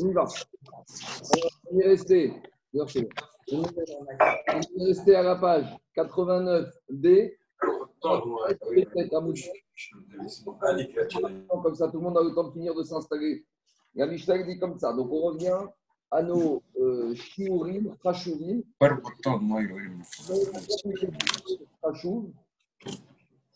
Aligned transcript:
On 0.00 0.08
y 0.08 0.12
va. 0.12 0.26
On 1.70 1.78
est 1.78 1.86
resté. 1.86 2.32
On 2.74 2.86
est 2.86 4.84
resté 4.84 5.14
à 5.14 5.22
la 5.22 5.36
page 5.36 5.66
89B. 5.96 7.36
Comme 11.62 11.74
ça, 11.74 11.88
tout 11.88 11.98
le 11.98 12.02
monde 12.02 12.18
a 12.18 12.22
le 12.22 12.34
temps 12.34 12.44
de 12.44 12.52
finir 12.52 12.74
de 12.74 12.82
s'installer. 12.82 13.44
La 13.94 14.06
Mishnah 14.06 14.42
dit 14.42 14.58
comme 14.58 14.78
ça. 14.78 14.92
Donc, 14.92 15.10
on 15.10 15.22
revient 15.22 15.66
à 16.10 16.22
nos 16.22 16.62
euh, 16.78 17.14
shiurim, 17.14 17.96
chashuvim. 18.02 18.62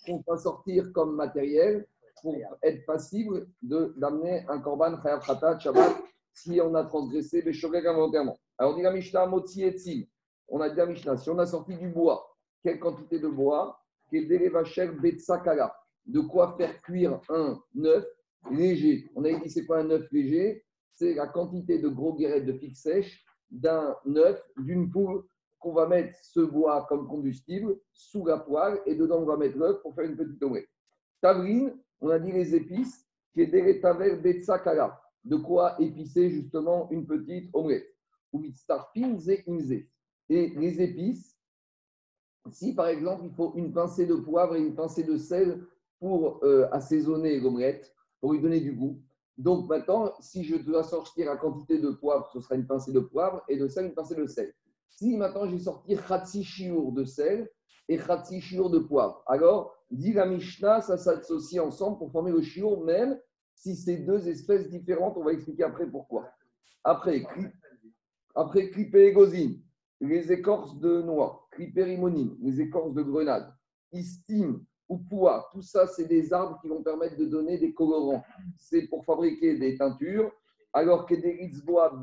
qu'on 0.06 0.24
va 0.26 0.36
sortir 0.38 0.92
comme 0.92 1.14
matériel 1.14 1.86
pour 2.22 2.36
être 2.62 2.86
passible 2.86 3.46
d'amener 3.62 4.44
un 4.48 4.58
korban 4.60 5.00
chayav 5.02 5.24
khatat 5.24 5.58
shabbat 5.58 5.96
si 6.42 6.60
on 6.60 6.74
a 6.74 6.84
transgressé 6.84 7.42
les 7.42 7.52
shogeg 7.52 7.86
involontairement. 7.86 8.38
Alors, 8.58 8.72
on 8.72 8.76
dit 8.76 8.82
la 8.82 8.92
Mishnah 8.92 9.30
etzim. 9.58 10.04
On 10.48 10.60
a 10.60 10.68
dit 10.68 10.76
la 10.76 10.86
Mishnah, 10.86 11.16
si 11.16 11.30
on 11.30 11.38
a 11.38 11.46
sorti 11.46 11.76
du 11.76 11.88
bois, 11.88 12.36
quelle 12.62 12.78
quantité 12.78 13.18
de 13.18 13.28
bois 13.28 13.80
de 16.06 16.20
quoi 16.20 16.56
faire 16.56 16.82
cuire 16.82 17.20
un 17.28 17.60
œuf 17.84 18.04
léger? 18.50 19.08
On 19.14 19.24
a 19.24 19.32
dit 19.32 19.50
c'est 19.50 19.64
quoi 19.64 19.78
un 19.78 19.90
œuf 19.90 20.10
léger 20.10 20.64
C'est 20.92 21.14
la 21.14 21.28
quantité 21.28 21.78
de 21.78 21.88
gros 21.88 22.14
guérettes 22.14 22.46
de 22.46 22.52
figue 22.54 22.74
sèche 22.74 23.24
d'un 23.50 23.96
œuf, 24.16 24.42
d'une 24.58 24.90
poule 24.90 25.22
qu'on 25.58 25.72
va 25.72 25.86
mettre 25.86 26.18
ce 26.22 26.40
bois 26.40 26.86
comme 26.88 27.06
combustible 27.06 27.76
sous 27.92 28.26
la 28.26 28.38
poêle 28.38 28.80
et 28.86 28.94
dedans 28.94 29.18
on 29.18 29.26
va 29.26 29.36
mettre 29.36 29.58
l'œuf 29.58 29.80
pour 29.82 29.94
faire 29.94 30.04
une 30.04 30.16
petite 30.16 30.42
omelette. 30.42 30.68
Tavrine, 31.20 31.78
on 32.00 32.08
a 32.08 32.18
dit 32.18 32.32
les 32.32 32.54
épices, 32.54 33.06
qui 33.32 33.42
est 33.42 33.54
de 35.24 35.36
quoi 35.36 35.80
épicer 35.80 36.30
justement 36.30 36.88
une 36.90 37.06
petite 37.06 37.50
omelette. 37.52 37.86
Et 40.28 40.48
les 40.50 40.82
épices, 40.82 41.36
si 42.50 42.74
par 42.74 42.86
exemple 42.86 43.24
il 43.24 43.34
faut 43.34 43.52
une 43.56 43.72
pincée 43.72 44.06
de 44.06 44.14
poivre 44.14 44.56
et 44.56 44.60
une 44.60 44.74
pincée 44.74 45.02
de 45.02 45.16
sel 45.16 45.66
pour 45.98 46.42
euh, 46.44 46.68
assaisonner 46.72 47.40
l'omelette, 47.40 47.94
pour 48.20 48.32
lui 48.32 48.40
donner 48.40 48.60
du 48.60 48.72
goût. 48.72 49.02
Donc 49.36 49.68
maintenant, 49.68 50.12
si 50.20 50.44
je 50.44 50.56
dois 50.56 50.84
sortir 50.84 51.26
la 51.26 51.36
quantité 51.36 51.78
de 51.78 51.90
poivre, 51.90 52.28
ce 52.32 52.40
sera 52.40 52.54
une 52.54 52.66
pincée 52.66 52.92
de 52.92 53.00
poivre 53.00 53.42
et 53.48 53.56
de 53.56 53.68
sel, 53.68 53.86
une 53.86 53.94
pincée 53.94 54.14
de 54.14 54.26
sel. 54.26 54.54
Si 54.88 55.16
maintenant 55.16 55.46
je 55.46 55.52
vais 55.52 55.62
sortir 55.62 56.06
khatsi 56.06 56.46
de 56.92 57.04
sel 57.04 57.50
et 57.88 57.96
khatsi 57.96 58.40
de 58.40 58.78
poivre, 58.78 59.22
alors 59.26 59.74
dit 59.90 60.12
la 60.12 60.26
Mishnah, 60.26 60.82
ça 60.82 60.96
s'associe 60.96 61.62
ensemble 61.62 61.98
pour 61.98 62.12
former 62.12 62.30
le 62.30 62.42
chiour, 62.42 62.84
même 62.84 63.18
si 63.60 63.76
c'est 63.76 63.98
deux 63.98 64.26
espèces 64.26 64.68
différentes. 64.70 65.16
On 65.18 65.24
va 65.24 65.32
expliquer 65.32 65.64
après 65.64 65.86
pourquoi. 65.86 66.32
Après, 66.82 67.22
après 68.34 68.70
les 70.00 70.32
écorces 70.32 70.78
de 70.78 71.02
noix, 71.02 71.46
cripérimonine, 71.50 72.36
les 72.40 72.60
écorces 72.62 72.94
de 72.94 73.02
grenade, 73.02 73.52
istime 73.92 74.64
ou 74.88 74.98
pois, 74.98 75.48
tout 75.52 75.60
ça, 75.60 75.86
c'est 75.86 76.06
des 76.06 76.32
arbres 76.32 76.58
qui 76.62 76.68
vont 76.68 76.82
permettre 76.82 77.16
de 77.18 77.26
donner 77.26 77.58
des 77.58 77.74
colorants. 77.74 78.24
C'est 78.56 78.88
pour 78.88 79.04
fabriquer 79.04 79.58
des 79.58 79.76
teintures. 79.76 80.32
Alors 80.72 81.04
que 81.04 81.16
des 81.16 81.32
ritzbois, 81.32 82.00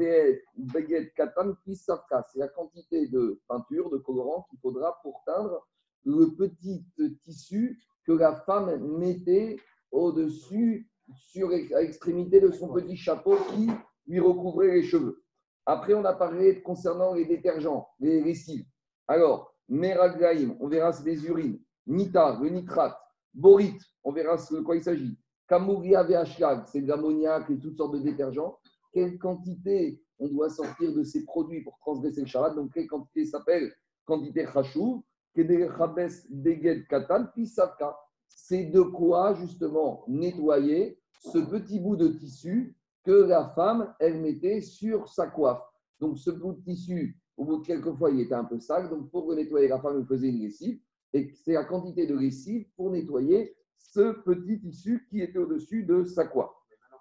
baguette, 0.57 1.13
katan, 1.15 1.53
pisavka, 1.63 2.25
c'est 2.31 2.39
la 2.39 2.49
quantité 2.49 3.07
de 3.07 3.41
peinture, 3.47 3.89
de 3.89 3.97
colorant 3.97 4.45
qu'il 4.49 4.59
faudra 4.59 4.99
pour 5.01 5.23
teindre 5.25 5.65
le 6.05 6.35
petit 6.35 6.85
tissu 7.23 7.81
que 8.05 8.11
la 8.11 8.35
femme 8.35 8.77
mettait 8.99 9.57
au-dessus, 9.91 10.89
sur 11.15 11.49
l'extrémité 11.49 12.39
de 12.39 12.51
son 12.51 12.73
petit 12.73 12.97
chapeau 12.97 13.37
qui 13.51 13.67
lui 14.07 14.19
recouvrait 14.19 14.75
les 14.75 14.83
cheveux. 14.83 15.23
Après, 15.65 15.93
on 15.93 16.05
a 16.05 16.13
parlé 16.13 16.61
concernant 16.61 17.13
les 17.13 17.25
détergents, 17.25 17.87
les 17.99 18.21
lessives. 18.21 18.65
Alors, 19.07 19.53
Meraglaim, 19.69 20.55
on 20.59 20.67
verra 20.67 20.93
c'est 20.93 21.03
des 21.03 21.25
urines. 21.25 21.59
Nita, 21.85 22.39
le 22.41 22.49
nitrate. 22.49 22.97
Borite, 23.33 23.81
on 24.03 24.11
verra 24.11 24.37
de 24.37 24.61
quoi 24.61 24.75
il 24.75 24.83
s'agit. 24.83 25.17
Kamouria 25.47 26.03
VHLAG, 26.03 26.65
c'est 26.67 26.81
de 26.81 26.87
l'ammoniac 26.87 27.49
et 27.49 27.59
toutes 27.59 27.77
sortes 27.77 27.93
de 27.93 27.99
détergents. 27.99 28.57
Quelle 28.93 29.17
quantité 29.17 30.01
on 30.19 30.27
doit 30.27 30.49
sortir 30.49 30.93
de 30.93 31.03
ces 31.03 31.23
produits 31.23 31.63
pour 31.63 31.77
transgresser 31.79 32.21
le 32.21 32.27
charat 32.27 32.49
Donc, 32.51 32.73
quelle 32.73 32.87
quantité 32.87 33.25
s'appelle? 33.25 33.71
Quantité 34.05 34.45
chachou 34.45 35.05
Deged 35.35 36.87
Katan, 36.87 37.27
Pisavka. 37.35 37.95
C'est 38.27 38.65
de 38.65 38.81
quoi, 38.81 39.33
justement, 39.35 40.03
nettoyer 40.07 40.99
ce 41.19 41.37
petit 41.39 41.79
bout 41.79 41.95
de 41.95 42.07
tissu 42.07 42.75
que 43.03 43.11
la 43.11 43.49
femme, 43.49 43.93
elle 43.99 44.19
mettait 44.19 44.61
sur 44.61 45.07
sa 45.09 45.27
coiffe. 45.27 45.61
Donc, 45.99 46.17
ce 46.17 46.29
bout 46.29 46.53
de 46.53 46.61
tissu, 46.61 47.17
au 47.37 47.45
bout 47.45 47.57
de 47.57 47.65
quelques 47.65 47.93
fois, 47.95 48.11
il 48.11 48.21
était 48.21 48.35
un 48.35 48.43
peu 48.43 48.59
sale. 48.59 48.89
Donc, 48.89 49.09
pour 49.09 49.33
nettoyer, 49.33 49.67
la 49.67 49.79
femme 49.79 50.05
faisait 50.05 50.29
une 50.29 50.39
lessive. 50.39 50.79
Et 51.13 51.31
c'est 51.33 51.53
la 51.53 51.63
quantité 51.63 52.05
de 52.05 52.15
lessive 52.15 52.67
pour 52.75 52.91
nettoyer 52.91 53.55
ce 53.77 54.11
petit 54.21 54.59
tissu 54.59 55.07
qui 55.09 55.21
était 55.21 55.39
au-dessus 55.39 55.83
de 55.83 56.03
sa 56.03 56.25
coiffe. 56.25 56.51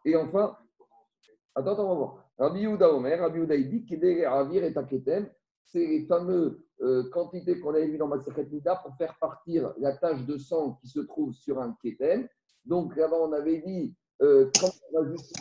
Et 0.05 0.17
enfin, 0.17 0.57
attends, 1.55 1.73
attends, 1.73 1.85
on 1.85 1.89
va 1.89 1.95
voir. 1.95 2.31
Rabbi 2.39 2.61
Yehuda 2.61 2.93
Omer, 2.93 3.19
Rabbi 3.19 3.39
Yehuda 3.39 3.57
dit 3.57 4.25
Ravir 4.25 4.65
et 4.65 4.73
Taketem, 4.73 5.29
les 5.75 6.07
fameuses 6.07 6.59
euh, 6.83 7.09
quantités 7.11 7.59
qu'on 7.61 7.75
avait 7.75 7.89
vues 7.89 7.99
dans 7.99 8.09
Masachet 8.09 8.47
Nida 8.51 8.77
pour 8.77 8.95
faire 8.97 9.17
partir 9.19 9.73
la 9.79 9.97
tache 9.97 10.25
de 10.25 10.37
sang 10.39 10.79
qui 10.81 10.89
se 10.89 11.01
trouve 11.01 11.33
sur 11.33 11.61
un 11.61 11.77
ketem. 11.83 12.29
Donc, 12.65 12.97
là-bas, 12.97 13.17
on 13.21 13.33
avait 13.33 13.63
dit, 13.67 13.95
euh, 14.23 14.51
quand 14.61 14.71
on 14.93 15.01
va 15.01 15.11
juste 15.11 15.33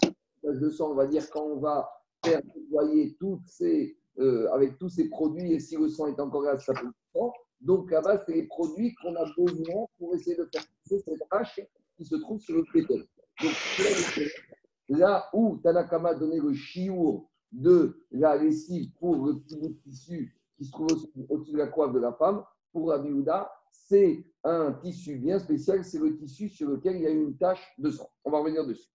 de 0.43 0.69
sang, 0.69 0.91
on 0.91 0.95
va 0.95 1.07
dire, 1.07 1.29
quand 1.29 1.43
on 1.43 1.59
va 1.59 1.89
faire 2.23 2.41
nettoyer 2.55 3.17
ces, 3.47 3.97
euh, 4.19 4.49
avec 4.53 4.77
tous 4.77 4.89
ces 4.89 5.09
produits, 5.09 5.53
et 5.53 5.59
si 5.59 5.75
le 5.75 5.89
sang 5.89 6.07
est 6.07 6.19
encore 6.19 6.43
là, 6.43 6.57
ça 6.57 6.73
peut 6.73 6.87
sang. 7.13 7.33
Donc 7.61 7.89
là-bas, 7.91 8.23
c'est 8.25 8.33
les 8.33 8.47
produits 8.47 8.93
qu'on 8.95 9.15
a 9.15 9.25
besoin 9.37 9.85
pour 9.97 10.13
essayer 10.13 10.35
de 10.35 10.47
faire 10.53 10.63
pousser 10.83 10.99
cette 10.99 11.21
hache 11.31 11.59
qui 11.97 12.05
se 12.05 12.15
trouve 12.15 12.39
sur 12.39 12.55
le 12.55 12.63
pétole. 12.71 13.05
Donc 13.41 13.53
là 14.89 15.29
où 15.33 15.57
Tanakama 15.57 16.13
donné 16.13 16.39
le 16.39 16.53
chiour 16.53 17.29
de 17.55 18.05
la 18.11 18.35
lessive 18.35 18.91
pour 18.99 19.25
le 19.25 19.39
petit 19.39 19.57
bout 19.57 19.69
de 19.69 19.79
tissu 19.83 20.37
qui 20.57 20.65
se 20.65 20.71
trouve 20.71 20.87
au-dessus 21.29 21.53
de 21.53 21.57
la 21.57 21.67
coiffe 21.67 21.93
de 21.93 21.99
la 21.99 22.13
femme, 22.13 22.43
pour 22.71 22.91
Abiouda, 22.91 23.51
c'est 23.71 24.25
un 24.43 24.73
tissu 24.73 25.17
bien 25.17 25.39
spécial, 25.39 25.83
c'est 25.83 25.99
le 25.99 26.17
tissu 26.17 26.49
sur 26.49 26.69
lequel 26.69 26.97
il 26.97 27.01
y 27.03 27.07
a 27.07 27.09
une 27.09 27.37
tache 27.37 27.73
de 27.77 27.89
sang. 27.89 28.09
On 28.23 28.31
va 28.31 28.39
revenir 28.39 28.65
dessus. 28.65 28.89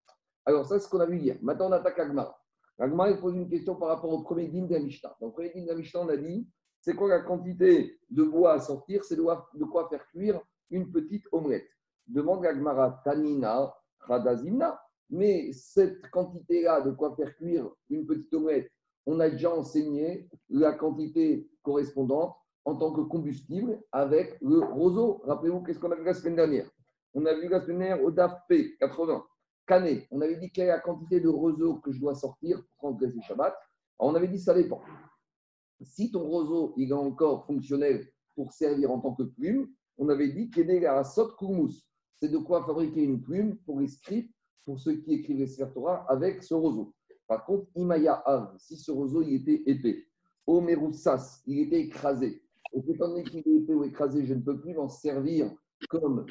Alors, 0.44 0.66
ça, 0.66 0.78
c'est 0.78 0.86
ce 0.86 0.90
qu'on 0.90 1.00
a 1.00 1.06
vu 1.06 1.18
hier. 1.18 1.38
Maintenant, 1.42 1.68
on 1.68 1.72
attaque 1.72 1.98
Agmara. 1.98 2.38
Agmara, 2.78 3.14
pose 3.14 3.34
une 3.34 3.48
question 3.48 3.76
par 3.76 3.88
rapport 3.88 4.10
au 4.10 4.22
premier 4.22 4.66
la 4.68 4.80
Mishnah. 4.80 5.16
Donc, 5.20 5.38
le 5.38 5.50
premier 5.50 5.66
la 5.66 5.74
Mishnah, 5.74 6.00
on 6.00 6.08
a 6.08 6.16
dit 6.16 6.48
c'est 6.80 6.94
quoi 6.94 7.08
la 7.08 7.20
quantité 7.20 7.98
de 8.10 8.24
bois 8.24 8.54
à 8.54 8.60
sortir? 8.60 9.04
C'est 9.04 9.16
de 9.16 9.64
quoi 9.64 9.88
faire 9.88 10.06
cuire 10.08 10.40
une 10.70 10.90
petite 10.90 11.24
omelette? 11.32 11.68
Demande 12.06 12.44
Agmara 12.46 13.00
Tanina 13.04 13.74
Radazimna. 14.00 14.80
Mais 15.10 15.52
cette 15.52 16.08
quantité-là 16.10 16.82
de 16.82 16.92
quoi 16.92 17.14
faire 17.16 17.34
cuire 17.36 17.68
une 17.88 18.06
petite 18.06 18.32
omelette, 18.32 18.70
on 19.06 19.18
a 19.20 19.28
déjà 19.28 19.54
enseigné 19.54 20.28
la 20.48 20.72
quantité 20.72 21.48
correspondante 21.62 22.36
en 22.64 22.76
tant 22.76 22.92
que 22.92 23.00
combustible 23.00 23.82
avec 23.92 24.38
le 24.40 24.60
roseau. 24.60 25.20
Rappelez-vous, 25.24 25.62
qu'est-ce 25.62 25.78
qu'on 25.78 25.90
a 25.90 25.96
vu 25.96 26.04
la 26.04 26.14
semaine 26.14 26.36
dernière? 26.36 26.70
On 27.14 27.26
a 27.26 27.34
vu 27.34 27.48
la 27.48 27.60
semaine 27.60 27.78
dernière 27.78 28.04
au 28.04 28.10
DAF-P 28.10 28.76
80. 28.78 29.24
On 30.10 30.20
avait 30.20 30.36
dit 30.36 30.50
quelle 30.50 30.64
est 30.64 30.72
la 30.72 30.80
quantité 30.80 31.20
de 31.20 31.28
roseau 31.28 31.76
que 31.76 31.92
je 31.92 32.00
dois 32.00 32.16
sortir 32.16 32.58
pour 32.58 32.76
transgresser 32.78 33.20
Shabbat. 33.22 33.54
on 34.00 34.16
avait 34.16 34.26
dit 34.26 34.40
ça 34.40 34.52
dépend. 34.52 34.80
Si 35.80 36.10
ton 36.10 36.26
roseau 36.26 36.74
il 36.76 36.90
est 36.90 36.94
encore 36.94 37.46
fonctionnel 37.46 38.04
pour 38.34 38.52
servir 38.52 38.90
en 38.90 38.98
tant 38.98 39.14
que 39.14 39.22
plume, 39.22 39.68
on 39.96 40.08
avait 40.08 40.32
dit 40.32 40.50
qu'il 40.50 40.68
est 40.70 40.84
à 40.86 41.04
sot 41.04 41.36
koumous. 41.38 41.70
C'est 42.20 42.28
de 42.28 42.38
quoi 42.38 42.66
fabriquer 42.66 43.04
une 43.04 43.22
plume 43.22 43.58
pour 43.58 43.78
les 43.78 43.86
scripts, 43.86 44.34
pour 44.64 44.78
ceux 44.78 44.96
qui 44.96 45.14
écrivent 45.14 45.38
les 45.38 45.72
Torah 45.72 46.06
avec 46.08 46.42
ce 46.42 46.54
roseau. 46.54 46.94
Par 47.26 47.44
contre, 47.44 47.66
Imaya 47.76 48.14
Av, 48.26 48.54
si 48.58 48.76
ce 48.76 48.90
roseau 48.90 49.22
il 49.22 49.36
était 49.36 49.62
épais, 49.70 50.04
Omeroussas, 50.46 51.42
il 51.46 51.60
était 51.60 51.80
écrasé. 51.80 52.42
Et 52.72 52.78
étant 52.90 53.08
donné 53.08 53.24
qu'il 53.24 53.40
est 53.40 53.62
épais 53.62 53.74
ou 53.74 53.84
écrasé, 53.84 54.24
je 54.24 54.34
ne 54.34 54.40
peux 54.40 54.60
plus 54.60 54.74
m'en 54.74 54.88
servir 54.88 55.52
comme. 55.88 56.26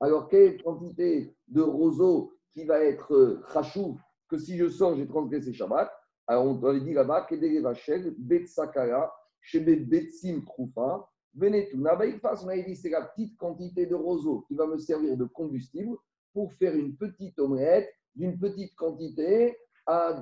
Alors, 0.00 0.28
quelle 0.28 0.62
quantité 0.62 1.34
de 1.48 1.60
roseau 1.60 2.32
qui 2.52 2.64
va 2.64 2.82
être 2.82 3.42
rachou, 3.44 3.96
euh, 3.96 4.00
que 4.28 4.38
si 4.38 4.56
je 4.56 4.68
sors, 4.68 4.96
j'ai 4.96 5.06
transgressé 5.06 5.52
Shabbat? 5.52 5.90
Alors 6.26 6.44
on 6.44 6.64
avait 6.64 6.80
dit 6.80 6.92
là-bas, 6.92 7.22
Kedere 7.22 7.60
Vachel, 7.60 8.14
Betsakara, 8.16 9.12
Shebe 9.40 9.88
Betsim 9.88 10.44
Troufa, 10.44 11.08
Venetuna 11.34 11.96
on 11.96 12.48
avait 12.48 12.62
dit 12.62 12.76
c'est 12.76 12.90
la 12.90 13.02
petite 13.02 13.36
quantité 13.36 13.86
de 13.86 13.96
roseau 13.96 14.44
qui 14.46 14.54
va 14.54 14.66
me 14.66 14.78
servir 14.78 15.16
de 15.16 15.24
combustible 15.24 15.96
pour 16.32 16.52
faire 16.54 16.74
une 16.74 16.96
petite 16.96 17.38
omelette 17.38 17.88
d'une 18.14 18.38
petite 18.38 18.74
quantité 18.74 19.56
à, 19.86 20.18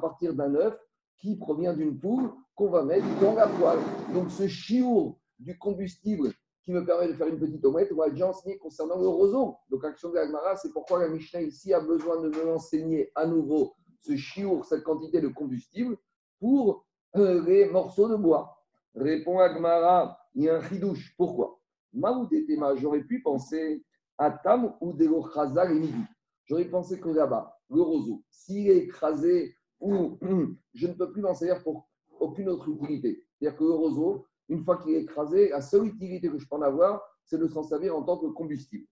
partir 0.00 0.34
d'un 0.34 0.54
œuf 0.54 0.76
qui 1.18 1.36
provient 1.36 1.74
d'une 1.74 1.98
poule 1.98 2.30
qu'on 2.54 2.70
va 2.70 2.82
mettre 2.82 3.06
dans 3.20 3.34
la 3.34 3.46
poêle. 3.46 3.78
Donc 4.12 4.30
ce 4.30 4.46
chiour 4.46 5.18
du 5.38 5.56
combustible 5.58 6.32
qui 6.64 6.72
me 6.72 6.84
permet 6.84 7.08
de 7.08 7.12
faire 7.12 7.28
une 7.28 7.38
petite 7.38 7.64
omelette, 7.64 7.92
on 7.92 7.96
va 7.96 8.10
déjà 8.10 8.28
enseigner 8.28 8.56
concernant 8.58 8.96
le 8.96 9.06
roseau. 9.06 9.56
Donc, 9.68 9.84
action 9.84 10.08
de 10.08 10.14
l'Agmara, 10.14 10.56
c'est 10.56 10.72
pourquoi 10.72 10.98
la 10.98 11.08
Mishnah 11.08 11.42
ici 11.42 11.74
a 11.74 11.80
besoin 11.80 12.22
de 12.22 12.30
me 12.30 12.52
enseigner 12.54 13.12
à 13.14 13.26
nouveau 13.26 13.74
ce 14.00 14.16
chiour, 14.16 14.64
cette 14.64 14.82
quantité 14.82 15.20
de 15.20 15.28
combustible 15.28 15.98
pour 16.40 16.86
euh, 17.16 17.44
les 17.44 17.66
morceaux 17.66 18.08
de 18.08 18.16
bois 18.16 18.58
Répond 18.94 19.40
Agmara, 19.40 20.18
il 20.34 20.44
y 20.44 20.48
a 20.48 20.56
un 20.56 20.62
chidouche. 20.62 21.14
Pourquoi? 21.16 21.58
Maoudetema, 21.92 22.76
j'aurais 22.76 23.02
pu 23.02 23.22
penser 23.22 23.84
à 24.18 24.30
Tam 24.30 24.74
ou 24.80 24.92
de 24.92 25.04
et 25.04 25.74
midi. 25.74 26.04
J'aurais 26.46 26.66
pensé 26.66 27.00
que 27.00 27.08
là-bas, 27.08 27.56
le 27.70 27.82
roseau, 27.82 28.22
s'il 28.30 28.68
est 28.68 28.78
écrasé 28.78 29.54
ou 29.80 30.18
je 30.74 30.86
ne 30.86 30.92
peux 30.92 31.10
plus 31.12 31.22
m'en 31.22 31.34
servir 31.34 31.62
pour 31.62 31.88
aucune 32.20 32.48
autre 32.48 32.68
utilité. 32.68 33.24
C'est-à-dire 33.38 33.58
que 33.58 33.64
le 33.64 33.72
roseau, 33.72 34.26
une 34.48 34.62
fois 34.64 34.78
qu'il 34.78 34.94
est 34.94 35.02
écrasé, 35.02 35.48
la 35.48 35.60
seule 35.60 35.86
utilité 35.86 36.28
que 36.28 36.38
je 36.38 36.46
peux 36.48 36.56
en 36.56 36.62
avoir, 36.62 37.02
c'est 37.24 37.38
de 37.38 37.48
s'en 37.48 37.62
servir 37.62 37.96
en 37.96 38.02
tant 38.02 38.18
que 38.18 38.26
combustible. 38.26 38.86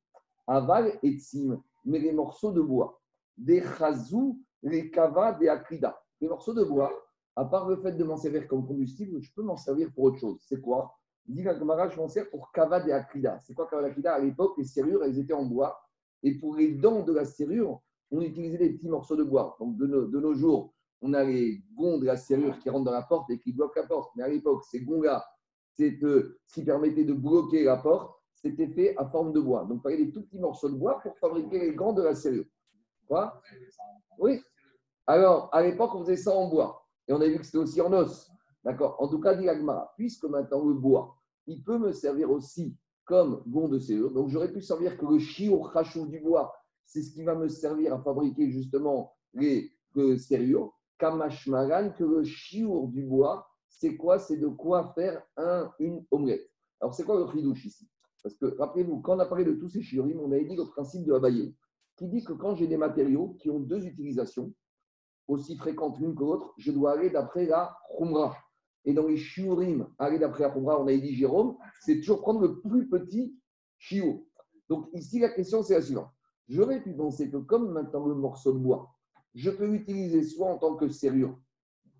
Aval 0.46 0.98
et 1.02 1.18
tsim, 1.18 1.62
mais 1.84 1.98
les 1.98 2.12
morceaux 2.12 2.52
de 2.52 2.60
bois, 2.60 3.00
des 3.36 3.62
chazou, 3.62 4.40
les 4.62 4.90
kava, 4.90 5.32
des 5.32 5.48
akrida. 5.48 5.98
Les 6.20 6.28
morceaux 6.28 6.54
de 6.54 6.64
bois, 6.64 6.92
à 7.36 7.44
part 7.44 7.68
le 7.68 7.76
fait 7.76 7.92
de 7.92 8.04
m'en 8.04 8.16
servir 8.16 8.48
comme 8.48 8.66
combustible, 8.66 9.20
je 9.20 9.32
peux 9.34 9.42
m'en 9.42 9.56
servir 9.56 9.92
pour 9.94 10.04
autre 10.04 10.18
chose. 10.18 10.42
C'est 10.46 10.60
quoi? 10.60 10.94
Dit 11.26 11.42
je 11.44 11.96
m'en 11.96 12.08
sers 12.08 12.28
pour 12.30 12.50
kava, 12.52 12.80
des 12.80 12.92
akrida. 12.92 13.38
C'est 13.40 13.54
quoi 13.54 13.66
kava, 13.68 13.82
des 13.82 13.90
akrida? 13.90 14.14
À 14.14 14.18
l'époque, 14.18 14.54
les 14.58 14.64
serrures, 14.64 15.04
elles 15.04 15.18
étaient 15.18 15.32
en 15.32 15.44
bois. 15.44 15.80
Et 16.22 16.38
pour 16.38 16.56
les 16.56 16.72
dents 16.72 17.02
de 17.02 17.12
la 17.12 17.24
serrure, 17.24 17.80
on 18.10 18.20
utilisait 18.20 18.58
des 18.58 18.70
petits 18.74 18.88
morceaux 18.88 19.16
de 19.16 19.24
bois. 19.24 19.56
Donc, 19.58 19.76
de 19.76 19.86
nos, 19.86 20.34
jours, 20.34 20.74
on 21.00 21.14
a 21.14 21.24
les 21.24 21.62
gonds 21.74 21.98
de 21.98 22.06
la 22.06 22.16
serrure 22.16 22.58
qui 22.58 22.70
rentrent 22.70 22.84
dans 22.84 22.92
la 22.92 23.02
porte 23.02 23.30
et 23.30 23.38
qui 23.38 23.52
bloquent 23.52 23.80
la 23.80 23.86
porte. 23.86 24.10
Mais 24.16 24.24
à 24.24 24.28
l'époque, 24.28 24.64
ces 24.64 24.82
gonds-là, 24.82 25.24
c'est 25.76 25.98
ce 26.00 26.54
qui 26.54 26.64
permettait 26.64 27.04
de 27.04 27.14
bloquer 27.14 27.64
la 27.64 27.76
porte 27.78 28.22
c'était 28.42 28.66
fait 28.68 28.96
à 28.96 29.06
forme 29.06 29.32
de 29.32 29.40
bois. 29.40 29.64
Donc, 29.64 29.78
il 29.78 29.82
fallait 29.82 30.04
des 30.04 30.12
tout 30.12 30.22
petits 30.22 30.38
morceaux 30.38 30.68
de 30.68 30.74
bois 30.74 30.98
pour 31.00 31.16
fabriquer 31.18 31.60
les 31.60 31.74
gants 31.74 31.92
de 31.92 32.02
la 32.02 32.14
serrure. 32.14 32.44
Quoi? 33.06 33.40
Oui. 34.18 34.42
Alors, 35.06 35.48
à 35.52 35.62
l'époque, 35.62 35.94
on 35.94 36.00
faisait 36.00 36.16
ça 36.16 36.32
en 36.32 36.48
bois. 36.48 36.84
Et 37.06 37.12
on 37.12 37.20
a 37.20 37.26
vu 37.26 37.38
que 37.38 37.44
c'était 37.44 37.58
aussi 37.58 37.80
en 37.80 37.92
os. 37.92 38.31
D'accord 38.64 38.96
En 39.00 39.08
tout 39.08 39.20
cas, 39.20 39.34
dit 39.34 39.48
Agmara, 39.48 39.92
puisque 39.96 40.24
maintenant 40.24 40.64
le 40.64 40.74
bois, 40.74 41.16
il 41.46 41.62
peut 41.62 41.78
me 41.78 41.92
servir 41.92 42.30
aussi 42.30 42.76
comme 43.04 43.42
gond 43.46 43.68
de 43.68 43.78
serrure. 43.78 44.12
Donc, 44.12 44.28
j'aurais 44.28 44.52
pu 44.52 44.62
servir 44.62 44.96
que 44.96 45.06
le 45.06 45.18
chiot 45.18 45.60
rachou 45.60 46.06
du 46.06 46.20
bois, 46.20 46.54
c'est 46.84 47.02
ce 47.02 47.12
qui 47.12 47.24
va 47.24 47.34
me 47.34 47.48
servir 47.48 47.94
à 47.94 48.00
fabriquer 48.00 48.50
justement 48.50 49.14
les 49.34 49.72
serrures. 50.18 50.72
Kamashmaran, 50.98 51.90
que 51.90 52.04
le 52.04 52.22
chiour 52.22 52.88
du 52.88 53.02
bois, 53.02 53.48
c'est 53.68 53.96
quoi? 53.96 54.20
C'est 54.20 54.36
de 54.36 54.46
quoi 54.46 54.92
faire 54.94 55.22
un, 55.36 55.70
une 55.80 56.04
omelette. 56.12 56.48
Alors, 56.80 56.94
c'est 56.94 57.04
quoi 57.04 57.16
le 57.16 57.24
ridouche 57.24 57.64
ici? 57.64 57.88
Parce 58.22 58.36
que, 58.36 58.56
rappelez-vous, 58.56 59.00
quand 59.00 59.16
on 59.16 59.18
a 59.18 59.26
parlé 59.26 59.44
de 59.44 59.54
tous 59.54 59.68
ces 59.68 59.82
shiurim, 59.82 60.20
on 60.20 60.30
avait 60.30 60.44
dit 60.44 60.54
le 60.54 60.66
principe 60.66 61.04
de 61.04 61.12
Abaye, 61.12 61.56
qui 61.96 62.06
dit 62.06 62.22
que 62.22 62.32
quand 62.32 62.54
j'ai 62.54 62.68
des 62.68 62.76
matériaux 62.76 63.36
qui 63.40 63.50
ont 63.50 63.58
deux 63.58 63.84
utilisations, 63.84 64.52
aussi 65.28 65.56
fréquentes 65.56 65.98
l'une 65.98 66.14
que 66.14 66.20
l'autre, 66.20 66.54
je 66.56 66.70
dois 66.70 66.92
aller 66.92 67.10
d'après 67.10 67.46
la 67.46 67.76
Khumra. 67.96 68.36
Et 68.84 68.92
dans 68.92 69.06
les 69.06 69.16
shiurim, 69.16 69.88
aller 69.98 70.18
d'après 70.18 70.44
la 70.44 70.50
Khumra, 70.50 70.80
on 70.80 70.86
avait 70.86 71.00
dit 71.00 71.14
Jérôme, 71.14 71.56
c'est 71.80 71.98
toujours 72.00 72.20
prendre 72.20 72.40
le 72.40 72.60
plus 72.60 72.88
petit 72.88 73.36
shiur. 73.78 74.20
Donc 74.68 74.88
ici, 74.92 75.20
la 75.20 75.28
question, 75.28 75.62
c'est 75.62 75.74
la 75.74 75.82
suivante. 75.82 76.10
J'aurais 76.48 76.82
pu 76.82 76.94
penser 76.94 77.30
que 77.30 77.36
comme 77.36 77.70
maintenant 77.72 78.06
le 78.06 78.14
morceau 78.14 78.52
de 78.52 78.58
bois, 78.58 78.90
je 79.34 79.50
peux 79.50 79.66
l'utiliser 79.66 80.22
soit 80.24 80.48
en 80.48 80.58
tant 80.58 80.76
que 80.76 80.88
serrure, 80.88 81.38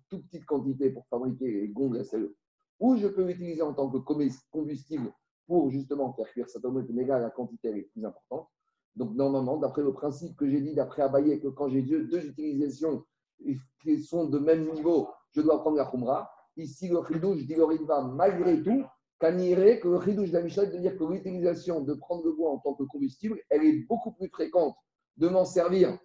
toute 0.09 0.25
petite 0.27 0.45
quantité 0.45 0.91
pour 0.91 1.07
fabriquer 1.07 1.49
les 1.49 1.69
gonds 1.69 1.91
la 1.91 2.03
serrure, 2.03 2.31
ou 2.79 2.95
je 2.97 3.07
peux 3.07 3.25
l'utiliser 3.25 3.61
en 3.61 3.73
tant 3.73 3.89
que 3.89 3.97
combustible 4.51 5.13
pour 5.47 5.69
justement 5.69 6.13
faire 6.13 6.27
cuire 6.31 6.47
omelette, 6.63 6.89
mais 6.93 7.05
là, 7.05 7.19
la 7.19 7.29
quantité 7.29 7.69
est 7.69 7.89
plus 7.93 8.05
importante. 8.05 8.47
Donc, 8.95 9.15
normalement, 9.15 9.57
d'après 9.57 9.81
le 9.81 9.91
principe 9.91 10.35
que 10.35 10.47
j'ai 10.47 10.61
dit, 10.61 10.75
d'après 10.75 11.01
Abaye, 11.01 11.39
que 11.39 11.47
quand 11.47 11.69
j'ai 11.69 11.81
deux, 11.81 12.03
deux, 12.03 12.25
utilisations 12.25 13.03
qui 13.81 13.99
sont 14.01 14.25
de 14.25 14.39
même 14.39 14.71
niveau, 14.71 15.09
je 15.31 15.41
dois 15.41 15.59
prendre 15.61 15.77
la 15.77 15.85
khumra. 15.85 16.32
Ici, 16.55 16.89
le 16.89 16.99
chidouche 17.07 17.45
dit 17.45 17.55
va 17.55 18.01
malgré 18.01 18.61
tout, 18.61 18.83
que 19.19 19.87
le 19.87 20.01
chidouche 20.01 20.31
de 20.31 20.37
la 20.37 20.65
de 20.65 20.77
dire 20.77 20.97
que 20.97 21.03
l'utilisation 21.03 21.81
de 21.81 21.93
prendre 21.93 22.25
le 22.25 22.33
bois 22.33 22.51
en 22.51 22.57
tant 22.57 22.73
que 22.73 22.83
combustible, 22.83 23.39
elle 23.49 23.63
est 23.63 23.85
beaucoup 23.87 24.11
plus 24.11 24.27
fréquente 24.29 24.75
de 25.17 25.29
m'en 25.29 25.45
servir 25.45 25.97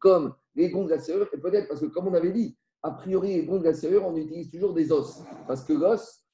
comme 0.00 0.34
les 0.54 0.70
gonds 0.70 0.84
de 0.84 0.90
la 0.90 0.98
serrure, 0.98 1.28
et 1.32 1.38
peut-être 1.38 1.68
parce 1.68 1.80
que, 1.80 1.86
comme 1.86 2.08
on 2.08 2.14
avait 2.14 2.32
dit, 2.32 2.56
a 2.82 2.90
priori, 2.90 3.34
les 3.34 3.44
gonds 3.46 3.58
de 3.58 3.64
la 3.64 3.74
serrure, 3.74 4.06
on 4.06 4.14
utilise 4.16 4.50
toujours 4.50 4.74
des 4.74 4.92
os, 4.92 5.22
parce 5.46 5.64
que 5.64 5.72
l'os, 5.72 6.24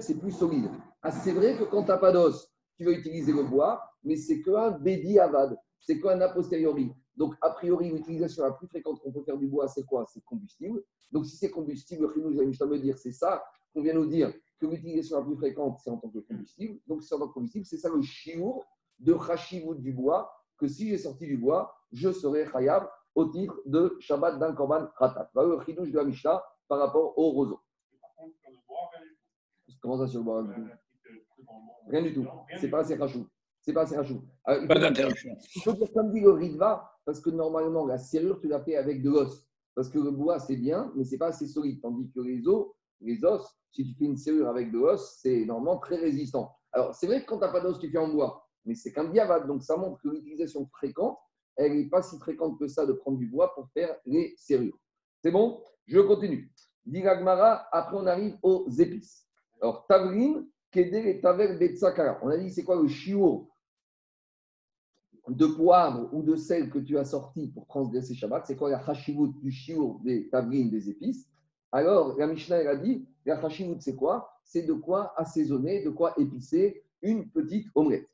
c'est 0.00 0.18
plus 0.18 0.32
solide. 0.32 0.70
Ah, 1.02 1.10
c'est 1.10 1.32
vrai 1.32 1.56
que 1.56 1.64
quand 1.64 1.82
tu 1.82 1.88
n'as 1.88 1.98
pas 1.98 2.12
d'os, 2.12 2.50
tu 2.78 2.84
vas 2.84 2.92
utiliser 2.92 3.32
le 3.32 3.42
bois, 3.42 3.82
mais 4.02 4.16
c'est 4.16 4.40
qu'un 4.42 4.70
bédi 4.70 5.18
avad, 5.18 5.56
c'est 5.80 6.00
qu'un 6.00 6.20
a 6.20 6.28
posteriori. 6.28 6.92
Donc, 7.16 7.34
a 7.40 7.50
priori, 7.50 7.90
l'utilisation 7.90 8.42
la 8.44 8.52
plus 8.52 8.66
fréquente 8.66 9.00
qu'on 9.00 9.12
peut 9.12 9.22
faire 9.22 9.38
du 9.38 9.46
bois, 9.46 9.68
c'est 9.68 9.84
quoi? 9.84 10.04
C'est 10.06 10.22
combustible. 10.24 10.82
Donc, 11.10 11.26
si 11.26 11.36
c'est 11.36 11.50
combustible, 11.50 12.12
nous 12.16 12.40
allons 12.40 12.70
me 12.70 12.78
dire, 12.78 12.98
c'est 12.98 13.12
ça 13.12 13.42
qu'on 13.72 13.82
vient 13.82 13.94
nous 13.94 14.06
dire 14.06 14.32
que 14.58 14.66
l'utilisation 14.66 15.18
la 15.18 15.24
plus 15.24 15.36
fréquente, 15.36 15.78
c'est 15.82 15.90
en 15.90 15.96
tant 15.96 16.10
que 16.10 16.18
combustible. 16.18 16.78
Donc, 16.86 17.02
c'est 17.02 17.14
en 17.14 17.18
tant 17.18 17.28
que 17.28 17.34
combustible, 17.34 17.64
c'est 17.64 17.78
ça 17.78 17.88
le 17.88 18.02
chiour 18.02 18.64
de 18.98 19.14
Hashivut 19.14 19.80
du 19.80 19.92
bois, 19.92 20.30
que 20.58 20.66
si 20.68 20.88
j'ai 20.88 20.98
sorti 20.98 21.26
du 21.26 21.36
bois, 21.36 21.74
je 21.92 22.10
serai 22.12 22.46
khayab 22.50 22.88
au 23.14 23.26
titre 23.26 23.60
de 23.66 23.96
Shabbat 24.00 24.38
d'un 24.38 24.54
Korban 24.54 24.88
Ratat. 24.96 25.30
Voilà 25.34 25.56
le 25.56 25.64
chidouche 25.64 25.90
de 25.90 25.96
la 25.96 26.04
Mishnah 26.04 26.42
par 26.68 26.78
rapport 26.78 27.16
au 27.18 27.30
roseau. 27.30 27.60
Comment 29.80 29.98
ça 29.98 30.08
sur 30.08 30.20
le 30.20 30.24
bois? 30.24 30.46
Rien 31.88 32.02
du 32.02 32.12
tout. 32.12 32.26
C'est 32.58 32.70
pas 32.70 32.80
assez 32.80 32.94
rachou. 32.94 33.26
C'est 33.66 33.72
pas 33.72 33.82
assez 33.82 33.96
rachou. 33.96 34.22
Euh, 34.48 34.64
pas 34.68 34.78
d'interruption. 34.78 35.36
Il 35.56 35.62
faut 35.62 35.72
dire 35.72 35.92
comme 35.92 36.12
dit 36.12 36.20
le 36.20 36.30
Ritva, 36.30 36.88
parce 37.04 37.20
que 37.20 37.30
normalement, 37.30 37.84
la 37.84 37.98
serrure, 37.98 38.40
tu 38.40 38.46
l'as 38.46 38.60
fait 38.60 38.76
avec 38.76 39.02
de 39.02 39.10
l'os. 39.10 39.44
Parce 39.74 39.88
que 39.88 39.98
le 39.98 40.12
bois, 40.12 40.38
c'est 40.38 40.56
bien, 40.56 40.92
mais 40.94 41.04
c'est 41.04 41.18
pas 41.18 41.28
assez 41.28 41.48
solide. 41.48 41.80
Tandis 41.82 42.08
que 42.12 42.20
les 42.20 42.46
os, 42.46 42.68
les 43.00 43.24
os, 43.24 43.44
si 43.72 43.84
tu 43.84 43.94
fais 43.98 44.04
une 44.04 44.16
serrure 44.16 44.48
avec 44.48 44.70
de 44.70 44.78
l'os, 44.78 45.18
c'est 45.20 45.44
normalement 45.44 45.78
très 45.78 45.96
résistant. 45.96 46.54
Alors, 46.72 46.94
c'est 46.94 47.08
vrai 47.08 47.22
que 47.22 47.26
quand 47.26 47.38
tu 47.38 47.44
n'as 47.44 47.50
pas 47.50 47.60
d'os, 47.60 47.78
tu 47.80 47.90
fais 47.90 47.98
en 47.98 48.08
bois, 48.08 48.46
mais 48.64 48.76
c'est 48.76 48.92
qu'un 48.92 49.10
diavade. 49.10 49.48
Donc, 49.48 49.64
ça 49.64 49.76
montre 49.76 50.00
que 50.00 50.10
l'utilisation 50.10 50.64
fréquente, 50.66 51.18
elle 51.56 51.76
n'est 51.76 51.88
pas 51.88 52.02
si 52.02 52.18
fréquente 52.18 52.58
que 52.60 52.68
ça 52.68 52.86
de 52.86 52.92
prendre 52.92 53.18
du 53.18 53.26
bois 53.26 53.52
pour 53.54 53.68
faire 53.70 53.96
les 54.04 54.34
serrures. 54.36 54.78
C'est 55.22 55.32
bon? 55.32 55.60
Je 55.86 55.98
continue. 56.00 56.52
Diragmara, 56.84 57.66
après 57.72 57.96
on 57.96 58.06
arrive 58.06 58.36
aux 58.42 58.68
épices. 58.70 59.26
Alors, 59.60 59.86
Tavrin, 59.88 60.44
Kedé 60.70 60.98
et 61.08 61.20
Taver 61.20 61.56
Betsakara. 61.56 62.20
On 62.22 62.28
a 62.28 62.36
dit, 62.36 62.50
c'est 62.50 62.62
quoi 62.62 62.80
le 62.80 62.86
chiot 62.86 63.48
de 65.28 65.46
poivre 65.46 66.08
ou 66.12 66.22
de 66.22 66.36
sel 66.36 66.70
que 66.70 66.78
tu 66.78 66.98
as 66.98 67.04
sorti 67.04 67.48
pour 67.48 67.66
transgresser 67.66 68.14
Shabbat 68.14 68.46
C'est 68.46 68.56
quoi 68.56 68.70
la 68.70 68.78
hashivut 68.78 69.32
du 69.42 69.50
chiot 69.50 70.00
des 70.04 70.28
Tavrin, 70.28 70.66
des 70.66 70.88
épices? 70.88 71.28
Alors, 71.72 72.16
la 72.16 72.26
Mishnah, 72.26 72.58
elle 72.58 72.68
a 72.68 72.76
dit, 72.76 73.06
la 73.24 73.38
hashivut, 73.44 73.80
c'est 73.80 73.96
quoi? 73.96 74.30
C'est 74.44 74.62
de 74.62 74.72
quoi 74.72 75.12
assaisonner, 75.16 75.82
de 75.82 75.90
quoi 75.90 76.14
épicer 76.18 76.84
une 77.02 77.28
petite 77.28 77.68
omelette. 77.74 78.08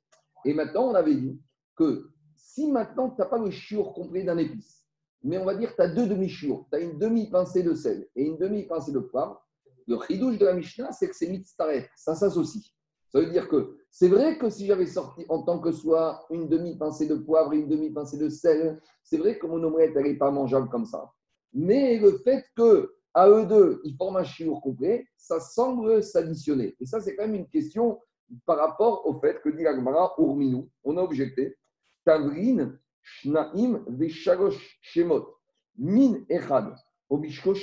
Et 0.44 0.54
maintenant, 0.54 0.88
on 0.88 0.94
avait 0.94 1.14
dit 1.14 1.40
que 1.76 2.10
si 2.34 2.70
maintenant, 2.70 3.10
tu 3.10 3.20
n'as 3.20 3.26
pas 3.26 3.38
le 3.38 3.50
chiot 3.50 3.84
complet 3.84 4.24
d'un 4.24 4.38
épice, 4.38 4.86
mais 5.22 5.38
on 5.38 5.44
va 5.44 5.54
dire 5.54 5.74
tu 5.74 5.82
as 5.82 5.88
deux 5.88 6.06
demi-chiots, 6.06 6.66
tu 6.70 6.76
as 6.76 6.80
une 6.80 6.98
demi-pincée 6.98 7.62
de 7.62 7.74
sel 7.74 8.08
et 8.16 8.24
une 8.24 8.38
demi-pincée 8.38 8.92
de 8.92 8.98
poivre, 8.98 9.46
le 9.86 9.98
chidouche 10.06 10.38
de 10.38 10.46
la 10.46 10.54
Mishnah, 10.54 10.92
c'est 10.92 11.08
que 11.08 11.16
c'est 11.16 11.28
mitzaref, 11.28 11.88
ça 11.96 12.14
s'associe. 12.14 12.72
Ça 13.12 13.20
veut 13.20 13.30
dire 13.30 13.48
que 13.48 13.76
c'est 13.90 14.08
vrai 14.08 14.38
que 14.38 14.48
si 14.48 14.66
j'avais 14.66 14.86
sorti 14.86 15.26
en 15.28 15.42
tant 15.42 15.58
que 15.58 15.70
soit 15.70 16.24
une 16.30 16.48
demi-pincée 16.48 17.06
de 17.06 17.16
poivre 17.16 17.52
et 17.52 17.58
une 17.58 17.68
demi-pincée 17.68 18.16
de 18.16 18.30
sel, 18.30 18.80
c'est 19.02 19.18
vrai 19.18 19.38
que 19.38 19.46
mon 19.46 19.62
omelette, 19.62 19.94
n'est 19.96 20.16
pas 20.16 20.30
mangeable 20.30 20.70
comme 20.70 20.86
ça. 20.86 21.12
Mais 21.52 21.98
le 21.98 22.18
fait 22.24 22.44
que 22.56 22.94
à 23.14 23.28
eux 23.28 23.44
deux, 23.44 23.82
ils 23.84 23.94
forment 23.96 24.16
un 24.16 24.24
chiour 24.24 24.62
complet, 24.62 25.06
ça 25.16 25.38
semble 25.40 26.02
s'additionner. 26.02 26.74
Et 26.80 26.86
ça, 26.86 27.00
c'est 27.00 27.14
quand 27.14 27.24
même 27.24 27.34
une 27.34 27.48
question 27.48 28.00
par 28.46 28.56
rapport 28.56 29.06
au 29.06 29.20
fait 29.20 29.42
que 29.42 29.50
dit 29.50 29.62
l'Agmara, 29.62 30.14
Urminou, 30.18 30.70
on 30.84 30.96
a 30.96 31.02
objecté, 31.02 31.58
Tavrin, 32.06 32.72
Shnaim, 33.02 33.84
Veshagosh, 33.88 34.78
Shemot, 34.80 35.36
Min 35.76 36.24
Echad, 36.30 36.74
Obishko 37.10 37.54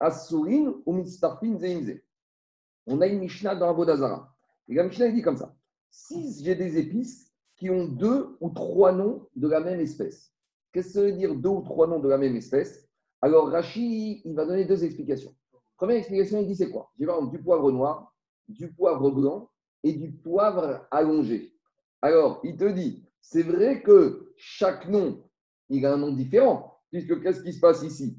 Asurin 0.00 0.74
ou 0.86 0.92
Mitztarfin 0.92 1.58
Zeimze. 1.58 2.00
On 2.86 3.00
a 3.00 3.06
une 3.06 3.20
Mishnah 3.20 3.54
dans 3.56 3.66
la 3.66 3.72
Vodazara. 3.72 4.33
Et 4.68 4.74
la 4.74 4.88
dit 4.88 5.22
comme 5.22 5.36
ça. 5.36 5.54
Si 5.90 6.42
j'ai 6.42 6.54
des 6.54 6.78
épices 6.78 7.32
qui 7.56 7.70
ont 7.70 7.86
deux 7.86 8.36
ou 8.40 8.50
trois 8.50 8.92
noms 8.92 9.28
de 9.36 9.48
la 9.48 9.60
même 9.60 9.80
espèce, 9.80 10.32
qu'est-ce 10.72 10.88
que 10.88 10.92
ça 10.94 11.02
veut 11.02 11.12
dire 11.12 11.34
deux 11.34 11.50
ou 11.50 11.62
trois 11.62 11.86
noms 11.86 12.00
de 12.00 12.08
la 12.08 12.18
même 12.18 12.34
espèce? 12.36 12.88
Alors 13.20 13.48
Rashi, 13.50 14.22
il 14.24 14.34
va 14.34 14.44
donner 14.44 14.64
deux 14.64 14.84
explications. 14.84 15.34
Première 15.76 15.96
explication, 15.98 16.40
il 16.40 16.46
dit 16.46 16.56
c'est 16.56 16.70
quoi? 16.70 16.90
J'ai 16.98 17.06
du 17.30 17.42
poivre 17.42 17.70
noir, 17.70 18.14
du 18.48 18.72
poivre 18.72 19.10
blanc 19.10 19.50
et 19.82 19.92
du 19.92 20.12
poivre 20.12 20.86
allongé. 20.90 21.54
Alors, 22.00 22.40
il 22.44 22.56
te 22.56 22.70
dit, 22.70 23.04
c'est 23.20 23.42
vrai 23.42 23.82
que 23.82 24.32
chaque 24.36 24.88
nom, 24.88 25.24
il 25.68 25.84
a 25.86 25.94
un 25.94 25.96
nom 25.96 26.12
différent, 26.12 26.78
puisque 26.90 27.22
qu'est-ce 27.22 27.42
qui 27.42 27.52
se 27.52 27.60
passe 27.60 27.82
ici? 27.82 28.18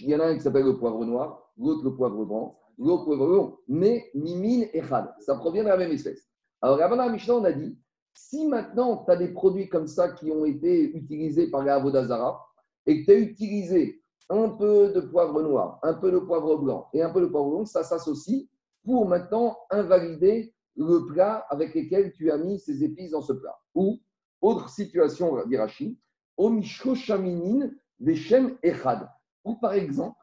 Il 0.00 0.08
y 0.08 0.14
en 0.14 0.20
a 0.20 0.26
un 0.26 0.36
qui 0.36 0.42
s'appelle 0.42 0.64
le 0.64 0.78
poivre 0.78 1.04
noir, 1.04 1.52
l'autre 1.56 1.84
le 1.84 1.94
poivre 1.94 2.24
blanc, 2.24 2.58
l'autre 2.78 3.10
le 3.10 3.16
poivre 3.16 3.28
blanc, 3.28 3.58
mais 3.68 4.10
mimine 4.14 4.66
et 4.72 4.80
khad. 4.80 5.12
Ça 5.20 5.34
provient 5.36 5.64
de 5.64 5.68
la 5.68 5.76
même 5.76 5.90
espèce. 5.90 6.28
Alors, 6.60 6.80
avant 6.80 6.96
la 6.96 7.08
Mishnah, 7.08 7.34
on 7.34 7.44
a 7.44 7.52
dit 7.52 7.78
si 8.14 8.46
maintenant 8.46 9.04
tu 9.04 9.12
as 9.12 9.16
des 9.16 9.28
produits 9.28 9.68
comme 9.68 9.86
ça 9.86 10.10
qui 10.10 10.30
ont 10.32 10.44
été 10.44 10.96
utilisés 10.96 11.50
par 11.50 11.62
les 11.62 11.70
Avodazara, 11.70 12.44
et 12.86 13.00
que 13.00 13.04
tu 13.04 13.10
as 13.12 13.18
utilisé 13.18 14.02
un 14.30 14.48
peu 14.48 14.92
de 14.92 15.00
poivre 15.00 15.40
noir, 15.42 15.78
un 15.82 15.94
peu 15.94 16.10
de 16.10 16.18
poivre 16.18 16.56
blanc 16.56 16.88
et 16.92 17.02
un 17.02 17.10
peu 17.10 17.20
de 17.20 17.26
poivre 17.26 17.50
blanc, 17.50 17.64
ça 17.64 17.84
s'associe 17.84 18.48
pour 18.84 19.06
maintenant 19.06 19.56
invalider 19.70 20.54
le 20.76 21.06
plat 21.06 21.46
avec 21.50 21.74
lequel 21.74 22.12
tu 22.12 22.30
as 22.30 22.38
mis 22.38 22.58
ces 22.58 22.82
épices 22.82 23.10
dans 23.10 23.22
ce 23.22 23.32
plat. 23.32 23.56
Ou, 23.74 24.00
autre 24.40 24.68
situation 24.68 25.44
d'Irachi, 25.46 25.98
Omishoshaminin 26.36 27.70
Veshem 28.00 28.56
Echad. 28.62 29.08
Ou 29.44 29.56
par 29.56 29.74
exemple, 29.74 30.16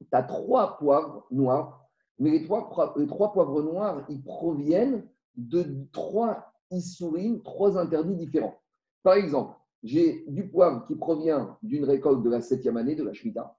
tu 0.00 0.06
as 0.12 0.22
trois 0.22 0.76
poivres 0.78 1.26
noirs, 1.30 1.86
mais 2.18 2.30
les 2.30 2.44
trois, 2.44 2.94
les 2.96 3.06
trois 3.06 3.32
poivres 3.32 3.62
noirs, 3.62 4.04
ils 4.08 4.22
proviennent 4.22 5.06
de 5.36 5.64
trois 5.92 6.52
issourim, 6.70 7.42
trois 7.42 7.78
interdits 7.78 8.16
différents. 8.16 8.60
Par 9.02 9.14
exemple, 9.14 9.54
j'ai 9.82 10.24
du 10.26 10.48
poivre 10.48 10.84
qui 10.86 10.96
provient 10.96 11.56
d'une 11.62 11.84
récolte 11.84 12.22
de 12.22 12.30
la 12.30 12.40
septième 12.40 12.76
année 12.76 12.94
de 12.94 13.04
la 13.04 13.12
Shemitah. 13.12 13.56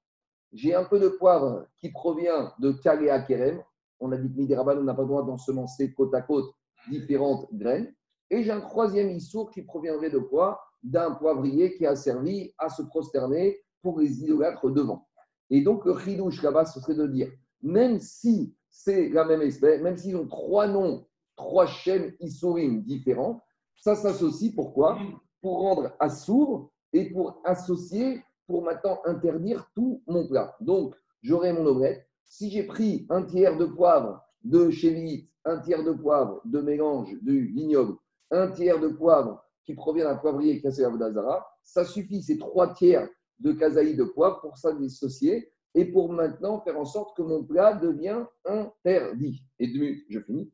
J'ai 0.54 0.74
un 0.74 0.84
peu 0.84 1.00
de 1.00 1.10
poivre 1.10 1.68
qui 1.78 1.92
provient 1.92 2.54
de 2.60 2.72
Kalea 2.72 3.22
Kerem. 3.22 3.62
On 4.00 4.12
a 4.12 4.18
dit 4.18 4.32
que 4.32 4.38
Midiraban, 4.38 4.78
on 4.78 4.84
n'a 4.84 4.94
pas 4.94 5.04
le 5.04 5.08
droit 5.08 5.24
d'ensemencer 5.24 5.94
côte 5.94 6.14
à 6.14 6.22
côte 6.22 6.52
différentes 6.90 7.48
graines. 7.54 7.94
Et 8.30 8.44
j'ai 8.44 8.52
un 8.52 8.62
troisième 8.62 9.10
issour 9.10 9.52
qui 9.52 9.62
proviendrait 9.62 10.10
de 10.10 10.20
quoi? 10.20 10.60
D'un 10.84 11.12
poivrier 11.12 11.76
qui 11.76 11.86
a 11.86 11.96
servi 11.96 12.54
à 12.58 12.70
se 12.70 12.82
prosterner 12.82 13.60
pour 13.82 14.00
les 14.00 14.22
idolâtres 14.22 14.70
devant. 14.70 15.07
Et 15.50 15.62
donc, 15.62 15.86
le 15.86 15.98
chidouche 15.98 16.42
là-bas, 16.44 16.66
ce 16.66 16.80
serait 16.80 16.96
de 16.96 17.08
dire, 17.08 17.32
même 17.62 18.00
si 18.00 18.56
c'est 18.70 19.10
la 19.10 19.26
même 19.26 19.42
espèce, 19.42 19.82
même 19.82 19.98
s'ils 19.98 20.16
ont 20.16 20.28
trois 20.28 20.68
noms, 20.68 21.06
trois 21.36 21.66
chaînes 21.66 22.14
issourim 22.20 22.82
différents, 22.84 23.42
ça 23.76 23.96
s'associe 23.96 24.54
pourquoi? 24.54 24.98
Pour 25.42 25.60
rendre 25.60 25.94
assourd 26.00 26.72
et 26.94 27.10
pour 27.12 27.42
associer, 27.46 28.24
pour 28.48 28.64
maintenant 28.64 29.00
interdire 29.06 29.70
tout 29.76 30.02
mon 30.08 30.28
plat. 30.28 30.56
Donc, 30.62 30.96
j'aurai 31.22 31.54
mon 31.54 31.66
omelette. 31.66 32.08
Si 32.26 32.50
j'ai 32.50 32.64
pris 32.64 33.06
un 33.10 33.24
tiers 33.24 33.58
de 33.58 33.66
poivre 33.66 34.22
de 34.44 34.70
chévite, 34.70 35.30
un 35.46 35.60
tiers 35.60 35.84
de 35.84 35.92
poivre 35.92 36.42
de 36.46 36.60
mélange 36.60 37.16
du 37.22 37.48
vignoble, 37.48 37.96
un 38.32 38.52
tiers 38.52 38.80
de 38.80 38.90
poivre 38.90 39.44
qui 39.64 39.74
provient 39.74 40.06
d'un 40.06 40.16
poivrier 40.16 40.60
qui 40.60 40.68
a 40.68 40.72
d'Azara, 40.72 41.46
ça 41.64 41.86
suffit, 41.86 42.22
c'est 42.22 42.38
trois 42.38 42.74
tiers 42.74 43.10
de 43.40 43.52
kazaï 43.52 43.96
de 43.96 44.04
poivre 44.04 44.42
pour 44.42 44.58
s'associer 44.58 45.52
et 45.74 45.86
pour 45.86 46.12
maintenant 46.12 46.60
faire 46.62 46.80
en 46.80 46.86
sorte 46.86 47.16
que 47.16 47.22
mon 47.22 47.44
plat 47.44 47.74
devient 47.74 48.24
interdit. 48.46 49.44
Et 49.60 49.68
demi, 49.68 50.04
je 50.10 50.20
finis. 50.22 50.52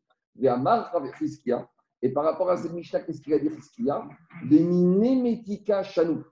Et 2.01 2.09
par 2.09 2.25
rapport 2.25 2.49
à 2.49 2.57
cette 2.57 2.73
Mishnah, 2.73 3.01
qu'est-ce 3.01 3.21
qu'il 3.21 3.33
a 3.33 3.39
dit 3.39 3.49
Chizkia? 3.49 4.07
Des 4.49 4.59
minémétika 4.59 5.83
chanou. 5.83 6.23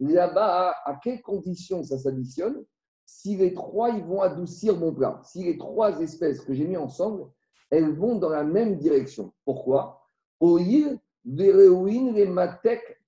Là-bas, 0.00 0.74
à 0.84 0.98
quelles 1.02 1.20
conditions 1.20 1.82
ça 1.82 1.98
s'additionne? 1.98 2.64
Si 3.04 3.36
les 3.36 3.52
trois, 3.52 3.90
ils 3.90 4.04
vont 4.04 4.22
adoucir 4.22 4.76
mon 4.76 4.94
plat. 4.94 5.20
Si 5.24 5.42
les 5.44 5.58
trois 5.58 6.00
espèces 6.00 6.40
que 6.40 6.54
j'ai 6.54 6.66
mis 6.66 6.76
ensemble, 6.76 7.26
elles 7.70 7.92
vont 7.94 8.16
dans 8.16 8.28
la 8.30 8.44
même 8.44 8.76
direction. 8.76 9.32
Pourquoi? 9.44 10.02
Oil, 10.40 10.98
Vereuin, 11.24 12.12
les 12.12 12.32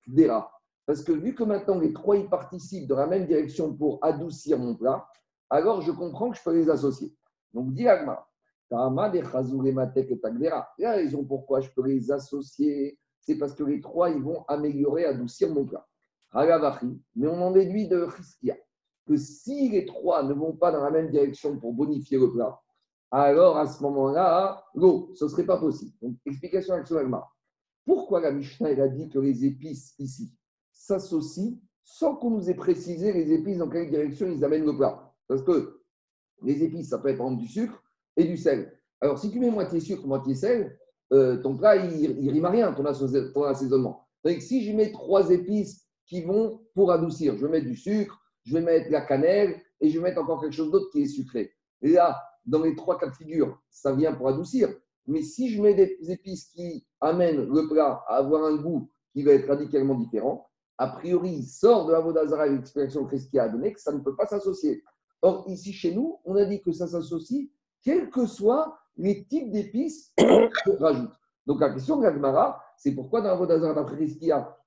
Dera. 0.05 0.51
Parce 0.85 1.03
que 1.03 1.11
vu 1.11 1.35
que 1.35 1.43
maintenant 1.43 1.79
les 1.79 1.93
trois 1.93 2.17
y 2.17 2.27
participent 2.27 2.87
dans 2.87 2.97
la 2.97 3.07
même 3.07 3.25
direction 3.25 3.73
pour 3.73 3.99
adoucir 4.03 4.57
mon 4.57 4.75
plat, 4.75 5.07
alors 5.49 5.81
je 5.81 5.91
comprends 5.91 6.31
que 6.31 6.37
je 6.37 6.43
peux 6.43 6.55
les 6.55 6.69
associer. 6.69 7.15
Donc, 7.53 7.73
dit 7.73 7.87
Agma, 7.87 8.25
la 8.69 8.89
raison 10.93 11.25
pourquoi 11.25 11.59
je 11.59 11.69
peux 11.71 11.85
les 11.85 12.11
associer, 12.11 12.97
c'est 13.19 13.37
parce 13.37 13.53
que 13.53 13.63
les 13.63 13.81
trois, 13.81 14.09
ils 14.09 14.21
vont 14.21 14.45
améliorer, 14.47 15.05
adoucir 15.05 15.53
mon 15.53 15.65
plat. 15.65 15.85
Mais 16.33 17.27
on 17.27 17.41
en 17.41 17.51
déduit 17.51 17.89
de 17.89 18.05
Christia 18.05 18.55
que 19.05 19.17
si 19.17 19.69
les 19.69 19.85
trois 19.85 20.23
ne 20.23 20.33
vont 20.33 20.53
pas 20.53 20.71
dans 20.71 20.83
la 20.83 20.91
même 20.91 21.09
direction 21.09 21.59
pour 21.59 21.73
bonifier 21.73 22.17
le 22.17 22.31
plat, 22.31 22.61
alors 23.11 23.57
à 23.57 23.67
ce 23.67 23.83
moment-là, 23.83 24.63
l'eau, 24.73 25.11
ce 25.15 25.25
ne 25.25 25.29
serait 25.29 25.45
pas 25.45 25.57
possible. 25.57 25.91
Donc, 26.01 26.15
explication 26.25 26.73
avec. 26.75 26.87
Pourquoi 27.85 28.21
la 28.21 28.31
Mishnah 28.31 28.69
a 28.69 28.87
dit 28.87 29.09
que 29.09 29.19
les 29.19 29.43
épices 29.43 29.95
ici 29.99 30.31
s'associent 30.91 31.53
sans 31.83 32.15
qu'on 32.15 32.31
nous 32.31 32.49
ait 32.49 32.55
précisé 32.55 33.11
les 33.13 33.31
épices 33.31 33.57
dans 33.57 33.69
quelle 33.69 33.89
direction 33.89 34.27
ils 34.27 34.43
amènent 34.43 34.65
le 34.65 34.75
plat 34.75 35.13
Parce 35.27 35.41
que 35.43 35.81
les 36.43 36.63
épices, 36.63 36.89
ça 36.89 36.99
peut 36.99 37.09
être 37.09 37.21
en 37.21 37.31
du 37.31 37.47
sucre, 37.47 37.81
et 38.17 38.25
du 38.25 38.37
sel. 38.37 38.77
Alors, 38.99 39.17
si 39.17 39.31
tu 39.31 39.39
mets 39.39 39.49
moitié 39.49 39.79
sucre, 39.79 40.05
moitié 40.05 40.35
sel, 40.35 40.77
euh, 41.13 41.37
ton 41.37 41.55
plat, 41.55 41.75
il 41.75 42.25
ne 42.25 42.31
rime 42.31 42.45
à 42.45 42.49
rien, 42.49 42.73
ton, 42.73 42.85
assaisonnement. 42.85 44.07
Donc, 44.23 44.41
si 44.41 44.63
je 44.63 44.75
mets 44.75 44.91
trois 44.91 45.29
épices 45.31 45.87
qui 46.05 46.21
vont 46.21 46.61
pour 46.75 46.91
adoucir, 46.91 47.37
je 47.37 47.45
vais 47.45 47.51
mettre 47.51 47.67
du 47.67 47.75
sucre, 47.75 48.19
je 48.43 48.53
vais 48.53 48.61
mettre 48.61 48.91
la 48.91 49.01
cannelle 49.01 49.61
et 49.79 49.89
je 49.89 49.97
vais 49.97 50.03
mettre 50.09 50.21
encore 50.21 50.41
quelque 50.41 50.53
chose 50.53 50.71
d'autre 50.71 50.89
qui 50.91 51.03
est 51.03 51.07
sucré. 51.07 51.51
Et 51.81 51.89
là, 51.89 52.21
dans 52.45 52.61
les 52.61 52.75
trois 52.75 52.97
cas 52.97 53.07
de 53.07 53.15
figure, 53.15 53.59
ça 53.69 53.93
vient 53.93 54.13
pour 54.13 54.27
adoucir. 54.27 54.69
Mais 55.07 55.21
si 55.21 55.49
je 55.49 55.61
mets 55.61 55.73
des 55.73 56.11
épices 56.11 56.49
qui 56.49 56.85
amènent 56.99 57.47
le 57.47 57.67
plat 57.67 58.03
à 58.07 58.17
avoir 58.17 58.43
un 58.45 58.55
goût 58.57 58.89
qui 59.13 59.23
va 59.23 59.31
être 59.31 59.47
radicalement 59.47 59.95
différent, 59.95 60.50
a 60.77 60.87
priori, 60.87 61.31
il 61.31 61.45
sort 61.45 61.85
de 61.87 61.91
la 61.91 61.99
Vodazara 61.99 62.47
et 62.47 62.51
l'explication 62.51 63.05
que 63.05 63.37
a 63.37 63.49
donné 63.49 63.73
que 63.73 63.79
ça 63.79 63.91
ne 63.91 63.99
peut 63.99 64.15
pas 64.15 64.25
s'associer. 64.25 64.83
Or, 65.21 65.45
ici, 65.47 65.73
chez 65.73 65.93
nous, 65.93 66.19
on 66.25 66.35
a 66.35 66.45
dit 66.45 66.61
que 66.61 66.71
ça 66.71 66.87
s'associe 66.87 67.49
quels 67.83 68.09
que 68.09 68.25
soient 68.25 68.77
les 68.97 69.25
types 69.25 69.51
d'épices 69.51 70.13
qu'on 70.17 70.77
rajoute. 70.77 71.11
Donc 71.45 71.59
la 71.59 71.71
question 71.71 71.97
de 71.97 72.03
l'Agmara, 72.03 72.61
c'est 72.77 72.93
pourquoi 72.93 73.21
dans 73.21 73.29
la 73.29 73.35
Vodazara 73.35 73.73
d'après 73.73 74.07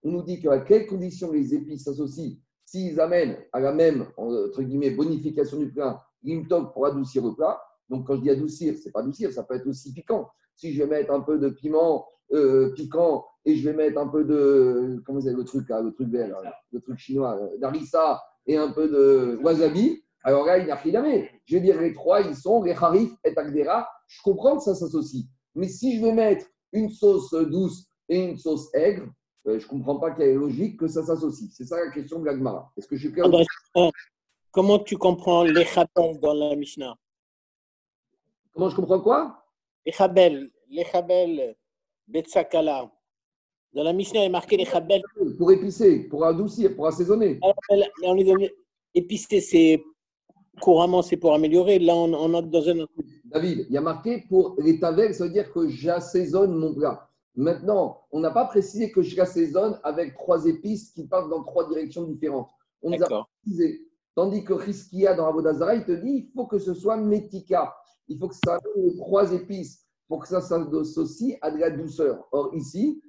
on 0.02 0.10
nous 0.10 0.22
dit 0.22 0.40
qu'à 0.40 0.58
quelles 0.60 0.86
conditions 0.86 1.32
les 1.32 1.54
épices 1.54 1.84
s'associent 1.84 2.36
s'ils 2.64 2.98
amènent 3.00 3.38
à 3.52 3.60
la 3.60 3.72
même 3.72 4.06
entre 4.16 4.62
guillemets, 4.62 4.90
bonification 4.90 5.58
du 5.58 5.70
plat, 5.70 6.04
limtok 6.22 6.72
pour 6.72 6.86
adoucir 6.86 7.24
le 7.24 7.34
plat. 7.34 7.60
Donc 7.88 8.06
quand 8.06 8.16
je 8.16 8.22
dis 8.22 8.30
adoucir, 8.30 8.74
c'est 8.82 8.90
pas 8.90 9.00
adoucir, 9.00 9.32
ça 9.32 9.42
peut 9.44 9.54
être 9.54 9.66
aussi 9.66 9.92
piquant. 9.92 10.28
Si 10.56 10.72
je 10.72 10.82
vais 10.82 10.88
mettre 10.88 11.12
un 11.12 11.20
peu 11.20 11.38
de 11.38 11.48
piment 11.48 12.06
euh, 12.32 12.72
piquant 12.74 13.24
et 13.44 13.56
je 13.56 13.68
vais 13.68 13.76
mettre 13.76 13.98
un 14.00 14.08
peu 14.08 14.24
de 14.24 15.02
comment 15.04 15.20
c'est 15.20 15.32
le 15.32 15.44
truc 15.44 15.68
là, 15.68 15.80
le 15.82 15.92
truc 15.92 16.08
vert, 16.08 16.36
le 16.72 16.80
truc 16.80 16.98
chinois, 16.98 17.38
euh, 17.40 17.58
d'arissa 17.58 18.22
et 18.46 18.56
un 18.56 18.70
peu 18.70 18.88
de 18.88 19.38
wasabi, 19.42 20.04
alors 20.24 20.46
là, 20.46 20.58
il 20.58 20.64
n'y 20.64 20.70
a 20.70 20.80
jamais. 20.82 21.30
Je 21.44 21.56
veux 21.56 21.62
dire, 21.62 21.78
les 21.80 21.92
trois, 21.92 22.22
ils 22.22 22.34
sont 22.34 22.62
les 22.62 22.72
harif 22.72 23.12
et 23.24 23.36
agdera. 23.36 23.86
Je 24.08 24.22
comprends 24.22 24.56
que 24.56 24.62
ça 24.62 24.74
s'associe. 24.74 25.24
Mais 25.54 25.68
si 25.68 25.98
je 25.98 26.04
vais 26.04 26.12
mettre 26.12 26.46
une 26.72 26.88
sauce 26.88 27.32
douce 27.34 27.86
et 28.08 28.24
une 28.24 28.38
sauce 28.38 28.68
aigre, 28.74 29.06
euh, 29.46 29.58
je 29.58 29.66
ne 29.66 29.70
comprends 29.70 29.98
pas 29.98 30.12
quelle 30.12 30.30
est 30.30 30.34
logique 30.34 30.80
que 30.80 30.88
ça 30.88 31.04
s'associe. 31.04 31.50
C'est 31.52 31.66
ça 31.66 31.76
la 31.84 31.90
question 31.90 32.20
de 32.20 32.24
l'agmara. 32.24 32.72
Est-ce 32.76 32.88
que 32.88 32.96
je 32.96 33.02
suis 33.08 33.12
clair 33.12 33.26
Comment 34.50 34.78
tu 34.78 34.96
comprends 34.96 35.42
les 35.42 35.64
chabel 35.64 36.18
dans 36.20 36.32
la 36.32 36.56
Mishnah? 36.56 36.94
Comment 38.52 38.70
je 38.70 38.76
comprends 38.76 39.00
quoi? 39.00 39.43
Les 39.86 39.92
chabel, 39.92 40.50
les 40.70 40.84
chabel, 40.84 41.56
betsakala. 42.08 42.90
Dans 43.72 43.82
la 43.82 43.92
Mishnah, 43.92 44.20
il 44.20 44.26
est 44.26 44.28
marqué 44.30 44.56
les 44.56 44.64
chabel. 44.64 45.02
Pour 45.36 45.50
épicer, 45.50 46.00
pour 46.08 46.24
adoucir, 46.24 46.74
pour 46.74 46.86
assaisonner. 46.86 47.40
on 48.04 48.16
est 48.16 48.54
épicer, 48.94 49.40
c'est 49.40 49.82
couramment, 50.60 51.02
c'est 51.02 51.16
pour 51.16 51.34
améliorer. 51.34 51.78
Là, 51.78 51.94
on, 51.94 52.12
on 52.14 52.34
entre 52.34 52.48
dans 52.48 52.68
un. 52.68 52.86
David, 53.24 53.66
il 53.68 53.74
y 53.74 53.76
a 53.76 53.80
marqué 53.80 54.24
pour 54.28 54.56
les 54.58 54.78
tavels, 54.78 55.14
ça 55.14 55.24
veut 55.24 55.30
dire 55.30 55.52
que 55.52 55.68
j'assaisonne 55.68 56.54
mon 56.54 56.74
plat. 56.74 57.08
Maintenant, 57.36 58.02
on 58.12 58.20
n'a 58.20 58.30
pas 58.30 58.44
précisé 58.44 58.92
que 58.92 59.02
je 59.02 59.16
l'assaisonne 59.16 59.80
avec 59.82 60.14
trois 60.14 60.46
épices 60.46 60.92
qui 60.92 61.06
partent 61.06 61.28
dans 61.30 61.42
trois 61.42 61.68
directions 61.68 62.04
différentes. 62.04 62.48
On 62.80 62.90
nous 62.90 63.02
a 63.02 63.26
précisé. 63.42 63.88
Tandis 64.14 64.44
que 64.44 64.52
Riskia 64.52 65.14
dans 65.14 65.26
Avodazara, 65.26 65.74
il 65.74 65.84
te 65.84 65.90
dit 65.90 66.28
il 66.28 66.32
faut 66.32 66.46
que 66.46 66.58
ce 66.60 66.74
soit 66.74 66.96
Metika. 66.96 67.74
Il 68.08 68.18
faut 68.18 68.28
que 68.28 68.34
ça 68.34 68.56
ait 68.56 68.96
trois 68.96 69.32
épices 69.32 69.84
pour 70.08 70.20
que 70.20 70.28
ça 70.28 70.40
s'associe 70.40 71.38
à 71.40 71.50
de 71.50 71.58
la 71.58 71.70
douceur. 71.70 72.28
Or, 72.32 72.54
ici, 72.54 73.00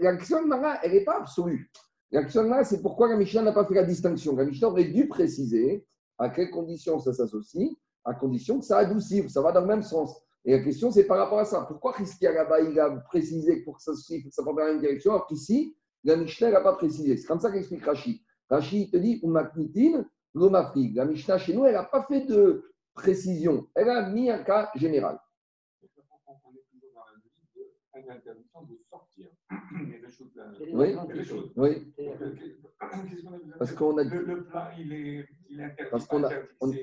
l'action 0.00 0.42
de 0.42 0.48
Mara, 0.48 0.78
elle 0.82 0.92
n'est 0.92 1.04
pas 1.04 1.18
absolue. 1.20 1.70
L'action 2.10 2.44
de 2.44 2.48
Mara, 2.48 2.64
c'est 2.64 2.82
pourquoi 2.82 3.08
la 3.08 3.16
Mishnah 3.16 3.42
n'a 3.42 3.52
pas 3.52 3.64
fait 3.64 3.74
la 3.74 3.84
distinction. 3.84 4.36
La 4.36 4.44
Mishnah 4.44 4.68
aurait 4.68 4.84
dû 4.84 5.08
préciser 5.08 5.86
à 6.18 6.28
quelles 6.28 6.50
conditions 6.50 6.98
ça 6.98 7.12
s'associe 7.12 7.70
À 8.04 8.14
condition 8.14 8.58
que 8.58 8.64
ça 8.64 8.78
adoucisse, 8.78 9.32
ça 9.32 9.42
va 9.42 9.52
dans 9.52 9.62
le 9.62 9.66
même 9.66 9.82
sens. 9.82 10.14
Et 10.44 10.52
la 10.52 10.62
question, 10.62 10.92
c'est 10.92 11.04
par 11.04 11.18
rapport 11.18 11.40
à 11.40 11.44
ça. 11.44 11.62
Pourquoi 11.62 11.92
Christian 11.92 12.32
là-bas, 12.32 12.60
il 12.60 12.78
a 12.78 12.90
précisé 12.90 13.62
pour 13.62 13.76
que 13.76 13.82
ça 13.82 13.92
s'associe, 13.92 14.22
que 14.22 14.30
ça 14.30 14.42
dans 14.42 14.52
la 14.52 14.66
même 14.66 14.80
direction, 14.80 15.12
alors 15.12 15.26
qu'ici, 15.26 15.76
la 16.04 16.16
Mishnah 16.16 16.52
n'a 16.52 16.60
pas 16.60 16.74
précisé 16.74 17.16
C'est 17.16 17.26
comme 17.26 17.40
ça 17.40 17.50
qu'explique 17.50 17.84
Rashi. 17.84 18.22
Rashi, 18.48 18.82
il 18.82 18.90
te 18.90 18.96
dit, 18.96 19.18
Umaknitin, 19.24 20.06
l'omafrig. 20.34 20.94
La 20.94 21.04
Mishnah, 21.04 21.38
chez 21.38 21.54
nous, 21.54 21.66
elle 21.66 21.74
n'a 21.74 21.82
pas 21.82 22.04
fait 22.04 22.26
de 22.26 22.62
précision. 22.96 23.68
Elle 23.74 23.90
a 23.90 24.08
mis 24.08 24.30
un 24.30 24.42
cas 24.42 24.70
général. 24.74 25.20
Une 27.94 28.10
interdiction 28.10 28.62
de 28.62 28.76
sortir. 28.90 29.28
Oui, 30.72 30.94
oui. 31.56 31.92
Parce 33.58 33.72
qu'on 33.72 33.96
a 33.98 34.04
le, 34.04 34.24
le, 34.24 34.44
plat, 34.44 34.70
il 34.78 34.92
est, 34.92 35.28
il 35.48 35.60
est 35.60 35.64
interdit. 35.64 35.90
Parce 35.90 36.06
qu'on 36.06 36.24
a, 36.24 36.30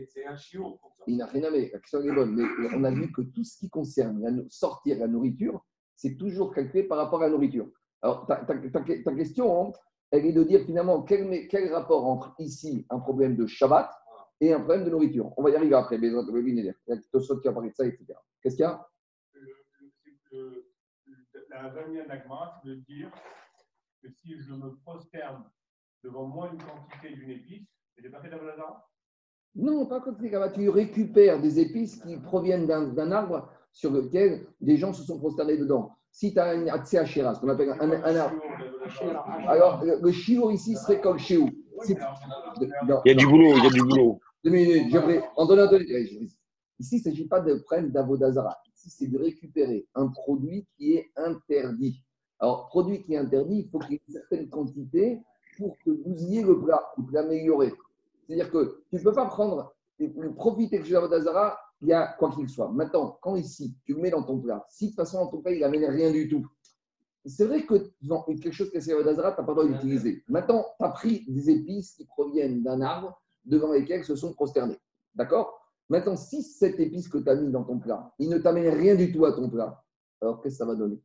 c'est 0.08 0.26
un 0.26 0.36
chiot. 0.36 0.80
Il 1.08 1.18
n'a 1.18 1.28
rien 1.28 1.44
à 1.44 1.50
voir. 1.50 1.62
La 1.72 1.80
question 1.80 2.02
est 2.02 2.12
bonne. 2.12 2.36
Mais 2.36 2.70
on 2.76 2.84
a 2.84 2.92
vu 2.92 3.12
que 3.12 3.22
tout 3.22 3.44
ce 3.44 3.58
qui 3.58 3.70
concerne 3.70 4.22
la, 4.22 4.32
sortir 4.50 4.98
la 5.00 5.08
nourriture, 5.08 5.64
c'est 5.96 6.18
toujours 6.18 6.54
calculé 6.54 6.84
par 6.84 6.98
rapport 6.98 7.22
à 7.22 7.26
la 7.26 7.32
nourriture. 7.32 7.70
Alors, 8.02 8.26
ta, 8.26 8.38
ta, 8.38 8.56
ta, 8.58 8.82
ta 8.82 9.16
question, 9.16 9.68
hein, 9.68 9.72
elle 10.12 10.26
est 10.26 10.34
de 10.34 10.44
dire 10.44 10.66
finalement 10.66 11.02
quel, 11.04 11.48
quel 11.48 11.74
rapport 11.74 12.06
entre 12.06 12.36
ici 12.40 12.86
un 12.90 13.00
problème 13.00 13.36
de 13.36 13.46
Shabbat 13.46 13.90
et 14.42 14.54
un 14.54 14.60
problème 14.60 14.86
de 14.86 14.90
nourriture. 14.90 15.32
On 15.38 15.44
va 15.44 15.50
y 15.52 15.56
arriver 15.56 15.76
après, 15.76 15.98
mais 15.98 16.08
il 16.08 16.14
y 16.14 16.70
a 16.70 16.98
Tosot 17.12 17.40
qui 17.40 17.48
a 17.48 17.54
parlé 17.54 17.70
de 17.70 17.76
ça, 17.76 17.86
etc. 17.86 18.06
Qu'est-ce 18.42 18.56
qu'il 18.56 18.64
y 18.64 18.68
a 18.68 18.86
Le- 19.34 19.56
le- 20.32 20.66
La 21.50 21.70
Vania 21.70 22.06
Nagma 22.08 22.62
veut 22.66 22.78
dire 22.78 23.12
que 24.02 24.10
si 24.10 24.36
je 24.42 24.54
me 24.54 24.76
prosterne 24.84 25.44
devant 26.04 26.26
moi 26.28 26.50
une 26.52 26.62
quantité 26.62 27.14
d'une 27.16 27.30
épice, 27.30 27.68
je 27.98 28.04
n'ai 28.04 28.10
pas 28.10 28.22
fait 28.22 28.30
d'Avalazara 28.30 28.90
Non, 29.56 29.86
pas 29.86 30.02
quand 30.02 30.16
tu 30.16 30.70
récupères 30.70 31.40
des 31.40 31.60
épices 31.60 31.98
qui 32.02 32.18
proviennent 32.18 32.66
d'un 32.68 33.12
arbre 33.12 33.50
sur 33.72 33.92
lequel 33.92 34.48
des 34.62 34.78
gens 34.78 34.94
se 34.94 35.04
sont 35.04 35.20
prosternés 35.20 35.58
dedans. 35.58 35.96
Si 36.12 36.34
tu 36.34 36.40
as 36.40 36.50
un 36.50 36.68
accès 36.68 36.98
à 36.98 37.06
Shiraz, 37.06 37.36
ce 37.36 37.40
qu'on 37.40 37.50
appelle 37.50 37.70
un, 37.70 37.92
un 37.92 38.16
arbre. 38.16 38.42
Alors, 39.48 39.84
le, 39.84 40.00
le 40.02 40.12
shiur 40.12 40.52
ici 40.52 40.76
serait 40.76 41.02
comme 41.02 41.18
chez 41.18 41.38
vous. 41.38 41.50
C'est- 41.84 41.96
non, 42.88 43.02
Il 43.06 43.10
y 43.10 43.12
a 43.12 43.16
du 43.16 43.28
boulot, 43.28 43.54
il 43.58 43.64
y 43.64 43.68
a 43.68 43.70
du 43.70 43.82
boulot. 43.82 44.20
Deux 44.44 44.52
minutes, 44.52 44.88
j'aimerais 44.92 45.24
en 45.36 45.46
donnant 45.46 45.70
deux 45.70 45.82
Ici, 46.80 46.96
il 46.96 46.98
ne 46.98 47.04
s'agit 47.04 47.28
pas 47.28 47.40
de 47.40 47.56
problème 47.56 47.92
d'avodazara. 47.92 48.58
Ici, 48.76 48.90
c'est 48.90 49.08
de 49.08 49.18
récupérer 49.18 49.88
un 49.96 50.08
produit 50.08 50.66
qui 50.76 50.96
est 50.96 51.12
interdit. 51.16 52.04
Alors, 52.40 52.68
produit 52.68 53.02
qui 53.04 53.14
est 53.14 53.18
interdit, 53.18 53.60
il 53.60 53.70
faut 53.70 53.80
qu'il 53.80 53.94
y 53.94 53.96
ait 53.96 54.02
une 54.08 54.14
certaine 54.14 54.50
quantité 54.50 55.22
pour 55.58 55.78
que 55.86 55.92
vous 55.92 56.16
ayez 56.24 56.42
le 56.44 56.60
plat, 56.60 56.82
pour 56.96 57.06
l'améliorer. 57.12 57.74
C'est-à-dire 58.28 58.52
que 58.52 58.82
tu 58.90 58.96
ne 58.98 59.02
peux 59.04 59.14
pas 59.14 59.28
prendre, 59.28 59.74
le 60.00 60.34
profiter 60.34 60.80
de 60.80 60.92
l'avodazara, 60.92 61.58
il 61.82 61.90
y 61.90 61.94
a 61.94 62.08
quoi 62.18 62.32
qu'il 62.32 62.50
soit. 62.50 62.70
Maintenant, 62.72 63.18
quand 63.22 63.36
ici, 63.36 63.76
tu 63.86 63.94
le 63.94 64.02
mets 64.02 64.10
dans 64.10 64.24
ton 64.24 64.40
plat, 64.40 64.66
si 64.70 64.86
de 64.86 64.90
toute 64.90 64.96
façon, 64.98 65.24
dans 65.24 65.28
ton 65.28 65.42
plat, 65.42 65.52
il 65.54 65.60
n'amène 65.60 65.86
rien 65.86 66.12
du 66.12 66.28
tout, 66.28 66.46
c'est 67.26 67.46
vrai 67.46 67.66
que 67.66 67.76
quelque 68.42 68.52
chose 68.52 68.70
qui 68.70 68.78
est 68.78 68.82
tu 68.82 68.92
n'as 68.92 69.32
pas 69.32 69.36
le 69.40 69.46
droit 69.46 69.66
d'utiliser. 69.66 70.24
Maintenant, 70.28 70.66
tu 70.78 70.86
as 70.86 70.90
pris 70.90 71.26
des 71.28 71.50
épices 71.50 71.94
qui 71.94 72.06
proviennent 72.06 72.64
d'un 72.64 72.82
arbre 72.82 73.22
devant 73.46 73.72
lesquels 73.72 74.04
se 74.04 74.16
sont 74.16 74.34
prosternés. 74.34 74.78
D'accord? 75.16 75.60
Maintenant, 75.90 76.16
si 76.16 76.44
cette 76.44 76.80
épice 76.80 77.08
que 77.08 77.18
tu 77.18 77.30
as 77.30 77.36
mis 77.36 77.52
dans 77.52 77.64
ton 77.64 77.80
plat, 77.80 78.14
il 78.20 78.30
ne 78.30 78.38
t'amène 78.38 78.74
rien 78.74 78.96
du 78.96 79.12
tout 79.12 79.26
à 79.26 79.34
ton 79.34 79.50
plat, 79.50 79.84
alors 80.22 80.42
qu'est-ce 80.42 80.56
que 80.56 80.60
ça 80.60 80.66
va 80.66 80.76
donner? 80.76 81.02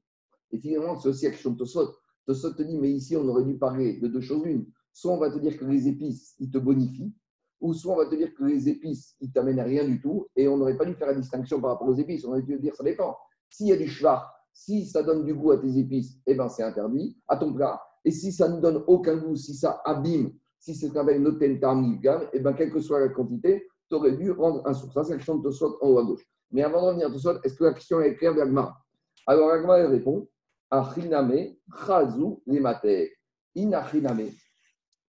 Et 0.50 0.58
finalement, 0.58 0.98
c'est 0.98 1.08
aussi 1.08 1.28
de 1.28 1.56
Tosot. 1.56 1.94
Tosot 2.26 2.54
te 2.54 2.62
dit, 2.62 2.78
mais 2.78 2.90
ici, 2.90 3.16
on 3.16 3.26
aurait 3.28 3.44
dû 3.44 3.58
parler 3.58 3.98
de 3.98 4.08
deux 4.08 4.20
choses 4.20 4.44
l'une. 4.44 4.66
Soit 4.92 5.12
on 5.12 5.18
va 5.18 5.30
te 5.30 5.38
dire 5.38 5.58
que 5.58 5.64
les 5.64 5.88
épices, 5.88 6.34
ils 6.38 6.50
te 6.50 6.58
bonifient, 6.58 7.14
ou 7.60 7.74
soit 7.74 7.92
on 7.92 7.96
va 7.96 8.06
te 8.06 8.14
dire 8.14 8.34
que 8.34 8.44
les 8.44 8.68
épices, 8.68 9.16
ils 9.20 9.30
t'amènent 9.30 9.60
à 9.60 9.64
rien 9.64 9.84
du 9.84 10.00
tout, 10.00 10.26
et 10.36 10.48
on 10.48 10.56
n'aurait 10.56 10.76
pas 10.76 10.84
dû 10.84 10.94
faire 10.94 11.08
la 11.08 11.14
distinction 11.14 11.60
par 11.60 11.72
rapport 11.72 11.88
aux 11.88 11.94
épices. 11.94 12.24
On 12.24 12.30
aurait 12.30 12.42
dû 12.42 12.58
dire, 12.58 12.74
ça 12.74 12.84
dépend. 12.84 13.16
S'il 13.50 13.66
y 13.68 13.72
a 13.72 13.76
du 13.76 13.88
chevar, 13.88 14.37
si 14.58 14.84
ça 14.84 15.04
donne 15.04 15.24
du 15.24 15.34
goût 15.34 15.52
à 15.52 15.58
tes 15.58 15.78
épices, 15.78 16.18
eh 16.26 16.34
ben 16.34 16.48
c'est 16.48 16.64
interdit 16.64 17.16
à 17.28 17.36
ton 17.36 17.52
plat. 17.52 17.80
Et 18.04 18.10
si 18.10 18.32
ça 18.32 18.48
ne 18.48 18.60
donne 18.60 18.82
aucun 18.88 19.16
goût, 19.16 19.36
si 19.36 19.54
ça 19.54 19.80
abîme 19.84 20.32
si 20.58 20.74
c'est 20.74 20.96
un 20.96 21.18
noten 21.20 21.60
tarmigam, 21.60 22.28
et 22.32 22.40
ben 22.40 22.52
quelle 22.52 22.72
que 22.72 22.80
soit 22.80 22.98
la 22.98 23.08
quantité, 23.08 23.68
tu 23.88 23.94
aurais 23.94 24.16
dû 24.16 24.32
rendre 24.32 24.66
un 24.66 24.74
sourd. 24.74 24.92
Ça, 24.92 25.04
c'est 25.04 25.12
la 25.12 25.18
question 25.18 25.36
de 25.36 25.44
Tosot 25.44 25.78
en 25.80 25.88
haut 25.88 25.98
à 26.00 26.02
gauche. 26.02 26.26
Mais 26.50 26.64
avant 26.64 26.82
de 26.82 26.86
revenir 26.88 27.06
à 27.06 27.10
Tosot, 27.10 27.40
est-ce 27.44 27.54
que 27.54 27.64
la 27.64 27.72
question 27.72 28.00
est 28.00 28.16
claire 28.16 28.34
d'Agmara 28.34 28.76
Alors 29.28 29.50
Agmara 29.50 29.78
elle 29.78 29.86
répond 29.92 30.28
Achiname, 30.72 31.54
chazu 31.86 32.38
lemate. 32.44 33.10
Inachiname. 33.54 34.30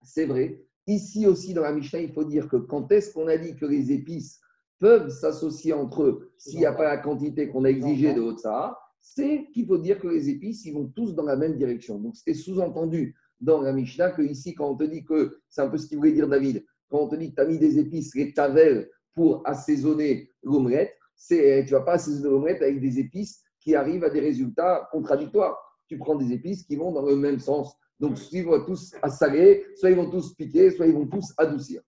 C'est 0.03 0.27
vrai. 0.27 0.63
Ici 0.86 1.25
aussi, 1.25 1.56
dans 1.56 1.63
la 1.63 1.74
Mishnah, 1.74 2.00
il 2.00 2.13
faut 2.13 2.24
dire 2.24 2.48
que 2.48 2.58
quand 2.58 2.91
est-ce 2.91 3.12
qu'on 3.13 3.27
a 3.27 3.38
dit 3.38 3.56
que 3.56 3.65
les 3.65 3.91
épices 3.91 4.39
peuvent 4.77 5.10
s'associer 5.10 5.74
entre 5.74 6.03
eux 6.03 6.32
s'il 6.38 6.60
n'y 6.60 6.68
a 6.68 6.74
pas 6.74 6.84
la 6.84 6.98
quantité 7.00 7.50
qu'on 7.50 7.65
a 7.65 7.70
exigée 7.70 8.13
de 8.13 8.22
Haute-Sahara, 8.22 8.79
c'est 9.01 9.48
qu'il 9.53 9.65
faut 9.65 9.77
dire 9.77 10.00
que 10.00 10.08
les 10.08 10.29
épices, 10.29 10.65
ils 10.65 10.74
vont 10.74 10.88
tous 10.88 11.13
dans 11.13 11.24
la 11.24 11.36
même 11.36 11.56
direction. 11.56 12.00
Donc, 12.00 12.15
c'était 12.15 12.34
sous-entendu 12.34 13.15
dans 13.39 13.62
la 13.62 13.74
Mishnah 13.74 14.12
que 14.12 14.22
ici, 14.22 14.53
quand 14.53 14.70
on 14.70 14.75
te 14.75 14.84
dit 14.84 15.03
que, 15.03 15.39
c'est 15.50 15.62
un 15.62 15.70
peu 15.70 15.77
ce 15.77 15.88
qu'il 15.88 15.98
voulait 15.98 16.12
dire 16.12 16.27
David, 16.27 16.65
quand 16.89 17.00
on 17.00 17.08
te 17.08 17.15
dit 17.15 17.29
que 17.29 17.36
tu 17.36 17.41
as 17.41 17.46
mis 17.46 17.58
des 17.58 17.79
épices, 17.79 18.15
les 18.15 18.34
tavel, 18.34 18.89
pour 19.13 19.41
assaisonner 19.46 20.32
l'omelette, 20.44 20.96
c'est, 21.16 21.66
tu 21.66 21.74
ne 21.74 21.79
vas 21.79 21.85
pas 21.85 21.94
assaisonner 21.94 22.29
l'omelette 22.29 22.62
avec 22.62 22.79
des 22.79 23.00
épices 23.00 23.44
qui 23.59 23.75
arrivent 23.75 24.03
à 24.03 24.09
des 24.09 24.22
résultats 24.22 24.88
contradictoires. 24.92 25.57
Tu 25.88 25.98
prends 25.98 26.16
des 26.16 26.31
épices 26.31 26.64
qui 26.64 26.75
vont 26.75 26.92
dans 26.92 27.05
le 27.05 27.16
même 27.16 27.40
sens. 27.40 27.75
Donc, 28.00 28.18
soit 28.18 28.40
ils 28.40 28.46
vont 28.46 28.64
tous 28.66 28.96
assaler, 29.01 29.66
soit 29.75 29.90
ils 29.90 29.98
vont 29.98 30.09
tous 30.09 30.33
piquer, 30.33 30.72
soit 30.72 30.88
ils 30.88 30.94
vont 30.94 31.07
tous 31.07 31.33
adoucir. 31.38 31.81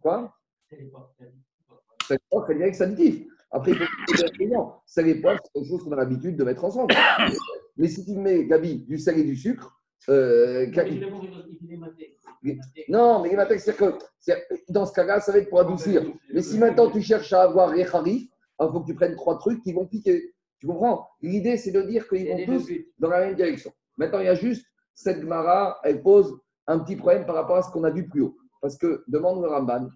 Quoi 0.00 0.34
C'est 2.06 2.18
avec 2.32 2.80
additif. 2.80 3.26
Après, 3.50 3.72
il 3.72 3.78
faut 3.78 3.84
que 3.84 4.16
tu 4.16 4.24
ingrédients. 4.24 4.82
Sel 4.86 5.08
et 5.08 5.20
poivre, 5.20 5.40
c'est 5.44 5.52
quelque 5.52 5.68
chose 5.68 5.84
qu'on 5.84 5.92
a 5.92 5.96
l'habitude 5.96 6.36
de 6.36 6.44
mettre 6.44 6.64
ensemble. 6.64 6.94
Mais 7.76 7.88
si 7.88 8.04
tu 8.04 8.12
mets, 8.12 8.46
Gabi, 8.46 8.84
du 8.84 8.98
sel 8.98 9.18
et 9.18 9.24
du 9.24 9.36
sucre, 9.36 9.76
euh, 10.08 10.66
non, 12.88 13.22
mais 13.22 13.30
les 13.30 13.36
matex, 13.36 13.64
c'est 13.64 13.76
que 13.76 13.94
dans 14.68 14.86
ce 14.86 14.92
cas-là, 14.92 15.20
ça 15.20 15.32
va 15.32 15.38
être 15.38 15.48
pour 15.48 15.60
adoucir. 15.60 16.02
Mais 16.32 16.42
si 16.42 16.58
maintenant 16.58 16.90
tu 16.90 17.02
cherches 17.02 17.32
à 17.32 17.42
avoir 17.42 17.74
les 17.74 17.84
harifs, 17.84 18.28
il 18.60 18.68
faut 18.72 18.80
que 18.80 18.86
tu 18.86 18.94
prennes 18.94 19.16
trois 19.16 19.38
trucs 19.38 19.62
qui 19.62 19.72
vont 19.72 19.86
piquer. 19.86 20.32
Tu 20.60 20.66
comprends? 20.66 21.08
L'idée, 21.22 21.56
c'est 21.56 21.72
de 21.72 21.82
dire 21.82 22.08
qu'ils 22.08 22.28
vont 22.28 22.44
tous 22.46 22.70
dans 22.98 23.10
la 23.10 23.20
même 23.20 23.34
direction. 23.34 23.72
Maintenant, 23.96 24.20
il 24.20 24.26
y 24.26 24.28
a 24.28 24.34
juste 24.34 24.64
cette 24.94 25.20
Gemara, 25.20 25.78
elle 25.84 26.02
pose 26.02 26.38
un 26.66 26.78
petit 26.78 26.96
problème 26.96 27.26
par 27.26 27.34
rapport 27.34 27.56
à 27.56 27.62
ce 27.62 27.70
qu'on 27.70 27.84
a 27.84 27.90
vu 27.90 28.08
plus 28.08 28.22
haut. 28.22 28.36
Parce 28.60 28.76
que, 28.78 29.04
demande 29.08 29.42
le 29.42 29.48
Ramban, 29.48 29.88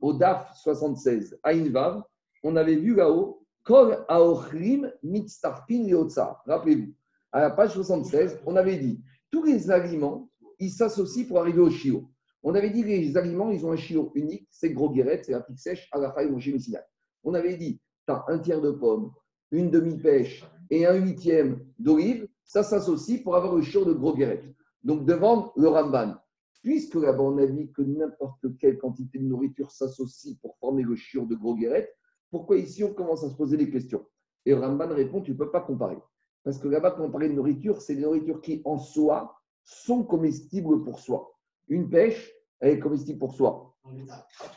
au 0.00 0.12
DAF 0.12 0.50
76, 0.56 1.38
à 1.42 1.50
Invav, 1.50 2.02
on 2.42 2.56
avait 2.56 2.76
vu 2.76 2.94
là-haut, 2.94 3.44
Kol 3.64 4.04
Aochrim 4.08 4.90
Mitztarpin 5.02 5.84
Yotza. 5.84 6.40
Rappelez-vous, 6.46 6.92
à 7.32 7.40
la 7.42 7.50
page 7.50 7.74
76, 7.74 8.40
on 8.46 8.56
avait 8.56 8.78
dit 8.78 9.00
tous 9.30 9.44
les 9.44 9.70
aliments, 9.70 10.28
ils 10.58 10.70
s'associent 10.70 11.26
pour 11.26 11.38
arriver 11.38 11.60
au 11.60 11.70
chiot. 11.70 12.10
On 12.42 12.54
avait 12.54 12.70
dit 12.70 12.82
les 12.82 13.16
aliments, 13.16 13.50
ils 13.50 13.64
ont 13.66 13.72
un 13.72 13.76
chiot 13.76 14.10
unique, 14.14 14.48
c'est 14.50 14.70
gros 14.70 14.92
c'est 14.94 15.28
la 15.28 15.40
pique 15.40 15.58
sèche 15.58 15.88
à 15.92 15.98
la 15.98 16.10
faille 16.12 16.28
chez 16.40 16.52
Messina. 16.52 16.80
On 17.22 17.34
avait 17.34 17.56
dit, 17.56 17.80
tu 18.06 18.12
as 18.12 18.24
un 18.28 18.38
tiers 18.38 18.60
de 18.60 18.70
pomme, 18.70 19.12
une 19.50 19.70
demi-pêche 19.70 20.44
et 20.70 20.86
un 20.86 20.94
huitième 20.94 21.60
d'olive, 21.78 22.26
ça 22.44 22.62
s'associe 22.62 23.22
pour 23.22 23.36
avoir 23.36 23.54
le 23.54 23.62
chiot 23.62 23.84
de 23.84 23.92
gros 23.92 24.14
guérette. 24.14 24.44
Donc, 24.82 25.04
devant 25.04 25.52
le 25.56 25.68
Ramban, 25.68 26.14
puisque 26.62 26.94
là-bas 26.94 27.22
on 27.22 27.38
a 27.38 27.46
dit 27.46 27.70
que 27.72 27.82
n'importe 27.82 28.56
quelle 28.58 28.78
quantité 28.78 29.18
de 29.18 29.24
nourriture 29.24 29.70
s'associe 29.70 30.36
pour 30.40 30.56
former 30.58 30.82
le 30.82 30.96
chiot 30.96 31.26
de 31.26 31.34
gros 31.34 31.54
guérette, 31.54 31.94
pourquoi 32.30 32.56
ici 32.56 32.84
on 32.84 32.92
commence 32.92 33.24
à 33.24 33.28
se 33.28 33.34
poser 33.34 33.56
des 33.56 33.70
questions? 33.70 34.04
Et 34.46 34.54
Ramban 34.54 34.88
répond, 34.88 35.20
tu 35.20 35.32
ne 35.32 35.36
peux 35.36 35.50
pas 35.50 35.60
comparer. 35.60 35.98
Parce 36.44 36.58
que 36.58 36.68
là-bas, 36.68 36.92
quand 36.92 37.04
on 37.04 37.10
parlait 37.10 37.28
de 37.28 37.34
nourriture, 37.34 37.82
c'est 37.82 37.94
des 37.94 38.02
nourritures 38.02 38.40
qui, 38.40 38.62
en 38.64 38.78
soi, 38.78 39.34
sont 39.64 40.02
comestibles 40.04 40.82
pour 40.82 40.98
soi. 40.98 41.32
Une 41.68 41.90
pêche, 41.90 42.32
elle 42.60 42.74
est 42.74 42.78
comestible 42.78 43.18
pour 43.18 43.34
soi, 43.34 43.66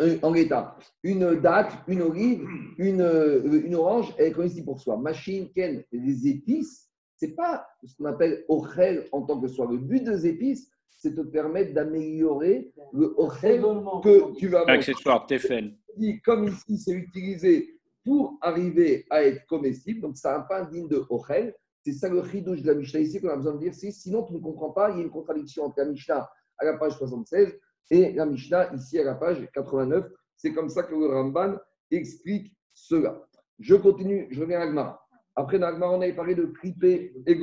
Euh, 0.02 0.18
en 0.22 0.32
l'état. 0.34 0.78
Une 1.04 1.40
date, 1.40 1.72
une 1.88 2.02
olive, 2.02 2.46
une, 2.78 3.02
euh, 3.02 3.64
une 3.66 3.76
orange, 3.76 4.14
elle 4.18 4.28
est 4.28 4.32
comestible 4.34 4.66
pour 4.66 4.80
soi. 4.80 4.98
Machine, 4.98 5.50
ken, 5.54 5.84
les 5.92 6.28
épices, 6.28 6.90
c'est 7.16 7.36
pas 7.36 7.66
ce 7.84 7.96
qu'on 7.96 8.06
appelle 8.06 8.44
ochel 8.48 9.08
en 9.12 9.22
tant 9.24 9.40
que 9.40 9.48
soi. 9.48 9.68
Le 9.70 9.78
but 9.78 10.04
des 10.04 10.28
épices, 10.28 10.70
c'est 10.90 11.16
de 11.16 11.24
te 11.24 11.28
permettre 11.28 11.74
d'améliorer 11.74 12.74
le 12.94 13.14
ochel 13.18 13.62
que 14.04 14.36
tu 14.36 14.48
vas 14.48 14.60
manger 14.62 14.74
Accessoire, 14.74 15.26
Tefel. 15.26 15.78
Dit, 15.98 16.22
comme 16.22 16.46
ici, 16.46 16.78
c'est 16.78 16.94
utilisé 16.94 17.80
pour 18.06 18.38
arriver 18.42 19.06
à 19.10 19.24
être 19.24 19.46
comestible, 19.48 20.02
donc 20.02 20.16
pas 20.22 20.62
un 20.62 20.66
digne 20.66 20.88
de 20.88 21.04
Ochel. 21.10 21.56
C'est 21.86 21.94
ça 21.94 22.10
le 22.10 22.24
chidouche 22.24 22.62
de 22.62 22.68
la 22.68 22.76
Mishnah 22.76 23.00
ici 23.00 23.20
qu'on 23.20 23.30
a 23.30 23.36
besoin 23.36 23.54
de 23.54 23.60
dire. 23.60 23.74
Si, 23.74 23.92
sinon, 23.92 24.24
tu 24.24 24.34
ne 24.34 24.40
comprends 24.40 24.72
pas, 24.72 24.92
il 24.92 24.98
y 24.98 25.00
a 25.00 25.04
une 25.04 25.12
contradiction 25.12 25.66
entre 25.66 25.80
la 25.80 25.86
Mishnah 25.86 26.30
à 26.58 26.66
la 26.66 26.78
page 26.78 26.98
76 26.98 27.58
et 27.92 28.14
la 28.14 28.26
Mishnah 28.26 28.74
ici 28.74 29.00
à 29.00 29.04
la 29.04 29.16
page 29.16 29.46
89. 29.54 30.06
C'est 30.36 30.54
comme 30.54 30.70
ça 30.70 30.84
que 30.84 30.96
le 30.96 31.08
Ramban 31.08 31.58
explique 31.92 32.54
cela. 32.74 33.28
Je 33.60 33.76
continue, 33.76 34.28
je 34.32 34.42
reviens 34.42 34.60
à 34.60 34.64
Agmara. 34.64 35.06
Après, 35.36 35.58
on 35.58 36.02
avait 36.02 36.16
parlé 36.16 36.36
de 36.36 36.46
clipé 36.46 37.14
et. 37.26 37.40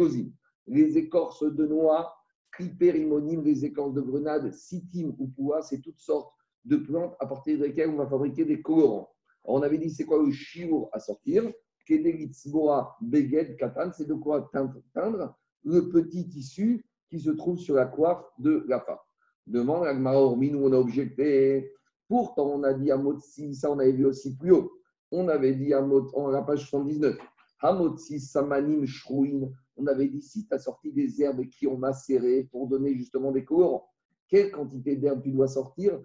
Les 0.67 0.99
écorces 0.99 1.43
de 1.43 1.67
noix, 1.67 2.15
clipé, 2.53 2.93
rimonyme, 2.93 3.43
les 3.43 3.65
écorces 3.65 3.95
de 3.95 4.01
grenade, 4.01 4.53
sitim 4.53 5.15
ou 5.19 5.27
poua, 5.29 5.63
c'est 5.63 5.81
toutes 5.81 5.99
sortes 5.99 6.33
de 6.64 6.77
plantes 6.77 7.14
à 7.20 7.27
partir 7.27 7.59
desquelles 7.59 7.90
on 7.90 7.96
va 7.96 8.07
fabriquer 8.07 8.44
des 8.44 8.61
colorants. 8.61 9.11
Alors, 9.44 9.59
on 9.59 9.62
avait 9.62 9.79
dit 9.79 9.90
c'est 9.90 10.05
quoi 10.05 10.23
le 10.23 10.31
chiour 10.31 10.88
à 10.92 11.01
sortir? 11.01 11.51
Beged 11.88 12.33
c'est 13.92 14.07
de 14.07 14.14
quoi 14.14 14.49
teindre, 14.53 15.35
le 15.64 15.88
petit 15.88 16.29
tissu 16.29 16.87
qui 17.09 17.18
se 17.18 17.31
trouve 17.31 17.59
sur 17.59 17.75
la 17.75 17.87
coiffe 17.87 18.25
de 18.38 18.64
la 18.68 18.81
femme. 18.81 18.99
Demande 19.46 19.87
à 19.87 19.94
nous 19.94 20.61
on 20.62 20.73
a 20.73 20.77
objecté. 20.77 21.73
Pourtant, 22.09 22.46
on 22.46 22.62
a 22.62 22.75
dit 22.75 22.90
à 22.90 22.96
Motsi, 22.96 23.55
ça 23.55 23.70
on 23.70 23.79
avait 23.79 23.92
vu 23.92 24.05
aussi 24.05 24.37
plus 24.37 24.53
haut. 24.53 24.73
On 25.11 25.29
avait 25.29 25.55
dit 25.55 25.75
à 25.75 25.81
Mot, 25.81 26.09
en 26.14 26.29
la 26.29 26.42
page 26.42 26.68
79, 26.68 27.16
Hamotsi 27.61 28.20
Samanim 28.20 28.87
Shrouin. 28.87 29.51
On 29.77 29.87
avait 29.87 30.09
dit 30.09 30.23
si 30.23 30.46
tu 30.46 30.55
as 30.55 30.59
sorti 30.59 30.92
des 30.92 31.20
herbes 31.23 31.46
qui 31.49 31.66
ont 31.66 31.77
macéré 31.77 32.49
pour 32.53 32.68
donner 32.68 32.94
justement 32.94 33.33
des 33.33 33.44
colorants, 33.44 33.88
quelle 34.29 34.53
quantité 34.53 34.96
d'herbes 34.96 35.23
tu 35.23 35.33
dois 35.33 35.49
sortir 35.49 36.01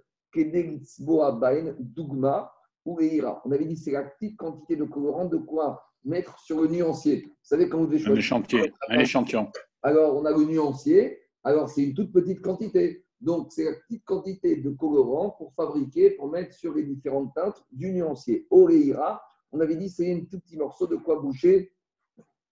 Dugma 1.80 2.52
ou 2.86 3.00
Eira. 3.00 3.42
On 3.46 3.52
avait 3.52 3.66
dit 3.66 3.78
c'est 3.78 3.92
la 3.92 4.04
petite 4.04 4.38
quantité 4.38 4.76
de 4.76 4.84
colorant 4.84 5.26
de 5.26 5.38
quoi 5.38 5.84
mettre 6.04 6.38
sur 6.40 6.62
le 6.62 6.68
nuancier. 6.68 7.24
Vous 7.26 7.34
savez 7.42 7.68
quand 7.70 7.80
vous 7.80 7.88
devez 7.88 7.98
Un 7.98 8.06
choisir. 8.06 8.18
échantillon. 8.20 8.66
Un 8.90 9.00
échantillon. 9.00 9.52
Alors, 9.82 10.16
on 10.16 10.26
a 10.26 10.32
le 10.32 10.44
nuancier 10.46 11.20
alors 11.44 11.70
c'est 11.70 11.84
une 11.84 11.94
toute 11.94 12.12
petite 12.12 12.42
quantité. 12.42 13.06
Donc, 13.22 13.52
c'est 13.52 13.64
la 13.66 13.74
petite 13.74 14.04
quantité 14.04 14.56
de 14.58 14.70
colorant 14.72 15.30
pour 15.38 15.54
fabriquer, 15.54 16.12
pour 16.12 16.30
mettre 16.30 16.54
sur 16.54 16.74
les 16.74 16.84
différentes 16.84 17.34
teintes 17.36 17.64
du 17.72 17.92
nuancier. 17.94 18.46
Oreira, 18.50 19.22
on 19.52 19.60
avait 19.60 19.76
dit 19.76 19.90
c'est 19.90 20.12
un 20.12 20.22
tout 20.26 20.40
petit 20.40 20.58
morceau 20.58 20.86
de 20.88 20.96
quoi 20.96 21.20
boucher 21.20 21.72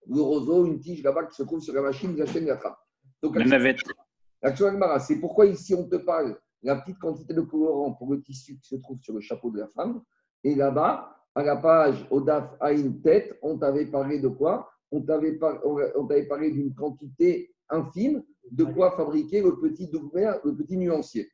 le 0.07 0.21
roseau, 0.21 0.65
une 0.65 0.79
tige 0.79 1.01
là-bas 1.03 1.25
qui 1.25 1.35
se 1.35 1.43
trouve 1.43 1.59
sur 1.59 1.73
la 1.73 1.81
machine, 1.81 2.15
la 2.15 2.25
chaîne, 2.25 2.45
la 2.45 2.57
trappe. 2.57 2.77
Donc, 3.21 3.35
La 3.37 3.45
navette. 3.45 3.79
L'action 4.41 4.67
Agmara, 4.67 4.99
c'est 4.99 5.19
pourquoi 5.19 5.45
ici 5.47 5.73
on 5.73 5.87
te 5.87 5.95
parle 5.95 6.37
la 6.63 6.77
petite 6.77 6.99
quantité 6.99 7.33
de 7.33 7.41
colorant 7.41 7.93
pour 7.93 8.11
le 8.11 8.21
tissu 8.21 8.57
qui 8.57 8.67
se 8.67 8.75
trouve 8.75 8.99
sur 9.01 9.13
le 9.13 9.21
chapeau 9.21 9.51
de 9.51 9.59
la 9.59 9.67
femme. 9.67 10.01
Et 10.43 10.55
là-bas, 10.55 11.15
à 11.35 11.43
la 11.43 11.57
page 11.57 12.07
Odaf 12.09 12.55
a 12.59 12.71
une 12.71 13.01
tête, 13.01 13.37
on 13.41 13.57
t'avait 13.57 13.85
parlé 13.85 14.19
de 14.19 14.27
quoi? 14.27 14.69
On 14.91 15.01
t'avait 15.01 15.37
parlé 15.37 16.51
d'une 16.51 16.73
quantité 16.73 17.53
infime 17.69 18.23
de 18.51 18.63
quoi 18.63 18.95
fabriquer 18.95 19.41
le 19.41 19.59
petit 19.59 19.87
douvert, 19.87 20.39
le 20.43 20.55
petit 20.55 20.77
nuancier. 20.77 21.29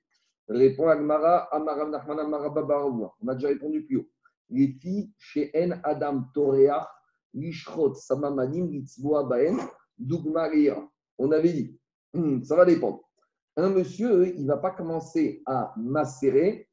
Répond 0.48 0.88
Agmara, 0.88 1.54
Amaram 1.54 1.92
Nachman 1.92 2.20
Amara 2.20 2.50
Babaroua. 2.50 3.14
On 3.22 3.28
a 3.28 3.36
déjà 3.36 3.50
répondu 3.50 3.84
plus 3.84 3.98
haut. 3.98 4.10
Les 4.50 4.68
filles 4.68 5.12
chez 5.18 5.52
En 5.56 5.80
Adam 5.84 6.24
Toreach, 6.34 6.88
Lishrot 7.34 7.94
Samamanim 7.94 8.72
Litzboa 8.72 9.24
Baen, 9.24 9.58
Dougma 9.98 10.48
Reira. 10.48 10.90
On 11.18 11.32
avait 11.32 11.54
dit, 11.54 11.80
hum, 12.14 12.44
ça 12.44 12.56
va 12.56 12.66
dépendre. 12.66 13.09
Un 13.60 13.72
monsieur, 13.72 14.34
il 14.38 14.44
ne 14.44 14.48
va 14.48 14.56
pas 14.56 14.72
commencer 14.72 15.44
à 15.46 15.74
macérer, 15.76 16.70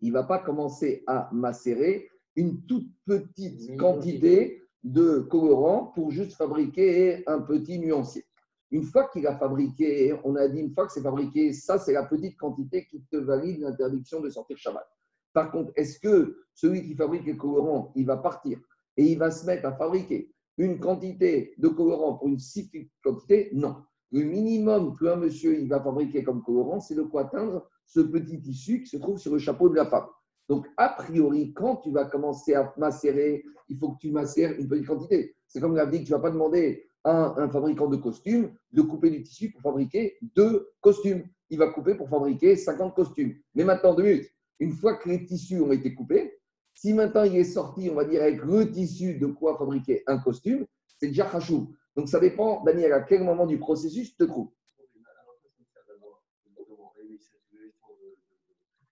il 0.00 0.08
ne 0.08 0.14
va 0.14 0.24
pas 0.24 0.40
commencer 0.40 1.04
à 1.06 1.30
macérer 1.32 2.10
une 2.34 2.66
toute 2.66 2.90
petite 3.06 3.78
quantité 3.78 4.64
de 4.82 5.20
colorant 5.20 5.92
pour 5.94 6.10
juste 6.10 6.32
fabriquer 6.32 7.22
un 7.28 7.40
petit 7.42 7.78
nuancier. 7.78 8.26
Une 8.72 8.82
fois 8.82 9.08
qu'il 9.12 9.24
a 9.28 9.36
fabriqué, 9.36 10.18
on 10.24 10.34
a 10.34 10.48
dit 10.48 10.58
une 10.58 10.74
fois 10.74 10.88
que 10.88 10.92
c'est 10.92 11.02
fabriqué, 11.02 11.52
ça 11.52 11.78
c'est 11.78 11.92
la 11.92 12.04
petite 12.04 12.36
quantité 12.36 12.86
qui 12.86 13.04
te 13.04 13.18
valide 13.18 13.60
l'interdiction 13.60 14.20
de 14.20 14.28
sortir 14.28 14.58
Shabbat. 14.58 14.88
Par 15.32 15.52
contre, 15.52 15.70
est-ce 15.76 16.00
que 16.00 16.36
celui 16.52 16.82
qui 16.82 16.96
fabrique 16.96 17.26
les 17.26 17.36
colorants, 17.36 17.92
il 17.94 18.06
va 18.06 18.16
partir 18.16 18.58
et 18.96 19.04
il 19.04 19.18
va 19.18 19.30
se 19.30 19.46
mettre 19.46 19.66
à 19.66 19.76
fabriquer 19.76 20.34
une 20.58 20.80
quantité 20.80 21.54
de 21.58 21.68
colorant 21.68 22.14
pour 22.14 22.26
une 22.26 22.40
si 22.40 22.68
petite 22.68 22.90
quantité? 23.04 23.50
Non. 23.52 23.84
Le 24.12 24.22
minimum 24.22 24.96
qu'un 24.96 25.16
monsieur 25.16 25.58
il 25.58 25.68
va 25.68 25.80
fabriquer 25.80 26.24
comme 26.24 26.42
colorant, 26.42 26.80
c'est 26.80 26.94
de 26.94 27.02
quoi 27.02 27.22
atteindre 27.22 27.68
ce 27.86 28.00
petit 28.00 28.40
tissu 28.40 28.82
qui 28.82 28.88
se 28.88 28.96
trouve 28.96 29.18
sur 29.18 29.32
le 29.32 29.38
chapeau 29.38 29.68
de 29.68 29.76
la 29.76 29.86
femme. 29.86 30.06
Donc, 30.48 30.66
a 30.76 30.88
priori, 30.88 31.52
quand 31.52 31.76
tu 31.76 31.92
vas 31.92 32.06
commencer 32.06 32.54
à 32.54 32.74
macérer, 32.76 33.44
il 33.68 33.78
faut 33.78 33.92
que 33.92 33.98
tu 33.98 34.10
macères 34.10 34.58
une 34.58 34.66
petite 34.66 34.86
quantité. 34.86 35.36
C'est 35.46 35.60
comme 35.60 35.76
l'a 35.76 35.86
dit 35.86 36.00
que 36.00 36.06
tu 36.06 36.12
ne 36.12 36.16
vas 36.16 36.22
pas 36.22 36.30
demander 36.30 36.84
à 37.04 37.40
un 37.40 37.48
fabricant 37.48 37.86
de 37.86 37.96
costumes 37.96 38.52
de 38.72 38.82
couper 38.82 39.10
du 39.10 39.22
tissu 39.22 39.52
pour 39.52 39.62
fabriquer 39.62 40.18
deux 40.34 40.68
costumes. 40.80 41.22
Il 41.50 41.58
va 41.58 41.68
couper 41.68 41.94
pour 41.94 42.08
fabriquer 42.08 42.56
50 42.56 42.94
costumes. 42.94 43.36
Mais 43.54 43.64
maintenant, 43.64 43.94
deux 43.94 44.02
minutes. 44.02 44.30
Une 44.58 44.72
fois 44.72 44.96
que 44.96 45.08
les 45.08 45.24
tissus 45.24 45.60
ont 45.60 45.72
été 45.72 45.94
coupés, 45.94 46.40
si 46.74 46.92
maintenant 46.92 47.24
il 47.24 47.36
est 47.36 47.44
sorti, 47.44 47.88
on 47.90 47.94
va 47.94 48.04
dire, 48.04 48.22
avec 48.22 48.42
le 48.42 48.70
tissu 48.70 49.14
de 49.14 49.26
quoi 49.26 49.56
fabriquer 49.56 50.02
un 50.06 50.18
costume, 50.18 50.66
c'est 50.98 51.08
déjà 51.08 51.24
rachou. 51.24 51.74
Donc, 52.00 52.08
ça 52.08 52.18
dépend, 52.18 52.62
Daniel, 52.64 52.94
à 52.94 53.02
quel 53.02 53.22
moment 53.22 53.44
du 53.44 53.58
processus 53.58 54.12
tu 54.12 54.16
te 54.16 54.24
trouves. 54.24 54.48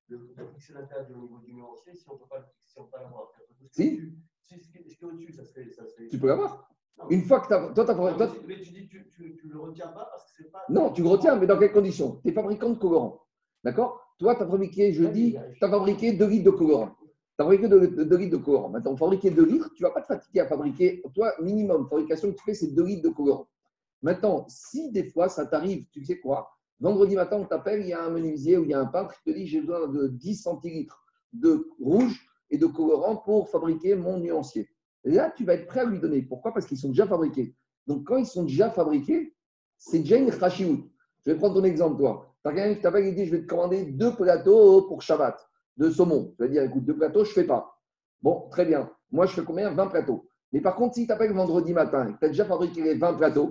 Si 0.06 0.14
on 0.14 0.18
ne 0.18 2.18
peut 2.18 2.26
pas 2.90 3.00
l'avoir. 3.00 3.32
Si. 3.70 4.00
Si 4.44 4.60
ce 4.60 4.70
qui 4.70 4.78
est 4.78 5.04
au-dessus, 5.04 5.32
ça 5.32 5.44
serait. 5.44 5.70
Ça 5.70 5.86
serait... 5.86 6.08
Tu 6.08 6.18
peux 6.18 6.26
l'avoir. 6.26 6.68
Non, 6.98 7.08
Une 7.08 7.22
fois 7.22 7.40
que 7.40 7.46
tu 7.48 7.54
as. 7.54 7.72
Toi, 7.72 7.84
Non, 7.94 8.14
toi- 8.16 8.32
mais, 8.46 8.56
mais 8.56 8.62
tu 8.62 8.72
dis 8.72 8.88
tu, 8.88 9.08
tu, 9.08 9.36
tu 9.36 9.48
le 9.48 9.58
retiens 9.58 9.88
pas 9.88 10.06
parce 10.10 10.24
que 10.24 10.30
c'est 10.42 10.50
pas. 10.50 10.64
Non, 10.68 10.92
tu 10.92 11.02
le 11.02 11.08
retiens, 11.08 11.36
mais 11.36 11.46
dans 11.46 11.58
quelles 11.58 11.72
conditions 11.72 12.20
Tu 12.22 12.28
es 12.28 12.32
fabricant 12.32 12.68
de 12.70 12.78
colorant. 12.78 13.22
D'accord 13.64 14.14
Toi, 14.18 14.34
tu 14.36 14.42
as 14.42 14.46
fabriqué, 14.46 14.92
je 14.92 15.04
dis, 15.04 15.36
tu 15.58 15.64
as 15.64 15.70
fabriqué 15.70 16.12
2 16.12 16.26
litres 16.26 16.44
de 16.44 16.50
colorant. 16.50 16.94
Tu 17.38 17.42
as 17.42 17.44
fabriqué 17.44 17.68
2 17.68 18.16
litres 18.16 18.36
de 18.36 18.42
colorant. 18.42 18.68
Maintenant, 18.68 18.96
fabriquer 18.96 19.30
2 19.30 19.46
litres, 19.46 19.70
tu 19.74 19.84
ne 19.84 19.88
vas 19.88 19.94
pas 19.94 20.00
te 20.00 20.08
fatiguer 20.08 20.40
à 20.40 20.46
fabriquer. 20.46 21.00
Toi, 21.14 21.32
minimum, 21.40 21.86
fabrication 21.88 22.32
que 22.32 22.36
tu 22.36 22.42
fais, 22.44 22.54
c'est 22.54 22.74
2 22.74 22.84
litres 22.84 23.08
de 23.08 23.14
colorant. 23.14 23.46
Maintenant, 24.02 24.44
si 24.48 24.90
des 24.90 25.04
fois 25.04 25.28
ça 25.28 25.46
t'arrive, 25.46 25.86
tu 25.92 26.04
sais 26.04 26.18
quoi 26.18 26.50
Vendredi 26.80 27.14
matin, 27.14 27.36
on 27.36 27.44
t'appelle, 27.44 27.80
il 27.82 27.88
y 27.88 27.92
a 27.92 28.02
un 28.02 28.10
menuisier 28.10 28.56
ou 28.56 28.64
il 28.64 28.70
y 28.70 28.74
a 28.74 28.80
un 28.80 28.86
peintre 28.86 29.14
qui 29.14 29.30
te 29.30 29.36
dit 29.36 29.46
j'ai 29.46 29.60
besoin 29.60 29.86
de 29.86 30.08
10 30.08 30.34
centilitres 30.34 31.04
de 31.32 31.68
rouge 31.80 32.26
et 32.50 32.58
de 32.58 32.66
colorant 32.66 33.16
pour 33.16 33.48
fabriquer 33.48 33.94
mon 33.94 34.18
nuancier. 34.18 34.68
Là, 35.04 35.32
tu 35.36 35.44
vas 35.44 35.54
être 35.54 35.66
prêt 35.66 35.80
à 35.80 35.84
lui 35.84 36.00
donner. 36.00 36.22
Pourquoi? 36.22 36.52
Parce 36.52 36.66
qu'ils 36.66 36.78
sont 36.78 36.88
déjà 36.88 37.06
fabriqués. 37.06 37.54
Donc, 37.86 38.04
quand 38.04 38.16
ils 38.16 38.26
sont 38.26 38.44
déjà 38.44 38.70
fabriqués, 38.70 39.34
c'est 39.76 40.00
déjà 40.00 40.16
une 40.16 40.30
rachiout. 40.30 40.90
Je 41.24 41.32
vais 41.32 41.38
prendre 41.38 41.54
ton 41.54 41.64
exemple, 41.64 41.98
toi. 41.98 42.34
Tu 42.42 42.50
as 42.50 42.52
quelqu'un 42.52 42.74
qui 42.74 42.80
t'appelle 42.80 43.06
et 43.06 43.12
dit 43.12 43.26
Je 43.26 43.30
vais 43.30 43.42
te 43.42 43.46
commander 43.46 43.84
deux 43.84 44.14
plateaux 44.14 44.82
pour 44.82 45.02
Shabbat 45.02 45.47
de 45.78 45.90
saumon. 45.90 46.34
Tu 46.36 46.42
vas 46.42 46.48
dire 46.48 46.62
Écoute, 46.62 46.84
deux 46.84 46.96
plateaux, 46.96 47.24
je 47.24 47.30
ne 47.30 47.34
fais 47.34 47.44
pas. 47.44 47.80
Bon, 48.20 48.48
très 48.50 48.66
bien. 48.66 48.90
Moi, 49.10 49.26
je 49.26 49.32
fais 49.34 49.44
combien? 49.44 49.70
20 49.70 49.86
plateaux. 49.86 50.28
Mais 50.52 50.60
par 50.60 50.76
contre, 50.76 50.94
si 50.94 51.02
tu 51.02 51.06
t'appelles 51.06 51.32
vendredi 51.32 51.72
matin 51.72 52.08
et 52.08 52.12
que 52.12 52.18
tu 52.18 52.24
as 52.24 52.28
déjà 52.28 52.44
fabriqué 52.44 52.82
les 52.82 52.94
20 52.94 53.14
plateaux. 53.14 53.50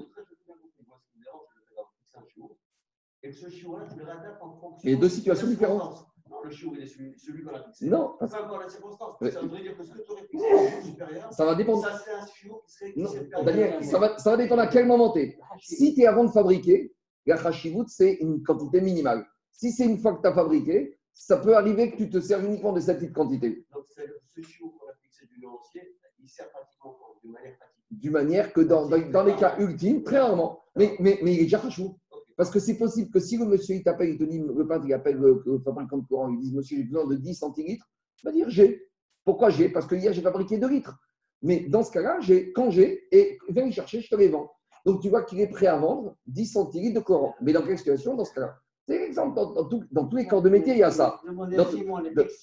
Et 3.24 3.30
que 3.30 3.36
ce 3.36 3.50
chiot-là, 3.50 3.86
tu 3.92 3.98
le 3.98 4.06
réadaptes 4.06 4.42
en 4.42 4.56
fonction. 4.56 4.90
Et 4.90 4.96
deux 4.96 5.10
situations 5.10 5.48
différentes. 5.48 6.08
Non, 6.30 6.44
le 6.44 6.50
chiot, 6.50 6.72
il 6.76 6.84
est 6.84 6.86
celui, 6.86 7.18
celui 7.18 7.44
qu'on 7.44 7.56
a 7.56 7.63
fixé. 7.63 7.88
non, 7.88 8.16
parce 8.20 8.32
la 8.32 8.70
circonstance. 8.70 9.20
Ouais. 9.22 9.32
Ça 9.32 9.42
voudrait 9.42 9.62
dire 9.62 9.78
que 9.78 9.84
ce 9.84 9.92
que 9.94 10.02
tu 10.02 10.12
aurais 10.12 10.22
fixé 10.24 10.46
est 10.46 10.54
un 10.54 10.70
chiot 10.70 10.82
supérieur. 10.82 11.34
ça 11.34 11.46
va 11.46 11.56
dépendre. 11.56 11.84
Ça, 11.84 11.98
c'est 12.04 12.12
un 12.12 12.26
chiot 12.26 12.62
qui 12.66 12.74
serait. 12.74 12.94
qui 12.94 13.02
Non, 13.02 13.44
Daniel, 13.44 13.84
ça 13.84 14.00
va, 14.00 14.18
ça 14.18 14.32
va 14.32 14.38
dépendre 14.38 14.62
à 14.62 14.68
quel 14.68 14.86
moment 14.86 15.12
tu 15.12 15.20
es. 15.20 15.40
Si 15.62 15.94
tu 15.94 16.02
es 16.02 16.06
avant 16.08 16.26
de 16.26 16.32
fabriquer, 16.32 16.94
la 17.26 17.38
chashivut, 17.38 17.88
c'est 17.88 18.13
une 18.16 18.44
quantité 18.44 18.82
minimale. 18.82 19.26
Si 19.52 19.72
c'est 19.72 19.86
une 19.86 19.98
fois 19.98 20.16
que 20.16 20.22
tu 20.22 20.28
as 20.28 20.34
fabriqué, 20.34 20.96
ça 21.17 21.38
peut 21.38 21.56
arriver 21.56 21.91
que 21.91 21.97
tu 21.97 22.10
te 22.10 22.19
sers 22.19 22.43
uniquement 22.45 22.71
de 22.73 22.80
cette 22.80 22.99
petite 22.99 23.13
quantité. 23.13 23.65
Donc, 23.73 23.86
c'est 23.89 24.08
ce 24.30 24.41
chiot 24.41 24.69
qu'on 24.69 24.88
a 24.88 24.93
fixé 25.01 25.25
du 25.25 25.39
nuancier, 25.41 25.97
il 26.21 26.30
sert 26.30 26.49
pratiquement 26.51 26.95
d'une 27.23 27.32
manière 27.32 27.58
pratique. 27.58 27.75
D'une 27.89 28.12
manière 28.12 28.53
que 28.53 28.62
dans, 28.62 28.88
dans, 28.88 29.12
dans 29.12 29.23
les 29.23 29.36
cas 29.36 29.58
ultimes, 29.60 30.03
très 30.03 30.19
rarement. 30.19 30.63
Mais, 30.75 30.95
mais, 30.99 31.19
mais 31.23 31.34
il 31.34 31.39
est 31.39 31.43
déjà 31.43 31.60
chachou. 31.60 31.97
Parce 32.36 32.51
que 32.51 32.60
c'est 32.60 32.77
possible 32.77 33.10
que 33.10 33.19
si 33.19 33.36
le 33.38 33.45
monsieur 33.45 33.75
il 33.75 33.84
t'appelle, 33.84 34.10
il 34.10 34.17
te 34.17 34.23
dit, 34.23 34.39
le 34.39 34.67
peintre 34.67 34.86
il 34.86 34.93
appelle 34.93 35.17
le, 35.17 35.41
le 35.43 35.60
fabricant 35.60 35.97
de 35.97 36.06
courant, 36.06 36.30
il 36.30 36.39
dit 36.39 36.53
Monsieur, 36.53 36.77
j'ai 36.77 36.84
besoin 36.84 37.08
de 37.08 37.15
10 37.15 37.34
centilitres, 37.34 37.89
il 38.21 38.25
va 38.25 38.32
dire 38.32 38.49
J'ai. 38.49 38.88
Pourquoi 39.25 39.49
j'ai? 39.49 39.69
Parce 39.69 39.88
que 39.88 39.95
hier 39.95 40.13
j'ai 40.13 40.21
fabriqué 40.21 40.60
2 40.60 40.69
litres. 40.69 40.95
Mais 41.41 41.62
dans 41.67 41.84
ce 41.84 41.91
cas-là, 41.91 42.19
j'ai 42.19 42.53
quand 42.53 42.69
j'ai, 42.69 43.08
et 43.12 43.39
viens 43.49 43.65
les 43.65 43.71
chercher, 43.71 44.01
je 44.01 44.10
te 44.10 44.15
les 44.15 44.30
vends. 44.30 44.51
Donc 44.86 45.01
tu 45.01 45.10
vois 45.10 45.23
qu'il 45.23 45.41
est 45.41 45.47
prêt 45.47 45.67
à 45.67 45.77
vendre 45.77 46.15
10 46.27 46.45
centilitres 46.45 46.99
de 46.99 47.03
courant. 47.03 47.34
Mais 47.41 47.53
dans 47.53 47.63
quelle 47.63 47.77
situation? 47.77 48.15
Dans 48.15 48.25
ce 48.25 48.34
cas-là 48.36 48.56
C'est 48.88 48.97
l'exemple, 49.00 49.36
dans, 49.36 49.52
dans 49.54 49.65
tout- 49.65 49.84
dans 49.91 50.06
tous 50.08 50.15
les 50.15 50.28
corps 50.28 50.41
de 50.41 50.50
métier, 50.50 50.73
il 50.73 50.80
y 50.80 50.84
a 50.84 50.91
ça. 50.91 51.19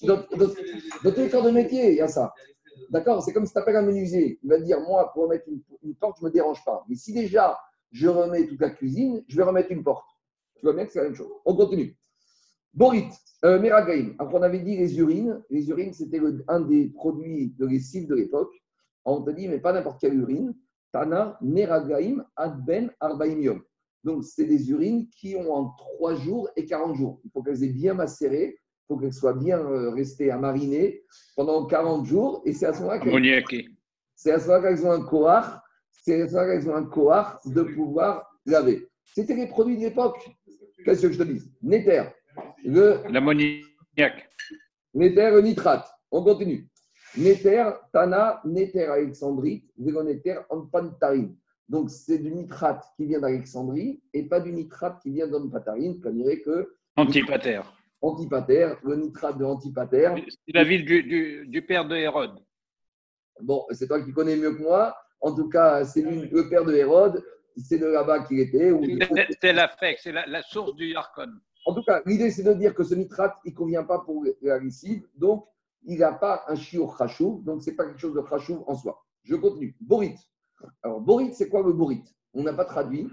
Dans, 0.05 1.11
tous 1.11 1.19
les 1.21 1.29
corps 1.29 1.43
de 1.43 1.51
métier, 1.51 1.91
il 1.91 1.95
y 1.97 2.01
a 2.01 2.07
ça. 2.07 2.33
D'accord 2.91 3.23
C'est 3.23 3.33
comme 3.33 3.45
si 3.45 3.53
tu 3.53 3.59
appelles 3.59 3.77
un 3.77 3.81
menuisier. 3.81 4.39
Il 4.43 4.49
va 4.49 4.57
te 4.57 4.63
dire 4.63 4.79
Moi, 4.81 5.11
pour 5.13 5.23
remettre 5.23 5.45
une, 5.47 5.61
une 5.83 5.95
porte, 5.95 6.17
je 6.19 6.23
ne 6.25 6.29
me 6.29 6.33
dérange 6.33 6.63
pas. 6.63 6.83
Mais 6.87 6.95
si 6.95 7.13
déjà 7.13 7.57
je 7.91 8.07
remets 8.07 8.45
toute 8.47 8.59
la 8.61 8.69
cuisine, 8.69 9.23
je 9.27 9.37
vais 9.37 9.43
remettre 9.43 9.71
une 9.71 9.83
porte. 9.83 10.05
Tu 10.57 10.65
vois 10.65 10.73
bien 10.73 10.85
que 10.85 10.91
c'est 10.91 10.99
la 10.99 11.05
même 11.05 11.15
chose. 11.15 11.31
On 11.45 11.55
continue. 11.55 11.97
Borit, 12.73 13.05
euh, 13.45 13.59
Meragaim. 13.59 14.13
Après, 14.19 14.37
on 14.37 14.41
avait 14.43 14.59
dit 14.59 14.75
les 14.77 14.99
urines. 14.99 15.41
Les 15.49 15.67
urines, 15.69 15.93
c'était 15.93 16.19
un 16.47 16.59
des 16.59 16.89
produits 16.89 17.55
de 17.57 17.65
lessive 17.65 18.07
de 18.07 18.15
l'époque. 18.15 18.51
On 19.05 19.21
te 19.21 19.31
dit, 19.31 19.47
mais 19.47 19.59
pas 19.59 19.71
n'importe 19.73 20.01
quelle 20.01 20.15
urine. 20.15 20.53
Tana, 20.91 21.37
Meragaim, 21.41 22.25
Adben, 22.35 22.91
Arbaim 22.99 23.39
Yom. 23.41 23.61
Donc, 24.05 24.23
c'est 24.23 24.45
des 24.45 24.69
urines 24.69 25.09
qui 25.09 25.35
ont 25.35 25.51
en 25.51 25.69
3 25.97 26.13
jours 26.15 26.47
et 26.55 26.63
40 26.65 26.95
jours. 26.95 27.19
Il 27.25 27.31
faut 27.31 27.41
qu'elles 27.41 27.63
aient 27.63 27.69
bien 27.69 27.95
macéré. 27.95 28.55
Il 28.55 28.85
faut 28.87 28.97
qu'elles 28.97 29.13
soient 29.13 29.33
bien 29.33 29.59
euh, 29.59 29.89
restées 29.89 30.29
à 30.29 30.37
mariner 30.37 31.03
pendant 31.35 31.65
40 31.65 32.05
jours. 32.05 32.43
Et 32.45 32.53
c'est 32.53 32.67
à 32.67 32.73
ce 32.73 32.81
moment-là 32.81 32.99
qu'elles 32.99 33.11
c'est 34.15 34.31
à 34.31 34.39
ce 34.39 34.47
moment-là 34.47 34.69
qu'elles 34.69 34.85
ont 34.85 34.91
un 34.91 35.01
coar, 35.03 35.63
c'est 35.91 36.21
à 36.21 36.27
ce 36.27 36.33
moment-là 36.35 36.53
qu'elles 36.53 36.69
ont 36.69 36.75
un 36.75 36.83
coar 36.85 37.41
de 37.45 37.63
pouvoir 37.63 38.29
laver. 38.45 38.87
C'était 39.03 39.33
les 39.33 39.47
produits 39.47 39.75
de 39.77 39.81
l'époque. 39.81 40.29
Qu'est-ce 40.85 41.01
que 41.01 41.11
je 41.11 41.17
te 41.17 41.23
dis 41.23 41.51
Néther, 41.63 42.13
le 42.63 42.99
L'ammoniaque. 43.09 44.29
néther, 44.93 45.33
le 45.33 45.41
nitrate. 45.41 45.89
On 46.11 46.23
continue. 46.23 46.69
Néther, 47.17 47.73
Tana, 47.91 48.39
Néther 48.45 48.91
Alexandrie, 48.91 49.65
Vélonéther 49.79 50.45
Anpantarine. 50.51 51.35
Donc, 51.67 51.89
c'est 51.89 52.19
du 52.19 52.31
nitrate 52.31 52.83
qui 52.95 53.05
vient 53.05 53.19
d'Alexandrie 53.19 54.01
et 54.13 54.23
pas 54.23 54.39
du 54.39 54.51
nitrate 54.53 55.01
qui 55.01 55.11
vient 55.11 55.27
d'Anpantarine. 55.27 55.99
Comme 55.99 56.15
dirait 56.17 56.39
que 56.41 56.75
Antipater. 56.95 57.61
Antipater, 58.01 58.73
le 58.83 58.95
nitrate 58.97 59.37
de 59.37 59.45
Antipater. 59.45 60.11
C'est 60.45 60.53
la 60.53 60.63
ville 60.63 60.85
du, 60.85 61.03
du- 61.03 61.47
du 61.47 61.61
père 61.65 61.87
de 61.87 61.95
Hérode. 61.95 62.39
Bon, 63.41 63.65
c'est 63.71 63.87
toi 63.87 64.01
qui 64.01 64.11
connais 64.13 64.35
mieux 64.37 64.53
que 64.55 64.61
moi. 64.61 64.95
En 65.19 65.33
tout 65.33 65.49
cas, 65.49 65.83
c'est 65.85 66.01
le 66.03 66.47
père 66.49 66.63
de 66.65 66.73
Hérode. 66.73 67.23
C'est 67.57 67.77
de 67.79 67.85
là-bas 67.87 68.25
qu'il 68.25 68.39
était. 68.39 68.71
C'est- 69.07 69.27
C'est 69.41 69.53
la 69.53 69.67
FEC, 69.69 69.97
c'est 69.99 70.11
la, 70.11 70.25
la 70.27 70.41
source 70.43 70.75
du 70.75 70.87
Yarkon. 70.87 71.31
En 71.65 71.73
tout 71.73 71.83
cas, 71.83 72.01
l'idée, 72.05 72.29
c'est 72.29 72.43
de 72.43 72.53
dire 72.53 72.75
que 72.75 72.83
ce 72.83 72.93
nitrate, 72.93 73.35
il 73.43 73.51
ne 73.53 73.57
convient 73.57 73.83
pas 73.83 73.99
pour 73.99 74.23
la 74.41 74.59
lessive. 74.59 75.07
Donc, 75.15 75.47
il 75.85 75.97
n'a 75.97 76.11
pas 76.11 76.43
un 76.47 76.55
chiour 76.55 76.95
khashouv. 76.97 77.43
Donc, 77.43 77.63
ce 77.63 77.69
n'est 77.71 77.75
pas 77.75 77.85
quelque 77.85 77.99
chose 77.99 78.13
de 78.13 78.21
khashouv 78.21 78.63
en 78.67 78.75
soi. 78.75 79.03
Je 79.23 79.35
continue. 79.35 79.75
Borit. 79.81 80.15
Alors, 80.83 81.01
borit, 81.01 81.33
c'est 81.33 81.49
quoi 81.49 81.63
le 81.63 81.73
borit? 81.73 82.03
On 82.33 82.43
n'a 82.43 82.53
pas 82.53 82.65
traduit. 82.65 83.07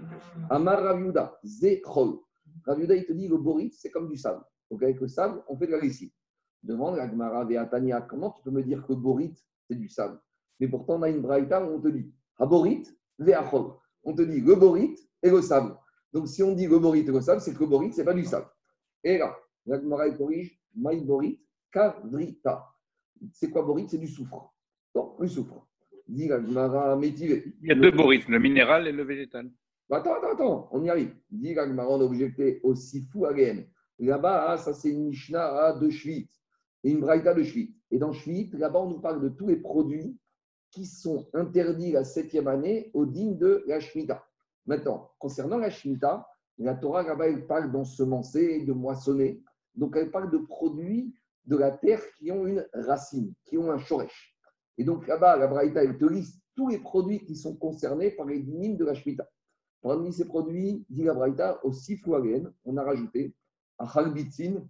Amar 0.49 0.81
Raviuda, 0.83 1.39
Zechol. 1.43 2.19
Raviuda, 2.65 2.95
il 2.95 3.05
te 3.05 3.13
dit 3.13 3.27
le 3.27 3.37
borit, 3.37 3.71
c'est 3.71 3.89
comme 3.89 4.09
du 4.09 4.17
sable. 4.17 4.43
Donc 4.69 4.83
avec 4.83 4.99
le 4.99 5.07
sable, 5.07 5.43
on 5.47 5.57
fait 5.57 5.67
de 5.67 5.71
la 5.71 5.79
lessive. 5.79 6.11
Demande 6.61 6.97
à 6.97 7.07
Gmara 7.07 7.45
Veatania, 7.45 8.01
comment 8.01 8.31
tu 8.31 8.41
peux 8.43 8.51
me 8.51 8.63
dire 8.63 8.85
que 8.85 8.93
borit, 8.93 9.33
c'est 9.67 9.75
du 9.75 9.89
sable? 9.89 10.19
Mais 10.59 10.67
pourtant, 10.67 10.95
on 10.95 11.01
a 11.01 11.09
une 11.09 11.21
braïta 11.21 11.63
où 11.63 11.75
on 11.75 11.81
te 11.81 11.87
dit 11.87 12.13
Haborit, 12.37 12.83
Veachol. 13.19 13.73
On 14.03 14.13
te 14.13 14.21
dit 14.21 14.41
le 14.41 14.55
borit 14.55 14.95
et 15.21 15.29
le 15.29 15.41
sable. 15.41 15.77
Donc 16.11 16.27
si 16.27 16.43
on 16.43 16.53
dit 16.53 16.67
le 16.67 16.79
borit 16.79 17.01
et 17.01 17.03
le 17.03 17.21
sable, 17.21 17.41
c'est 17.41 17.53
que 17.53 17.59
le 17.59 17.67
borit, 17.67 17.91
ce 17.91 17.99
n'est 17.99 18.05
pas 18.05 18.13
du 18.13 18.25
sable. 18.25 18.47
Et 19.03 19.17
là, 19.17 19.35
la 19.65 19.77
Gmara 19.77 20.07
il 20.07 20.17
corrige 20.17 20.59
Maï 20.75 21.01
borit, 21.01 21.41
kavrita. 21.71 22.67
C'est 23.31 23.49
quoi 23.49 23.63
borit? 23.63 23.87
C'est 23.87 23.97
du 23.97 24.07
soufre. 24.07 24.53
Donc, 24.93 25.19
le 25.19 25.27
soufre. 25.27 25.62
Dit 26.07 26.29
métivé. 26.99 27.53
Il 27.61 27.69
y 27.69 27.71
a 27.71 27.75
deux 27.75 27.91
boris, 27.91 28.27
le 28.27 28.39
minéral 28.39 28.87
et 28.87 28.91
le 28.91 29.03
végétal. 29.03 29.49
Attends, 29.89 30.15
attends, 30.15 30.33
attends, 30.33 30.69
on 30.71 30.83
y 30.83 30.89
arrive. 30.89 31.15
Dit 31.29 31.53
la 31.53 31.67
Gmara, 31.67 31.89
on 31.89 32.01
a 32.01 32.03
objecté 32.03 32.59
au 32.63 32.73
sifu 32.73 33.25
again. 33.25 33.63
Là-bas, 33.99 34.47
ah, 34.49 34.57
ça 34.57 34.73
c'est 34.73 34.89
une 34.89 35.09
Mishnah 35.09 35.67
ah, 35.67 35.73
de 35.79 35.89
Shvit 35.89 36.29
et 36.83 36.91
une 36.91 36.99
Braïta 36.99 37.33
de 37.33 37.43
Shvit. 37.43 37.75
Et 37.91 37.99
dans 37.99 38.11
Shvit, 38.11 38.49
là-bas, 38.53 38.79
on 38.79 38.89
nous 38.89 38.99
parle 38.99 39.21
de 39.21 39.29
tous 39.29 39.47
les 39.47 39.57
produits 39.57 40.17
qui 40.71 40.85
sont 40.87 41.29
interdits 41.33 41.91
la 41.91 42.03
septième 42.03 42.47
année 42.47 42.89
au 42.93 43.05
digne 43.05 43.37
de 43.37 43.63
la 43.67 43.79
Shemitah. 43.79 44.25
Maintenant, 44.65 45.11
concernant 45.19 45.57
la 45.57 45.69
Shemitah, 45.69 46.27
la 46.57 46.75
Torah 46.75 47.03
là-bas, 47.03 47.27
elle 47.27 47.45
parle 47.45 47.71
d'ensemencer, 47.71 48.65
de 48.65 48.73
moissonner. 48.73 49.43
Donc, 49.75 49.95
elle 49.95 50.09
parle 50.09 50.31
de 50.31 50.39
produits 50.39 51.13
de 51.45 51.57
la 51.57 51.71
terre 51.71 52.01
qui 52.17 52.31
ont 52.31 52.47
une 52.47 52.65
racine, 52.73 53.33
qui 53.45 53.57
ont 53.57 53.71
un 53.71 53.77
shoresh. 53.77 54.32
Et 54.77 54.83
donc, 54.83 55.07
là-bas, 55.07 55.37
la 55.37 55.47
Braïta, 55.47 55.83
elle 55.83 55.97
te 55.97 56.05
liste 56.05 56.41
tous 56.55 56.67
les 56.67 56.79
produits 56.79 57.23
qui 57.25 57.35
sont 57.35 57.55
concernés 57.55 58.11
par 58.11 58.25
les 58.25 58.39
dynimes 58.39 58.77
de 58.77 58.85
la 58.85 58.93
Shemitah. 58.93 59.27
Parmi 59.81 60.13
ces 60.13 60.25
produits, 60.25 60.85
dit 60.89 61.03
la 61.03 61.13
Braïta, 61.13 61.59
au 61.63 61.73
Sifouagen, 61.73 62.51
on 62.65 62.77
a 62.77 62.83
rajouté 62.83 63.35
à 63.77 63.85
Halbitzin, 63.99 64.63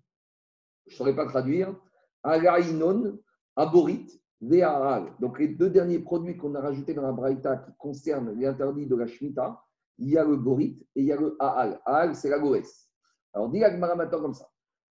je 0.88 0.94
ne 0.94 0.98
saurais 0.98 1.16
pas 1.16 1.26
traduire, 1.26 1.76
à 2.24 2.40
Gaïnon, 2.40 3.20
à 3.56 3.66
Borit. 3.66 4.08
Donc, 4.42 5.40
les 5.40 5.48
deux 5.50 5.70
derniers 5.70 6.00
produits 6.00 6.36
qu'on 6.36 6.54
a 6.56 6.60
rajoutés 6.60 6.94
dans 6.94 7.04
la 7.04 7.14
Braïta 7.14 7.58
qui 7.58 7.72
concernent 7.78 8.38
l'interdit 8.38 8.88
de 8.88 8.96
la 8.96 9.08
Shemitah, 9.08 9.62
il 10.00 10.10
y 10.10 10.18
a 10.18 10.26
le 10.26 10.36
Borit 10.36 10.86
et 10.96 11.02
il 11.02 11.06
y 11.06 11.12
a 11.14 11.16
le 11.16 11.38
Ahal. 11.40 11.80
Ahal, 11.86 12.16
c'est 12.16 12.30
la 12.30 12.40
Goès. 12.40 12.90
Alors, 13.34 13.50
dit 13.50 13.60
la 13.60 13.72
comme 14.08 14.34
ça. 14.34 14.50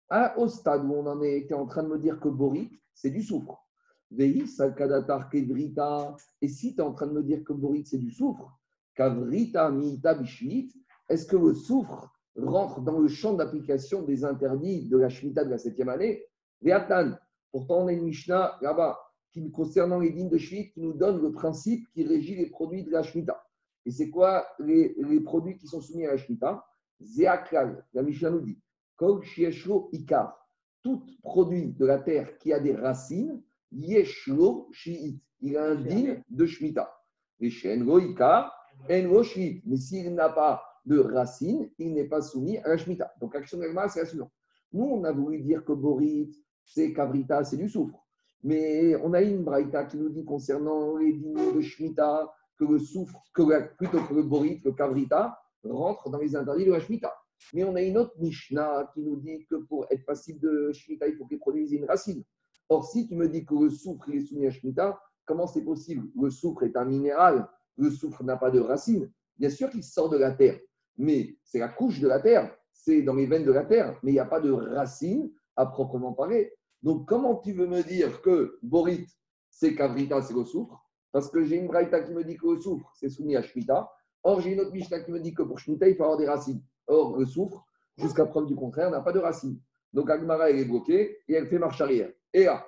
À, 0.10 0.38
au 0.38 0.48
stade 0.48 0.86
où 0.86 0.94
on 0.94 1.06
en 1.06 1.22
était 1.22 1.54
en 1.54 1.66
train 1.66 1.84
de 1.84 1.90
me 1.90 2.00
dire 2.00 2.20
que 2.20 2.30
Borit, 2.30 2.72
c'est 2.94 3.10
du 3.10 3.22
soufre. 3.22 3.66
Vehi, 4.12 4.48
Salkadatar, 4.48 5.30
Kevrita. 5.30 6.16
Et 6.42 6.48
si 6.48 6.76
tu 6.76 6.82
es 6.82 6.84
en 6.84 6.94
train 6.94 7.08
de 7.08 7.14
me 7.14 7.24
dire 7.24 7.44
que 7.44 7.54
Borit, 7.54 7.86
c'est 7.86 7.98
du 7.98 8.12
soufre, 8.12 8.60
Kavrita, 8.96 9.72
Bishvit, 9.72 10.74
est-ce 11.10 11.26
que 11.26 11.38
le 11.38 11.54
soufre 11.54 12.12
rentre 12.36 12.82
dans 12.82 13.00
le 13.00 13.08
champ 13.08 13.34
d'application 13.34 14.04
des 14.04 14.24
interdits 14.24 14.88
de 14.88 14.98
la 14.98 15.10
Shemitah 15.10 15.46
de 15.46 15.50
la 15.50 15.58
septième 15.58 15.90
année? 15.90 16.26
Veatan. 16.62 17.18
Pourtant, 17.52 17.84
on 17.84 17.88
a 17.88 17.94
une 17.94 18.04
Mishnah 18.04 18.58
là-bas 18.62 18.98
qui, 19.32 19.50
concernant 19.52 20.00
les 20.00 20.12
dignes 20.12 20.30
de 20.30 20.38
Shvit, 20.38 20.72
qui 20.72 20.82
nous 20.82 20.94
donne 20.94 21.22
le 21.22 21.32
principe 21.32 21.90
qui 21.94 22.06
régit 22.06 22.36
les 22.36 22.48
produits 22.48 22.84
de 22.84 22.92
la 22.92 23.04
Shemitah. 23.04 23.44
Et 23.86 23.92
c'est 23.92 24.10
quoi 24.10 24.46
les, 24.60 24.96
produits 25.22 25.58
qui 25.58 25.68
sont 25.68 25.82
soumis 25.82 26.06
à 26.06 26.12
la 26.12 26.18
Shemitah? 26.18 26.66
Zéaklal, 27.02 27.86
la 27.94 28.04
Mishnah 28.04 28.30
nous 28.30 28.42
dit 28.42 28.60
Kol 28.96 29.24
Shieshlo 29.24 29.90
Ikar. 29.92 30.38
Tout 30.84 31.04
produit 31.24 31.74
de 31.74 31.86
la 31.86 32.00
terre 32.00 32.38
qui 32.38 32.54
a 32.54 32.60
des 32.60 32.76
racines, 32.76 33.42
Yeshlo 33.72 34.68
Shiit. 34.72 35.20
Il 35.42 35.58
a 35.58 35.66
un 35.72 35.76
digne 35.76 36.22
de 36.30 36.46
Shemitah. 36.46 36.92
Et 37.40 37.50
Shengo 37.50 38.00
Ikar, 38.00 38.54
Engo 38.90 39.24
Shiit. 39.24 39.64
Mais 39.66 39.78
s'il 39.78 40.14
n'a 40.14 40.30
pas 40.30 40.64
de 40.86 41.00
racines, 41.00 41.70
il 41.78 41.94
n'est 41.94 42.08
pas 42.08 42.22
soumis 42.22 42.58
à 42.60 42.70
la 42.70 42.78
Shemitah. 42.78 43.14
Donc, 43.20 43.36
action 43.36 43.58
de 43.58 43.66
c'est 43.90 44.00
la 44.02 44.06
suivante. 44.06 44.32
Nous, 44.74 44.84
on 44.86 45.04
a 45.04 45.12
voulu 45.12 45.40
dire 45.42 45.64
que 45.66 45.74
Borit, 45.74 46.32
c'est 46.64 46.94
Kavrita, 46.94 47.44
c'est 47.44 47.58
du 47.58 47.68
soufre. 47.70 47.98
Mais 48.44 48.96
on 49.04 49.14
a 49.14 49.22
une 49.22 49.44
braïta 49.44 49.86
qui 49.86 49.98
nous 49.98 50.10
dit 50.10 50.26
concernant 50.26 50.98
les 50.98 51.14
dîners 51.14 51.54
de 51.54 51.62
Shemitah 51.62 52.34
que 52.58 52.66
le 52.66 52.80
soufre, 52.80 53.22
que 53.34 53.44
la- 53.44 53.62
plutôt 53.62 54.00
que 54.04 54.14
le 54.14 54.24
borit, 54.24 54.62
le 54.66 54.72
kavrita, 54.72 55.38
rentre 55.64 56.10
dans 56.10 56.18
les 56.20 56.36
interdits 56.36 56.66
de 56.66 56.72
la 56.72 56.80
Shemitah. 56.80 57.14
Mais 57.54 57.64
on 57.64 57.76
a 57.76 57.82
une 57.82 57.98
autre 57.98 58.14
Mishnah 58.20 58.90
qui 58.94 59.02
nous 59.02 59.18
dit 59.18 59.46
que 59.50 59.56
pour 59.56 59.86
être 59.92 60.06
passible 60.06 60.40
de 60.40 60.72
Shemitah, 60.72 61.08
il 61.08 61.16
faut 61.16 61.26
qu'il 61.26 61.40
produise 61.40 61.72
une 61.72 61.86
racine. 61.86 62.24
Or, 62.72 62.86
si 62.86 63.06
tu 63.06 63.16
me 63.16 63.28
dis 63.28 63.44
que 63.44 63.54
le 63.54 63.70
soufre 63.70 64.10
est 64.12 64.22
soumis 64.22 64.48
à 64.48 64.50
Shemitah, 64.50 64.98
comment 65.26 65.46
c'est 65.46 65.62
possible? 65.62 66.08
Le 66.18 66.30
soufre 66.30 66.64
est 66.64 66.78
un 66.78 66.86
minéral, 66.86 67.46
le 67.76 67.90
soufre 67.90 68.24
n'a 68.24 68.38
pas 68.38 68.50
de 68.50 68.62
racine. 68.62 69.12
Bien 69.38 69.50
sûr 69.50 69.70
qu'il 69.70 69.84
sort 69.84 70.10
de 70.10 70.18
la 70.18 70.32
terre, 70.32 70.58
mais 70.98 71.36
c'est 71.44 71.60
la 71.60 71.68
couche 71.68 72.00
de 72.00 72.08
la 72.08 72.22
terre, 72.22 72.56
c'est 72.72 73.02
dans 73.02 73.16
les 73.16 73.26
veines 73.26 73.44
de 73.44 73.52
la 73.52 73.66
terre, 73.66 74.00
mais 74.04 74.12
il 74.12 74.14
n'y 74.14 74.22
a 74.22 74.26
pas 74.26 74.40
de 74.40 74.52
racine 74.52 75.30
à 75.58 75.66
proprement 75.66 76.14
parler. 76.14 76.54
Donc, 76.82 77.10
comment 77.10 77.36
tu 77.36 77.52
veux 77.52 77.68
me 77.68 77.84
dire 77.84 78.22
que 78.22 78.58
Borit, 78.64 79.06
c'est 79.50 79.76
Kavrita, 79.76 80.22
c'est 80.22 80.34
le 80.34 80.46
soufre? 80.46 80.82
Parce 81.12 81.30
que 81.30 81.44
j'ai 81.44 81.58
une 81.58 81.68
Braïta 81.68 82.00
qui 82.00 82.14
me 82.14 82.24
dit 82.24 82.38
que 82.38 82.48
le 82.48 82.62
soufre, 82.62 82.90
c'est 82.96 83.10
soumis 83.10 83.36
à 83.36 83.42
Shemitah. 83.42 83.92
Or, 84.24 84.40
j'ai 84.40 84.54
une 84.54 84.62
autre 84.62 84.72
Mishnah 84.72 85.02
qui 85.02 85.12
me 85.12 85.20
dit 85.20 85.34
que 85.34 85.44
pour 85.44 85.60
Shemitah, 85.60 85.90
il 85.90 85.98
faut 85.98 86.04
avoir 86.04 86.18
des 86.18 86.30
racines. 86.30 86.64
Or, 86.88 87.18
le 87.18 87.26
soufre, 87.26 87.66
jusqu'à 87.98 88.26
preuve 88.26 88.46
du 88.46 88.56
contraire, 88.56 88.90
n'a 88.90 89.02
pas 89.02 89.12
de 89.12 89.20
racines. 89.20 89.60
Donc, 89.92 90.10
Agmara, 90.10 90.50
elle 90.50 90.60
est 90.60 90.64
bloquée 90.64 91.18
et 91.28 91.34
elle 91.34 91.48
fait 91.48 91.60
marche 91.60 91.82
arrière. 91.82 92.10
Et 92.34 92.46
là, 92.46 92.66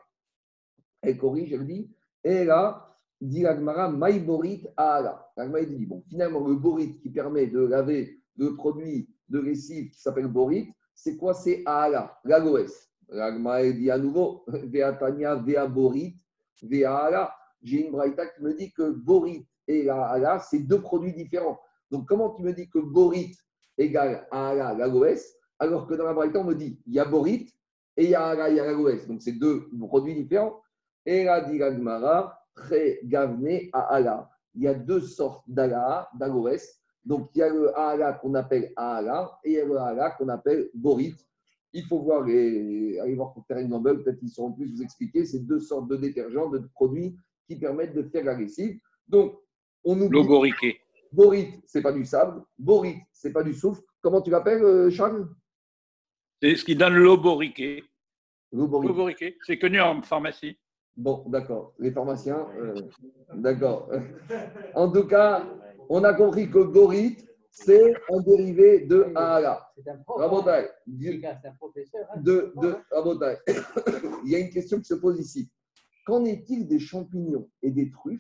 elle 1.02 1.18
corrige, 1.18 1.54
elle 1.54 1.66
dit, 1.66 1.92
et 2.24 2.46
là, 2.46 2.98
dit 3.20 3.46
Agmara, 3.46 3.90
Maï 3.90 4.20
Borit 4.20 4.66
Aala. 4.78 5.30
Agmara, 5.38 5.62
il 5.62 5.78
dit, 5.78 5.86
bon, 5.86 6.04
finalement, 6.08 6.46
le 6.48 6.56
Borit 6.56 7.00
qui 7.00 7.10
permet 7.10 7.48
de 7.48 7.60
laver 7.60 8.20
le 8.38 8.56
produit 8.56 9.10
de 9.30 9.40
lessive 9.40 9.90
qui 9.92 10.02
s'appelle 10.02 10.28
Borit, 10.28 10.74
c'est 10.96 11.18
quoi? 11.18 11.34
C'est 11.34 11.64
Aala, 11.66 12.18
la 12.24 12.40
goès. 12.40 12.94
L'Agma 13.10 13.64
dit 13.72 13.92
à 13.92 13.98
nouveau, 13.98 14.44
Veatania, 14.48 15.36
Vea 15.36 15.68
Borit, 15.68 16.16
Vea 16.62 16.96
Ala. 16.96 17.34
J'ai 17.62 17.86
une 17.86 17.92
braïta 17.92 18.26
qui 18.28 18.42
me 18.42 18.54
dit 18.54 18.72
que 18.74 18.92
Borit 18.92 19.48
et 19.68 19.84
la 19.84 20.06
Ala, 20.06 20.40
c'est 20.40 20.60
deux 20.60 20.82
produits 20.82 21.14
différents. 21.14 21.60
Donc, 21.92 22.08
comment 22.08 22.32
tu 22.32 22.42
me 22.42 22.54
dis 22.54 22.70
que 22.70 22.80
Borit 22.80 23.38
égale 23.78 24.28
Ala, 24.32 24.74
la 24.74 24.90
goès, 24.90 25.36
alors 25.60 25.88
que 25.88 25.94
dans 25.94 26.06
la 26.06 26.14
braïta, 26.14 26.40
on 26.40 26.44
me 26.44 26.56
dit, 26.56 26.82
il 26.88 26.94
y 26.94 27.00
et 27.96 28.06
il 28.06 28.10
y 28.10 28.16
a 28.16 28.26
Ala, 28.26 28.50
il 28.50 28.56
y 28.56 28.60
a 28.60 28.66
la 28.66 28.74
goès. 28.74 29.08
Donc, 29.08 29.22
c'est 29.22 29.34
deux 29.34 29.70
produits 29.88 30.16
différents. 30.16 30.62
Et 31.06 31.24
là, 31.26 31.42
dit 31.42 31.58
l'Agmara, 31.58 32.40
Très 32.56 33.00
Gavne 33.04 33.70
à 33.74 33.96
Ala. 33.96 34.30
Il 34.56 34.64
y 34.64 34.68
a 34.68 34.74
deux 34.74 35.02
sortes 35.02 35.44
d'Ala, 35.48 36.10
d'Aloès. 36.18 36.80
Donc, 37.06 37.30
il 37.36 37.40
y 37.40 37.42
a 37.42 37.50
le 37.50 37.78
Ala 37.78 38.14
qu'on 38.14 38.34
appelle 38.36 38.72
Ala 38.76 39.38
et 39.44 39.52
il 39.52 39.56
y 39.56 39.60
a 39.60 39.66
le 39.66 39.78
Ala 39.78 40.12
qu'on 40.12 40.30
appelle 40.30 40.70
Borit. 40.74 41.16
Il 41.74 41.84
faut 41.86 42.00
voir 42.00 42.24
les, 42.24 43.00
aller 43.00 43.16
voir 43.16 43.34
pour 43.34 43.46
Terrain 43.46 43.66
Gamble, 43.66 44.04
peut-être 44.04 44.20
qu'ils 44.20 44.30
sauront 44.30 44.54
plus 44.54 44.72
vous 44.72 44.82
expliquer 44.84 45.26
ces 45.26 45.40
deux 45.40 45.60
sortes 45.60 45.88
de 45.88 45.96
détergents, 45.96 46.50
de 46.50 46.60
produits 46.76 47.18
qui 47.48 47.56
permettent 47.58 47.96
de 47.96 48.04
faire 48.04 48.24
la 48.24 48.36
lessive. 48.36 48.80
Donc, 49.08 49.40
on 49.84 50.00
oublie. 50.00 50.20
Logoriqué. 50.20 50.80
Borit, 51.12 51.62
c'est 51.66 51.82
pas 51.82 51.92
du 51.92 52.06
sable. 52.06 52.44
Borit, 52.58 52.98
c'est 53.12 53.34
pas 53.34 53.44
du 53.44 53.54
soufre. 53.54 53.82
Comment 54.02 54.22
tu 54.22 54.30
l'appelles, 54.30 54.64
euh, 54.64 54.90
Charles? 54.90 55.28
C'est 56.44 56.58
ce 56.58 56.66
qui 56.66 56.76
donne 56.76 56.96
l'oboriqué. 56.96 57.86
L'oboriqué, 58.52 59.38
c'est 59.46 59.58
connu 59.58 59.80
en 59.80 60.02
pharmacie. 60.02 60.58
Bon, 60.98 61.24
d'accord. 61.28 61.74
Les 61.80 61.90
pharmaciens, 61.90 62.46
euh, 62.60 62.76
d'accord. 63.34 63.90
En 64.76 64.92
tout 64.92 65.08
cas, 65.08 65.48
on 65.88 66.04
a 66.04 66.14
compris 66.14 66.52
que 66.52 66.60
Borit, 66.60 67.16
c'est 67.50 67.94
un 68.12 68.20
dérivé 68.24 68.82
de 68.82 69.08
Aala. 69.16 69.72
C'est 69.78 69.90
un 69.90 69.96
prof. 70.00 70.18
Rabotai, 70.20 70.68
C'est 71.00 71.48
un 71.48 71.54
professeur. 71.54 72.06
hein. 72.14 72.20
de, 72.20 72.52
de 72.62 72.76
Rabotai. 72.92 73.38
Il 74.26 74.32
y 74.32 74.36
a 74.36 74.40
une 74.40 74.50
question 74.50 74.80
qui 74.80 74.86
se 74.86 74.96
pose 74.96 75.18
ici. 75.22 75.50
Qu'en 76.06 76.26
est-il 76.26 76.68
des 76.68 76.80
champignons 76.80 77.50
et 77.62 77.72
des 77.72 77.90
truffes 77.90 78.20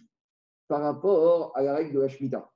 par 0.70 0.82
rapport 0.82 1.52
à 1.58 1.62
la 1.62 1.76
règle 1.76 1.94
de 1.96 2.00
la 2.00 2.08
Shemitah? 2.08 2.50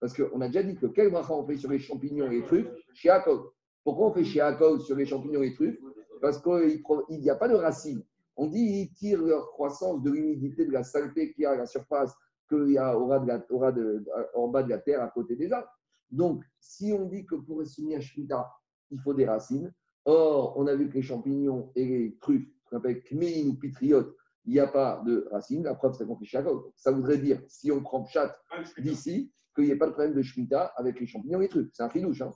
Parce 0.00 0.12
qu'on 0.12 0.42
a 0.42 0.48
déjà 0.48 0.62
dit 0.62 0.76
que 0.76 0.84
quel 0.84 1.10
bracha 1.10 1.32
on 1.32 1.46
fait 1.46 1.56
sur 1.56 1.70
les 1.70 1.78
champignons 1.78 2.26
et 2.30 2.40
les 2.40 2.42
truffes? 2.42 2.68
Chez 2.92 3.08
Yaakov. 3.08 3.52
Pourquoi 3.88 4.08
on 4.08 4.12
fait 4.12 4.22
chez 4.24 4.36
Yaakov 4.40 4.82
sur 4.82 4.96
les 4.96 5.06
champignons 5.06 5.42
et 5.42 5.48
les 5.48 5.54
truffes 5.54 5.78
Parce 6.20 6.38
qu'il 6.42 6.82
n'y 7.08 7.30
a 7.30 7.36
pas 7.36 7.48
de 7.48 7.54
racines. 7.54 8.04
On 8.36 8.46
dit 8.46 8.58
ils 8.60 8.92
tirent 8.92 9.22
leur 9.22 9.48
croissance 9.52 10.02
de 10.02 10.10
l'humidité, 10.10 10.66
de 10.66 10.72
la 10.72 10.82
saleté 10.84 11.32
qu'il 11.32 11.44
y 11.44 11.46
a 11.46 11.52
à 11.52 11.56
la 11.56 11.64
surface, 11.64 12.14
qu'il 12.50 12.72
y 12.72 12.76
a 12.76 12.98
au, 12.98 13.06
ras 13.06 13.18
de 13.20 13.26
la- 13.28 13.42
au 13.48 13.56
ras 13.56 13.72
de- 13.72 14.04
en 14.34 14.48
bas 14.48 14.62
de 14.62 14.68
la 14.68 14.76
terre 14.76 15.00
à 15.02 15.08
côté 15.08 15.36
des 15.36 15.50
arbres. 15.50 15.70
Donc, 16.10 16.44
si 16.60 16.92
on 16.92 17.06
dit 17.06 17.24
que 17.24 17.36
pour 17.36 17.64
soumis 17.64 17.94
à 17.94 18.00
Shemitah, 18.00 18.52
il 18.90 19.00
faut 19.00 19.14
des 19.14 19.24
racines, 19.24 19.72
or, 20.04 20.52
on 20.58 20.66
a 20.66 20.74
vu 20.74 20.90
que 20.90 20.94
les 20.96 21.02
champignons 21.02 21.72
et 21.74 21.86
les 21.86 22.18
truffes, 22.20 22.46
ce 22.64 22.68
qu'on 22.68 22.76
appelle 22.76 23.02
kmein 23.04 23.48
ou 23.48 23.54
pitriotes, 23.54 24.14
il 24.44 24.52
n'y 24.52 24.60
a 24.60 24.66
pas 24.66 25.02
de 25.06 25.26
racines. 25.30 25.62
La 25.64 25.74
preuve, 25.74 25.94
c'est 25.94 26.06
qu'on 26.06 26.16
fait 26.18 26.26
Yaakov. 26.30 26.72
Ça 26.76 26.90
voudrait 26.92 27.16
dire, 27.16 27.40
si 27.48 27.72
on 27.72 27.80
prend 27.80 28.04
chat 28.04 28.36
Ah, 28.50 28.62
d'ici, 28.82 29.32
qu'il 29.54 29.64
n'y 29.64 29.70
ait 29.70 29.76
pas 29.76 29.86
de 29.86 29.92
problème 29.92 30.12
de 30.12 30.20
Shemitah 30.20 30.74
avec 30.76 31.00
les 31.00 31.06
champignons 31.06 31.38
et 31.40 31.44
les 31.44 31.48
truffes. 31.48 31.70
C'est 31.72 31.82
un 31.82 31.88
filouche. 31.88 32.20
Hein 32.20 32.32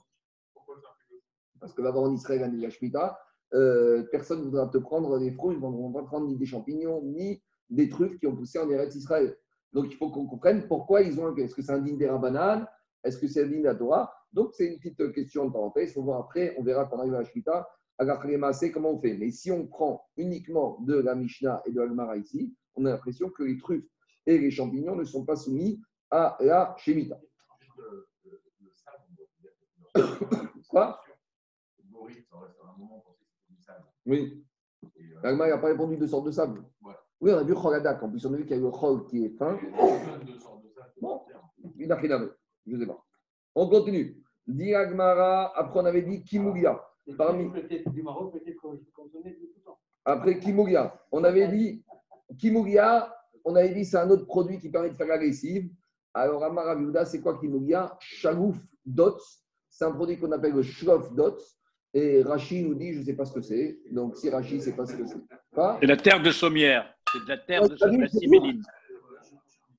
parce 1.63 1.73
que 1.73 1.81
là-bas 1.81 2.01
en 2.01 2.13
Israël, 2.13 2.41
l'année 2.41 2.57
de 2.57 2.63
la 2.63 2.69
Shemitah, 2.69 3.17
euh, 3.53 4.03
personne 4.11 4.39
ne 4.39 4.43
voudra 4.43 4.67
te 4.67 4.77
prendre 4.77 5.17
des 5.17 5.31
fruits, 5.31 5.55
ils 5.55 5.61
ne 5.61 5.65
vont 5.65 5.93
pas 5.93 6.01
te 6.01 6.07
prendre 6.07 6.27
ni 6.27 6.35
des 6.35 6.45
champignons, 6.45 7.01
ni 7.03 7.41
des 7.69 7.87
truffes 7.87 8.19
qui 8.19 8.27
ont 8.27 8.35
poussé 8.35 8.59
en 8.59 8.69
Eretz 8.69 8.93
Israël. 8.95 9.37
Donc 9.71 9.85
il 9.89 9.95
faut 9.95 10.09
qu'on 10.09 10.25
comprenne 10.25 10.67
pourquoi 10.67 11.03
ils 11.03 11.17
ont 11.21 11.27
un. 11.27 11.35
Est-ce 11.37 11.55
que 11.55 11.61
c'est 11.61 11.71
un 11.71 11.79
digne 11.79 11.97
des 11.97 12.09
Rabbanan 12.09 12.67
Est-ce 13.05 13.17
que 13.17 13.27
c'est 13.27 13.43
un 13.43 13.47
din 13.47 13.59
de 13.59 13.63
la 13.63 13.75
Torah? 13.75 14.13
Donc, 14.33 14.53
c'est 14.55 14.65
une 14.65 14.77
petite 14.77 15.13
question 15.13 15.45
de 15.45 15.53
parenthèse. 15.53 15.91
Il 15.91 15.93
faut 15.93 16.03
voir 16.03 16.19
après. 16.19 16.53
On 16.57 16.63
verra 16.63 16.85
quand 16.85 16.97
on 16.97 16.99
arrive 16.99 17.13
à 17.13 17.19
la 17.19 17.23
Shemitah. 17.23 17.69
À 17.97 18.03
la 18.03 18.53
c'est 18.53 18.71
comment 18.71 18.91
on 18.91 18.99
fait. 18.99 19.15
Mais 19.15 19.31
si 19.31 19.49
on 19.49 19.67
prend 19.67 20.03
uniquement 20.17 20.79
de 20.81 20.95
la 20.95 21.15
Mishnah 21.15 21.61
et 21.65 21.71
de 21.71 21.79
l'Almara 21.79 22.17
ici, 22.17 22.53
on 22.75 22.85
a 22.85 22.89
l'impression 22.89 23.29
que 23.29 23.43
les 23.43 23.57
truffes 23.57 23.85
et 24.25 24.37
les 24.37 24.51
champignons 24.51 24.95
ne 24.95 25.05
sont 25.05 25.23
pas 25.23 25.37
soumis 25.37 25.79
à 26.11 26.35
la 26.41 26.75
Shemitah. 26.79 27.21
Le, 27.77 28.07
Boris, 32.03 32.27
ça 32.29 32.37
reste 32.39 32.57
un 32.63 32.77
moment 32.77 32.99
pour 32.99 33.15
que 33.17 33.23
c'est 33.47 33.53
du 33.55 33.61
sable. 33.61 33.85
Oui. 34.05 34.43
Euh, 35.23 35.35
n'a 35.35 35.57
pas 35.57 35.67
répondu 35.67 35.97
de 35.97 36.05
sortes 36.07 36.25
de 36.25 36.31
sable. 36.31 36.63
Oui, 37.21 37.31
on 37.31 37.37
a 37.37 37.43
vu 37.43 37.53
Choladak. 37.55 38.03
En 38.03 38.09
plus, 38.09 38.25
on 38.25 38.33
a 38.33 38.37
vu 38.37 38.43
qu'il 38.45 38.57
y 38.57 38.59
a 38.59 38.61
le 38.61 38.69
Chol 38.71 39.05
qui 39.07 39.23
est 39.25 39.29
fin. 39.37 39.57
il. 39.61 39.71
Bon. 41.01 41.21
N'a 41.77 41.95
rien 41.95 42.11
à 42.11 42.17
voir. 42.17 42.29
Je 42.67 42.75
ne 42.75 42.79
sais 42.81 42.85
pas. 42.87 43.01
On 43.55 43.69
continue. 43.69 44.21
Diagmara, 44.45 45.57
après 45.57 45.79
on 45.79 45.85
avait 45.85 46.01
dit 46.01 46.21
Kimoulia. 46.23 46.81
Parmi- 47.17 47.49
Peut-être 47.51 47.89
du 47.91 48.03
Maroc, 48.03 48.33
peut-être 48.33 48.57
qu'on 48.59 49.07
connaît 49.07 49.35
tout 49.35 49.47
le 49.55 49.61
temps. 49.63 49.79
Après 50.05 50.37
Kimoulia, 50.39 50.93
on 51.11 51.23
avait 51.23 51.47
dit 51.47 51.83
Kimoulia, 52.37 53.13
on 53.45 53.55
avait 53.55 53.73
dit 53.73 53.85
c'est 53.85 53.97
un 53.97 54.09
autre 54.09 54.25
produit 54.25 54.59
qui 54.59 54.69
permet 54.69 54.89
de 54.89 54.95
faire 54.95 55.07
la 55.07 55.17
lessive. 55.17 55.69
Alors 56.13 56.43
Amara 56.43 56.75
Viuda, 56.75 57.05
c'est 57.05 57.21
quoi 57.21 57.39
Kimoulia 57.39 57.95
Chalouf 57.99 58.57
Dots. 58.85 59.17
C'est 59.69 59.85
un 59.85 59.91
produit 59.91 60.19
qu'on 60.19 60.31
appelle 60.33 60.53
le 60.53 60.61
Shlof 60.61 61.13
Dots. 61.13 61.37
Et 61.93 62.23
Rachid 62.23 62.65
nous 62.65 62.73
dit, 62.73 62.93
je 62.93 62.99
ne 62.99 63.03
sais 63.05 63.13
pas 63.13 63.25
ce 63.25 63.33
que 63.33 63.41
c'est. 63.41 63.79
Donc 63.91 64.15
si 64.15 64.29
Rachid 64.29 64.57
ne 64.57 64.61
sait 64.61 64.75
pas 64.75 64.85
ce 64.85 64.95
que 64.95 65.05
c'est. 65.05 65.21
Pas 65.53 65.77
C'est 65.79 65.87
la 65.87 65.97
terre 65.97 66.21
de 66.21 66.31
Sommière. 66.31 66.93
C'est 67.11 67.23
de 67.23 67.29
la 67.29 67.37
terre 67.37 67.69
de 67.69 67.75
Sommière, 67.75 68.09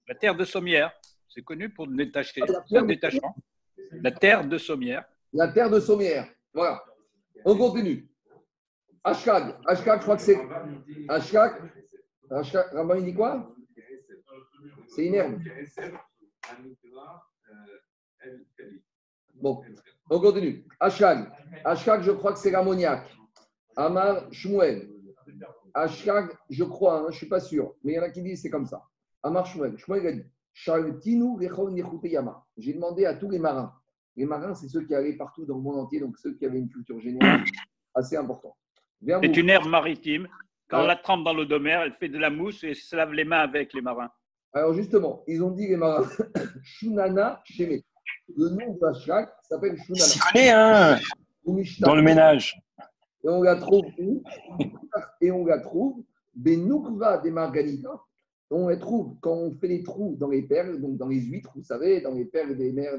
la 0.06 0.14
terre 0.14 0.36
de 0.36 0.44
Sommière, 0.44 0.92
c'est 1.28 1.42
connu 1.42 1.70
pour 1.70 1.88
détacher. 1.88 2.42
C'est 2.68 2.76
un 2.76 2.84
détachement. 2.84 3.34
La 3.90 4.12
terre 4.12 4.46
de 4.46 4.58
Sommière. 4.58 5.04
La 5.32 5.48
terre 5.48 5.70
de 5.70 5.80
Sommière. 5.80 6.28
Voilà. 6.52 6.84
On 7.44 7.56
continue. 7.56 8.08
Ashkag. 9.02 9.56
Ashkag, 9.66 9.98
je 9.98 10.02
crois 10.02 10.16
que 10.16 10.22
c'est. 10.22 10.38
Ashkag. 11.08 11.72
Ashkag. 12.30 12.72
Rabban, 12.72 12.96
il 12.96 13.04
dit 13.06 13.14
quoi? 13.14 13.54
C'est 14.88 15.06
une 15.06 15.14
herbe. 15.14 15.40
Bon, 19.40 19.62
on 20.10 20.20
continue. 20.20 20.64
Ashkag. 20.80 21.30
Ashkag, 21.64 22.02
je 22.02 22.10
crois 22.12 22.32
que 22.32 22.38
c'est 22.38 22.50
l'ammoniac. 22.50 23.08
Amar 23.76 24.32
Shmuel. 24.32 24.88
Ashkag, 25.74 26.30
je 26.50 26.64
crois, 26.64 26.98
hein, 27.00 27.04
je 27.08 27.14
ne 27.14 27.18
suis 27.18 27.28
pas 27.28 27.40
sûr, 27.40 27.74
mais 27.82 27.92
il 27.92 27.96
y 27.96 27.98
en 27.98 28.02
a 28.02 28.10
qui 28.10 28.22
disent 28.22 28.42
c'est 28.42 28.50
comme 28.50 28.66
ça. 28.66 28.82
Amar 29.22 29.46
Shmuel. 29.46 29.76
Shmuel 29.78 30.06
a 30.06 30.12
dit. 30.12 30.24
J'ai 32.56 32.72
demandé 32.74 33.06
à 33.06 33.14
tous 33.14 33.28
les 33.28 33.38
marins. 33.40 33.72
Les 34.16 34.24
marins, 34.24 34.54
c'est 34.54 34.68
ceux 34.68 34.82
qui 34.86 34.94
allaient 34.94 35.16
partout 35.16 35.44
dans 35.44 35.56
le 35.56 35.62
monde 35.62 35.80
entier, 35.80 35.98
donc 35.98 36.16
ceux 36.18 36.34
qui 36.34 36.46
avaient 36.46 36.58
une 36.60 36.68
culture 36.68 37.00
générale 37.00 37.42
assez 37.94 38.16
importante. 38.16 38.54
C'est 39.04 39.36
une 39.36 39.50
herbe 39.50 39.66
maritime. 39.66 40.28
Quand 40.68 40.78
on 40.78 40.82
Ouais. 40.82 40.86
la 40.86 40.96
trempe 40.96 41.24
dans 41.24 41.34
l'eau 41.34 41.44
de 41.44 41.58
mer, 41.58 41.82
elle 41.82 41.92
fait 41.94 42.08
de 42.08 42.18
la 42.18 42.30
mousse 42.30 42.62
et 42.64 42.74
se 42.74 42.94
lave 42.96 43.12
les 43.12 43.24
mains 43.24 43.40
avec 43.40 43.74
les 43.74 43.82
marins. 43.82 44.10
Alors 44.52 44.72
justement, 44.74 45.24
ils 45.26 45.42
ont 45.42 45.50
dit 45.50 45.66
les 45.66 45.76
marins 45.76 46.08
Shunana 46.62 47.42
Sheme. 47.44 47.80
Le 48.36 48.48
nom 48.48 48.74
de 48.74 48.84
Ashkag 48.86 49.28
s'appelle 49.42 49.76
S'y 49.78 49.84
Shunana. 49.94 50.30
connaît, 50.32 50.50
hein, 50.50 50.98
dans 51.80 51.94
le 51.94 52.02
ménage. 52.02 52.60
Et 53.22 53.28
on 53.28 53.42
la 53.42 53.56
trouve 53.56 53.84
où? 53.98 54.22
Et 55.20 55.30
on 55.30 55.44
la 55.46 55.58
trouve 55.60 56.02
Benukva 56.34 57.18
des 57.18 57.30
Marganitas. 57.30 58.00
On 58.50 58.68
la 58.68 58.76
trouve 58.76 59.16
quand 59.20 59.32
on 59.34 59.52
fait 59.52 59.68
les 59.68 59.82
trous 59.82 60.16
dans 60.18 60.28
les 60.28 60.42
perles, 60.42 60.80
donc 60.80 60.96
dans 60.96 61.08
les 61.08 61.20
huîtres, 61.20 61.50
vous 61.56 61.62
savez, 61.62 62.00
dans 62.00 62.12
les 62.12 62.24
perles 62.26 62.56
des 62.56 62.72
mers, 62.72 62.94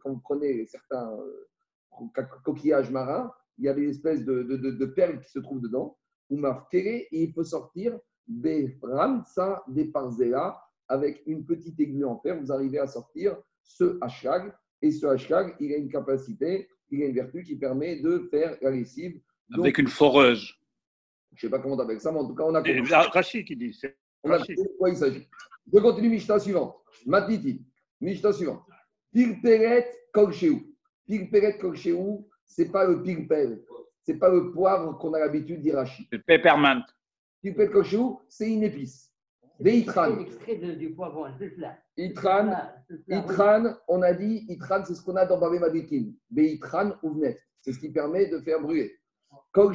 quand 0.00 0.10
vous 0.10 0.20
prenez 0.20 0.66
certains 0.66 1.10
euh, 1.12 1.48
co- 1.90 2.10
coquillages 2.44 2.90
marins, 2.90 3.32
il 3.58 3.64
y 3.64 3.68
a 3.68 3.74
des 3.74 3.88
espèces 3.88 4.24
de, 4.24 4.42
de- 4.42 4.56
de- 4.56 4.70
de 4.72 4.86
perles 4.86 5.20
qui 5.20 5.30
se 5.30 5.38
trouvent 5.38 5.60
dedans. 5.60 5.96
Ou 6.28 6.36
marqué, 6.36 7.08
et 7.10 7.24
il 7.24 7.32
faut 7.32 7.44
sortir 7.44 7.98
des 8.28 8.78
ramsa 8.82 9.62
des 9.68 9.86
parzela 9.86 10.60
avec 10.88 11.22
une 11.26 11.44
petite 11.44 11.78
aiguille 11.80 12.04
en 12.04 12.18
fer. 12.20 12.38
Vous 12.40 12.52
arrivez 12.52 12.78
à 12.78 12.86
sortir 12.86 13.36
ce 13.76 13.98
hashtag. 14.00 14.52
Et 14.82 14.90
ce 14.90 15.06
hashtag, 15.06 15.54
il 15.60 15.72
a 15.72 15.76
une 15.76 15.90
capacité, 15.90 16.68
il 16.90 17.02
a 17.02 17.06
une 17.06 17.14
vertu 17.14 17.42
qui 17.42 17.56
permet 17.56 18.00
de 18.00 18.28
faire 18.30 18.56
la 18.62 18.70
lessive. 18.70 19.20
Donc, 19.50 19.64
Avec 19.64 19.78
une 19.78 19.88
foreuse. 19.88 20.54
je 21.32 21.36
ne 21.36 21.40
sais 21.40 21.50
pas 21.50 21.58
comment 21.58 21.76
tu 21.76 21.82
appelles 21.82 22.00
ça, 22.00 22.10
mais 22.12 22.18
en 22.18 22.26
tout 22.26 22.34
cas, 22.34 22.44
on 22.44 22.54
a 22.54 22.62
compris. 22.62 22.80
Rachid 22.90 23.46
qui 23.46 23.56
dit. 23.56 23.78
On 24.22 24.30
a 24.30 24.38
compris 24.38 24.54
de 24.56 24.68
quoi 24.78 24.90
il 24.90 24.96
s'agit. 24.96 25.28
Je 25.72 25.78
continue 25.78 26.08
Mishnah 26.08 26.38
suivante. 26.38 26.76
Matiti. 27.06 27.64
Mishnah 28.00 28.32
suivante. 28.32 28.62
Pilperet 29.12 29.90
kolchéou. 30.12 30.62
Pilperet 31.06 31.58
kolchéou, 31.58 32.28
ce 32.46 32.62
n'est 32.62 32.68
pas 32.70 32.86
le 32.86 33.02
pilpel. 33.02 33.62
Ce 34.06 34.12
n'est 34.12 34.18
pas 34.18 34.30
le 34.30 34.50
poivre 34.50 34.98
qu'on 34.98 35.12
a 35.14 35.18
l'habitude 35.20 35.60
d'irachi. 35.60 36.08
C'est 36.10 36.24
peppermint. 36.24 36.84
Pilperet 37.42 37.70
kolchéou, 37.70 38.20
c'est 38.28 38.50
une 38.50 38.62
épice. 38.62 39.09
Itran. 39.64 40.24
Itran, 43.08 43.76
on 43.88 44.02
a 44.02 44.12
dit, 44.12 44.46
Itran, 44.48 44.84
c'est 44.84 44.94
ce 44.94 45.02
qu'on 45.02 45.16
a 45.16 45.26
dans 45.26 45.38
Babé 45.38 45.58
Madikin. 45.58 46.12
Beitran 46.30 46.92
ou. 47.02 47.22
C'est 47.60 47.72
ce 47.72 47.78
qui 47.78 47.90
permet 47.90 48.26
de 48.26 48.38
faire 48.40 48.60
brûler. 48.60 48.94
Kol. 49.52 49.74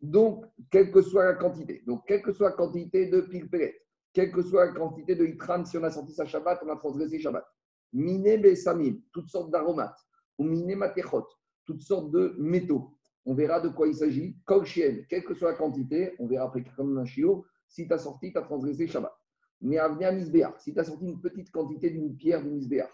Donc, 0.00 0.44
quelle 0.70 0.90
que 0.90 1.00
soit 1.02 1.24
la 1.24 1.34
quantité, 1.34 1.82
donc 1.86 2.02
quelle 2.06 2.20
que 2.22 2.32
soit 2.32 2.50
la 2.50 2.56
quantité 2.56 3.06
de 3.06 3.22
pilperet, 3.22 3.80
quelle 4.12 4.30
que 4.30 4.42
soit 4.42 4.66
la 4.66 4.72
quantité 4.72 5.14
de 5.14 5.24
Itran, 5.24 5.64
si 5.64 5.78
on 5.78 5.84
a 5.84 5.90
sorti 5.90 6.12
sa 6.12 6.26
Shabbat, 6.26 6.60
on 6.64 6.70
a 6.70 6.76
transgressé 6.76 7.18
Shabbat. 7.18 7.44
Miné 7.92 8.36
Besamim, 8.36 9.00
toutes 9.12 9.28
sortes 9.28 9.50
d'aromates. 9.50 9.98
Ou 10.38 10.44
Miné 10.44 10.74
Matechot, 10.74 11.26
toutes 11.64 11.80
sortes 11.82 12.10
de 12.10 12.34
métaux. 12.38 12.92
On 13.24 13.34
verra 13.34 13.60
de 13.60 13.68
quoi 13.68 13.88
il 13.88 13.94
s'agit. 13.94 14.36
Kol 14.44 14.64
quelle 14.64 15.24
que 15.24 15.34
soit 15.34 15.52
la 15.52 15.56
quantité, 15.56 16.14
on 16.18 16.26
verra 16.26 16.46
après 16.46 16.62
comme 16.76 16.98
un 16.98 17.06
chiot, 17.06 17.46
si 17.68 17.86
tu 17.86 17.92
as 17.92 17.98
sorti, 17.98 18.32
tu 18.32 18.38
as 18.38 18.42
transgressé 18.42 18.86
Shabbat. 18.86 19.12
Mais 19.60 19.78
à 19.78 19.88
misbéar, 20.12 20.58
si 20.60 20.72
tu 20.72 20.80
as 20.80 20.84
sorti 20.84 21.06
une 21.06 21.20
petite 21.20 21.50
quantité 21.50 21.90
d'une 21.90 22.16
pierre 22.16 22.42
du 22.42 22.50
misbéar, 22.50 22.88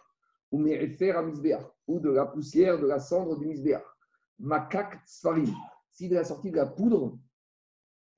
ou 0.50 0.58
méréfer 0.58 1.10
à 1.10 1.22
misbéar, 1.22 1.68
ou 1.86 1.98
de 1.98 2.10
la 2.10 2.26
poussière, 2.26 2.78
de 2.78 2.86
la 2.86 2.98
cendre 2.98 3.36
du 3.38 3.46
misbéar, 3.46 3.82
makak 4.38 5.00
sfarim, 5.06 5.52
si 5.90 6.08
tu 6.08 6.16
as 6.16 6.24
sorti 6.24 6.50
de 6.50 6.56
la 6.56 6.66
poudre 6.66 7.18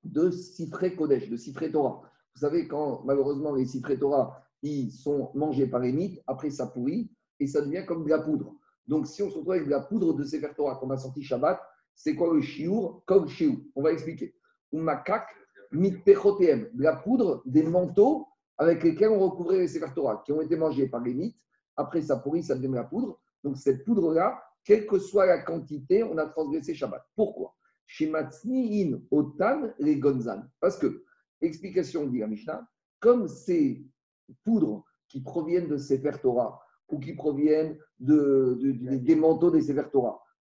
de 0.05 0.31
Sifré 0.31 0.95
Kodesh, 0.95 1.31
de 1.31 1.37
Sifré 1.37 1.73
Torah. 1.73 2.03
Vous 2.35 2.41
savez, 2.41 2.69
quand 2.69 3.03
malheureusement 3.05 3.55
les 3.55 3.65
Sifré 3.65 3.99
Torah, 3.99 4.43
ils 4.63 4.91
sont 4.91 5.31
mangés 5.35 5.67
par 5.67 5.81
les 5.81 5.93
mythes, 5.93 6.23
après 6.27 6.51
ça 6.51 6.67
pourrit 6.67 7.11
et 7.41 7.47
ça 7.47 7.63
devient 7.63 7.85
comme 7.87 8.05
de 8.05 8.11
la 8.11 8.19
poudre. 8.19 8.55
Donc 8.87 9.07
si 9.07 9.23
on 9.23 9.31
se 9.31 9.37
retrouve 9.37 9.53
avec 9.53 9.67
de 9.67 9.71
la 9.71 9.81
poudre 9.81 10.13
de 10.13 10.25
Sefer 10.25 10.53
Torah 10.55 10.77
qu'on 10.77 10.91
a 10.91 10.97
sorti 10.97 11.23
Shabbat, 11.23 11.61
c'est 11.95 12.15
quoi 12.15 12.35
le 12.35 12.41
shiur? 12.41 13.03
Comme 13.07 13.29
shiur. 13.29 13.57
On 13.75 13.83
va 13.83 13.93
expliquer. 13.93 14.35
Ou 14.73 14.81
makak 14.81 15.27
mitpechotem, 15.75 16.71
de 16.73 16.83
la 16.83 16.97
poudre 16.97 17.43
des 17.47 17.63
manteaux 17.63 18.27
avec 18.57 18.83
lesquels 18.83 19.11
on 19.11 19.19
recouvrait 19.19 19.59
les 19.59 19.69
Sefer 19.69 19.87
qui 20.25 20.33
ont 20.33 20.41
été 20.41 20.57
mangés 20.57 20.89
par 20.89 21.01
les 21.03 21.15
mythes. 21.15 21.41
Après 21.77 22.03
ça 22.03 22.17
pourrit, 22.17 22.43
ça 22.43 22.55
devient 22.55 22.69
de 22.69 22.75
la 22.75 22.85
poudre. 22.85 23.21
Donc 23.43 23.57
cette 23.59 23.85
poudre-là, 23.85 24.41
quelle 24.65 24.87
que 24.87 24.99
soit 24.99 25.27
la 25.27 25.43
quantité, 25.43 26.03
on 26.05 26.17
a 26.19 26.27
transgressé 26.27 26.75
Shabbat. 26.75 27.05
Pourquoi? 27.17 27.55
Chez 27.87 28.09
Matzni'in 28.09 29.01
Otan 29.11 29.71
les 29.79 29.99
Gonzan. 29.99 30.43
Parce 30.61 30.79
que, 30.79 31.05
explication 31.41 32.07
dit 32.07 32.21
la 32.21 32.27
Mishnah, 32.27 32.67
comme 33.01 33.29
ces 33.29 33.85
poudres 34.45 34.85
qui 35.09 35.21
proviennent 35.21 35.69
de 35.69 35.77
Sefer 35.77 36.13
Torah 36.23 36.61
ou 36.89 36.99
qui 36.99 37.13
proviennent 37.15 37.77
de, 37.99 38.57
de- 38.61 38.73
de- 38.73 38.97
des 38.97 39.17
manteaux 39.17 39.51
des 39.51 39.61
Sefer 39.63 39.85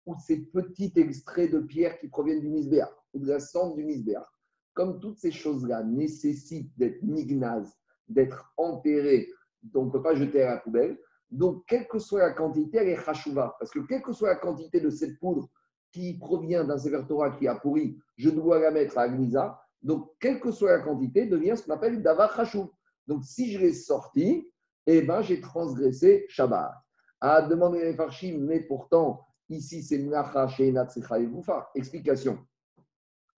ou 0.06 0.14
ces 0.24 0.42
petits 0.46 0.92
extraits 0.96 1.50
de 1.50 1.60
pierre 1.60 1.98
qui 1.98 2.08
proviennent 2.08 2.40
du 2.40 2.48
Misbéar 2.50 2.88
ou 3.14 3.18
de 3.18 3.26
la 3.26 3.40
cendre 3.40 3.74
du 3.74 3.84
Misbéar, 3.84 4.31
comme 4.74 5.00
toutes 5.00 5.18
ces 5.18 5.30
choses-là 5.30 5.82
nécessitent 5.82 6.72
d'être 6.78 7.02
nignaz, 7.02 7.72
d'être 8.08 8.52
enterrées, 8.56 9.28
donc 9.62 9.84
on 9.84 9.86
ne 9.86 9.90
peut 9.92 10.02
pas 10.02 10.14
jeter 10.14 10.42
à 10.42 10.54
la 10.54 10.60
poubelle. 10.60 10.98
Donc, 11.30 11.64
quelle 11.66 11.88
que 11.88 11.98
soit 11.98 12.20
la 12.20 12.32
quantité, 12.32 12.78
elle 12.78 12.88
est 12.88 13.04
chachouva. 13.04 13.56
Parce 13.58 13.70
que 13.70 13.80
quelle 13.80 14.02
que 14.02 14.12
soit 14.12 14.28
la 14.28 14.36
quantité 14.36 14.80
de 14.80 14.90
cette 14.90 15.18
poudre 15.18 15.48
qui 15.90 16.18
provient 16.18 16.64
d'un 16.64 16.78
Sefer 16.78 17.02
qui 17.38 17.48
a 17.48 17.54
pourri, 17.54 17.98
je 18.16 18.30
dois 18.30 18.58
la 18.58 18.70
mettre 18.70 18.98
à 18.98 19.02
Agniza. 19.02 19.58
Donc, 19.82 20.10
quelle 20.20 20.40
que 20.40 20.50
soit 20.50 20.72
la 20.76 20.80
quantité, 20.80 21.26
devient 21.26 21.54
ce 21.56 21.64
qu'on 21.64 21.72
appelle 21.72 22.02
davar 22.02 22.34
chachouv. 22.36 22.68
Donc, 23.06 23.24
si 23.24 23.50
je 23.52 23.58
l'ai 23.58 23.72
sorti, 23.72 24.48
eh 24.86 25.02
ben, 25.02 25.22
j'ai 25.22 25.40
transgressé 25.40 26.26
Shabbat. 26.28 26.72
À 27.20 27.42
demander 27.42 27.82
les 27.82 27.94
farshim, 27.94 28.38
mais 28.40 28.60
pourtant, 28.60 29.24
ici, 29.48 29.82
c'est 29.82 29.98
Mnacha, 29.98 30.48
Sheinat, 30.48 30.88
Secha 30.88 31.18
et. 31.18 31.28
Explication. 31.74 32.38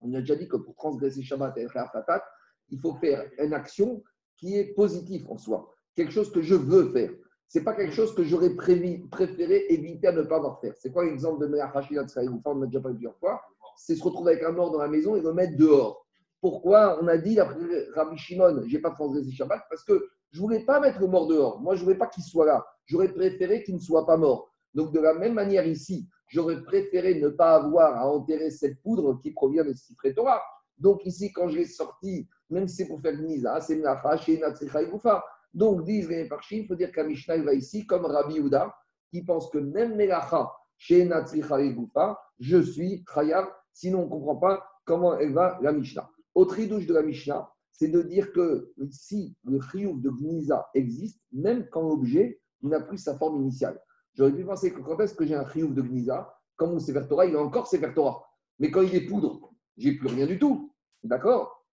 On 0.04 0.14
a 0.14 0.20
déjà 0.20 0.36
dit 0.36 0.48
que 0.48 0.58
pour 0.58 0.76
transgresser 0.76 1.24
Shabbat 1.24 1.58
et 1.58 1.68
Fatat, 1.70 2.24
il 2.70 2.80
faut 2.80 2.96
faire 2.96 3.26
une 3.40 3.54
action 3.54 4.04
qui 4.38 4.58
est 4.58 4.74
positive 4.74 5.26
en 5.30 5.38
soi. 5.38 5.74
Quelque 5.96 6.12
chose 6.12 6.32
que 6.32 6.42
je 6.42 6.56
veux 6.56 6.92
faire. 6.92 7.12
Ce 7.48 7.60
n'est 7.60 7.66
pas 7.66 7.76
quelque 7.76 7.94
chose 7.94 8.14
que 8.16 8.24
j'aurais 8.24 8.50
préféré 8.56 9.66
éviter 9.70 10.08
à 10.08 10.12
ne 10.12 10.24
pas 10.24 10.38
avoir 10.38 10.60
faire. 10.60 10.74
C'est 10.78 10.92
quoi 10.92 11.06
l'exemple 11.06 11.48
de 11.48 11.56
Secha 11.56 12.24
et 12.24 12.26
Goufa 12.26 12.50
On 12.50 12.58
en 12.58 12.62
a 12.64 12.66
déjà 12.66 12.82
parlé 12.82 12.96
plusieurs 12.96 13.18
fois. 13.18 13.42
C'est 13.78 13.96
se 13.96 14.04
retrouver 14.04 14.34
avec 14.34 14.44
un 14.44 14.52
mort 14.52 14.72
dans 14.72 14.80
la 14.80 14.88
maison 14.88 15.16
et 15.16 15.22
le 15.22 15.34
mettre 15.34 15.56
dehors. 15.56 16.06
Pourquoi 16.42 17.00
on 17.02 17.08
a 17.08 17.18
dit, 17.18 17.40
après 17.40 17.56
Rabbi 17.94 18.18
Shimon, 18.18 18.64
je 18.66 18.76
n'ai 18.76 18.82
pas 18.82 18.92
transgressé 18.92 19.32
Shabbat? 19.32 19.62
Parce 19.70 19.84
que 19.84 20.10
je 20.32 20.40
ne 20.40 20.44
voulais 20.44 20.66
pas 20.66 20.80
mettre 20.80 21.00
le 21.00 21.08
mort 21.08 21.28
dehors. 21.28 21.62
Moi, 21.62 21.76
je 21.76 21.82
ne 21.82 21.86
voulais 21.86 21.98
pas 21.98 22.08
qu'il 22.08 22.24
soit 22.24 22.46
là. 22.46 22.66
J'aurais 22.86 23.14
préféré 23.14 23.64
qu'il 23.64 23.76
ne 23.76 23.80
soit 23.80 24.06
pas 24.06 24.18
mort. 24.18 24.52
Donc, 24.74 24.92
de 24.92 25.00
la 25.00 25.14
même 25.14 25.36
manière 25.36 25.66
ici, 25.68 26.10
j'aurais 26.28 26.64
préféré 26.64 27.20
ne 27.20 27.30
pas 27.30 27.56
avoir 27.56 27.98
à 27.98 28.10
enterrer 28.10 28.52
cette 28.52 28.82
poudre 28.82 29.20
qui 29.22 29.32
provient 29.32 29.64
de 29.64 29.74
Sifré 29.74 30.14
Torah. 30.14 30.42
Donc, 30.78 31.06
ici, 31.06 31.32
quand 31.32 31.50
je 31.50 31.58
l'ai 31.58 31.66
sorti, 31.66 32.28
même 32.50 32.68
si 32.68 32.78
c'est 32.78 32.88
pour 32.88 33.02
faire 33.02 33.18
Nisa, 33.18 33.62
c'est 33.62 33.76
Mnacha, 33.76 34.18
chez 34.18 34.40
Natsicha 34.40 34.82
et 34.82 34.88
Goufa. 34.88 35.24
Donc, 35.54 35.84
disent 35.84 36.10
les 36.10 36.28
Parchim, 36.28 36.58
il 36.58 36.68
faut 36.68 36.76
dire 36.76 36.92
qu'Amishna 36.92 37.38
va 37.38 37.54
ici, 37.54 37.86
comme 37.86 38.06
Rabbi 38.06 38.40
Houda, 38.40 38.74
qui 39.12 39.24
pense 39.24 39.50
que 39.50 39.60
même 39.60 39.96
Melacha, 39.96 40.52
et 40.90 41.74
Goufa, 41.74 42.20
je 42.40 42.62
suis 42.62 43.06
Chayav, 43.14 43.48
sinon 43.74 44.02
on 44.02 44.06
ne 44.06 44.10
comprend 44.10 44.36
pas 44.36 44.64
comment 44.86 45.18
elle 45.18 45.34
va 45.34 45.60
la 45.62 45.72
Mishnah. 45.72 46.10
Autre 46.36 46.60
idouche 46.60 46.88
de 46.88 46.94
la 46.94 47.04
Mishnah, 47.04 47.50
c'est 47.72 47.88
de 47.88 48.02
dire 48.02 48.32
que 48.34 48.74
si 48.92 49.36
le 49.46 49.60
chiyuv 49.62 50.02
de 50.02 50.10
Gnisa 50.10 50.68
existe, 50.74 51.22
même 51.32 51.68
quand 51.70 51.82
l'objet 51.82 52.42
n'a 52.62 52.82
plus 52.82 52.98
sa 52.98 53.18
forme 53.18 53.42
initiale. 53.42 53.80
J'aurais 54.16 54.32
pu 54.32 54.44
penser 54.46 54.72
que 54.72 54.80
quand 54.82 55.00
est-ce 55.00 55.16
que 55.16 55.26
j'ai 55.26 55.36
un 55.36 55.48
chiyuv 55.50 55.74
de 55.74 55.82
Gnisa, 55.82 56.40
comme 56.56 56.74
mon 56.74 56.80
Sefer 56.80 57.08
Torah, 57.08 57.26
il 57.26 57.36
a 57.36 57.42
encore 57.42 57.68
Sefer 57.68 57.94
Torah. 57.94 58.24
Mais 58.60 58.70
quand 58.70 58.82
il 58.82 58.94
est 58.96 59.08
poudre, 59.08 59.52
j'ai 59.78 59.94
plus 59.94 60.08
rien 60.08 60.28
du 60.28 60.38
tout. 60.38 60.72
D'accord? 61.04 61.66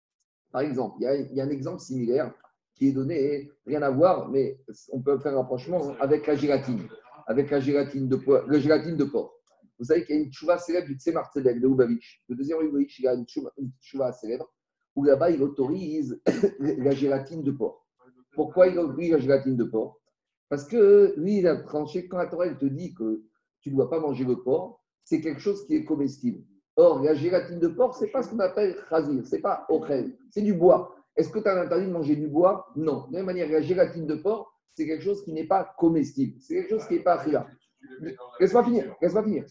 Par 0.52 0.62
exemple, 0.62 0.96
il 1.00 1.04
y, 1.04 1.08
a, 1.08 1.16
il 1.16 1.34
y, 1.34 1.42
a, 1.42 1.44
un 1.44 1.50
exemple 1.50 1.80
similaire 1.80 2.34
qui 2.74 2.88
est 2.88 2.92
donné, 2.92 3.52
rien 3.66 3.82
à 3.82 3.90
voir, 3.90 4.30
mais 4.30 4.60
on 4.92 5.02
peut 5.02 5.20
faire 5.20 5.34
un 5.34 5.38
rapprochement 5.38 5.94
avec 6.00 6.26
la 6.26 6.36
gélatine, 6.36 6.88
avec 7.28 7.52
la 7.52 7.60
gélatine 7.60 8.08
de, 8.08 8.20
la 8.48 8.60
gélatine 8.60 8.96
de 8.96 9.04
porc. 9.04 9.36
Vous 9.78 9.86
savez 9.86 10.06
qu'il 10.06 10.16
y 10.16 10.20
a 10.20 10.22
une 10.24 10.32
chouva 10.32 10.58
célèbre 10.58 10.88
du 10.88 10.96
Tzemar 10.96 11.32
Tzedek 11.32 11.60
de 11.60 11.68
Lubavitch. 11.68 12.24
Le 12.30 12.36
deuxième 12.36 12.62
Lubavitch, 12.62 13.00
il 13.00 13.06
y 13.06 13.08
a 13.08 13.14
une 13.14 13.72
chouva 13.80 14.12
célèbre 14.12 14.52
où 14.96 15.04
là-bas, 15.04 15.30
il 15.30 15.42
autorise 15.42 16.20
la 16.60 16.92
gélatine 16.92 17.44
de 17.44 17.52
porc. 17.52 17.86
Pourquoi 18.34 18.68
il 18.68 18.78
autorise 18.80 19.12
la 19.12 19.20
gélatine 19.20 19.56
de 19.56 19.64
porc? 19.64 19.99
Parce 20.50 20.66
que 20.66 21.14
lui, 21.18 21.38
il 21.38 21.48
a 21.48 21.58
tranché, 21.58 22.08
quand 22.08 22.18
la 22.18 22.28
Torah 22.28 22.50
te 22.50 22.66
dit 22.66 22.94
que 22.94 23.24
tu 23.62 23.72
ne 23.72 23.76
dois 23.76 23.90
pas 23.90 24.00
manger 24.00 24.26
le 24.26 24.42
porc, 24.42 24.84
c'est 25.04 25.22
quelque 25.22 25.42
chose 25.42 25.66
qui 25.66 25.76
est 25.76 25.86
comestible. 25.86 26.44
Or, 26.76 27.04
la 27.04 27.14
gélatine 27.14 27.60
de 27.60 27.68
porc, 27.68 27.96
ce 27.96 28.06
n'est 28.06 28.12
pas 28.12 28.24
ce 28.24 28.30
qu'on 28.30 28.40
appelle 28.40 28.76
chazir, 28.90 29.26
ce 29.26 29.36
n'est 29.36 29.42
pas 29.42 29.66
ochel, 29.70 30.18
c'est 30.32 30.42
du 30.42 30.54
bois. 30.54 30.96
Est-ce 31.16 31.30
que 31.30 31.40
tu 31.40 31.48
as 31.48 31.62
interdit 31.62 31.88
de 31.88 31.92
manger 31.92 32.16
du 32.16 32.28
bois? 32.28 32.68
Non. 32.76 33.08
De 33.08 33.14
la 33.14 33.20
même 33.20 33.26
manière, 33.26 33.50
la 33.50 33.62
gélatine 33.62 34.08
de 34.08 34.16
porc, 34.16 34.54
c'est 34.74 34.88
quelque 34.88 35.04
chose 35.04 35.24
qui 35.24 35.34
n'est 35.34 35.48
pas 35.48 35.76
comestible. 35.78 36.40
C'est 36.40 36.56
quelque 36.56 36.70
chose 36.70 36.88
qui 36.88 36.96
n'est 36.96 37.04
pas 37.04 37.18
ria. 37.18 37.46
Laisse-moi 38.40 38.64
finir, 38.64 38.96
laisse-moi 39.02 39.24
finir. 39.24 39.46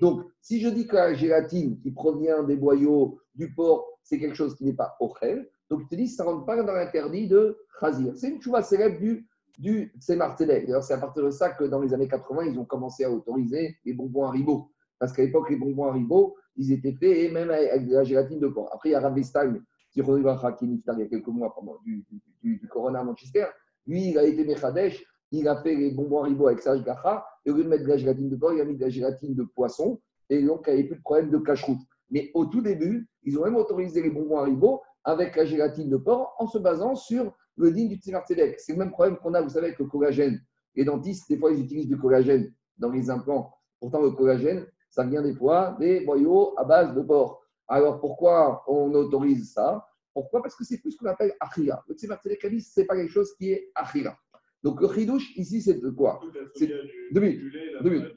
Donc, 0.00 0.24
si 0.40 0.60
je 0.60 0.68
dis 0.68 0.86
que 0.86 0.96
la 0.96 1.14
gélatine 1.14 1.78
qui 1.80 1.92
provient 1.92 2.42
des 2.42 2.56
boyaux 2.56 3.20
du 3.34 3.54
porc, 3.54 3.86
c'est 4.02 4.18
quelque 4.18 4.34
chose 4.34 4.54
qui 4.56 4.64
n'est 4.64 4.74
pas 4.74 4.96
ochel, 5.00 5.48
donc 5.70 5.82
tu 5.82 5.88
te 5.88 5.94
dis 5.94 6.08
ça 6.08 6.24
ne 6.24 6.30
rentre 6.30 6.46
pas 6.46 6.62
dans 6.62 6.72
l'interdit 6.72 7.28
de 7.28 7.56
chazir. 7.80 8.12
C'est 8.16 8.28
une 8.28 8.42
chouva 8.42 8.62
célèbre 8.62 8.98
du, 8.98 9.28
du. 9.58 9.92
D'ailleurs, 10.08 10.82
c'est 10.82 10.94
à 10.94 10.98
partir 10.98 11.24
de 11.24 11.30
ça 11.30 11.50
que 11.50 11.64
dans 11.64 11.80
les 11.80 11.94
années 11.94 12.08
80, 12.08 12.44
ils 12.44 12.58
ont 12.58 12.64
commencé 12.64 13.04
à 13.04 13.10
autoriser 13.10 13.76
les 13.84 13.92
bonbons 13.92 14.26
Haribo. 14.26 14.70
Parce 14.98 15.12
qu'à 15.12 15.22
l'époque, 15.22 15.50
les 15.50 15.56
bonbons 15.56 15.88
Haribo, 15.88 16.36
ils 16.56 16.72
étaient 16.72 16.92
faits 16.92 17.16
et 17.16 17.30
même 17.30 17.50
avec 17.50 17.86
de 17.86 17.94
la 17.94 18.04
gélatine 18.04 18.40
de 18.40 18.48
porc. 18.48 18.70
Après, 18.72 18.90
il 18.90 18.92
y 18.92 18.94
a 18.94 19.00
Ravestein, 19.00 19.58
qui 19.92 20.00
est 20.00 20.04
il 20.04 20.98
y 20.98 21.02
a 21.02 21.06
quelques 21.06 21.26
mois 21.28 21.54
pendant 21.54 21.78
du, 21.84 22.04
du, 22.42 22.58
du, 22.58 22.68
Corona 22.68 23.00
à 23.00 23.04
Manchester. 23.04 23.46
Lui, 23.86 24.10
il 24.10 24.18
a 24.18 24.24
été 24.24 24.44
Mechadesh, 24.44 25.04
il 25.32 25.48
a 25.48 25.62
fait 25.62 25.74
les 25.74 25.90
bonbons 25.92 26.22
Haribo 26.22 26.48
avec 26.48 26.60
Sage 26.60 26.82
Gacha, 26.82 27.24
et 27.44 27.50
au 27.50 27.56
lieu 27.56 27.64
de 27.64 27.68
mettre 27.68 27.84
de 27.84 27.88
la 27.88 27.96
gélatine 27.96 28.28
de 28.28 28.36
porc, 28.36 28.52
il 28.54 28.60
a 28.60 28.64
mis 28.64 28.76
de 28.76 28.82
la 28.82 28.90
gélatine 28.90 29.34
de 29.34 29.42
poisson, 29.42 30.00
et 30.28 30.42
donc 30.42 30.64
il 30.66 30.74
n'y 30.74 30.80
avait 30.80 30.88
plus 30.88 30.96
de 30.96 31.02
problème 31.02 31.30
de 31.30 31.38
cache-route. 31.38 31.80
Mais 32.10 32.30
au 32.34 32.46
tout 32.46 32.60
début, 32.60 33.08
ils 33.22 33.38
ont 33.38 33.44
même 33.44 33.56
autorisé 33.56 34.02
les 34.02 34.10
bonbons 34.10 34.38
Haribo 34.38 34.82
avec 35.04 35.36
la 35.36 35.44
gélatine 35.44 35.88
de 35.88 35.96
porc 35.96 36.34
en 36.38 36.46
se 36.46 36.58
basant 36.58 36.94
sur 36.94 37.32
le 37.56 37.70
digne 37.70 37.88
du 37.88 37.96
Tzimar 37.96 38.26
Tzedek. 38.26 38.60
C'est 38.60 38.72
le 38.72 38.78
même 38.78 38.90
problème 38.90 39.16
qu'on 39.16 39.34
a, 39.34 39.40
vous 39.40 39.50
savez, 39.50 39.66
avec 39.66 39.78
le 39.78 39.86
collagène. 39.86 40.40
Les 40.74 40.84
dentistes, 40.84 41.28
des 41.28 41.38
fois, 41.38 41.50
ils 41.52 41.60
utilisent 41.60 41.88
du 41.88 41.98
collagène 41.98 42.52
dans 42.78 42.90
les 42.90 43.08
implants. 43.10 43.54
Pourtant, 43.80 44.02
le 44.02 44.10
collagène, 44.10 44.66
ça 44.90 45.04
vient 45.04 45.22
des 45.22 45.34
fois 45.34 45.76
des 45.80 46.00
boyaux 46.00 46.54
à 46.58 46.64
base 46.64 46.94
de 46.94 47.00
porc. 47.00 47.42
Alors, 47.68 48.00
pourquoi 48.00 48.62
on 48.68 48.92
autorise 48.94 49.52
ça? 49.52 49.86
Pourquoi? 50.12 50.42
Parce 50.42 50.54
que 50.54 50.64
c'est 50.64 50.78
plus 50.78 50.92
ce 50.92 50.98
qu'on 50.98 51.06
appelle 51.06 51.34
achira. 51.40 51.82
Le 51.88 51.94
Tzimar 51.94 52.20
Tzedek 52.20 52.40
ce 52.42 52.80
n'est 52.80 52.86
pas 52.86 52.96
quelque 52.96 53.12
chose 53.12 53.34
qui 53.36 53.52
est 53.52 53.70
achira. 53.74 54.16
Donc, 54.62 54.80
le 54.80 54.88
chidouche, 54.92 55.36
ici, 55.36 55.62
c'est 55.62 55.80
de 55.80 55.90
quoi? 55.90 56.20
C'est 56.54 56.70
deux 57.12 57.20
minutes. 57.20 57.52
Deux 57.82 57.90
minutes. 57.90 58.16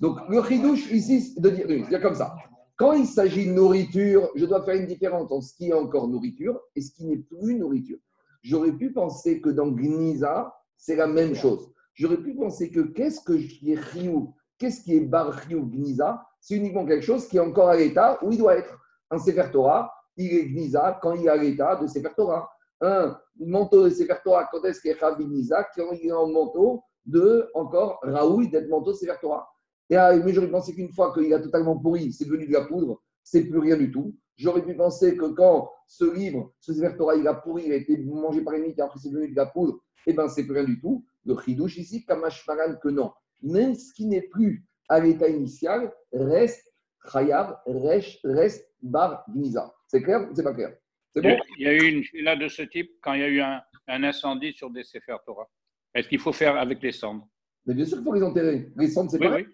Donc, 0.00 0.28
le 0.28 0.42
chidouche, 0.42 0.90
ici, 0.90 1.34
de 1.38 1.50
dire, 1.50 1.66
de 1.66 1.88
dire 1.88 2.00
comme 2.00 2.14
ça. 2.14 2.34
Quand 2.82 2.94
il 2.94 3.06
s'agit 3.06 3.46
de 3.46 3.52
nourriture, 3.52 4.28
je 4.34 4.44
dois 4.44 4.64
faire 4.64 4.74
une 4.74 4.86
différence 4.86 5.30
entre 5.30 5.44
ce 5.44 5.54
qui 5.54 5.68
est 5.68 5.72
encore 5.72 6.08
nourriture 6.08 6.60
et 6.74 6.80
ce 6.80 6.90
qui 6.90 7.06
n'est 7.06 7.18
plus 7.18 7.54
nourriture. 7.54 7.98
J'aurais 8.42 8.72
pu 8.72 8.92
penser 8.92 9.40
que 9.40 9.50
dans 9.50 9.68
Gnisa, 9.68 10.52
c'est 10.76 10.96
la 10.96 11.06
même 11.06 11.36
chose. 11.36 11.72
J'aurais 11.94 12.16
pu 12.16 12.34
penser 12.34 12.72
que 12.72 12.80
qu'est-ce 12.80 13.20
que 13.20 13.34
est 13.34 13.78
Riou, 13.78 14.34
qu'est-ce 14.58 14.82
qui 14.82 14.96
est 14.96 15.00
Bar 15.00 15.28
Riou 15.28 15.64
Gnisa, 15.64 16.26
c'est 16.40 16.56
uniquement 16.56 16.84
quelque 16.84 17.04
chose 17.04 17.28
qui 17.28 17.36
est 17.36 17.40
encore 17.40 17.68
à 17.68 17.76
l'état 17.76 18.18
où 18.20 18.32
il 18.32 18.38
doit 18.38 18.56
être. 18.56 18.76
Un 19.12 19.18
Sefer 19.18 19.52
Torah, 19.52 19.94
il 20.16 20.34
est 20.34 20.46
Gnisa 20.46 20.98
quand 21.00 21.14
il 21.14 21.26
est 21.26 21.28
à 21.28 21.36
l'état 21.36 21.76
de 21.76 21.86
Sefer 21.86 22.10
Torah. 22.16 22.50
Un 22.80 23.16
manteau 23.38 23.84
de 23.84 23.90
Sefer 23.90 24.16
Torah, 24.24 24.48
quand 24.50 24.64
est-ce 24.64 24.80
qu'il 24.80 24.90
est 24.90 25.00
Rabbi 25.00 25.24
Gnisa 25.24 25.68
Quand 25.76 25.92
il 25.92 26.08
est 26.08 26.12
en 26.12 26.26
manteau 26.26 26.82
de 27.06 27.48
encore 27.54 28.00
Raoui 28.02 28.48
d'être 28.48 28.68
manteau 28.68 28.92
Sefer 28.92 29.14
Torah? 29.20 29.51
Et, 29.92 30.22
mais 30.24 30.32
j'aurais 30.32 30.50
pensé 30.50 30.74
qu'une 30.74 30.90
fois 30.90 31.12
qu'il 31.12 31.32
a 31.34 31.38
totalement 31.38 31.78
pourri, 31.78 32.12
c'est 32.12 32.24
devenu 32.24 32.46
de 32.46 32.52
la 32.52 32.64
poudre, 32.64 33.02
c'est 33.22 33.44
plus 33.44 33.58
rien 33.58 33.76
du 33.76 33.90
tout. 33.90 34.16
J'aurais 34.38 34.64
pu 34.64 34.74
penser 34.74 35.16
que 35.18 35.26
quand 35.26 35.70
ce 35.86 36.10
livre, 36.16 36.54
ce 36.60 36.72
Sefer 36.72 36.96
Torah, 36.96 37.14
il 37.14 37.28
a 37.28 37.34
pourri, 37.34 37.64
il 37.66 37.72
a 37.72 37.76
été 37.76 37.98
mangé 37.98 38.40
par 38.40 38.54
les 38.54 38.70
et 38.70 38.80
après 38.80 38.98
c'est 38.98 39.10
devenu 39.10 39.28
de 39.28 39.36
la 39.36 39.44
poudre, 39.44 39.80
eh 40.06 40.14
bien, 40.14 40.28
c'est 40.28 40.44
plus 40.44 40.54
rien 40.54 40.64
du 40.64 40.80
tout. 40.80 41.04
Le 41.26 41.36
chidouche 41.36 41.76
ici, 41.76 42.06
Kamash 42.06 42.46
Maran, 42.48 42.76
que 42.82 42.88
non. 42.88 43.12
Même 43.42 43.74
ce 43.74 43.92
qui 43.92 44.06
n'est 44.06 44.22
plus 44.22 44.64
à 44.88 44.98
l'état 44.98 45.28
initial 45.28 45.92
reste 46.12 46.66
Chayav, 47.12 47.58
reste, 47.66 48.20
reste 48.24 48.66
Bar 48.80 49.24
Gniza. 49.28 49.74
C'est 49.88 50.02
clair 50.02 50.26
ou 50.30 50.34
c'est 50.34 50.42
pas 50.42 50.54
clair? 50.54 50.74
C'est 51.12 51.20
bon? 51.20 51.36
Il 51.58 51.66
y 51.66 51.68
a 51.68 51.74
eu 51.74 51.84
une 51.90 52.24
là 52.24 52.34
de 52.34 52.48
ce 52.48 52.62
type 52.62 52.92
quand 53.02 53.12
il 53.12 53.20
y 53.20 53.24
a 53.24 53.28
eu 53.28 53.40
un, 53.40 53.60
un 53.88 54.04
incendie 54.04 54.54
sur 54.54 54.70
des 54.70 54.84
Sefer 54.84 55.16
Torah. 55.26 55.48
Est-ce 55.94 56.08
qu'il 56.08 56.18
faut 56.18 56.32
faire 56.32 56.56
avec 56.56 56.82
les 56.82 56.92
cendres? 56.92 57.28
Mais 57.66 57.74
bien 57.74 57.84
sûr 57.84 57.98
qu'il 57.98 58.06
faut 58.06 58.14
les 58.14 58.22
enterrer. 58.22 58.72
Les 58.76 58.88
cendres, 58.88 59.10
c'est 59.10 59.20
oui, 59.20 59.28
pas 59.28 59.36
oui. 59.36 59.46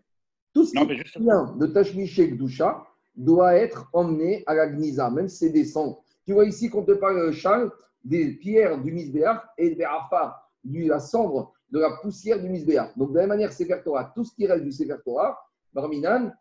Tout 0.55 0.65
ce 0.65 0.75
Non, 0.75 0.87
qui 0.87 0.97
juste- 0.97 1.19
vient 1.19 1.55
de 1.57 1.67
Tashmiché 1.67 2.29
Gdusha 2.31 2.85
doit 3.17 3.55
être 3.55 3.89
emmené 3.93 4.43
à 4.47 4.55
la 4.55 4.67
Gniza, 4.69 5.11
même 5.11 5.29
si 5.29 5.37
c'est 5.39 5.51
des 5.51 5.65
cendres. 5.65 6.03
Tu 6.25 6.33
vois 6.33 6.45
ici 6.45 6.69
qu'on 6.71 6.85
te 6.85 6.93
parle, 6.93 7.33
Charles, 7.33 7.71
des 8.05 8.33
pierres 8.35 8.79
du 8.81 8.93
Misbéach 8.93 9.43
et 9.57 9.75
des 9.75 9.85
Afar, 9.85 10.51
de 10.65 10.89
la 10.89 11.01
cendre, 11.01 11.53
de 11.71 11.79
la 11.79 11.91
poussière 12.03 12.41
du 12.41 12.49
Misbéach. 12.49 12.97
Donc, 12.97 13.11
de 13.11 13.15
la 13.17 13.21
même 13.23 13.31
manière, 13.31 13.53
Sefer 13.53 13.81
Torah, 13.85 14.13
tout 14.15 14.25
ce 14.25 14.35
qui 14.35 14.47
reste 14.47 14.65
du 14.65 14.73
Sefer 14.73 14.97
Torah, 15.05 15.39
Barminan, 15.73 16.33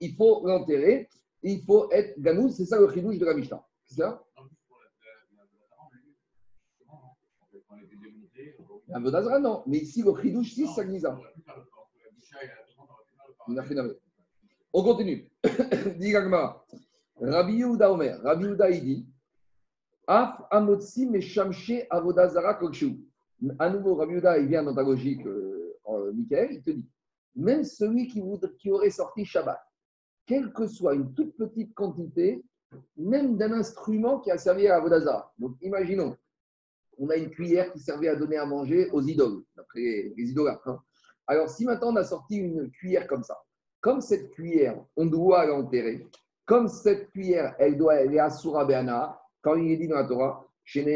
il 0.00 0.14
faut 0.14 0.46
l'enterrer, 0.46 1.08
il 1.42 1.62
faut 1.64 1.90
être 1.92 2.18
Ganouz, 2.20 2.56
c'est 2.56 2.64
ça 2.66 2.78
le 2.80 2.90
chidouche 2.92 3.18
de 3.18 3.24
la 3.26 3.34
Mishnah. 3.34 3.62
C'est 3.86 3.96
ça? 3.96 4.22
Un 8.92 9.00
Vodazra, 9.00 9.38
non. 9.38 9.62
Mais 9.66 9.78
ici, 9.78 10.02
le 10.02 10.14
chidouche, 10.20 10.54
c'est 10.54 10.66
sa 10.66 10.84
Gniza. 10.84 11.18
Il 13.48 13.58
a 13.58 13.62
fait. 13.62 13.74
On 14.72 14.82
continue. 14.82 15.30
Dit 15.98 16.10
Gagmara. 16.12 16.64
Rabbi 17.20 17.54
Yehuda 17.54 17.90
Omer. 17.92 18.20
Rabbi 18.22 18.44
Yehuda, 18.44 18.70
il 18.70 18.84
dit 18.84 19.06
Af 20.06 20.40
amotsi 20.50 21.06
meshamche 21.06 21.86
avodazara 21.90 22.54
kokshu. 22.54 22.98
À 23.58 23.70
nouveau, 23.70 23.94
Rabbi 23.94 24.12
Yehuda, 24.14 24.38
il 24.38 24.48
vient 24.48 24.62
dans 24.62 24.74
ta 24.74 24.82
euh, 24.82 26.12
Michael, 26.12 26.48
il 26.52 26.62
te 26.62 26.70
dit 26.70 26.88
même 27.38 27.64
celui 27.64 28.08
qui, 28.08 28.20
voudrait, 28.20 28.52
qui 28.58 28.70
aurait 28.70 28.90
sorti 28.90 29.24
Shabbat, 29.24 29.60
quelle 30.26 30.52
que 30.52 30.66
soit 30.66 30.94
une 30.94 31.14
toute 31.14 31.36
petite 31.36 31.72
quantité, 31.74 32.44
même 32.96 33.36
d'un 33.36 33.52
instrument 33.52 34.18
qui 34.20 34.30
a 34.30 34.38
servi 34.38 34.66
à 34.66 34.76
Avodazara. 34.76 35.32
Donc, 35.38 35.56
imaginons, 35.62 36.16
on 36.98 37.08
a 37.10 37.16
une 37.16 37.30
cuillère 37.30 37.72
qui 37.72 37.78
servait 37.78 38.08
à 38.08 38.16
donner 38.16 38.36
à 38.36 38.44
manger 38.44 38.90
aux 38.90 39.02
idoles, 39.02 39.44
d'après 39.56 40.12
les 40.16 40.30
idolâtres. 40.30 40.68
hein. 40.68 40.82
Alors, 41.28 41.48
si 41.50 41.64
maintenant 41.66 41.92
on 41.92 41.96
a 41.96 42.04
sorti 42.04 42.38
une 42.38 42.70
cuillère 42.70 43.06
comme 43.06 43.22
ça, 43.22 43.38
comme 43.80 44.00
cette 44.00 44.30
cuillère, 44.30 44.82
on 44.96 45.06
doit 45.06 45.46
l'enterrer, 45.46 46.06
comme 46.46 46.68
cette 46.68 47.10
cuillère, 47.10 47.54
elle 47.58 47.76
doit 47.76 47.96
elle 47.96 48.14
est 48.14 48.18
Asura 48.18 48.64
Be'ana, 48.64 49.20
quand 49.42 49.54
il 49.56 49.70
est 49.72 49.76
dit 49.76 49.88
dans 49.88 49.96
la 49.96 50.04
Torah, 50.04 50.44
même 50.74 50.86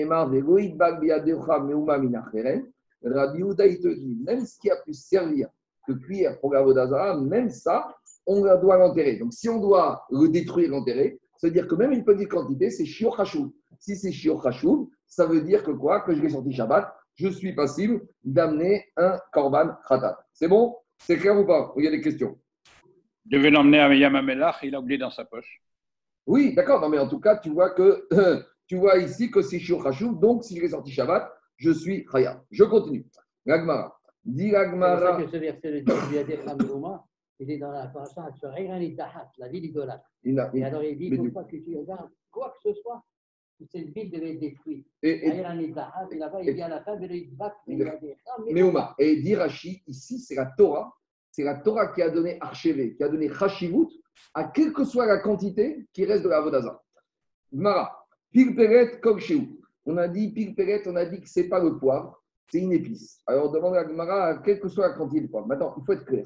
ce 4.44 4.58
qui 4.58 4.70
a 4.70 4.76
pu 4.76 4.94
servir 4.94 5.48
de 5.88 5.94
cuillère 5.94 6.40
pour 6.40 6.52
la 6.52 7.16
même 7.20 7.50
ça, 7.50 7.94
on 8.26 8.40
doit 8.40 8.76
l'enterrer. 8.78 9.16
Donc, 9.16 9.32
si 9.32 9.48
on 9.48 9.60
doit 9.60 10.06
le 10.10 10.28
détruire, 10.28 10.70
l'enterrer, 10.70 11.20
ça 11.36 11.48
veut 11.48 11.52
dire 11.52 11.66
que 11.66 11.74
même 11.74 11.92
une 11.92 12.04
petite 12.04 12.28
quantité, 12.28 12.70
c'est 12.70 12.84
Shior 12.84 13.18
Hashub. 13.20 13.50
Si 13.80 13.96
c'est 13.96 14.12
Shior 14.12 14.46
Hashub, 14.46 14.88
ça 15.08 15.26
veut 15.26 15.40
dire 15.42 15.64
que 15.64 15.72
quoi? 15.72 16.00
Que 16.02 16.14
je 16.14 16.22
l'ai 16.22 16.30
sorti 16.30 16.52
Shabbat, 16.52 16.94
je 17.14 17.28
suis 17.28 17.54
passible 17.54 18.00
d'amener 18.24 18.86
un 18.96 19.18
Korban 19.32 19.74
Khatat. 19.88 20.18
C'est 20.32 20.48
bon? 20.48 20.76
C'est 20.98 21.16
clair 21.18 21.38
ou 21.38 21.44
pas? 21.44 21.72
Il 21.76 21.84
y 21.84 21.88
a 21.88 21.90
des 21.90 22.00
questions? 22.00 22.38
Je 23.30 23.36
devais 23.36 23.50
l'emmener 23.50 23.80
à 23.80 23.94
Yamamelach, 23.94 24.60
il 24.62 24.74
a 24.74 24.80
oublié 24.80 24.98
dans 24.98 25.10
sa 25.10 25.24
poche. 25.24 25.62
Oui, 26.26 26.54
d'accord, 26.54 26.80
non, 26.80 26.88
mais 26.88 26.98
en 26.98 27.08
tout 27.08 27.20
cas, 27.20 27.36
tu 27.36 27.50
vois 27.50 27.70
que 27.70 28.06
tu 28.66 28.76
vois 28.76 28.98
ici 28.98 29.30
que 29.30 29.42
c'est 29.42 29.58
Shiur 29.58 29.82
Khashuv, 29.82 30.18
donc 30.18 30.44
si 30.44 30.56
je 30.56 30.62
l'ai 30.62 30.68
sorti 30.70 30.90
Shabbat, 30.92 31.30
je 31.56 31.70
suis 31.70 32.04
Khaya. 32.06 32.42
Je 32.50 32.64
continue. 32.64 33.06
L'Agmara. 33.44 33.98
Dis 34.24 34.50
C'est 34.50 34.70
pour 34.70 34.80
ça 34.80 35.16
que 35.20 35.28
ce 35.28 35.36
verset 35.36 35.70
le 35.72 35.80
dit, 35.82 35.92
il 36.10 36.14
y 36.14 36.18
a 36.18 36.24
des 36.24 36.36
Khamilouma, 36.36 37.04
il 37.40 37.50
est 37.50 37.58
dans 37.58 37.72
la 37.72 37.86
paracha 37.88 38.30
la 39.38 39.48
ville 39.48 39.64
idolâtre. 39.64 40.08
Il 40.22 40.38
a- 40.38 40.50
Et 40.54 40.58
il- 40.58 40.64
alors 40.64 40.84
il 40.84 40.96
dit, 40.96 41.06
il 41.06 41.20
ne 41.20 41.28
faut 41.28 41.34
pas 41.34 41.44
que 41.44 41.56
tu 41.56 41.76
regardes 41.76 42.08
quoi 42.30 42.54
que 42.54 42.70
ce 42.72 42.80
soit, 42.80 43.02
cette 43.70 43.88
ville 43.94 44.10
devait 44.10 44.32
être 44.32 44.40
détruite. 44.40 44.86
et- 45.02 45.10
et- 45.10 45.30
et 46.40 46.54
dit 46.54 46.62
à 46.62 46.72
Meuma. 48.54 48.94
Et 48.98 49.34
Rashi, 49.36 49.82
ici, 49.86 50.18
c'est 50.18 50.34
la 50.34 50.46
Torah. 50.56 50.92
C'est 51.30 51.44
la 51.44 51.54
Torah 51.56 51.88
qui 51.88 52.02
a 52.02 52.10
donné 52.10 52.38
Archevé, 52.40 52.94
qui 52.94 53.02
a 53.02 53.08
donné 53.08 53.28
Chashivut, 53.30 53.88
à 54.34 54.44
quelle 54.44 54.72
que 54.72 54.84
soit 54.84 55.06
la 55.06 55.18
quantité 55.18 55.86
qui 55.92 56.04
reste 56.04 56.24
de 56.24 56.28
la 56.28 56.40
Vodaza. 56.40 56.80
Mara, 57.52 58.06
Pilperet 58.30 59.00
Kokshéou. 59.00 59.60
On 59.86 59.96
a 59.96 60.08
dit 60.08 60.30
Pilperet, 60.30 60.82
on 60.86 60.96
a 60.96 61.04
dit 61.04 61.20
que 61.20 61.28
ce 61.28 61.40
n'est 61.40 61.48
pas 61.48 61.58
le 61.62 61.78
poivre, 61.78 62.22
c'est 62.50 62.60
une 62.60 62.72
épice. 62.72 63.20
Alors 63.26 63.48
on 63.48 63.52
demande 63.52 63.74
à 63.76 63.84
Gmara, 63.84 64.38
quelle 64.38 64.60
que 64.60 64.68
soit 64.68 64.88
la 64.88 64.94
quantité 64.94 65.22
de 65.22 65.26
poivre. 65.28 65.46
Maintenant, 65.46 65.74
il 65.78 65.84
faut 65.84 65.92
être 65.92 66.04
clair. 66.04 66.24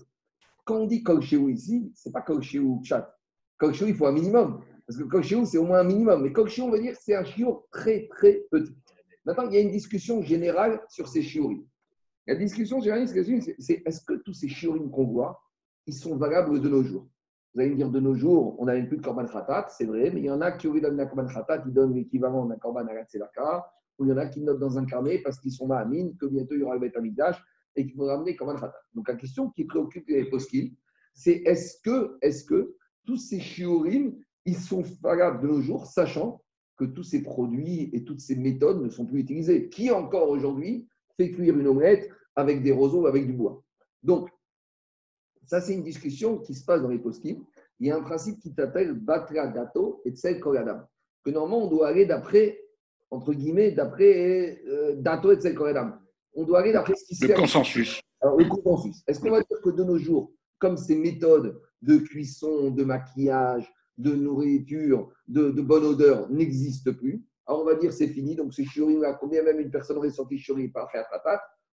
Quand 0.64 0.78
on 0.78 0.86
dit 0.86 1.02
Kokshéou 1.02 1.48
ici, 1.48 1.92
ce 1.94 2.08
n'est 2.08 2.12
pas 2.12 2.22
Kokshéou 2.22 2.80
chat. 2.84 3.16
Kokshéou, 3.58 3.88
il 3.88 3.94
faut 3.94 4.06
un 4.06 4.12
minimum. 4.12 4.60
Parce 4.86 4.98
que 4.98 5.04
Kokshéou, 5.04 5.44
c'est 5.44 5.58
au 5.58 5.64
moins 5.64 5.80
un 5.80 5.84
minimum. 5.84 6.22
Mais 6.22 6.32
Kokshéou, 6.32 6.66
on 6.66 6.70
va 6.70 6.78
dire 6.78 6.92
que 6.92 7.02
c'est 7.02 7.14
un 7.14 7.24
chiour 7.24 7.66
très, 7.70 8.06
très 8.08 8.44
petit. 8.50 8.76
Maintenant, 9.24 9.48
il 9.48 9.54
y 9.54 9.56
a 9.56 9.60
une 9.60 9.72
discussion 9.72 10.22
générale 10.22 10.80
sur 10.88 11.08
ces 11.08 11.22
chiourines. 11.22 11.66
La 12.28 12.36
discussion 12.36 12.80
générale, 12.80 13.08
c'est 13.58 13.82
est-ce 13.84 14.00
que 14.00 14.14
tous 14.14 14.32
ces 14.32 14.48
chiourines 14.48 14.90
qu'on 14.90 15.06
voit, 15.06 15.40
ils 15.86 15.94
sont 15.94 16.16
valables 16.16 16.60
de 16.60 16.68
nos 16.68 16.82
jours? 16.82 17.08
Vous 17.54 17.60
allez 17.60 17.70
me 17.70 17.76
dire, 17.76 17.90
de 17.90 18.00
nos 18.00 18.14
jours, 18.14 18.54
on 18.60 18.66
n'a 18.66 18.80
plus 18.82 18.98
de 18.98 19.02
korban 19.02 19.26
khatat, 19.26 19.68
c'est 19.70 19.86
vrai, 19.86 20.10
mais 20.10 20.20
il 20.20 20.26
y 20.26 20.30
en 20.30 20.40
a 20.40 20.52
qui, 20.52 20.68
au 20.68 20.74
lieu 20.74 20.80
d'amener 20.80 21.04
un 21.04 21.06
korban 21.06 21.26
khatat, 21.26 21.62
ils 21.66 21.72
donnent 21.72 21.94
l'équivalent 21.94 22.44
d'un 22.44 22.56
korban 22.56 22.86
à 22.86 23.04
tzedaka, 23.04 23.66
ou 23.98 24.04
il 24.04 24.10
y 24.10 24.12
en 24.12 24.18
a 24.18 24.26
qui 24.26 24.42
notent 24.42 24.58
dans 24.58 24.76
un 24.78 24.84
carnet 24.84 25.20
parce 25.24 25.40
qu'ils 25.40 25.52
sont 25.52 25.66
ma'amines, 25.66 26.16
que 26.16 26.26
bientôt 26.26 26.54
il 26.54 26.60
y 26.60 26.62
aura 26.64 26.74
le 26.74 26.80
Beth 26.80 26.96
Amikdash 26.96 27.42
et 27.74 27.86
qu'il 27.86 27.96
faudra 27.96 28.14
amener 28.14 28.36
korban 28.36 28.56
khatat. 28.56 28.74
Donc 28.94 29.08
la 29.08 29.14
question 29.14 29.50
qui 29.50 29.64
préoccupe 29.64 30.06
les 30.08 30.28
poskim, 30.28 30.74
c'est 31.14 31.42
est-ce 31.46 31.80
que, 31.82 32.18
est 32.20 32.46
que 32.46 32.74
tous 33.06 33.16
ces 33.16 33.40
chiourines, 33.40 34.20
ils 34.46 34.56
sont 34.56 34.82
valables 35.02 35.42
de 35.42 35.48
nos 35.48 35.60
jours, 35.60 35.86
sachant 35.86 36.40
que 36.76 36.84
tous 36.84 37.02
ces 37.02 37.22
produits 37.22 37.90
et 37.92 38.04
toutes 38.04 38.20
ces 38.20 38.36
méthodes 38.36 38.82
ne 38.82 38.88
sont 38.88 39.06
plus 39.06 39.20
utilisées. 39.20 39.68
Qui 39.68 39.90
encore 39.90 40.28
aujourd'hui 40.28 40.86
fait 41.16 41.30
cuire 41.30 41.58
une 41.58 41.66
omelette 41.66 42.08
avec 42.36 42.62
des 42.62 42.72
roseaux, 42.72 43.06
avec 43.06 43.26
du 43.26 43.32
bois? 43.32 43.62
Donc, 44.02 44.30
ça, 45.46 45.60
c'est 45.60 45.74
une 45.74 45.82
discussion 45.82 46.38
qui 46.38 46.54
se 46.54 46.64
passe 46.64 46.82
dans 46.82 46.88
les 46.88 46.98
poskim. 46.98 47.44
Il 47.78 47.86
y 47.86 47.90
a 47.90 47.96
un 47.96 48.02
principe 48.02 48.40
qui 48.40 48.50
s'appelle 48.52 48.94
Batra 48.94 49.48
Dato 49.48 50.02
et 50.04 50.10
Tsel 50.10 50.40
Koladam. 50.40 50.86
Que 51.24 51.30
normalement, 51.30 51.66
on 51.66 51.70
doit 51.70 51.88
aller 51.88 52.06
d'après, 52.06 52.60
entre 53.10 53.32
guillemets, 53.32 53.72
d'après 53.72 54.62
euh, 54.66 54.96
Dato 54.96 55.32
et 55.32 55.36
Tsel 55.36 55.54
Koladam. 55.54 56.00
On 56.34 56.44
doit 56.44 56.60
aller 56.60 56.72
d'après 56.72 56.94
ce 56.94 57.04
qui 57.04 57.14
se 57.14 57.26
Le 57.26 57.34
consensus. 57.34 58.00
Alors, 58.20 58.36
le 58.36 58.44
consensus. 58.46 59.02
Est-ce 59.06 59.20
qu'on 59.20 59.30
va 59.30 59.40
dire 59.40 59.60
que 59.62 59.70
de 59.70 59.84
nos 59.84 59.98
jours, 59.98 60.32
comme 60.58 60.76
ces 60.76 60.96
méthodes 60.96 61.60
de 61.82 61.98
cuisson, 61.98 62.70
de 62.70 62.84
maquillage, 62.84 63.70
de 63.98 64.14
nourriture, 64.14 65.10
de, 65.28 65.50
bonne 65.50 65.84
odeur 65.84 66.30
n'existent 66.30 66.92
plus 66.92 67.24
Alors, 67.46 67.62
on 67.62 67.64
va 67.64 67.74
dire 67.74 67.92
c'est 67.92 68.08
fini. 68.08 68.34
Donc, 68.34 68.54
ces 68.54 68.64
chiourines 68.64 69.00
là, 69.00 69.14
combien 69.14 69.42
même 69.42 69.60
une 69.60 69.70
personne 69.70 69.96
aurait 69.96 70.10
sorti 70.10 70.38
chiourine 70.38 70.72
par 70.72 70.90
faire 70.90 71.06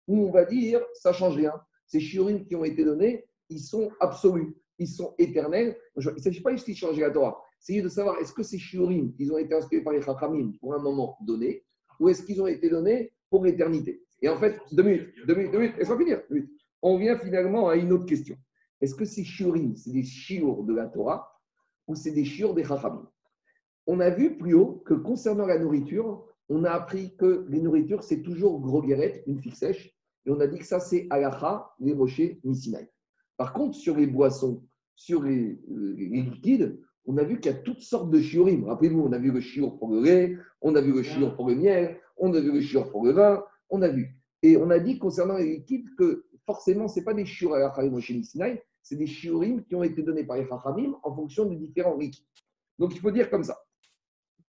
Ou 0.08 0.26
on 0.26 0.30
va 0.30 0.44
dire 0.44 0.80
ça 0.94 1.12
change 1.12 1.36
rien. 1.36 1.52
Ces 1.86 2.00
chiourines 2.00 2.44
qui 2.44 2.56
ont 2.56 2.64
été 2.64 2.84
données, 2.84 3.26
ils 3.48 3.60
sont 3.60 3.90
absolus, 4.00 4.56
ils 4.78 4.88
sont 4.88 5.14
éternels. 5.18 5.76
Il 5.96 6.04
ne 6.04 6.18
s'agit 6.20 6.42
pas 6.42 6.52
juste 6.52 6.68
de 6.68 6.74
changer 6.74 7.00
la 7.00 7.10
Torah. 7.10 7.40
C'est 7.60 7.80
de 7.80 7.88
savoir 7.88 8.18
est-ce 8.18 8.32
que 8.32 8.42
ces 8.42 8.58
chiourines, 8.58 9.14
ils 9.18 9.32
ont 9.32 9.38
été 9.38 9.54
inspirés 9.54 9.82
par 9.82 9.92
les 9.92 10.02
chachamim 10.02 10.52
pour 10.60 10.74
un 10.74 10.78
moment 10.78 11.16
donné, 11.22 11.64
ou 12.00 12.08
est-ce 12.08 12.22
qu'ils 12.22 12.40
ont 12.42 12.46
été 12.46 12.68
donnés 12.68 13.12
pour 13.30 13.44
l'éternité? 13.44 14.02
Et 14.22 14.28
en 14.28 14.36
fait, 14.38 14.60
deux 14.72 14.82
minutes, 14.82 15.14
deux 15.26 15.34
minutes, 15.34 15.52
deux 15.52 15.58
minutes, 15.58 15.76
finir. 15.84 16.22
On 16.82 16.98
vient 16.98 17.18
finalement 17.18 17.68
à 17.68 17.76
une 17.76 17.92
autre 17.92 18.06
question. 18.06 18.36
Est-ce 18.80 18.94
que 18.94 19.04
ces 19.04 19.24
chiourines, 19.24 19.76
c'est 19.76 19.92
des 19.92 20.02
chiours 20.02 20.64
de 20.64 20.74
la 20.74 20.86
Torah? 20.86 21.28
Ou 21.86 21.94
c'est 21.94 22.10
des 22.10 22.24
chiours 22.24 22.54
des 22.54 22.64
chachamim 22.64 23.08
On 23.86 24.00
a 24.00 24.10
vu 24.10 24.36
plus 24.36 24.54
haut 24.54 24.82
que 24.84 24.94
concernant 24.94 25.46
la 25.46 25.58
nourriture, 25.58 26.24
on 26.48 26.64
a 26.64 26.70
appris 26.70 27.16
que 27.16 27.46
les 27.48 27.60
nourritures, 27.60 28.02
c'est 28.02 28.22
toujours 28.22 28.60
gros 28.60 28.82
guérette, 28.82 29.22
une 29.26 29.40
figue 29.40 29.54
sèche, 29.54 29.96
et 30.24 30.30
on 30.30 30.40
a 30.40 30.46
dit 30.46 30.58
que 30.58 30.66
ça, 30.66 30.80
c'est 30.80 31.06
alacha, 31.10 31.70
les 31.78 31.94
mochés, 31.94 32.40
misinaï. 32.44 32.88
Par 33.36 33.52
contre, 33.52 33.76
sur 33.76 33.96
les 33.96 34.06
boissons, 34.06 34.64
sur 34.94 35.22
les, 35.22 35.58
les 35.68 36.22
liquides, 36.22 36.80
on 37.06 37.16
a 37.18 37.22
vu 37.22 37.38
qu'il 37.38 37.52
y 37.52 37.54
a 37.54 37.58
toutes 37.58 37.82
sortes 37.82 38.10
de 38.10 38.20
chiorim. 38.20 38.64
Rappelez-vous, 38.64 39.00
on 39.00 39.12
a 39.12 39.18
vu 39.18 39.30
le 39.30 39.40
chiour 39.40 39.78
pour 39.78 39.92
le 39.92 40.02
lait, 40.02 40.36
on 40.60 40.74
a 40.74 40.80
vu 40.80 40.92
le 40.92 41.02
chiour 41.02 41.36
pour 41.36 41.48
le 41.48 41.54
miel, 41.54 42.00
on 42.16 42.34
a 42.34 42.40
vu 42.40 42.50
le 42.52 42.60
chiour 42.60 42.90
pour 42.90 43.04
le 43.04 43.12
vin, 43.12 43.44
on 43.70 43.82
a 43.82 43.88
vu. 43.88 44.16
Et 44.42 44.56
on 44.56 44.70
a 44.70 44.78
dit 44.78 44.98
concernant 44.98 45.36
les 45.36 45.56
liquides 45.56 45.88
que 45.96 46.26
forcément, 46.44 46.88
ce 46.88 46.98
n'est 46.98 47.04
pas 47.04 47.14
des 47.14 47.24
chiour 47.24 47.54
à 47.54 47.58
la 47.58 47.90
Moshe 47.90 48.12
Sinai, 48.22 48.62
c'est 48.88 48.94
des 48.94 49.08
chiorim 49.08 49.64
qui 49.64 49.74
ont 49.74 49.82
été 49.82 50.00
donnés 50.00 50.22
par 50.22 50.36
les 50.36 50.46
chachamim 50.46 50.96
en 51.02 51.12
fonction 51.12 51.44
de 51.46 51.56
différents 51.56 51.96
liquides. 51.96 52.24
Donc 52.78 52.94
il 52.94 53.00
faut 53.00 53.10
dire 53.10 53.28
comme 53.28 53.42
ça. 53.42 53.58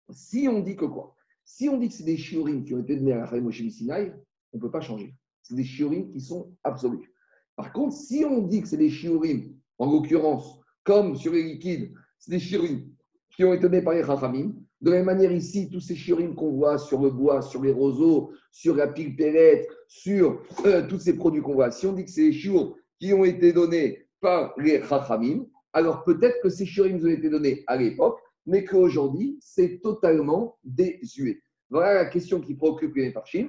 Si 0.08 0.46
on 0.48 0.60
dit 0.60 0.76
que 0.76 0.84
quoi? 0.84 1.16
Si 1.44 1.68
on 1.68 1.78
dit 1.78 1.88
que 1.88 1.94
c'est 1.94 2.04
des 2.04 2.16
chiorim 2.16 2.62
qui 2.62 2.72
ont 2.74 2.78
été 2.78 2.94
donnés 2.94 3.14
à 3.14 3.28
la 3.28 3.40
Moshe 3.40 3.66
Sinai, 3.68 4.12
on 4.52 4.58
ne 4.58 4.62
peut 4.62 4.70
pas 4.70 4.80
changer. 4.80 5.16
C'est 5.42 5.56
des 5.56 5.64
chiorim 5.64 6.12
qui 6.12 6.20
sont 6.20 6.54
absolus. 6.62 7.12
Par 7.56 7.72
contre, 7.72 7.96
si 7.96 8.24
on 8.24 8.42
dit 8.42 8.62
que 8.62 8.68
c'est 8.68 8.76
des 8.76 8.88
chiorim, 8.88 9.52
en 9.78 9.90
l'occurrence, 9.90 10.60
comme 10.84 11.16
sur 11.16 11.32
les 11.32 11.42
liquides, 11.42 11.92
c'est 12.20 12.30
des 12.30 12.38
chiorim 12.38 12.88
qui 13.34 13.42
ont 13.42 13.52
été 13.52 13.64
donnés 13.64 13.82
par 13.82 13.94
les 13.94 14.04
chachamim, 14.04 14.54
de 14.80 14.90
la 14.90 14.98
même 14.98 15.06
manière, 15.06 15.32
ici, 15.32 15.68
tous 15.70 15.80
ces 15.80 15.96
chiorim 15.96 16.36
qu'on 16.36 16.52
voit 16.52 16.78
sur 16.78 17.02
le 17.02 17.10
bois, 17.10 17.42
sur 17.42 17.62
les 17.62 17.72
roseaux, 17.72 18.30
sur 18.52 18.76
la 18.76 18.86
pile 18.86 19.16
pellette, 19.16 19.68
sur 19.88 20.40
euh, 20.66 20.86
tous 20.86 21.00
ces 21.00 21.16
produits 21.16 21.42
qu'on 21.42 21.54
voit, 21.54 21.72
si 21.72 21.84
on 21.88 21.92
dit 21.94 22.04
que 22.04 22.10
c'est 22.12 22.30
des 22.30 22.32
chiours 22.32 22.76
qui 23.00 23.12
ont 23.12 23.24
été 23.24 23.52
donnés 23.52 24.06
par 24.20 24.54
les 24.58 24.82
chachamim, 24.82 25.46
alors 25.72 26.04
peut-être 26.04 26.40
que 26.42 26.48
ces 26.48 26.66
chiorim 26.66 26.96
ont 27.04 27.08
été 27.08 27.28
donnés 27.28 27.64
à 27.66 27.76
l'époque, 27.76 28.18
mais 28.46 28.64
qu'aujourd'hui, 28.64 29.38
c'est 29.40 29.80
totalement 29.80 30.58
désuet. 30.64 31.42
Voilà 31.70 31.94
la 31.94 32.06
question 32.06 32.40
qui 32.40 32.54
préoccupe 32.54 32.96
les 32.96 33.12
parchim. 33.12 33.48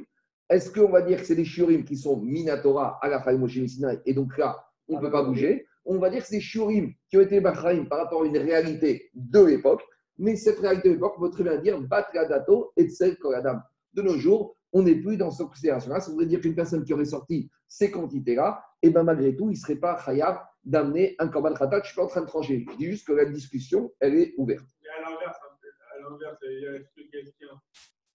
Est-ce 0.49 0.72
qu'on 0.72 0.89
va 0.89 1.01
dire 1.01 1.19
que 1.19 1.26
c'est 1.26 1.36
des 1.36 1.45
chiorim 1.45 1.84
qui 1.84 1.97
sont 1.97 2.17
minatora 2.17 2.99
à 3.01 3.07
la 3.07 3.38
Moshe 3.38 3.65
Sinai 3.65 3.99
et 4.05 4.13
donc 4.13 4.38
là, 4.38 4.63
on 4.88 4.97
ne 4.97 5.01
peut 5.01 5.11
pas 5.11 5.24
bouger? 5.24 5.65
On 5.86 5.97
va 5.97 6.09
dire 6.09 6.22
que 6.22 6.28
c'est 6.28 6.36
des 6.36 6.41
chiorim 6.41 6.93
qui 7.09 7.17
ont 7.17 7.22
été 7.22 7.39
bachraïm 7.39 7.88
par 7.88 7.99
rapport 7.99 8.22
à 8.22 8.26
une 8.26 8.38
réalité 8.38 9.09
de 9.15 9.39
l'époque, 9.39 9.82
mais 10.17 10.36
cette 10.36 10.59
réalité 10.59 10.89
de 10.89 10.93
l'époque, 10.95 11.13
on 11.17 11.22
peut 11.22 11.32
très 11.32 11.43
bien 11.43 11.57
dire 11.57 11.82
Batradato 11.82 12.74
et 12.78 12.88
Tsel 12.88 13.17
Koradam. 13.17 13.63
De 13.93 14.01
nos 14.03 14.17
jours, 14.17 14.55
on 14.74 14.84
n'est 14.84 14.95
plus 14.95 15.17
dans 15.17 15.32
cette 15.32 15.47
considération-là. 15.47 15.99
Ça 15.99 16.11
voudrait 16.11 16.28
dire 16.28 16.41
qu'une 16.41 16.53
personne 16.53 16.84
qui 16.84 16.93
aurait 16.93 17.05
sorti 17.05 17.49
ces 17.67 17.89
quantités-là, 17.89 18.63
et 18.82 18.89
ben 18.89 19.03
malgré 19.03 19.36
tout, 19.36 19.45
il 19.45 19.53
ne 19.53 19.55
serait 19.55 19.78
pas 19.78 19.97
chayav 19.97 20.39
d'amener 20.64 21.16
un 21.20 21.28
korban 21.28 21.53
khatat. 21.53 21.78
Je 21.78 21.82
ne 21.82 21.86
suis 21.86 21.95
pas 21.95 22.03
en 22.03 22.07
train 22.07 22.22
de 22.22 22.28
trancher. 22.28 22.66
Je 22.72 22.78
dis 22.78 22.86
juste 22.86 23.07
que 23.07 23.14
la 23.14 23.26
discussion, 23.26 23.91
elle 23.99 24.16
est 24.16 24.34
ouverte. 24.38 24.66
Et 24.84 24.89
à 24.89 25.09
l'inverse, 25.09 25.38
à 25.38 25.99
l'inverse, 25.99 26.38
est-ce 26.43 27.01
que 27.01 27.09
quelqu'un 27.09 27.59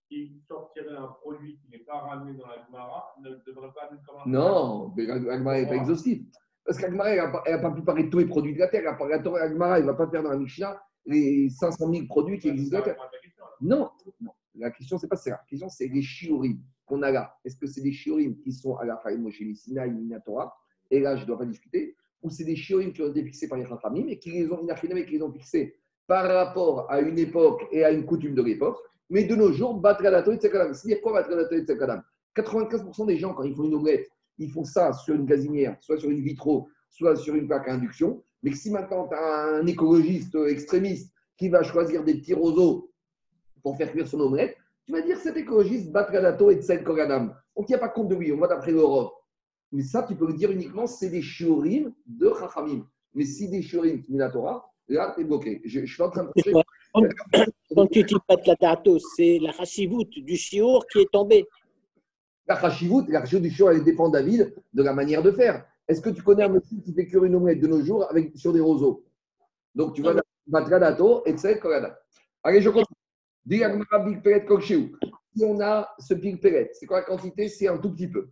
qui 0.08 0.40
sortirait 0.46 0.96
un 0.96 1.08
produit 1.20 1.58
qui 1.58 1.68
n'est 1.70 1.84
pas 1.84 1.98
ramené 1.98 2.38
dans 2.38 2.46
la 2.46 2.64
Gemara 2.64 3.14
ne 3.20 3.30
devrait 3.44 3.72
pas 3.74 3.86
amener 3.88 4.00
comme 4.06 4.20
un 4.24 4.30
Non, 4.30 4.92
mais 4.96 5.04
l'Agmara 5.04 5.60
n'est 5.60 5.68
pas 5.68 5.76
exhaustive. 5.76 6.26
Parce 6.64 6.78
qu'Agmara, 6.78 7.10
elle 7.10 7.56
n'a 7.56 7.58
pas 7.58 7.70
pu 7.70 7.82
parler 7.82 8.04
de 8.04 8.10
tous 8.10 8.18
les 8.18 8.26
produits 8.26 8.54
de 8.54 8.58
la 8.60 8.68
terre. 8.68 8.82
L'Agmara, 8.84 9.78
elle 9.78 9.84
ne 9.84 9.90
va 9.90 9.94
pas 9.94 10.08
faire 10.08 10.22
dans 10.22 10.30
la 10.30 10.36
Mishnah 10.36 10.80
les 11.06 11.48
500 11.50 11.92
000 11.92 12.06
produits 12.06 12.38
qui 12.38 12.48
existent 12.48 12.78
la 12.78 12.82
terre. 12.84 12.96
Non, 13.60 13.90
non. 14.20 14.32
La 14.54 14.70
question, 14.70 14.98
c'est 14.98 15.08
pas 15.08 15.16
ça. 15.16 15.30
La 15.30 15.44
question, 15.48 15.68
c'est 15.68 15.88
les 15.88 16.02
shiurim 16.02 16.60
qu'on 16.86 17.02
a 17.02 17.10
là. 17.10 17.36
Est-ce 17.44 17.56
que 17.56 17.66
c'est 17.66 17.82
des 17.82 17.92
shiurim 17.92 18.38
qui 18.38 18.52
sont 18.52 18.76
à 18.76 18.84
la 18.84 18.96
Faïm 18.98 19.22
Moshe 19.22 19.42
Sinaï 19.54 19.90
Minatora 19.90 20.56
Et 20.90 21.00
là, 21.00 21.16
je 21.16 21.22
ne 21.22 21.26
dois 21.26 21.38
pas 21.38 21.44
discuter. 21.44 21.96
Ou 22.22 22.30
c'est 22.30 22.44
des 22.44 22.56
shiurim 22.56 22.92
qui 22.92 23.02
ont 23.02 23.10
été 23.10 23.22
fixés 23.24 23.48
par 23.48 23.58
les 23.58 23.66
Chachamim 23.66 24.06
et 24.08 24.18
qui 24.18 24.30
les 24.30 24.50
ont, 24.50 24.62
mais 24.64 25.06
qui 25.06 25.12
les 25.12 25.22
ont 25.22 25.32
fixés 25.32 25.76
par 26.06 26.26
rapport 26.26 26.90
à 26.90 27.00
une 27.00 27.18
époque 27.18 27.62
et 27.70 27.84
à 27.84 27.90
une 27.90 28.04
coutume 28.04 28.34
de 28.34 28.42
l'époque. 28.42 28.78
Mais 29.10 29.24
de 29.24 29.34
nos 29.34 29.52
jours, 29.52 29.74
Batradato 29.74 30.32
et 30.32 30.36
Tsekadam. 30.36 30.74
C'est-à-dire 30.74 31.00
quoi 31.00 31.12
Batradato 31.12 31.54
et 31.54 31.64
Tsekadam? 31.64 32.02
95% 32.36 33.06
des 33.06 33.16
gens, 33.18 33.34
quand 33.34 33.44
ils 33.44 33.54
font 33.54 33.64
une 33.64 33.74
omelette, 33.74 34.08
ils 34.38 34.50
font 34.50 34.64
ça 34.64 34.92
sur 34.92 35.14
une 35.14 35.24
gazinière, 35.24 35.76
soit 35.80 35.98
sur 35.98 36.10
une 36.10 36.20
vitro, 36.20 36.68
soit 36.90 37.16
sur 37.16 37.34
une 37.34 37.46
plaque 37.46 37.68
à 37.68 37.72
induction. 37.72 38.22
Mais 38.42 38.52
si 38.52 38.70
maintenant 38.70 39.08
tu 39.08 39.14
as 39.14 39.58
un 39.58 39.66
écologiste 39.66 40.34
extrémiste 40.34 41.12
qui 41.36 41.48
va 41.48 41.62
choisir 41.62 42.04
des 42.04 42.14
petits 42.14 42.34
roseaux 42.34 42.90
pour 43.62 43.76
faire 43.76 43.90
cuire 43.90 44.06
son 44.06 44.20
omelette, 44.20 44.56
tu 44.84 44.92
vas 44.92 45.00
dire 45.00 45.18
cet 45.18 45.36
écologiste 45.36 45.90
Batradato 45.90 46.50
et 46.50 46.60
Tsel 46.60 46.84
Kogadam. 46.84 47.34
On 47.54 47.62
ne 47.62 47.66
tient 47.66 47.78
pas 47.78 47.88
compte 47.88 48.08
de 48.08 48.14
lui, 48.14 48.32
on 48.32 48.38
va 48.38 48.46
d'après 48.46 48.72
l'Europe. 48.72 49.12
Mais 49.72 49.82
ça, 49.82 50.02
tu 50.02 50.14
peux 50.14 50.26
le 50.26 50.34
dire 50.34 50.50
uniquement, 50.50 50.86
c'est 50.86 51.10
des 51.10 51.22
shiurim 51.22 51.92
de 52.06 52.32
Chachamim. 52.38 52.86
Mais 53.14 53.24
si 53.24 53.48
des 53.48 53.62
shiurim 53.62 54.02
Minatora, 54.08 54.72
là, 54.88 55.12
tu 55.14 55.22
es 55.22 55.24
bloqué. 55.24 55.60
Je, 55.64 55.84
je 55.84 55.92
suis 55.92 56.02
en 56.02 56.10
train 56.10 56.24
de 56.24 56.30
penser. 56.30 56.52
Quand 57.74 57.86
tu 57.88 58.04
dis 58.04 58.14
pas 58.26 58.36
de 58.36 58.42
la 58.46 58.54
dato, 58.54 58.98
c'est 59.16 59.38
la 59.40 59.50
rachivout 59.50 60.04
du 60.04 60.36
chiour 60.36 60.86
qui 60.86 61.00
est 61.00 61.10
tombé. 61.10 61.46
La 62.46 62.60
chashivut, 62.60 63.04
la 63.08 63.20
chashivut 63.20 63.42
du 63.42 63.50
shiur, 63.50 63.70
elle 63.70 63.82
dépend, 63.84 64.08
David, 64.08 64.54
de 64.72 64.82
la 64.82 64.92
manière 64.92 65.22
de 65.22 65.32
faire. 65.32 65.66
Est-ce 65.88 66.00
que 66.00 66.10
tu 66.10 66.22
connais 66.22 66.44
un 66.44 66.48
monsieur 66.48 66.78
qui 66.84 66.92
fait 66.94 67.06
cuire 67.06 67.24
une 67.24 67.34
omelette 67.34 67.60
de 67.60 67.66
nos 67.66 67.84
jours 67.84 68.08
avec, 68.08 68.36
sur 68.36 68.52
des 68.52 68.60
roseaux? 68.60 69.04
Donc 69.74 69.94
tu 69.94 70.02
vas 70.02 70.14
Matradato, 70.46 71.24
Etzel, 71.26 71.58
Kolada. 71.60 71.98
Allez, 72.42 72.62
je 72.62 72.70
continue. 72.70 72.86
Si 75.36 75.44
on 75.44 75.60
a 75.60 75.88
ce 75.98 76.14
pilperet, 76.14 76.70
c'est 76.72 76.86
quoi 76.86 77.00
la 77.00 77.04
quantité? 77.04 77.48
C'est 77.48 77.68
un 77.68 77.78
tout 77.78 77.90
petit 77.92 78.08
peu. 78.08 78.28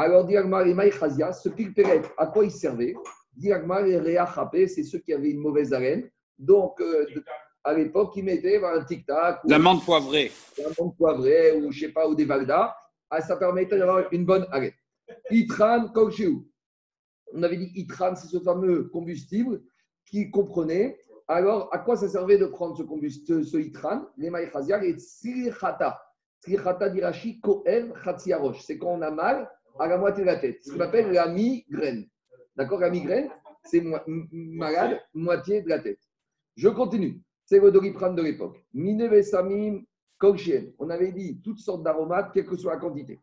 Alors, 0.00 0.30
Emaï 0.30 0.92
Chazia, 0.92 1.32
ce 1.32 1.48
pilperet, 1.48 2.02
à 2.16 2.28
quoi 2.28 2.44
il 2.44 2.52
servait? 2.52 2.94
Dit 3.32 3.52
Agmara 3.52 3.82
Rea 3.82 4.32
Chapé, 4.32 4.68
c'est 4.68 4.84
ceux 4.84 5.00
qui 5.00 5.12
avaient 5.12 5.30
une 5.30 5.40
mauvaise 5.40 5.72
haleine. 5.72 6.08
Donc, 6.38 6.80
euh, 6.80 7.04
à 7.64 7.74
l'époque, 7.74 8.12
ils 8.14 8.22
mettaient 8.22 8.60
ben, 8.60 8.78
un 8.78 8.84
tic-tac, 8.84 9.42
ou 9.42 9.48
La 9.48 9.58
menthe 9.58 9.84
poivrée. 9.84 10.30
un 10.64 10.70
bon 10.78 10.90
poivré, 10.90 11.60
ou 11.60 11.72
je 11.72 11.80
sais 11.80 11.88
pas, 11.88 12.06
ou 12.06 12.14
des 12.14 12.26
valdas. 12.26 12.76
Ah, 13.10 13.20
ça 13.20 13.36
permettait 13.36 13.76
d'avoir 13.76 14.04
une 14.12 14.24
bonne 14.24 14.46
haleine. 14.52 14.70
Itran 15.32 15.88
Kokshéou. 15.88 16.46
On 17.34 17.42
avait 17.42 17.56
dit 17.56 17.72
Itran, 17.74 18.14
c'est 18.14 18.28
ce 18.28 18.38
fameux 18.38 18.84
combustible 18.90 19.62
qui 20.06 20.30
comprenait. 20.30 20.96
Alors, 21.26 21.74
à 21.74 21.78
quoi 21.78 21.96
ça 21.96 22.08
servait 22.08 22.38
de 22.38 22.46
prendre 22.46 22.76
ce 22.76 22.84
combustible, 22.84 23.44
ce 23.44 23.56
Itran? 23.56 24.06
Les 24.16 24.30
maïchaziar 24.30 24.80
et 24.84 24.92
Tsirichata. 24.92 26.00
Tsirichata 26.40 26.88
d'Irachi, 26.88 27.40
Kohen, 27.40 27.92
Khatsiarosh. 28.04 28.60
C'est 28.62 28.78
quand 28.78 28.90
on 28.90 29.02
a 29.02 29.10
mal 29.10 29.50
à 29.78 29.86
la 29.86 29.98
moitié 29.98 30.22
de 30.22 30.26
la 30.26 30.36
tête. 30.36 30.64
Ce 30.64 30.72
qu'on 30.72 30.80
appelle 30.80 31.12
la 31.12 31.28
migraine. 31.28 32.06
D'accord 32.56 32.80
La 32.80 32.90
migraine, 32.90 33.28
c'est 33.64 33.82
malade, 34.32 35.00
moitié 35.14 35.62
de 35.62 35.68
la 35.68 35.78
tête. 35.78 36.00
Je 36.56 36.68
continue. 36.68 37.22
C'est 37.44 37.60
le 37.60 37.70
doliprane 37.70 38.14
de 38.14 38.22
l'époque. 38.22 38.64
Minevesamim, 38.74 39.84
Kokshien. 40.18 40.72
On 40.78 40.90
avait 40.90 41.12
dit 41.12 41.40
toutes 41.42 41.60
sortes 41.60 41.82
d'aromates, 41.82 42.32
quelle 42.32 42.46
que 42.46 42.56
soit 42.56 42.74
la 42.74 42.80
quantité. 42.80 43.20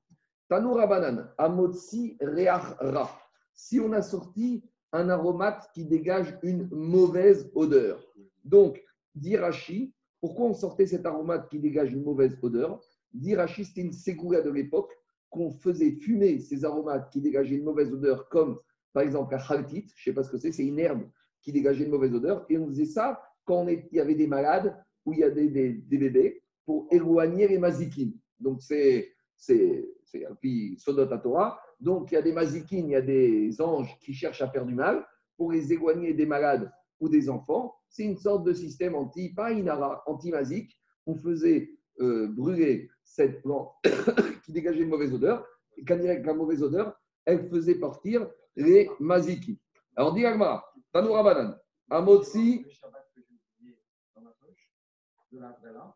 Tanoura 0.47 0.87
banane, 0.87 1.29
Amotsi 1.37 2.17
Reach 2.21 2.75
Ra. 2.79 3.09
Si 3.53 3.79
on 3.79 3.91
a 3.93 4.01
sorti 4.01 4.63
un 4.91 5.09
aromate 5.09 5.69
qui 5.73 5.85
dégage 5.85 6.37
une 6.41 6.69
mauvaise 6.71 7.51
odeur. 7.53 8.01
Donc, 8.43 8.81
d'Irachi, 9.13 9.93
pourquoi 10.21 10.45
on 10.45 10.53
sortait 10.53 10.87
cet 10.87 11.05
aromate 11.05 11.49
qui 11.49 11.59
dégage 11.59 11.91
une 11.91 12.03
mauvaise 12.03 12.37
odeur? 12.41 12.79
D'Irachi, 13.13 13.65
c'était 13.65 13.81
une 13.81 13.91
ségoula 13.91 14.41
de 14.41 14.49
l'époque 14.49 14.91
qu'on 15.29 15.51
faisait 15.51 15.91
fumer 15.91 16.39
ces 16.39 16.65
aromates 16.65 17.11
qui 17.11 17.21
dégageaient 17.21 17.55
une 17.55 17.63
mauvaise 17.63 17.91
odeur, 17.93 18.29
comme 18.29 18.59
par 18.93 19.03
exemple 19.03 19.33
la 19.33 19.41
khaltite, 19.45 19.91
je 19.95 20.09
ne 20.09 20.13
sais 20.13 20.15
pas 20.15 20.23
ce 20.23 20.31
que 20.31 20.37
c'est, 20.37 20.51
c'est 20.51 20.65
une 20.65 20.79
herbe 20.79 21.03
qui 21.41 21.51
dégageait 21.51 21.83
une 21.85 21.91
mauvaise 21.91 22.13
odeur. 22.13 22.45
Et 22.49 22.57
on 22.57 22.67
faisait 22.67 22.85
ça 22.85 23.21
quand 23.43 23.67
il 23.67 23.87
y 23.91 23.99
avait 23.99 24.15
des 24.15 24.27
malades 24.27 24.75
ou 25.05 25.13
il 25.13 25.19
y 25.19 25.23
a 25.23 25.29
des, 25.29 25.49
des- 25.49 25.97
bébés 25.97 26.41
pour 26.65 26.87
éloigner 26.91 27.47
les 27.47 27.59
mazikines. 27.59 28.13
Donc, 28.39 28.61
c'est 28.61 29.11
c'est 29.37 29.85
à 30.25 31.17
Torah. 31.17 31.59
Donc, 31.79 32.11
il 32.11 32.15
y 32.15 32.17
a 32.17 32.21
des 32.21 32.31
mazikines, 32.31 32.87
il 32.87 32.91
y 32.91 32.95
a 32.95 33.01
des 33.01 33.61
anges 33.61 33.97
qui 33.99 34.13
cherchent 34.13 34.41
à 34.41 34.49
faire 34.49 34.65
du 34.65 34.73
mal 34.73 35.05
pour 35.35 35.51
les 35.51 35.73
éloigner 35.73 36.13
des 36.13 36.25
malades 36.25 36.71
ou 36.99 37.09
des 37.09 37.29
enfants. 37.29 37.75
C'est 37.89 38.03
une 38.05 38.17
sorte 38.17 38.45
de 38.45 38.53
système 38.53 38.95
anti, 38.95 39.33
pas 39.33 39.51
inara, 39.51 40.03
anti-mazik. 40.07 40.71
On 41.05 41.15
faisait 41.15 41.69
euh, 41.99 42.27
brûler 42.29 42.89
cette 43.05 43.41
plante 43.41 43.73
qui 44.43 44.51
dégageait 44.51 44.81
une 44.81 44.89
mauvaise 44.89 45.13
odeur. 45.13 45.47
Et 45.77 45.85
quand 45.85 45.95
il 45.95 46.03
y 46.03 46.09
avait 46.09 46.21
la 46.21 46.33
mauvaise 46.33 46.61
odeur, 46.61 46.99
elle 47.23 47.47
faisait 47.49 47.75
partir 47.75 48.29
les 48.55 48.89
mazikines. 48.99 49.57
Alors, 49.95 50.13
dit 50.13 50.25
Agmara, 50.25 50.65
Tanoura 50.91 51.23
Banan, 51.23 51.55
Amotsi, 51.89 52.65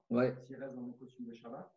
ouais, 0.09 0.35
s'il 0.45 0.55
reste 0.55 0.75
dans 0.75 0.81
mon 0.81 0.93
costume 0.93 1.25
de 1.25 1.33
Shabbat, 1.33 1.71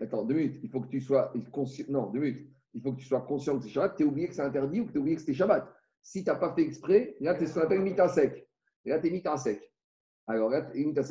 Attends, 0.00 0.24
deux 0.24 0.34
minutes. 0.34 0.60
Il 0.62 0.70
faut 0.70 0.80
que 0.80 0.88
tu 0.88 1.00
sois 1.00 1.32
conscient. 1.50 1.84
Non, 1.88 2.10
deux 2.10 2.20
minutes. 2.20 2.50
Il 2.74 2.80
faut 2.80 2.92
que 2.92 2.98
tu 2.98 3.04
sois 3.04 3.20
conscient 3.20 3.58
que 3.58 3.64
c'est 3.64 3.70
Shabbat. 3.70 3.96
Tu 3.96 4.04
as 4.04 4.06
oublié 4.06 4.28
que 4.28 4.34
c'est 4.34 4.42
interdit 4.42 4.80
ou 4.80 4.86
que 4.86 4.92
tu 4.92 4.98
as 4.98 5.00
oublié 5.00 5.16
que 5.16 5.20
c'était 5.20 5.34
Shabbat. 5.34 5.68
Si 6.00 6.24
tu 6.24 6.30
n'as 6.30 6.36
pas 6.36 6.54
fait 6.54 6.62
exprès, 6.62 7.16
là, 7.20 7.34
tu 7.34 7.44
es 7.44 7.46
ce 7.46 7.54
qu'on 7.54 7.60
appelle 7.60 7.82
mita 7.82 8.08
sec. 8.08 8.48
Et 8.84 8.90
là, 8.90 8.98
tu 8.98 9.08
es 9.08 9.10
mita 9.10 9.36
sec. 9.36 9.71
Alors 10.32 10.50
là. 10.50 10.66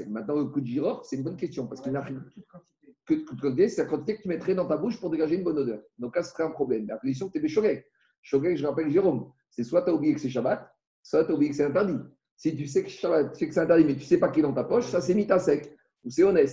Maintenant, 0.09 0.35
le 0.35 0.45
coup 0.45 0.61
de 0.61 0.65
girofle, 0.65 1.01
c'est 1.03 1.15
une 1.15 1.23
bonne 1.23 1.37
question 1.37 1.67
parce 1.67 1.81
qu'il 1.81 1.93
toute 1.93 2.45
quantité. 2.47 2.95
que 3.05 3.13
toute 3.13 3.39
quantité, 3.39 3.69
c'est 3.69 3.83
la 3.83 3.87
quantité 3.87 4.17
que 4.17 4.23
tu 4.23 4.27
mettrais 4.27 4.55
dans 4.55 4.65
ta 4.65 4.77
bouche 4.77 4.99
pour 4.99 5.09
dégager 5.09 5.35
une 5.35 5.43
bonne 5.43 5.59
odeur. 5.59 5.79
Donc 5.99 6.15
là, 6.15 6.23
ce 6.23 6.31
serait 6.31 6.43
un 6.43 6.51
problème. 6.51 6.85
Mais 6.87 6.93
à 6.93 6.97
condition 6.97 7.27
que 7.27 7.33
tu 7.33 7.37
es 7.39 7.41
béchogek. 7.41 7.85
Shogek, 8.23 8.57
je 8.57 8.65
rappelle 8.65 8.89
Jérôme, 8.89 9.31
c'est 9.49 9.63
soit 9.63 9.83
tu 9.83 9.89
as 9.89 9.93
oublié 9.93 10.13
que 10.13 10.19
c'est 10.19 10.29
Shabbat, 10.29 10.67
soit 11.01 11.25
tu 11.25 11.31
as 11.31 11.33
oublié 11.35 11.49
que 11.51 11.55
c'est 11.55 11.65
interdit. 11.65 11.97
Si 12.35 12.55
tu 12.55 12.65
sais 12.67 12.83
que 12.83 12.89
Shabbat, 12.89 13.33
tu 13.33 13.39
sais 13.39 13.47
que 13.47 13.53
c'est 13.53 13.59
interdit, 13.59 13.85
mais 13.85 13.93
tu 13.93 14.01
ne 14.01 14.05
sais 14.05 14.19
pas 14.19 14.29
qu'il 14.29 14.39
est 14.39 14.47
dans 14.47 14.53
ta 14.53 14.63
poche, 14.63 14.85
ça 14.85 15.01
c'est 15.01 15.13
mita 15.13 15.39
sec 15.39 15.75
ou 16.03 16.09
c'est 16.09 16.23
honnête. 16.23 16.51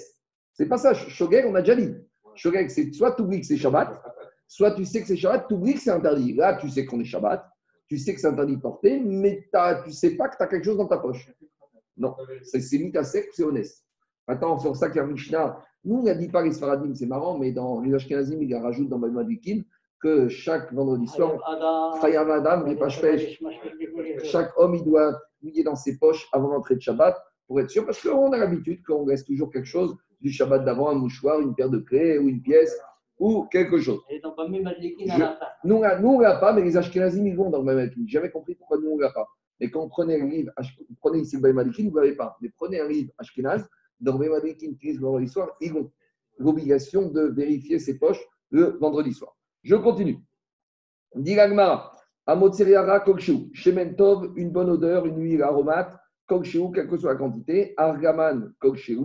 C'est 0.53 0.67
pas 0.67 0.79
ça. 0.79 0.93
Shogek, 0.95 1.47
on 1.47 1.55
a 1.55 1.61
déjà 1.61 1.77
dit. 1.77 1.95
Shogek, 2.35 2.71
c'est 2.71 2.93
soit 2.93 3.13
tu 3.13 3.23
oublies 3.23 3.41
que 3.41 3.47
c'est 3.47 3.57
Shabbat, 3.57 4.03
soit 4.47 4.73
tu 4.73 4.85
sais 4.85 5.01
que 5.01 5.07
c'est 5.07 5.17
Shabbat, 5.17 5.47
tu 5.49 5.55
oublies 5.55 5.75
que 5.75 5.81
c'est 5.81 5.91
interdit. 5.91 6.35
Là, 6.35 6.57
tu 6.61 6.69
sais 6.69 6.85
qu'on 6.85 7.01
est 7.01 7.05
Shabbat, 7.05 7.47
tu 7.87 7.99
sais 7.99 8.15
que 8.15 8.21
c'est 8.21 8.29
interdit 8.29 8.57
de 8.57 8.61
porter, 8.61 9.01
mais 9.01 9.49
tu 9.53 9.89
ne 9.89 9.93
sais 9.93 10.17
pas 10.17 10.29
que 10.29 10.37
tu 10.37 10.43
as 10.43 10.47
quelque 10.47 10.65
chose 10.65 10.77
dans 10.77 10.89
ta 10.89 10.99
poche. 10.99 11.31
Non, 11.99 12.15
c'est 12.43 12.61
c'est 12.61 12.79
mita 12.79 13.05
sec 13.05 13.27
ou 13.27 13.33
c'est 13.35 13.45
honnête? 13.45 13.69
Maintenant, 14.27 14.59
sur 14.59 14.77
ça 14.77 14.89
qu'il 14.89 14.97
y 14.99 15.01
a 15.01 15.07
Mishnah. 15.07 15.59
Nous, 15.85 15.97
on 16.01 16.03
n'a 16.03 16.15
dit 16.15 16.29
pas 16.29 16.43
les 16.43 16.53
Sfaradim, 16.53 16.95
c'est 16.95 17.07
marrant, 17.07 17.39
mais 17.39 17.53
dans 17.53 17.81
les 17.81 17.95
Ashkenazim, 17.95 18.43
il 18.43 18.55
rajoute 18.57 18.89
dans 18.89 18.99
Balmadikin 18.99 19.63
que 20.01 20.29
chaque 20.29 20.73
vendredi 20.73 21.07
soir, 21.09 21.31
Chayam 22.01 22.31
Adam, 22.31 22.65
chaque 24.25 24.53
homme, 24.59 24.75
il 24.75 24.85
doit 24.85 25.19
mouiller 25.43 25.63
dans 25.65 25.77
ses 25.77 25.99
poches 25.99 26.29
avant 26.33 26.49
l'entrée 26.49 26.77
de 26.77 26.81
Shabbat 26.81 27.17
pour 27.47 27.61
être 27.61 27.71
sûr, 27.71 27.87
parce 27.87 28.03
qu'on 28.03 28.33
a 28.33 28.37
l'habitude 28.39 28.85
qu'on 28.85 29.07
laisse 29.07 29.25
toujours 29.25 29.51
quelque 29.51 29.65
chose 29.67 29.97
du 30.21 30.31
Shabbat 30.31 30.65
d'avant, 30.65 30.91
un 30.91 30.95
mouchoir, 30.95 31.41
une 31.41 31.55
paire 31.55 31.71
de 31.71 31.79
clés 31.79 32.19
ou 32.19 32.29
une 32.29 32.43
pièce 32.43 32.79
ou 33.19 33.45
quelque 33.51 33.79
chose. 33.79 34.01
Et 34.11 34.21
donc, 34.21 34.37
Madeleine 34.37 34.93
Je-. 34.99 35.23
Nous, 35.65 35.77
on 35.77 35.81
l'a- 35.81 35.99
nous, 35.99 36.09
on 36.11 36.19
ne 36.19 36.23
l'a 36.25 36.37
pas, 36.37 36.53
mais 36.53 36.63
les 36.63 36.77
Ashkenazim, 36.77 37.27
ils 37.27 37.37
vont 37.37 37.51
dans 37.51 37.59
le 37.63 37.65
même 37.75 37.91
J'ai 38.07 38.19
jamais 38.19 38.31
compris 38.31 38.55
pourquoi 38.55 38.79
nous, 38.79 38.91
on 38.91 38.97
ne 38.97 39.03
l'a 39.03 39.11
pas. 39.11 39.27
Mais 39.61 39.71
quand 39.71 39.83
on 39.83 39.89
prenait 39.89 40.21
un 40.21 40.27
livre, 40.27 40.53
Ash- 40.57 40.79
prenez 41.01 41.21
ici 41.21 41.37
le 41.37 41.43
Baïmadikin, 41.43 41.85
vous 41.89 41.97
ne 41.97 42.01
l'avez 42.01 42.17
pas. 42.17 42.37
Mais 42.41 42.51
prenez 42.51 42.81
un 42.81 42.89
livre 42.89 43.13
Ashkenaz, 43.19 43.67
dans 44.01 44.13
le 44.13 44.19
Baïmadikin 44.19 44.75
qui 44.81 44.93
le 44.93 45.01
vendredi 45.01 45.29
soir, 45.29 45.57
ils 45.61 45.75
ont 45.75 45.91
l'obligation 46.39 47.11
de 47.11 47.23
vérifier 47.23 47.79
ses 47.79 47.99
poches 47.99 48.25
le 48.51 48.79
vendredi 48.81 49.13
soir. 49.13 49.37
Je 49.63 49.75
continue. 49.75 50.19
Dit 51.15 51.35
l'Agmara, 51.35 51.93
Amotseriara 52.27 53.01
Kokshu, 53.01 53.51
Shemen 53.53 53.97
Tov, 53.97 54.33
une 54.37 54.51
bonne 54.51 54.71
odeur, 54.71 55.07
une 55.07 55.21
huile 55.21 55.43
aromate, 55.43 55.97
Kokshu, 56.27 56.71
quelle 56.73 56.87
que 56.89 56.97
soit 56.97 57.13
la 57.15 57.19
quantité, 57.19 57.75
Argaman 57.77 58.53
Kokshu, 58.61 58.99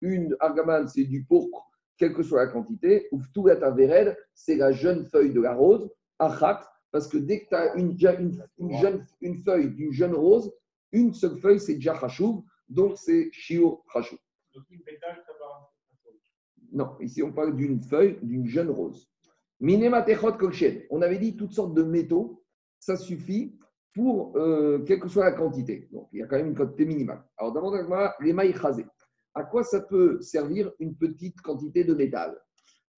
une 0.00 0.36
Argaman, 0.40 0.88
c'est 0.88 1.04
du 1.04 1.24
pourpre, 1.24 1.70
quelle 1.96 2.12
que 2.12 2.22
soit 2.22 2.44
la 2.44 2.50
quantité, 2.50 3.08
Uftugat 3.12 3.64
Avered, 3.64 4.16
c'est 4.34 4.56
la 4.56 4.72
jeune 4.72 5.06
feuille 5.06 5.32
de 5.32 5.40
la 5.40 5.54
rose, 5.54 5.88
Achat, 6.18 6.68
parce 6.94 7.08
que 7.08 7.18
dès 7.18 7.40
que 7.40 7.48
tu 7.48 7.54
as 7.56 7.74
une, 7.74 7.96
une, 8.20 8.44
une 8.56 8.78
jeune, 8.78 9.04
une 9.20 9.38
feuille 9.42 9.68
d'une 9.74 9.90
jeune 9.90 10.14
rose, 10.14 10.54
une 10.92 11.12
seule 11.12 11.36
feuille, 11.38 11.58
c'est 11.58 11.74
déjà 11.74 11.98
Chashuv, 11.98 12.36
donc 12.68 12.96
c'est 12.98 13.30
ça 13.32 14.00
va. 15.40 15.72
Non, 16.70 16.96
ici 17.00 17.20
on 17.20 17.32
parle 17.32 17.56
d'une 17.56 17.82
feuille 17.82 18.16
d'une 18.22 18.46
jeune 18.46 18.70
rose. 18.70 19.10
On 19.60 21.02
avait 21.02 21.18
dit 21.18 21.36
toutes 21.36 21.50
sortes 21.50 21.74
de 21.74 21.82
métaux, 21.82 22.44
ça 22.78 22.96
suffit 22.96 23.58
pour 23.92 24.36
euh, 24.36 24.84
quelle 24.86 25.00
que 25.00 25.08
soit 25.08 25.24
la 25.24 25.32
quantité. 25.32 25.88
Donc 25.90 26.08
il 26.12 26.20
y 26.20 26.22
a 26.22 26.28
quand 26.28 26.36
même 26.36 26.46
une 26.46 26.54
quantité 26.54 26.84
minimale. 26.84 27.24
Alors 27.36 27.52
d'abord, 27.52 27.74
les 28.20 28.32
mailles 28.32 28.54
chasées. 28.54 28.86
À 29.34 29.42
quoi 29.42 29.64
ça 29.64 29.80
peut 29.80 30.20
servir 30.20 30.70
une 30.78 30.94
petite 30.94 31.40
quantité 31.40 31.82
de 31.82 31.92
métal? 31.92 32.40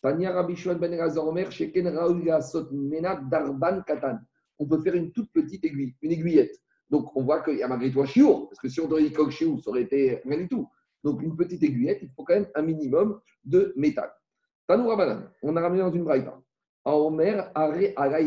Tania 0.03 0.43
ben 0.43 1.19
Omer, 1.19 2.43
Sot 2.43 2.69
Darban 3.31 3.83
Katan. 3.87 4.19
On 4.59 4.67
peut 4.67 4.81
faire 4.81 4.95
une 4.95 5.13
toute 5.13 5.31
petite 5.33 5.65
aiguille, 5.65 5.95
une 6.03 6.13
aiguillette. 6.13 6.57
Donc 6.91 7.15
on 7.17 7.25
voit 7.25 7.43
qu'il 7.43 7.59
y 7.59 7.63
a 7.63 7.69
malgré 7.69 7.91
tout 7.91 8.01
un 8.01 8.07
chiour, 8.07 8.49
parce 8.49 8.61
que 8.61 8.69
si 8.69 8.81
on 8.81 8.91
aurait 8.91 9.03
dit 9.03 9.13
coq 9.13 9.31
chiour, 9.31 9.63
ça 9.63 9.71
aurait 9.71 9.83
été 9.83 10.21
rien 10.25 10.39
du 10.39 10.49
tout. 10.49 10.69
Donc 11.03 11.23
une 11.23 11.37
petite 11.37 11.63
aiguillette, 11.63 11.99
il 12.03 12.09
faut 12.11 12.25
quand 12.25 12.35
même 12.35 12.49
un 12.55 12.63
minimum 12.63 13.21
de 13.45 13.73
métal. 13.77 14.11
Tanou 14.67 14.89
Rabanan, 14.89 15.31
on 15.43 15.57
a 15.57 15.61
ramené 15.61 15.83
dans 15.83 15.93
une 15.93 16.05
braïta. 16.05 16.41
En 16.85 16.95
Omer, 16.95 17.53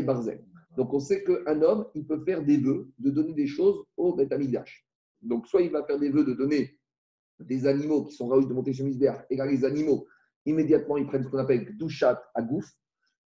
Barzel. 0.05 0.43
Donc 0.75 0.93
on 0.93 0.99
sait 0.99 1.23
qu'un 1.23 1.61
homme, 1.61 1.87
il 1.95 2.05
peut 2.05 2.23
faire 2.23 2.43
des 2.43 2.57
vœux 2.57 2.89
de 2.99 3.09
donner 3.09 3.33
des 3.33 3.47
choses 3.47 3.83
au 3.97 4.15
Beth 4.15 4.31
Amikdash. 4.31 4.85
Donc 5.21 5.47
soit 5.47 5.61
il 5.61 5.71
va 5.71 5.83
faire 5.83 5.99
des 5.99 6.09
vœux 6.09 6.23
de 6.23 6.33
donner 6.33 6.77
des 7.39 7.65
animaux 7.65 8.03
qui 8.03 8.13
sont 8.13 8.27
raouis 8.27 8.45
de 8.45 8.53
et 9.29 9.35
là 9.35 9.45
les 9.45 9.65
animaux, 9.65 10.05
immédiatement 10.45 10.97
ils 10.97 11.07
prennent 11.07 11.23
ce 11.23 11.29
qu'on 11.29 11.37
appelle 11.37 11.75
douchat 11.77 12.21
à 12.33 12.41
gouffre, 12.41 12.73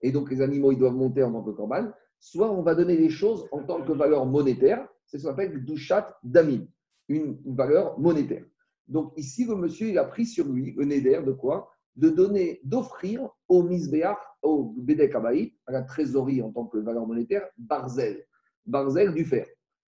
et 0.01 0.11
donc 0.11 0.32
les 0.32 0.41
animaux 0.41 0.72
ils 0.72 0.78
doivent 0.78 0.95
monter 0.95 1.24
en 1.24 1.32
tant 1.32 1.43
que 1.43 1.51
corban. 1.51 1.91
Soit 2.20 2.51
on 2.51 2.61
va 2.61 2.76
donner 2.76 2.97
des 2.97 3.09
choses 3.09 3.47
en 3.51 3.64
tant 3.64 3.82
que 3.82 3.91
valeur 3.91 4.26
monétaire, 4.26 4.88
c'est 5.05 5.20
ce 5.20 5.24
qu'on 5.24 5.34
appelle 5.34 5.64
douchat 5.66 6.18
d'amin, 6.24 6.66
une 7.09 7.38
valeur 7.45 7.99
monétaire. 7.99 8.45
Donc 8.88 9.14
ici, 9.18 9.45
le 9.45 9.55
monsieur, 9.55 9.89
il 9.89 9.97
a 9.97 10.03
pris 10.03 10.26
sur 10.26 10.47
lui 10.47 10.74
le 10.78 10.86
néder 10.86 11.22
de 11.26 11.32
quoi 11.32 11.70
De 11.95 12.09
donner, 12.09 12.59
d'offrir 12.64 13.30
au 13.47 13.64
misbéach, 13.64 14.18
au 14.41 14.74
bédek 14.78 15.16
abaï, 15.16 15.53
à 15.68 15.72
la 15.72 15.84
trésorerie 15.84 16.41
en 16.41 16.51
tant 16.51 16.66
que 16.66 16.78
valeur 16.78 17.05
monétaire, 17.07 17.47
barzel. 17.57 18.26
Barzel 18.66 19.14
du 19.14 19.26
fer. 19.26 19.45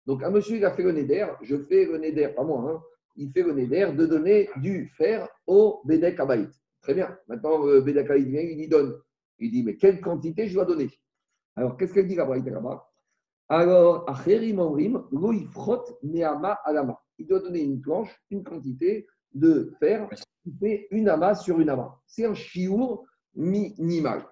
Donc 0.06 0.24
un 0.24 0.30
monsieur, 0.30 0.58
il 0.58 0.66
a 0.66 0.72
fait 0.72 0.84
le 0.84 0.92
néder, 0.92 1.26
je 1.42 1.58
fais 1.58 1.86
le 1.86 1.98
néder, 1.98 2.28
pas 2.30 2.44
moi, 2.44 2.70
hein, 2.70 2.82
il 3.16 3.32
fait 3.32 3.44
le 3.44 3.54
néder 3.54 3.92
de 3.96 4.06
donner 4.06 4.50
du 4.58 4.88
fer 4.98 5.28
au 5.48 5.82
bédek 5.86 6.20
abaï. 6.20 6.48
Très 6.84 6.94
bien. 6.94 7.18
Maintenant, 7.28 7.64
bédek 7.82 8.06
abaï 8.06 8.26
vient, 8.26 8.42
il 8.42 8.60
y 8.60 8.68
donne. 8.68 9.00
Il 9.40 9.52
dit, 9.52 9.64
mais 9.64 9.78
quelle 9.78 10.00
quantité 10.02 10.48
je 10.48 10.54
dois 10.54 10.66
donner? 10.66 10.90
Alors, 11.56 11.78
qu'est-ce 11.78 11.94
qu'elle 11.94 12.08
dit 12.08 12.16
la 12.16 12.26
braïta 12.26 12.52
là-bas 12.52 12.90
Alors, 13.50 14.10
Acherim 14.10 14.60
Omrim, 14.60 15.04
lo 15.12 15.32
ifrot 15.32 15.84
neama 16.04 16.60
alama. 16.66 17.00
il 17.18 17.26
doit 17.26 17.40
donner 17.40 17.62
une 17.62 17.82
planche, 17.82 18.10
une 18.30 18.44
quantité 18.44 19.08
de 19.34 19.74
fer 19.80 20.10
qui 20.44 20.52
fait 20.60 20.88
une 20.92 21.10
amas 21.10 21.36
sur 21.36 21.60
une 21.60 21.70
amas. 21.70 21.98
C'est 22.06 22.26
un 22.26 22.34
chiour 22.34 23.06
minimal. 23.34 24.26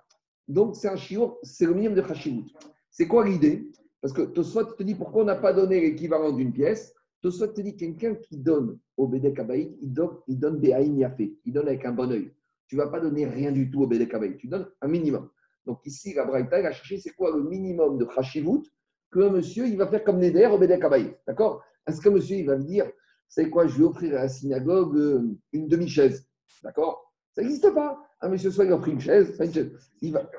Donc, 0.47 0.75
c'est 0.75 0.89
un 0.89 0.97
chiour, 0.97 1.39
c'est 1.43 1.65
le 1.65 1.73
minimum 1.73 1.95
de 1.95 2.01
Hashivut. 2.01 2.51
C'est 2.89 3.07
quoi 3.07 3.25
l'idée? 3.25 3.71
Parce 4.01 4.13
que 4.13 4.23
Tosfot 4.23 4.65
te 4.73 4.83
dit 4.83 4.95
pourquoi 4.95 5.21
on 5.21 5.25
n'a 5.25 5.35
pas 5.35 5.53
donné 5.53 5.79
l'équivalent 5.79 6.31
d'une 6.31 6.51
pièce? 6.51 6.93
Tosfot 7.21 7.47
te 7.47 7.61
dit 7.61 7.77
quelqu'un 7.77 8.15
qui 8.15 8.37
donne 8.37 8.79
au 8.97 9.07
Bédek 9.07 9.39
Abaït, 9.39 9.77
il 9.81 9.93
donne, 9.93 10.17
il 10.27 10.39
donne 10.39 10.61
Yafé, 10.63 11.37
il 11.45 11.53
donne 11.53 11.67
avec 11.67 11.85
un 11.85 11.93
bon 11.93 12.11
oeil. 12.11 12.33
Tu 12.71 12.77
ne 12.77 12.83
vas 12.83 12.87
pas 12.87 13.01
donner 13.01 13.25
rien 13.25 13.51
du 13.51 13.69
tout 13.69 13.81
au 13.81 13.87
Bédek 13.87 14.13
Abaït, 14.13 14.37
tu 14.37 14.47
donnes 14.47 14.65
un 14.79 14.87
minimum. 14.87 15.29
Donc 15.65 15.85
ici, 15.85 16.13
la 16.13 16.23
Braïta, 16.23 16.57
elle 16.57 16.67
a 16.67 16.71
cherché 16.71 16.97
c'est 16.99 17.09
quoi 17.09 17.35
le 17.35 17.43
minimum 17.43 17.97
de 17.97 18.07
Hashivut 18.15 18.63
que 19.11 19.27
monsieur, 19.27 19.67
il 19.67 19.75
va 19.75 19.87
faire 19.87 20.05
comme 20.05 20.19
Neder 20.19 20.45
au 20.45 20.57
Bédek 20.57 20.81
Abaït. 20.81 21.17
D'accord? 21.27 21.61
Est-ce 21.85 21.99
que 21.99 22.07
monsieur, 22.07 22.37
il 22.37 22.45
va 22.45 22.55
me 22.55 22.63
dire, 22.63 22.89
c'est 23.27 23.49
quoi, 23.49 23.67
je 23.67 23.77
vais 23.77 23.83
offrir 23.83 24.13
à 24.13 24.21
la 24.21 24.29
synagogue 24.29 24.95
euh, 24.95 25.37
une 25.51 25.67
demi-chaise? 25.67 26.25
D'accord? 26.63 27.13
Ça 27.33 27.41
n'existe 27.41 27.73
pas. 27.73 28.01
Un 28.21 28.29
monsieur, 28.29 28.51
soit 28.51 28.63
il 28.63 28.71
offre 28.71 28.87
une 28.87 29.01
chaise, 29.01 29.35
une 29.37 29.53
chaise. 29.53 29.73
Il 30.01 30.13
va... 30.13 30.31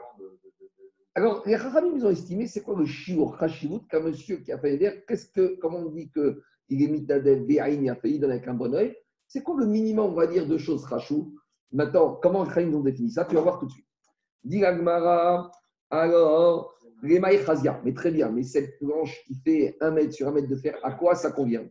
Alors, 1.14 1.43
les 1.45 1.57
Rachamim, 1.57 1.95
ils 1.95 2.07
ont 2.07 2.11
estimé, 2.11 2.47
c'est 2.47 2.62
quoi 2.62 2.78
le 2.78 2.87
shiur 2.87 3.37
Hashivut 3.43 3.87
qu'un 3.91 4.01
monsieur 4.01 4.39
qui 4.39 4.53
a 4.53 4.59
fait 4.59 4.72
Neder, 4.72 5.05
qu'est-ce 5.07 5.26
que, 5.26 5.59
comment 5.61 5.80
on 5.80 5.91
dit 5.91 6.11
qu'il 6.11 6.83
est 6.83 6.89
mitadel, 6.89 7.45
il 7.47 7.91
a 7.91 7.95
fait, 7.95 8.11
il 8.11 8.20
donne 8.20 8.30
avec 8.30 8.49
un 8.49 8.55
bon 8.55 8.72
oeil? 8.72 8.97
C'est 9.28 9.43
quoi 9.43 9.55
le 9.59 9.66
minimum, 9.66 10.12
on 10.12 10.14
va 10.14 10.26
dire, 10.26 10.47
de 10.47 10.57
choses 10.57 10.91
Hashou 10.91 11.35
Maintenant, 11.73 12.18
comment 12.23 12.45
les 12.45 12.75
ont 12.75 12.81
défini 12.81 13.11
ça? 13.11 13.25
Tu 13.25 13.35
vas 13.35 13.41
voir 13.41 13.59
tout 13.59 13.66
de 13.66 13.70
suite. 13.73 13.87
Dit 14.45 14.62
alors, 15.91 16.75
les 17.03 17.18
Maïchazia, 17.18 17.81
mais 17.85 17.93
très 17.93 18.11
bien, 18.11 18.31
mais 18.31 18.43
cette 18.43 18.79
planche 18.79 19.23
qui 19.27 19.35
fait 19.45 19.77
un 19.81 19.91
mètre 19.91 20.12
sur 20.12 20.29
un 20.29 20.33
mètre 20.33 20.49
de 20.49 20.57
fer, 20.57 20.79
à 20.83 20.93
quoi 20.93 21.14
ça 21.14 21.31
convient? 21.33 21.66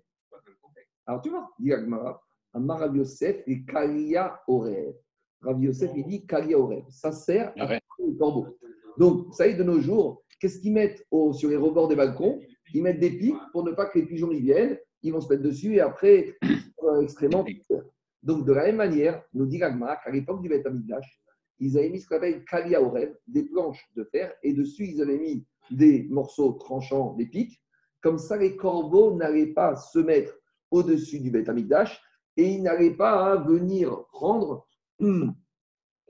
Alors 1.06 1.22
tu 1.22 1.30
vois, 1.30 1.50
dit 1.60 1.74
Agmara, 1.74 2.22
Amar 2.54 2.80
Rav 2.80 2.96
Yosef 2.96 3.42
et 3.48 3.64
Kalia 3.66 4.42
Orev. 4.48 4.94
Rav 5.42 5.62
Yosef, 5.64 5.92
il 5.96 6.06
dit 6.06 6.26
Kalia 6.26 6.58
Orev. 6.60 6.84
Ça 6.90 7.12
sert 7.12 7.52
à 7.58 7.68
faire 7.68 7.80
le 8.00 8.14
corbeau. 8.18 8.58
Donc, 8.98 9.34
ça 9.34 9.48
y 9.48 9.52
est, 9.52 9.56
de 9.56 9.64
nos 9.64 9.80
jours, 9.80 10.24
qu'est-ce 10.40 10.60
qu'ils 10.60 10.74
mettent 10.74 11.06
au- 11.10 11.34
sur 11.34 11.50
les 11.50 11.58
rebords 11.58 11.88
des 11.88 11.96
balcons? 11.96 12.40
Ils 12.74 12.84
mettent 12.84 13.00
des 13.00 13.18
pics 13.18 13.36
pour 13.52 13.64
ne 13.64 13.72
pas 13.72 13.86
que 13.88 13.98
les 14.00 14.06
pigeons 14.06 14.32
y 14.32 14.40
viennent. 14.42 14.78
Ils 15.02 15.12
vont 15.14 15.22
se 15.22 15.30
mettre 15.30 15.42
dessus 15.44 15.76
et 15.76 15.82
après, 15.82 16.38
euh, 16.84 17.02
extrêmement. 17.02 17.44
Donc, 18.24 18.46
de 18.46 18.54
la 18.54 18.66
même 18.66 18.76
manière, 18.78 19.24
nous 19.34 19.46
dit 19.46 19.62
Agmara 19.64 19.98
qu'à 19.98 20.12
l'époque 20.12 20.42
du 20.42 20.50
Beth 20.50 20.68
ils 21.60 21.78
avaient 21.78 21.90
mis 21.90 22.02
ce 22.02 22.08
qu'on 22.08 22.16
appelle 22.16 22.44
Kalia 22.44 22.82
Orev, 22.82 23.16
des 23.28 23.44
planches 23.44 23.88
de 23.96 24.04
fer, 24.04 24.34
et 24.42 24.54
dessus, 24.54 24.88
ils 24.88 25.02
avaient 25.02 25.20
mis 25.20 25.46
des 25.70 26.08
morceaux 26.10 26.54
tranchants, 26.54 27.14
des 27.14 27.28
pics. 27.28 27.62
Comme 28.02 28.18
ça, 28.18 28.36
les 28.36 28.56
corbeaux 28.56 29.16
n'allaient 29.16 29.54
pas 29.54 29.76
se 29.76 30.00
mettre 30.00 30.34
au-dessus 30.72 31.20
du 31.20 31.30
Beth 31.30 31.50
et 32.38 32.48
ils 32.54 32.64
n'allaient 32.64 32.96
pas 32.96 33.36
venir 33.36 34.06
prendre 34.12 34.68
hum, 35.00 35.36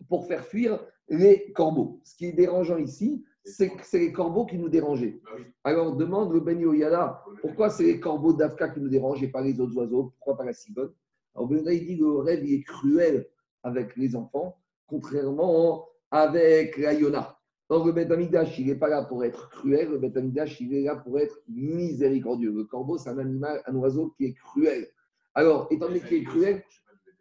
pour 0.08 0.26
faire 0.28 0.46
fuir 0.46 0.80
les 1.10 1.52
corbeaux. 1.52 2.00
Ce 2.04 2.16
qui 2.16 2.28
est 2.28 2.34
dérangeant 2.34 2.78
ici, 2.78 3.26
c'est 3.44 3.70
que 3.70 3.84
c'est 3.84 4.00
les 4.00 4.14
corbeaux 4.14 4.46
qui 4.46 4.58
nous 4.58 4.70
dérangeaient. 4.70 5.20
Alors 5.64 5.96
demande 5.96 6.32
le 6.32 6.40
Ben 6.40 6.60
Yoyada, 6.60 7.24
pourquoi 7.42 7.70
c'est 7.70 7.84
les 7.84 8.00
corbeaux 8.00 8.34
d'Afka 8.34 8.70
qui 8.70 8.80
nous 8.80 8.90
dérangent 8.90 9.24
et 9.24 9.28
pas 9.28 9.42
les 9.42 9.60
autres 9.60 9.76
oiseaux? 9.76 10.14
Pourquoi 10.18 10.38
pas 10.38 10.46
la 10.46 10.54
cigogne? 10.54 10.92
Alors 11.36 11.50
il 11.52 11.86
dit 11.86 11.98
que 11.98 12.04
le 12.04 12.18
rêve 12.20 12.46
il 12.46 12.56
est 12.56 12.64
cruel 12.64 13.28
avec 13.64 13.96
les 13.96 14.16
enfants, 14.16 14.58
contrairement 14.88 15.88
avec 16.10 16.78
la 16.78 16.94
Yona. 16.94 17.38
Donc 17.70 17.86
le 17.86 17.94
Beth 17.94 18.12
Amikdash, 18.12 18.60
il 18.60 18.68
n'est 18.68 18.76
pas 18.76 18.90
là 18.90 19.04
pour 19.04 19.24
être 19.24 19.50
cruel, 19.50 19.90
le 19.92 19.98
Beth 19.98 20.18
Amikdash, 20.18 20.60
il 20.60 20.74
est 20.74 20.84
là 20.84 20.98
pour 20.98 21.18
être 21.20 21.42
miséricordieux. 21.48 22.52
Le 22.52 22.66
corbeau, 22.66 22.98
c'est 22.98 23.10
un 23.10 23.18
animal, 23.18 23.62
un 23.66 23.76
oiseau 23.76 24.14
qui 24.18 24.26
est 24.26 24.34
cruel. 24.34 24.88
Alors, 25.34 25.68
étant 25.72 25.88
donné 25.88 26.02
qu'il 26.02 26.18
est 26.18 26.24
cruel, 26.26 26.64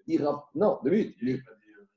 il 0.08 0.24
rapp- 0.24 0.48
Non, 0.56 0.80
deux 0.82 0.90
minutes. 0.90 1.16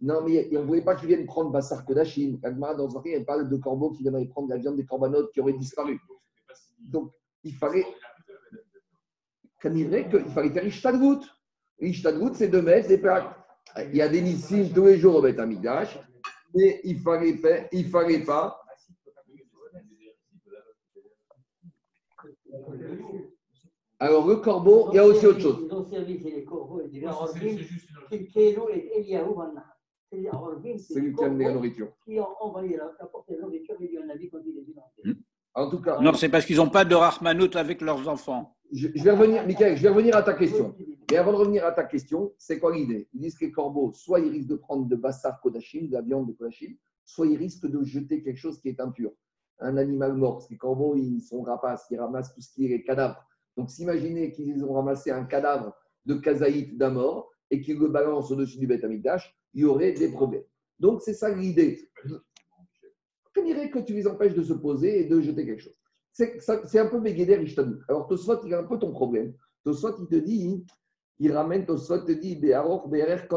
Non, 0.02 0.22
mais 0.24 0.56
on 0.56 0.62
ne 0.62 0.68
voulait 0.68 0.84
pas 0.84 0.96
qu'ils 0.96 1.08
viennent 1.08 1.26
prendre 1.26 1.50
Bassar 1.50 1.84
Kodashim. 1.84 2.38
Agmara, 2.44 2.76
dans 2.76 2.90
Zahir, 2.90 3.18
elle 3.18 3.26
parle 3.26 3.50
de 3.50 3.56
corbeaux 3.56 3.90
qui 3.92 4.04
viendraient 4.04 4.28
prendre 4.28 4.50
la 4.50 4.58
viande 4.58 4.76
des 4.76 4.86
corbanotes 4.86 5.32
qui 5.32 5.40
auraient 5.40 5.54
disparu. 5.54 6.00
Donc, 6.80 7.12
il 7.44 7.54
fallait. 7.56 7.86
Dirait 9.66 10.10
qu'il 10.10 10.26
fallait 10.26 10.50
faire 10.50 10.66
Ishtadgout. 10.68 11.22
Ishtadgout, 11.80 12.34
c'est 12.36 12.48
de 12.48 12.60
mettre 12.62 12.88
des 12.88 12.98
plaques. 12.98 13.36
Il 13.78 13.96
y 13.96 14.02
a 14.02 14.08
des 14.10 14.22
nissim 14.22 14.70
tous 14.74 14.86
les 14.86 14.98
jours 15.00 15.16
au 15.16 15.22
Beth 15.22 15.40
Amikdash, 15.40 15.98
mais 16.54 16.80
il 16.84 16.98
ne 16.98 17.02
fallait, 17.02 17.34
pas- 17.36 17.68
il 17.72 17.90
fallait 17.90 18.24
pas. 18.24 18.60
Alors, 24.00 24.28
le 24.28 24.36
corbeau, 24.38 24.90
il 24.92 24.96
y 24.96 25.00
a 25.00 25.06
aussi 25.06 25.26
autre 25.26 25.40
chose. 25.40 25.68
C'est 30.80 31.00
lui 31.00 31.14
qui 31.16 31.24
a 31.24 31.28
amené 31.28 31.46
la 31.46 31.52
nourriture. 31.54 31.94
qui 32.06 32.20
ont 32.20 32.28
envoyé 32.40 32.78
la, 32.78 32.92
la 33.00 33.38
nourriture 33.40 33.76
et 33.82 33.88
lui 33.88 33.98
en 34.00 34.10
a 34.10 34.18
dit 34.18 34.30
quand 34.30 34.40
il 34.46 34.58
est 34.58 34.62
venu. 34.62 35.24
En 35.56 35.70
tout 35.70 35.80
cas, 35.82 36.00
Non, 36.00 36.14
c'est 36.14 36.30
parce 36.30 36.46
qu'ils 36.46 36.58
n'ont 36.58 36.70
pas 36.70 36.86
de 36.86 36.96
Rahmanout 36.96 37.56
avec 37.56 37.82
leurs 37.82 38.08
enfants. 38.08 38.56
je, 38.72 38.88
je 38.96 39.04
vais 39.04 39.12
revenir, 39.12 39.46
Michael, 39.46 39.78
je 39.78 39.84
vais 39.84 39.90
revenir 39.90 40.16
à 40.16 40.24
ta 40.24 40.34
question. 40.34 40.76
Et 41.12 41.18
avant 41.18 41.32
de 41.32 41.38
revenir 41.38 41.64
à 41.66 41.72
ta 41.72 41.84
question, 41.84 42.34
c'est 42.40 42.60
quoi 42.60 42.74
l'idée? 42.76 43.08
Ils 43.14 43.22
disent 43.22 43.38
que 43.38 43.46
les 43.46 43.52
corbeaux, 43.52 43.92
soit 43.94 44.20
ils 44.20 44.30
risquent 44.32 44.50
de 44.50 44.56
prendre 44.56 44.88
de 44.88 44.96
bassar 44.96 45.40
kodashim, 45.42 45.88
de 45.88 45.94
la 45.94 46.02
viande 46.02 46.28
de 46.28 46.34
kodashim, 46.34 46.76
soit 47.06 47.28
ils 47.28 47.38
risquent 47.38 47.68
de 47.68 47.84
jeter 47.84 48.24
quelque 48.24 48.38
chose 48.40 48.60
qui 48.60 48.70
est 48.70 48.80
impur, 48.80 49.12
un 49.60 49.78
animal 49.78 50.14
mort. 50.14 50.36
Parce 50.38 50.48
que 50.48 50.54
les 50.54 50.58
corbeaux, 50.58 50.96
ils 50.96 51.22
sont 51.22 51.44
rapaces, 51.44 51.86
ils 51.92 52.00
ramassent 52.00 52.34
tout 52.34 52.42
ce 52.42 52.52
qui 52.52 52.66
est 52.66 52.70
les 52.70 52.84
cadavres. 52.84 53.24
Donc, 53.56 53.70
s'imaginez 53.70 54.32
qu'ils 54.32 54.64
ont 54.66 54.74
ramassé 54.74 55.12
un 55.12 55.26
cadavre 55.26 55.76
de 56.08 56.16
kazaït 56.16 56.76
d'un 56.78 56.90
mort 56.90 57.30
et 57.52 57.62
qu'ils 57.62 57.78
le 57.78 57.90
balancent 57.90 58.32
au-dessus 58.32 58.58
du 58.58 58.66
Beth 58.66 58.84
il 59.54 59.62
y 59.62 59.66
aurait 59.66 59.92
des 59.92 60.10
problèmes. 60.10 60.44
Donc, 60.80 61.02
c'est 61.04 61.14
ça 61.14 61.30
l'idée. 61.30 61.88
Je 63.36 63.42
dirais 63.42 63.70
que 63.70 63.80
tu 63.80 63.94
les 63.94 64.08
empêches 64.08 64.36
de 64.36 64.44
se 64.44 64.54
poser 64.54 65.02
et 65.02 65.06
de 65.06 65.20
jeter 65.22 65.46
quelque 65.46 65.62
chose. 65.62 65.78
C'est 66.12 66.80
un 66.80 66.88
peu 66.88 67.00
Begeder 67.00 67.42
Ishtadou. 67.42 67.80
Alors, 67.88 68.08
Tosfot, 68.08 68.46
il 68.46 68.54
a 68.54 68.60
un 68.60 68.66
peu 68.66 68.78
ton 68.78 68.92
problème. 68.92 69.34
Tosfot, 69.64 69.98
il 70.00 70.08
te 70.08 70.16
dit, 70.16 70.64
il 71.20 71.32
ramène 71.32 71.66
Tosfot, 71.66 72.00
te 72.00 72.12
dit, 72.12 72.36
Be'aror, 72.36 72.88
Be'erer, 72.88 73.28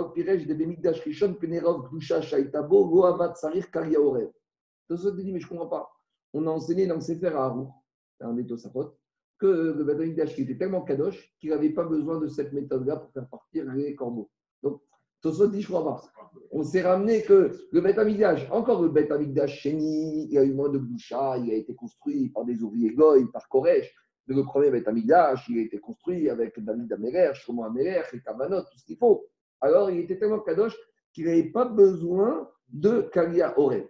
Klusha, 1.88 2.20
Shaitabo, 2.20 3.02
Sarir, 3.34 3.70
te 3.70 5.20
dit, 5.20 5.32
mais 5.32 5.40
je 5.40 5.46
ne 5.46 5.48
comprends 5.48 5.68
pas. 5.68 5.90
On 6.34 6.46
a 6.46 6.50
enseigné 6.50 6.86
dans 6.86 7.00
Sefer 7.00 7.28
à 7.28 7.44
Harour, 7.44 7.82
un 8.20 8.34
des 8.34 8.46
Tosafot, 8.46 8.94
que 9.38 9.46
le 9.46 9.84
Beth 9.84 10.00
était 10.38 10.56
tellement 10.58 10.82
kadosh 10.82 11.34
qu'il 11.40 11.50
n'avait 11.50 11.70
pas 11.70 11.84
besoin 11.84 12.18
de 12.20 12.26
cette 12.26 12.52
méthode-là 12.52 12.96
pour 12.96 13.10
faire 13.12 13.28
partir 13.28 13.64
les 13.72 13.94
corbeaux. 13.94 14.30
Donc, 14.62 14.82
Tosfot 15.20 15.48
dit, 15.48 15.62
je 15.62 15.68
crois 15.68 15.84
pas. 15.84 16.02
On 16.50 16.62
s'est 16.62 16.82
ramené 16.82 17.22
que 17.22 17.50
le 17.70 17.80
Beth 17.80 17.98
Amikdash, 17.98 18.46
encore 18.50 18.82
le 18.82 18.88
Beth 18.88 19.10
Amikdash 19.10 19.60
Chéni, 19.60 20.26
il 20.26 20.32
y 20.32 20.38
a 20.38 20.44
eu 20.44 20.52
moins 20.52 20.68
de 20.68 20.78
Gdusha, 20.78 21.38
il 21.38 21.50
a 21.50 21.54
été 21.54 21.74
construit 21.74 22.30
par 22.30 22.44
des 22.44 22.62
ouvriers 22.62 22.92
Goy, 22.92 23.26
par 23.32 23.48
Koresh. 23.48 23.92
Le 24.26 24.42
premier 24.42 24.70
Beth 24.70 24.88
Amikdash, 24.88 25.48
il 25.48 25.58
a 25.58 25.62
été 25.62 25.78
construit 25.78 26.28
avec 26.28 26.62
David 26.62 26.92
Améler, 26.92 27.30
Shlomo 27.34 27.64
Améler, 27.64 28.02
et 28.12 28.20
Kavanot, 28.20 28.62
tout 28.62 28.78
ce 28.78 28.84
qu'il 28.84 28.96
faut. 28.96 29.26
Alors, 29.60 29.90
il 29.90 30.00
était 30.00 30.18
tellement 30.18 30.40
kadosh 30.40 30.76
qu'il 31.12 31.26
n'avait 31.26 31.50
pas 31.50 31.64
besoin 31.64 32.48
de 32.68 33.08
Kalia 33.12 33.54
Orel. 33.56 33.88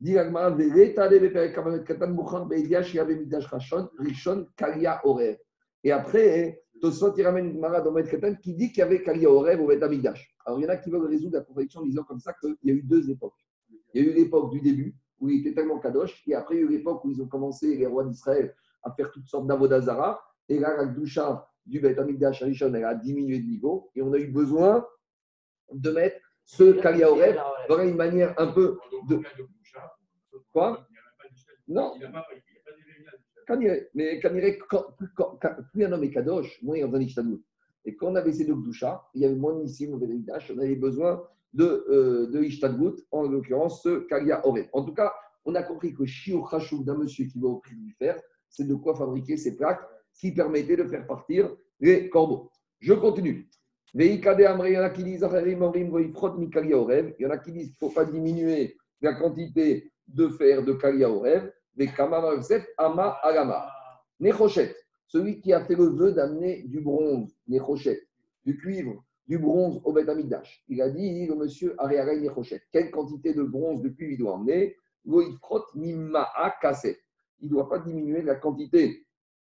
Et 0.00 0.16
après, 5.90 6.62
Tosfot, 6.80 7.14
il 7.16 7.26
ramène 7.26 7.46
une 7.46 7.54
Gemara 7.54 7.80
dans 7.80 7.92
Beth 7.92 8.08
Katan 8.08 8.34
qui 8.36 8.54
dit 8.54 8.68
qu'il 8.68 8.78
y 8.78 8.82
avait 8.82 9.02
Kalia 9.02 9.28
Orel 9.28 9.60
au 9.60 9.66
Beth 9.66 9.82
Amikdash. 9.82 10.37
Alors, 10.48 10.58
il 10.60 10.62
y 10.62 10.66
en 10.66 10.70
a 10.70 10.78
qui 10.78 10.88
veulent 10.88 11.04
résoudre 11.04 11.36
la 11.36 11.44
contradiction 11.44 11.82
en 11.82 11.84
disant 11.84 12.04
comme 12.04 12.20
ça 12.20 12.32
qu'il 12.32 12.56
y 12.64 12.70
a 12.70 12.72
eu 12.72 12.82
deux 12.82 13.10
époques. 13.10 13.36
Il 13.92 14.02
y 14.02 14.08
a 14.08 14.10
eu 14.10 14.14
l'époque 14.14 14.50
du 14.50 14.62
début, 14.62 14.96
où 15.20 15.28
il 15.28 15.40
était 15.40 15.52
tellement 15.52 15.78
kadosh, 15.78 16.22
et 16.26 16.34
après, 16.34 16.54
il 16.54 16.60
y 16.60 16.62
a 16.62 16.64
eu 16.64 16.70
l'époque 16.70 17.04
où 17.04 17.10
ils 17.10 17.20
ont 17.20 17.28
commencé, 17.28 17.76
les 17.76 17.86
rois 17.86 18.02
d'Israël, 18.04 18.54
à 18.82 18.90
faire 18.92 19.10
toutes 19.10 19.26
sortes 19.26 19.46
d'avodazara, 19.46 20.18
et 20.48 20.58
là, 20.58 20.74
la 20.74 20.86
doucha 20.86 21.46
du 21.66 21.80
Beth 21.80 21.98
Amikdash 21.98 22.42
Rishon, 22.42 22.72
elle 22.72 22.84
a 22.84 22.94
diminué 22.94 23.40
de 23.40 23.46
niveau, 23.46 23.90
et 23.94 24.00
on 24.00 24.10
a 24.14 24.18
eu 24.18 24.28
besoin 24.28 24.86
de 25.70 25.90
mettre 25.90 26.16
ce 26.44 26.80
Kalia 26.80 27.10
Orel 27.10 27.38
dans 27.68 27.82
une 27.82 27.96
manière 27.96 28.32
un 28.40 28.46
peu 28.46 28.78
de. 29.06 29.20
Quoi 30.50 30.88
Non, 31.66 31.92
mais 33.92 34.18
quand 34.18 34.38
plus, 34.96 35.84
un 35.84 35.92
homme 35.92 36.04
est 36.04 36.10
kadosh, 36.10 36.62
moins 36.62 36.78
il 36.78 36.80
y 36.80 36.84
a 36.84 36.86
besoin. 36.86 37.38
Et 37.88 37.96
quand 37.96 38.08
on 38.08 38.16
avait 38.16 38.34
ces 38.34 38.44
deux 38.44 38.54
douchas, 38.54 39.02
il 39.14 39.22
y 39.22 39.24
avait 39.24 39.34
moins 39.34 39.54
de 39.54 39.62
Nissim 39.62 39.94
au 39.94 39.96
Bédéidash, 39.96 40.52
on 40.54 40.58
avait 40.58 40.76
besoin 40.76 41.22
de, 41.54 41.86
euh, 41.88 42.26
de 42.26 42.42
Ishtadlout, 42.42 42.96
en 43.10 43.22
l'occurrence 43.22 43.82
ce 43.82 44.00
Kalia 44.00 44.46
Oré. 44.46 44.68
En 44.74 44.84
tout 44.84 44.92
cas, 44.92 45.10
on 45.46 45.54
a 45.54 45.62
compris 45.62 45.94
que 45.94 46.04
Shiur 46.04 46.50
Khashoub 46.50 46.84
d'un 46.84 46.98
monsieur 46.98 47.24
qui 47.24 47.40
va 47.40 47.48
au 47.48 47.56
prix 47.56 47.76
du 47.76 47.90
fer, 47.92 48.20
c'est 48.50 48.68
de 48.68 48.74
quoi 48.74 48.94
fabriquer 48.94 49.38
ces 49.38 49.56
plaques 49.56 49.80
qui 50.12 50.32
permettaient 50.32 50.76
de 50.76 50.84
faire 50.84 51.06
partir 51.06 51.50
les 51.80 52.10
corbeaux. 52.10 52.50
Je 52.78 52.92
continue. 52.92 53.48
Il 53.94 54.02
y 54.02 54.28
en 54.28 54.82
a 54.82 54.90
qui 54.90 55.02
disent. 55.02 55.26
Il 55.34 55.52
y 55.52 55.56
en 55.56 57.30
a 57.30 57.38
qui 57.38 57.52
disent 57.52 57.70
qu'il 57.70 57.86
ne 57.86 57.88
faut 57.88 57.88
pas 57.88 58.04
diminuer 58.04 58.76
la 59.00 59.14
quantité 59.14 59.90
de 60.06 60.28
fer 60.28 60.62
de 60.62 60.74
Kalia 60.74 61.08
Orev. 61.08 61.50
Mais 61.74 61.86
Kama 61.86 62.34
Yosef, 62.34 62.66
Ama 62.76 63.16
Alama. 63.22 63.66
Nechochet. 64.20 64.76
Celui 65.08 65.40
qui 65.40 65.52
a 65.52 65.64
fait 65.64 65.74
le 65.74 65.86
vœu 65.86 66.12
d'amener 66.12 66.62
du 66.62 66.80
bronze, 66.80 67.34
les 67.48 67.58
rochettes, 67.58 68.06
du 68.44 68.56
cuivre, 68.56 69.02
du 69.26 69.38
bronze 69.38 69.80
au 69.84 69.92
Beth 69.92 70.08
Amikdash. 70.08 70.64
Il 70.68 70.80
a 70.80 70.88
dit, 70.88 71.26
le 71.26 71.34
monsieur 71.34 71.74
Ariaray 71.78 72.20
les 72.20 72.28
rochettes. 72.28 72.62
Quelle 72.72 72.90
quantité 72.90 73.34
de 73.34 73.42
bronze 73.42 73.82
de 73.82 73.88
cuivre 73.88 74.12
il 74.12 74.18
doit 74.18 74.34
emmener. 74.34 74.76
Il 75.04 75.12
ne 77.42 77.48
doit 77.48 77.68
pas 77.68 77.78
diminuer 77.78 78.22
la 78.22 78.34
quantité, 78.34 79.06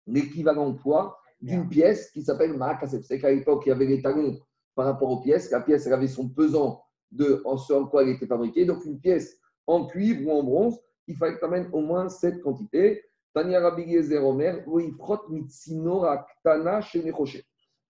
l'équivalent 0.06 0.74
poids 0.74 1.18
d'une 1.42 1.68
pièce 1.70 2.12
qui 2.12 2.22
s'appelle 2.22 2.54
Ma'a 2.54 2.76
Kasset. 2.76 3.02
C'est 3.04 3.20
qu'à 3.20 3.32
l'époque, 3.32 3.64
il 3.66 3.70
y 3.70 3.72
avait 3.72 3.86
les 3.86 4.02
talons 4.02 4.38
par 4.76 4.86
rapport 4.86 5.10
aux 5.10 5.22
pièces. 5.22 5.50
La 5.52 5.62
pièce, 5.62 5.88
elle 5.88 5.94
avait 5.94 6.08
son 6.08 6.30
pesant 6.30 6.84
de 7.12 7.42
en 7.46 7.58
ce 7.58 7.74
en 7.74 7.86
quoi 7.86 8.04
elle 8.04 8.10
était 8.10 8.28
fabriquée. 8.28 8.66
Donc, 8.66 8.86
une 8.86 9.00
pièce 9.00 9.40
en 9.66 9.86
cuivre 9.88 10.28
ou 10.28 10.32
en 10.32 10.44
bronze, 10.44 10.80
il 11.08 11.16
fallait 11.16 11.38
tu 11.40 11.46
amènes 11.46 11.70
au 11.72 11.82
moins 11.82 12.10
cette 12.10 12.42
quantité. 12.42 13.04
Tania 13.34 13.60
Rabbi 13.60 13.84
Yezer 13.84 14.24
Omer, 14.24 14.64
frotte 14.98 15.30
Mitsinora 15.30 16.26
Ktana. 16.26 16.82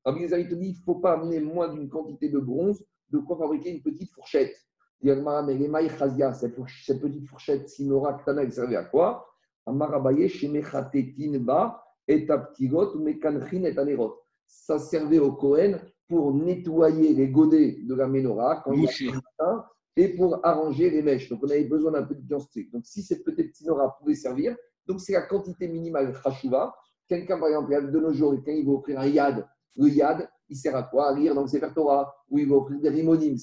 Rabbi 0.06 0.22
Yezer, 0.22 0.40
il 0.40 0.50
te 0.50 0.56
dit, 0.56 0.68
il 0.68 0.78
ne 0.78 0.84
faut 0.84 0.96
pas 0.96 1.14
amener 1.14 1.40
moins 1.40 1.68
d'une 1.68 1.90
quantité 1.90 2.30
de 2.30 2.40
bronze 2.40 2.84
de 3.12 3.20
quoi 3.20 3.38
fabriquer 3.38 3.72
une 3.72 3.82
petite 3.82 4.12
fourchette. 4.12 4.56
les 5.02 5.16
mailles 5.16 5.92
cette, 6.34 7.02
petite 7.02 7.28
fourchette 7.28 7.70
Sinora 7.70 8.14
Ktana, 8.14 8.44
elle 8.44 8.54
servait 8.54 8.76
à 8.76 8.84
quoi? 8.84 9.26
Amarabaye 9.66 10.28
chez 10.30 10.48
Mechatetinba 10.48 11.84
et 12.08 12.26
Taptigot 12.26 12.98
Mekanchin 13.00 13.64
et 13.64 13.78
Anerot. 13.78 14.20
Ça 14.48 14.80
servait 14.80 15.20
au 15.20 15.34
Kohen 15.34 15.80
pour 16.08 16.34
nettoyer 16.34 17.14
les 17.14 17.30
godets 17.30 17.78
de 17.84 17.94
la 17.94 18.08
menorah 18.08 18.62
quand 18.64 18.74
il 18.74 18.84
y 18.84 19.12
a 19.40 19.70
et 19.96 20.16
pour 20.16 20.40
arranger 20.44 20.90
les 20.90 21.04
mèches. 21.04 21.30
Donc, 21.30 21.42
on 21.44 21.50
avait 21.50 21.66
besoin 21.66 21.92
d'un 21.92 22.04
petit 22.04 22.24
diagnostic. 22.24 22.72
Donc, 22.72 22.86
si 22.86 23.04
cette 23.04 23.24
petite 23.24 23.54
menorah 23.62 23.96
pouvait 24.00 24.16
servir, 24.16 24.56
donc 24.90 25.00
c'est 25.02 25.14
la 25.14 25.22
quantité 25.22 25.68
minimale 25.68 26.20
chashuva. 26.24 26.76
Quelqu'un, 27.08 27.40
par 27.40 27.48
exemple, 27.48 27.92
de 27.92 28.00
nos 28.00 28.12
jours, 28.12 28.34
quand 28.44 28.52
il 28.52 28.66
va 28.66 28.74
offrir 28.74 29.00
un 29.00 29.06
yad, 29.06 29.48
le 29.78 29.88
yad, 29.88 30.28
il 30.50 30.58
sert 30.58 30.76
à 30.76 30.84
quoi? 30.84 31.10
À 31.10 31.16
lire 31.16 31.36
dans 31.36 31.44
le 31.44 31.48
Sefer 31.48 31.70
Torah, 31.74 32.12
ou 32.30 32.40
il 32.40 32.50
va 32.50 32.56
offrir 32.56 32.80
des 32.80 32.90
rimonim, 32.90 33.36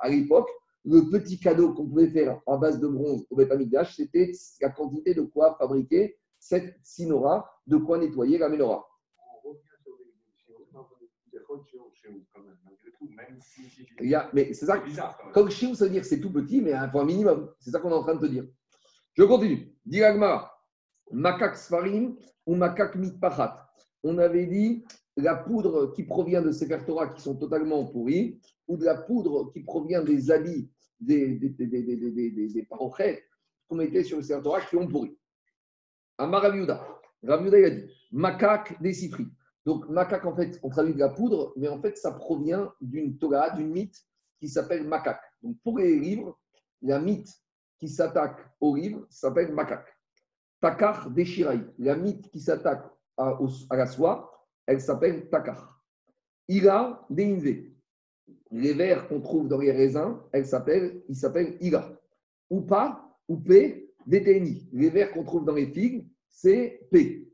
À 0.00 0.08
l'époque, 0.08 0.48
le 0.84 1.02
petit 1.10 1.38
cadeau 1.38 1.74
qu'on 1.74 1.86
pouvait 1.86 2.08
faire 2.08 2.40
en 2.46 2.58
base 2.58 2.80
de 2.80 2.88
bronze 2.88 3.26
au 3.28 3.36
Beth 3.36 3.52
c'était 3.94 4.32
la 4.60 4.70
quantité 4.70 5.12
de 5.14 5.22
quoi 5.22 5.56
fabriquer 5.58 6.16
cette 6.38 6.74
sinora, 6.82 7.50
de 7.66 7.76
quoi 7.76 7.98
nettoyer 7.98 8.38
la 8.38 8.48
menorah. 8.48 8.86
Il 14.00 14.08
y 14.08 14.14
a, 14.14 14.30
mais 14.32 14.52
c'est 14.54 14.66
ça. 14.66 14.82
Comme 15.34 15.50
chiou, 15.50 15.74
ça 15.74 15.84
veut 15.84 15.90
dire 15.90 16.02
que 16.02 16.06
c'est 16.08 16.20
tout 16.20 16.32
petit, 16.32 16.60
mais 16.60 16.72
un 16.72 16.88
point 16.88 17.04
minimum. 17.04 17.50
C'est 17.58 17.70
ça 17.70 17.80
qu'on 17.80 17.90
est 17.90 17.94
en 17.94 18.02
train 18.02 18.14
de 18.14 18.20
te 18.20 18.26
dire. 18.26 18.44
Je 19.14 19.24
continue. 19.24 19.74
Diagma, 19.84 20.50
makak 21.12 21.56
sfarim 21.56 22.16
ou 22.46 22.54
makak 22.54 22.96
mitpachat. 22.96 23.68
On 24.02 24.18
avait 24.18 24.46
dit 24.46 24.84
la 25.16 25.34
poudre 25.34 25.92
qui 25.94 26.04
provient 26.04 26.42
de 26.42 26.52
ces 26.52 26.68
Torah 26.84 27.08
qui 27.08 27.22
sont 27.22 27.36
totalement 27.36 27.86
pourris, 27.86 28.40
ou 28.68 28.76
de 28.76 28.84
la 28.84 28.94
poudre 28.94 29.50
qui 29.52 29.60
provient 29.60 30.02
des 30.02 30.30
habits 30.30 30.70
des, 31.00 31.34
des, 31.34 31.50
des, 31.50 31.66
des, 31.66 32.50
des, 32.50 32.68
qu'on 33.68 33.76
mettait 33.76 34.04
sur 34.04 34.18
le 34.18 34.42
Torah 34.42 34.60
qui 34.60 34.76
ont 34.76 34.86
pourri. 34.86 35.16
Amar 36.18 36.42
Raviuda. 36.42 36.86
Raviuda, 37.22 37.58
il 37.58 37.64
a 37.64 37.70
dit 37.70 37.90
makak 38.12 38.80
des 38.80 38.92
cifris. 38.92 39.26
Donc, 39.66 39.88
macaque, 39.88 40.24
en 40.24 40.36
fait, 40.36 40.60
on 40.62 40.68
traduit 40.68 40.94
de 40.94 41.00
la 41.00 41.08
poudre, 41.08 41.52
mais 41.56 41.66
en 41.66 41.82
fait, 41.82 41.98
ça 41.98 42.12
provient 42.12 42.72
d'une 42.80 43.18
Torah, 43.18 43.50
d'une 43.50 43.70
mythe 43.70 43.96
qui 44.38 44.48
s'appelle 44.48 44.86
macaque. 44.86 45.20
Donc, 45.42 45.56
pour 45.64 45.78
les 45.78 45.98
livres, 45.98 46.38
la 46.82 47.00
mythe 47.00 47.28
qui 47.80 47.88
s'attaque 47.88 48.38
au 48.60 48.76
livre 48.76 49.04
s'appelle 49.10 49.52
macaque. 49.52 49.88
Takar 50.60 51.10
Deshirai, 51.10 51.60
la 51.78 51.96
mythe 51.96 52.30
qui 52.30 52.40
s'attaque 52.40 52.90
à, 53.16 53.38
la 53.70 53.86
soie, 53.86 54.32
elle 54.66 54.80
s'appelle 54.80 55.28
takar. 55.28 55.82
Ira 56.48 57.06
Deinve, 57.10 57.72
les 58.50 58.72
vers 58.72 59.08
qu'on 59.08 59.20
trouve 59.20 59.48
dans 59.48 59.58
les 59.58 59.72
raisins, 59.72 60.18
elle 60.32 60.46
s'appelle, 60.46 61.02
il 61.08 61.16
s'appelle 61.16 61.56
Ira. 61.60 61.92
Oupa, 62.50 63.16
Oupé, 63.28 63.92
Deteni, 64.06 64.68
les 64.72 64.90
vers 64.90 65.12
qu'on 65.12 65.24
trouve 65.24 65.44
dans 65.44 65.54
les 65.54 65.66
figues, 65.66 66.06
c'est 66.28 66.86
P. 66.90 67.28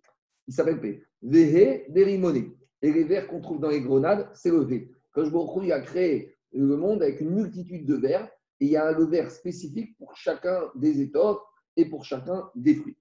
Il 0.48 0.54
s'appelle 0.54 0.80
P. 0.80 1.04
Vehe 1.22 1.84
Derimone. 1.90 2.52
Et 2.80 2.92
les 2.92 3.04
vers 3.04 3.28
qu'on 3.28 3.40
trouve 3.40 3.60
dans 3.60 3.68
les 3.68 3.80
grenades, 3.80 4.28
c'est 4.34 4.50
le 4.50 4.64
V. 4.64 4.90
Quand 5.12 5.24
je 5.24 5.64
il 5.64 5.72
a 5.72 5.80
créé 5.80 6.36
le 6.52 6.76
monde 6.76 7.02
avec 7.02 7.20
une 7.20 7.30
multitude 7.30 7.86
de 7.86 7.94
vers, 7.94 8.28
et 8.60 8.66
il 8.66 8.70
y 8.70 8.76
a 8.76 8.88
un 8.88 9.06
ver 9.06 9.30
spécifique 9.30 9.96
pour 9.98 10.16
chacun 10.16 10.70
des 10.74 11.00
étoffes 11.00 11.42
et 11.76 11.84
pour 11.88 12.04
chacun 12.04 12.50
des 12.54 12.74
fruits. 12.74 12.96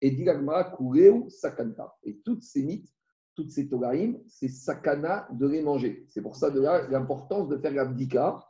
Et 0.00 0.10
Dilagma 0.10 0.64
Kureu 0.76 1.28
Sakanta. 1.28 1.94
Et 2.02 2.18
toutes 2.24 2.42
ces 2.42 2.62
mythes, 2.62 2.92
toutes 3.34 3.50
ces 3.50 3.68
togarim, 3.68 4.18
c'est 4.26 4.48
sakana 4.48 5.28
de 5.32 5.46
les 5.46 5.62
manger. 5.62 6.06
C'est 6.08 6.22
pour 6.22 6.36
ça 6.36 6.50
de 6.50 6.60
l'importance 6.90 7.48
de 7.48 7.56
faire 7.56 7.72
l'abdika. 7.72 8.40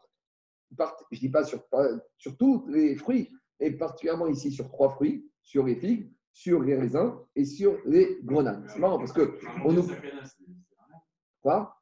Je 0.71 0.85
ne 0.85 1.19
dis 1.19 1.29
pas 1.29 1.45
sur, 1.45 1.65
sur 2.17 2.37
tous 2.37 2.67
les 2.69 2.97
fruits, 2.97 3.31
et 3.59 3.73
particulièrement 3.73 4.27
ici 4.27 4.51
sur 4.53 4.69
trois 4.69 4.91
fruits, 4.91 5.29
sur 5.43 5.67
les 5.67 5.77
figues, 5.77 6.11
sur 6.33 6.63
les 6.63 6.77
raisins 6.77 7.15
et 7.35 7.45
sur 7.45 7.79
les 7.87 8.21
grenades. 8.23 8.65
C'est 8.69 8.79
marrant 8.79 8.99
parce 8.99 9.13
que 9.13 9.39
on 9.65 9.73
nous. 9.73 9.87
Quoi? 11.43 11.77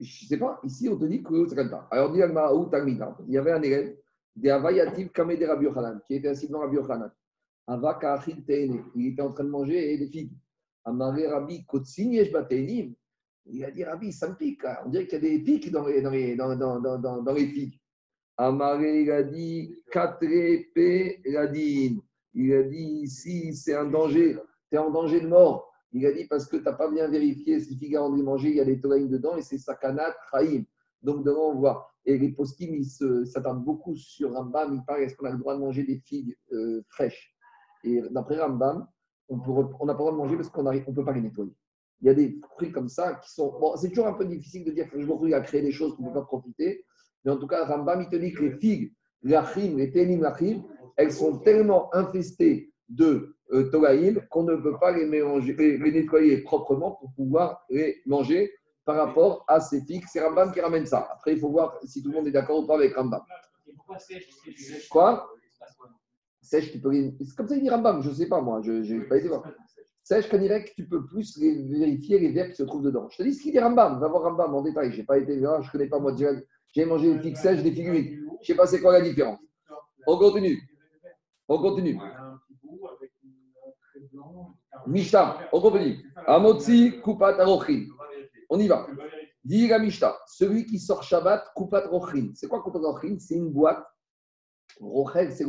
Je 0.00 0.24
ne 0.24 0.28
sais 0.28 0.38
pas. 0.38 0.60
Ici, 0.64 0.88
on 0.88 0.98
te 0.98 1.04
dit 1.04 1.22
que 1.22 1.46
c'est 1.46 1.54
comme 1.54 1.70
ça. 1.70 1.86
Alors, 1.90 2.14
il 2.14 2.18
y 2.18 3.38
avait 3.38 3.52
un 3.52 3.62
élève 3.62 3.96
des 4.34 4.50
Avayativ 4.50 5.10
Kame 5.10 5.36
de 5.36 5.46
Rabbi 5.46 5.66
qui 6.06 6.14
était 6.16 6.28
assis 6.28 6.48
devant 6.48 6.60
Rabbi 6.60 6.76
Yochanan. 6.76 7.12
Il 7.66 9.06
était 9.06 9.22
en 9.22 9.32
train 9.32 9.44
de 9.44 9.48
manger 9.48 9.96
des 9.96 10.08
figues. 10.08 10.32
Amare 10.84 11.30
Rabbi. 11.30 11.64
Il 13.46 13.64
a 13.64 13.70
dit 13.70 13.84
Rabbi, 13.84 14.12
ça 14.12 14.28
me 14.28 14.34
pique. 14.34 14.62
On 14.84 14.90
dirait 14.90 15.06
qu'il 15.06 15.22
y 15.22 15.26
a 15.26 15.30
des 15.30 15.38
pics 15.40 15.70
dans 15.70 15.86
les, 15.86 16.02
dans 16.02 16.10
les, 16.10 16.36
dans, 16.36 16.56
dans, 16.56 16.98
dans, 16.98 17.32
les 17.32 17.46
figues. 17.46 17.78
Il 18.38 19.10
a 19.10 19.22
dit 19.22 19.74
Katre 19.90 20.20
Pe 20.74 21.36
Radin. 21.36 21.96
Il 22.34 22.52
a 22.52 22.62
dit 22.64 23.00
ici, 23.02 23.54
c'est 23.54 23.74
un 23.74 23.86
danger, 23.86 24.36
tu 24.68 24.76
es 24.76 24.78
en 24.78 24.90
danger 24.90 25.20
de 25.20 25.28
mort. 25.28 25.72
Il 25.92 26.04
a 26.04 26.12
dit 26.12 26.26
parce 26.26 26.46
que 26.46 26.56
tu 26.56 26.64
n'as 26.64 26.72
pas 26.72 26.90
bien 26.90 27.06
vérifié 27.08 27.60
si 27.60 27.78
figues 27.78 27.96
ont 27.96 28.10
manger, 28.10 28.50
il 28.50 28.56
y 28.56 28.60
a 28.60 28.64
des 28.64 28.80
toraïnes 28.80 29.08
dedans 29.08 29.36
et 29.36 29.42
c'est 29.42 29.58
sakanat, 29.58 30.12
traïm. 30.26 30.64
Donc 31.02 31.24
devant, 31.24 31.52
on 31.52 31.54
voit. 31.54 31.88
Et 32.04 32.18
les 32.18 32.30
postim, 32.30 32.74
ils 32.74 33.26
s'attardent 33.26 33.64
beaucoup 33.64 33.94
sur 33.94 34.32
Rambam. 34.32 34.74
Ils 34.74 34.84
parlent 34.84 35.02
est-ce 35.02 35.14
qu'on 35.16 35.26
a 35.26 35.30
le 35.30 35.38
droit 35.38 35.54
de 35.54 35.60
manger 35.60 35.84
des 35.84 35.98
figues 35.98 36.36
euh, 36.52 36.82
fraîches 36.88 37.33
Et 37.84 38.02
d'après 38.10 38.38
Rambam, 38.40 38.86
on 39.28 39.36
n'a 39.36 39.44
pas 39.44 39.90
le 39.90 39.94
droit 39.94 40.12
de 40.12 40.16
manger 40.16 40.36
parce 40.36 40.48
qu'on 40.48 40.62
ne 40.62 40.80
peut 40.80 41.04
pas 41.04 41.12
les 41.12 41.20
nettoyer. 41.20 41.52
Il 42.00 42.08
y 42.08 42.10
a 42.10 42.14
des 42.14 42.38
fruits 42.54 42.72
comme 42.72 42.88
ça 42.88 43.14
qui 43.14 43.32
sont. 43.32 43.58
Bon, 43.60 43.76
c'est 43.76 43.88
toujours 43.88 44.06
un 44.06 44.14
peu 44.14 44.24
difficile 44.24 44.64
de 44.64 44.72
dire 44.72 44.90
que 44.90 45.00
je 45.00 45.06
me 45.06 45.34
à 45.34 45.40
créer 45.40 45.62
des 45.62 45.72
choses 45.72 45.94
qu'on 45.96 46.02
ne 46.02 46.08
peut 46.08 46.14
pas 46.14 46.24
profiter. 46.24 46.84
Mais 47.24 47.30
en 47.30 47.38
tout 47.38 47.46
cas, 47.46 47.64
Rambam, 47.64 48.02
il 48.02 48.08
te 48.08 48.16
dit 48.16 48.32
que 48.32 48.42
les 48.42 48.58
figues, 48.58 48.92
l'achim, 49.22 49.76
les 49.76 49.90
ténim, 49.90 50.20
l'achim, 50.20 50.62
elles 50.96 51.12
sont 51.12 51.38
tellement 51.38 51.94
infestées 51.94 52.72
de 52.88 53.34
euh, 53.52 53.70
qu'on 54.30 54.42
ne 54.42 54.56
peut 54.56 54.78
pas 54.78 54.92
les, 54.92 55.06
mélanger, 55.06 55.54
les, 55.54 55.92
nettoyer 55.92 56.38
proprement 56.38 56.92
pour 56.92 57.12
pouvoir 57.14 57.64
les 57.70 58.02
manger 58.06 58.52
par 58.84 58.96
rapport 58.96 59.44
à 59.48 59.60
ces 59.60 59.80
figues. 59.82 60.04
C'est 60.10 60.20
Rambam 60.20 60.52
qui 60.52 60.60
ramène 60.60 60.86
ça. 60.86 61.08
Après, 61.12 61.32
il 61.32 61.38
faut 61.38 61.50
voir 61.50 61.78
si 61.84 62.02
tout 62.02 62.10
le 62.10 62.16
monde 62.16 62.28
est 62.28 62.32
d'accord 62.32 62.62
ou 62.62 62.66
pas 62.66 62.74
avec 62.74 62.94
Rambam. 62.94 63.22
Quoi? 64.90 65.26
Sèche, 66.44 66.72
tu 66.72 66.80
peux. 66.80 66.92
C'est 66.92 67.36
comme 67.36 67.48
ça, 67.48 67.56
il 67.56 67.62
dit 67.62 67.70
Rambam, 67.70 68.02
je 68.02 68.10
ne 68.10 68.14
sais 68.14 68.28
pas 68.28 68.40
moi, 68.40 68.60
je 68.62 68.72
n'ai 68.72 69.00
pas 69.04 69.16
été 69.16 69.28
voir. 69.28 69.42
Sèche, 70.02 70.28
que 70.28 70.74
tu 70.74 70.86
peux 70.86 71.06
plus 71.06 71.38
vérifier 71.38 72.18
les 72.18 72.32
vers 72.32 72.50
qui 72.50 72.56
se 72.56 72.62
trouvent 72.62 72.82
dedans. 72.82 73.08
Je 73.10 73.16
te 73.16 73.22
dis 73.22 73.32
ce 73.32 73.42
qu'il 73.42 73.52
dit 73.52 73.58
Rambam, 73.58 73.98
va 73.98 74.08
voir 74.08 74.22
Rambam 74.24 74.54
en 74.54 74.62
détail. 74.62 74.92
Je 74.92 74.98
n'ai 74.98 75.04
pas 75.04 75.16
été 75.16 75.36
là, 75.36 75.60
je 75.62 75.66
ne 75.66 75.72
connais 75.72 75.88
pas 75.88 75.98
moi. 75.98 76.14
J'ai 76.74 76.84
mangé 76.84 77.14
des 77.14 77.20
figues 77.20 77.36
sèches, 77.36 77.62
des 77.62 77.72
figues 77.72 77.86
humides. 77.86 78.10
Je 78.12 78.20
ne 78.20 78.44
sais 78.44 78.54
pas 78.54 78.66
c'est 78.66 78.80
quoi 78.80 78.92
la 78.92 79.00
différence. 79.00 79.38
On 80.06 80.18
continue. 80.18 80.60
On 81.48 81.58
continue. 81.58 81.98
Mishta, 84.86 85.38
on 85.50 85.60
continue. 85.60 85.98
Amotzi, 86.26 87.00
Kupat 87.02 87.40
Arochin. 87.40 87.86
On 88.50 88.58
y 88.58 88.68
va. 88.68 88.86
Dit 89.42 89.68
la 89.68 89.78
Mishta, 89.78 90.18
celui 90.26 90.66
qui 90.66 90.78
sort 90.78 91.02
Shabbat, 91.02 91.52
Kupat 91.56 91.86
Rochin. 91.88 92.32
C'est 92.34 92.48
quoi 92.48 92.62
Kupat 92.62 92.80
Rochin 92.80 93.16
C'est 93.18 93.34
une 93.34 93.50
boîte. 93.50 93.84
Rochel, 94.80 95.32
c'est 95.32 95.44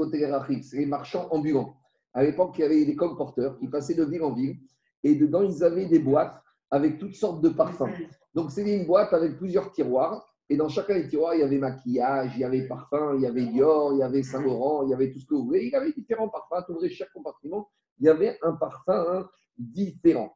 c'est 0.63 0.77
les 0.77 0.85
marchands 0.85 1.27
ambulants. 1.31 1.75
À 2.13 2.23
l'époque, 2.23 2.55
il 2.57 2.61
y 2.61 2.63
avait 2.63 2.85
des 2.85 2.95
colporteurs 2.95 3.57
qui 3.57 3.67
passaient 3.67 3.95
de 3.95 4.05
ville 4.05 4.23
en 4.23 4.33
ville 4.33 4.57
et 5.03 5.15
dedans, 5.15 5.41
ils 5.41 5.63
avaient 5.63 5.85
des 5.85 5.99
boîtes 5.99 6.41
avec 6.71 6.97
toutes 6.97 7.15
sortes 7.15 7.41
de 7.41 7.49
parfums. 7.49 7.91
Donc, 8.33 8.51
c'est 8.51 8.63
une 8.63 8.85
boîte 8.85 9.13
avec 9.13 9.37
plusieurs 9.37 9.71
tiroirs 9.71 10.25
et 10.49 10.57
dans 10.57 10.69
chacun 10.69 10.95
des 10.95 11.07
tiroirs, 11.07 11.33
il 11.33 11.41
y 11.41 11.43
avait 11.43 11.57
maquillage, 11.57 12.33
il 12.35 12.41
y 12.41 12.43
avait 12.43 12.67
parfum, 12.67 13.15
il 13.15 13.21
y 13.21 13.25
avait 13.25 13.45
Dior, 13.47 13.93
il 13.93 13.99
y 13.99 14.03
avait 14.03 14.21
Saint-Laurent, 14.21 14.83
il 14.83 14.89
y 14.89 14.93
avait 14.93 15.11
tout 15.11 15.19
ce 15.19 15.25
que 15.25 15.33
vous 15.33 15.45
voulez. 15.45 15.65
Il 15.65 15.71
y 15.71 15.75
avait 15.75 15.91
différents 15.91 16.29
parfums. 16.29 16.63
Tu 16.67 16.71
ouvrais 16.73 16.89
chaque 16.89 17.11
compartiment, 17.13 17.67
il 17.99 18.05
y 18.05 18.09
avait 18.09 18.37
un 18.43 18.53
parfum 18.53 19.27
différent. 19.57 20.35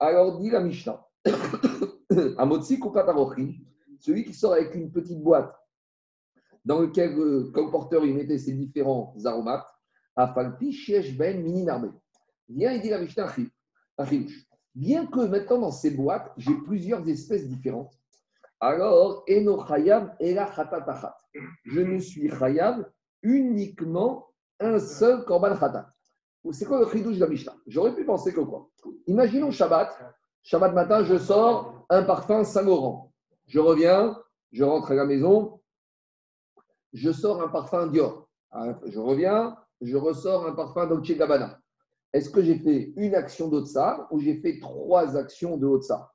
Alors, 0.00 0.38
dit 0.40 0.50
la 0.50 0.60
Mishnah, 0.60 1.06
Amotsi 2.38 2.80
Kupatarochi, 2.80 3.64
celui 4.00 4.24
qui 4.24 4.34
sort 4.34 4.54
avec 4.54 4.74
une 4.74 4.90
petite 4.90 5.22
boîte 5.22 5.54
dans 6.66 6.80
lequel 6.80 7.14
le 7.14 7.44
comporteur 7.54 8.04
il 8.04 8.14
mettait 8.14 8.38
ses 8.38 8.52
différents 8.52 9.14
aromates, 9.24 9.68
Afalpi 10.16 10.76
Ben 11.16 11.40
Mini 11.40 11.64
Viens, 12.48 12.72
il 12.72 12.80
dit 12.80 12.90
la 12.90 12.98
Mishnah, 12.98 13.32
Bien 14.74 15.06
que 15.06 15.20
maintenant, 15.20 15.58
dans 15.58 15.70
ces 15.70 15.92
boîtes, 15.92 16.32
j'ai 16.36 16.54
plusieurs 16.54 17.08
espèces 17.08 17.48
différentes. 17.48 17.94
Alors, 18.60 19.24
Eno 19.28 19.64
Chayam 19.66 20.12
Ela 20.18 20.46
Khatatachat. 20.46 21.16
Je 21.64 21.80
ne 21.80 21.98
suis 21.98 22.28
Chayam 22.30 22.84
uniquement 23.22 24.26
un 24.58 24.78
seul 24.78 25.24
Korban 25.24 25.56
Khatat. 25.56 25.88
C'est 26.50 26.64
quoi 26.64 26.80
le 26.80 26.88
chidouche 26.88 27.16
de 27.16 27.20
la 27.20 27.28
Mishnah? 27.28 27.54
J'aurais 27.66 27.94
pu 27.94 28.04
penser 28.04 28.32
que 28.32 28.40
quoi? 28.40 28.68
Imaginons 29.06 29.50
Shabbat. 29.50 29.98
Shabbat 30.42 30.74
matin, 30.74 31.04
je 31.04 31.16
sors 31.18 31.86
un 31.90 32.02
parfum 32.02 32.44
Saint-Laurent. 32.44 33.12
Je 33.46 33.60
reviens, 33.60 34.16
je 34.52 34.64
rentre 34.64 34.92
à 34.92 34.94
la 34.94 35.04
maison, 35.04 35.60
je 36.92 37.10
sors 37.12 37.42
un 37.42 37.48
parfum 37.48 37.86
Dior. 37.88 38.28
Ah, 38.50 38.78
Je 38.86 38.98
reviens, 38.98 39.56
je 39.80 39.96
ressors 39.96 40.46
un 40.46 40.52
parfum 40.52 40.86
Dolce 40.86 41.10
Gabbana. 41.12 41.58
Est-ce 42.12 42.30
que 42.30 42.42
j'ai 42.42 42.58
fait 42.58 42.92
une 42.96 43.14
action 43.14 43.48
d'Otsa 43.48 44.06
ou 44.10 44.20
j'ai 44.20 44.36
fait 44.40 44.58
trois 44.60 45.16
actions 45.16 45.56
de 45.56 45.66
Otsa 45.66 46.10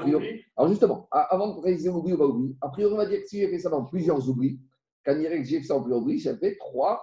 priori- 0.00 0.44
Alors 0.56 0.68
justement, 0.70 1.08
avant 1.10 1.56
de 1.56 1.60
réaliser 1.60 1.88
oubli 1.88 2.12
ou 2.12 2.18
pas 2.18 2.26
oubli, 2.26 2.56
a 2.60 2.68
priori 2.68 2.92
on 2.94 2.96
va 2.96 3.06
dire 3.06 3.20
que 3.22 3.26
si 3.26 3.38
j'ai 3.38 3.48
fait 3.48 3.58
ça 3.58 3.70
dans 3.70 3.84
plusieurs 3.84 4.28
oublis, 4.28 4.60
quand 5.04 5.14
que 5.14 5.44
j'ai 5.44 5.60
fait 5.60 5.66
ça 5.66 5.76
en 5.76 5.80
plusieurs 5.82 6.00
oublis, 6.02 6.18
j'ai 6.18 6.36
fait 6.36 6.56
trois 6.58 7.02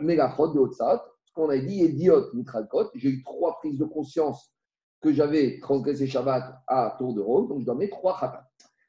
mégaphrotes 0.00 0.54
de 0.54 0.60
Otsa. 0.60 1.04
Ce 1.24 1.32
qu'on 1.32 1.48
a 1.48 1.56
dit, 1.58 1.76
idiot, 1.78 2.32
mitralkot. 2.34 2.90
J'ai 2.94 3.08
eu 3.08 3.22
trois 3.24 3.56
prises 3.58 3.78
de 3.78 3.84
conscience 3.86 4.52
que 5.00 5.12
j'avais 5.12 5.58
transgressé 5.60 6.06
Shabbat 6.06 6.44
à 6.66 6.94
tour 6.98 7.14
de 7.14 7.20
rôle, 7.20 7.48
donc 7.48 7.60
je 7.60 7.66
donnais 7.66 7.88
trois 7.88 8.18
khatat. 8.18 8.46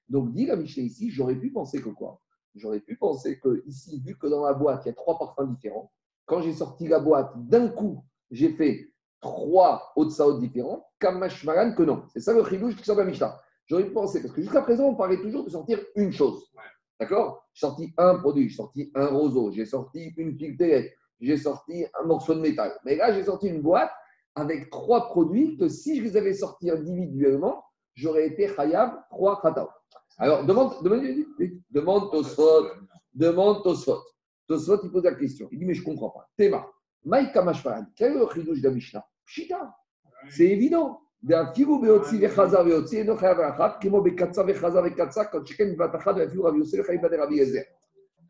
Donc 0.09 0.31
dit 0.33 0.45
la 0.45 0.55
Mishnah 0.55 0.83
ici, 0.83 1.09
j'aurais 1.09 1.35
pu 1.35 1.51
penser 1.51 1.81
que 1.81 1.89
quoi? 1.89 2.19
J'aurais 2.55 2.79
pu 2.79 2.95
penser 2.97 3.39
que 3.39 3.63
ici, 3.65 4.01
vu 4.05 4.17
que 4.17 4.27
dans 4.27 4.43
la 4.43 4.53
boîte, 4.53 4.83
il 4.85 4.89
y 4.89 4.91
a 4.91 4.95
trois 4.95 5.17
parfums 5.17 5.49
différents, 5.49 5.91
quand 6.25 6.41
j'ai 6.41 6.53
sorti 6.53 6.87
la 6.87 6.99
boîte, 6.99 7.31
d'un 7.35 7.67
coup, 7.67 8.03
j'ai 8.31 8.49
fait 8.49 8.89
trois 9.19 9.91
Otsaot 9.95 10.39
différents, 10.39 10.85
Kamash 10.99 11.43
Maran 11.45 11.73
que 11.73 11.83
non. 11.83 12.03
C'est 12.13 12.19
ça 12.19 12.33
le 12.33 12.43
chidouche 12.45 12.75
qui 12.75 12.83
sort 12.83 12.95
de 12.95 13.01
la 13.01 13.07
Mishnah. 13.07 13.39
J'aurais 13.65 13.85
pu 13.85 13.93
penser, 13.93 14.21
parce 14.21 14.33
que 14.33 14.41
jusqu'à 14.41 14.61
présent, 14.61 14.85
on 14.85 14.95
parlait 14.95 15.21
toujours 15.21 15.45
de 15.45 15.49
sortir 15.49 15.79
une 15.95 16.11
chose. 16.11 16.43
D'accord? 16.99 17.47
J'ai 17.53 17.61
sorti 17.61 17.93
un 17.97 18.19
produit, 18.19 18.49
j'ai 18.49 18.55
sorti 18.55 18.91
un 18.95 19.07
roseau, 19.07 19.51
j'ai 19.51 19.65
sorti 19.65 20.13
une 20.17 20.37
figue 20.37 20.57
télé, 20.57 20.93
j'ai 21.19 21.37
sorti 21.37 21.85
un 21.99 22.05
morceau 22.05 22.35
de 22.35 22.41
métal. 22.41 22.73
Mais 22.85 22.95
là, 22.95 23.13
j'ai 23.13 23.23
sorti 23.23 23.47
une 23.47 23.61
boîte 23.61 23.91
avec 24.35 24.69
trois 24.69 25.07
produits 25.07 25.57
que 25.57 25.67
si 25.67 25.97
je 25.97 26.03
les 26.03 26.17
avais 26.17 26.33
sortis 26.33 26.69
individuellement, 26.69 27.63
j'aurais 27.93 28.27
été 28.27 28.47
Khayab, 28.47 28.91
trois 29.09 29.41
Khataw. 29.41 29.67
Alors, 30.18 30.44
demande, 30.44 30.82
demande, 30.82 31.02
demande 31.70 32.10
Tosfot, 32.10 32.66
demande 33.14 33.62
Tosfot. 33.62 34.02
Tosfot, 34.46 34.80
il 34.82 34.90
pose 34.90 35.04
la 35.04 35.14
question. 35.14 35.48
Il 35.52 35.58
dit, 35.58 35.64
mais 35.64 35.74
je 35.74 35.80
ne 35.80 35.86
comprends 35.86 36.10
pas. 36.10 36.28
Théma, 36.36 36.66
Maïka 37.04 37.42
Mashparan, 37.42 37.86
quel 37.94 38.16
est 38.16 38.18
le 38.18 38.26
chidouche 38.32 38.60
de 38.60 38.68
la 38.68 38.74
Mishnah 38.74 39.04
Pshita. 39.24 39.74
C'est 40.30 40.46
évident. 40.46 41.00
ואפילו 41.22 41.80
בהוציא 41.80 42.28
וחזר 42.28 42.60
ויוציא 42.66 42.98
אינו 42.98 43.16
חייב 43.16 43.40
על 43.40 43.50
אחת, 43.50 43.76
כמו 43.80 44.02
בקצה 44.02 44.42
וחזר 44.48 44.82
וקצה, 44.86 45.24
כל 45.24 45.46
שכן 45.46 45.76
בבת 45.76 45.94
אחת 45.94 46.14
ואפילו 46.16 46.44
רבי 46.44 46.58
יוסף 46.58 46.78
חיים 46.86 47.00
בן 47.00 47.08
רבי 47.08 47.34
אליעזר. 47.34 47.60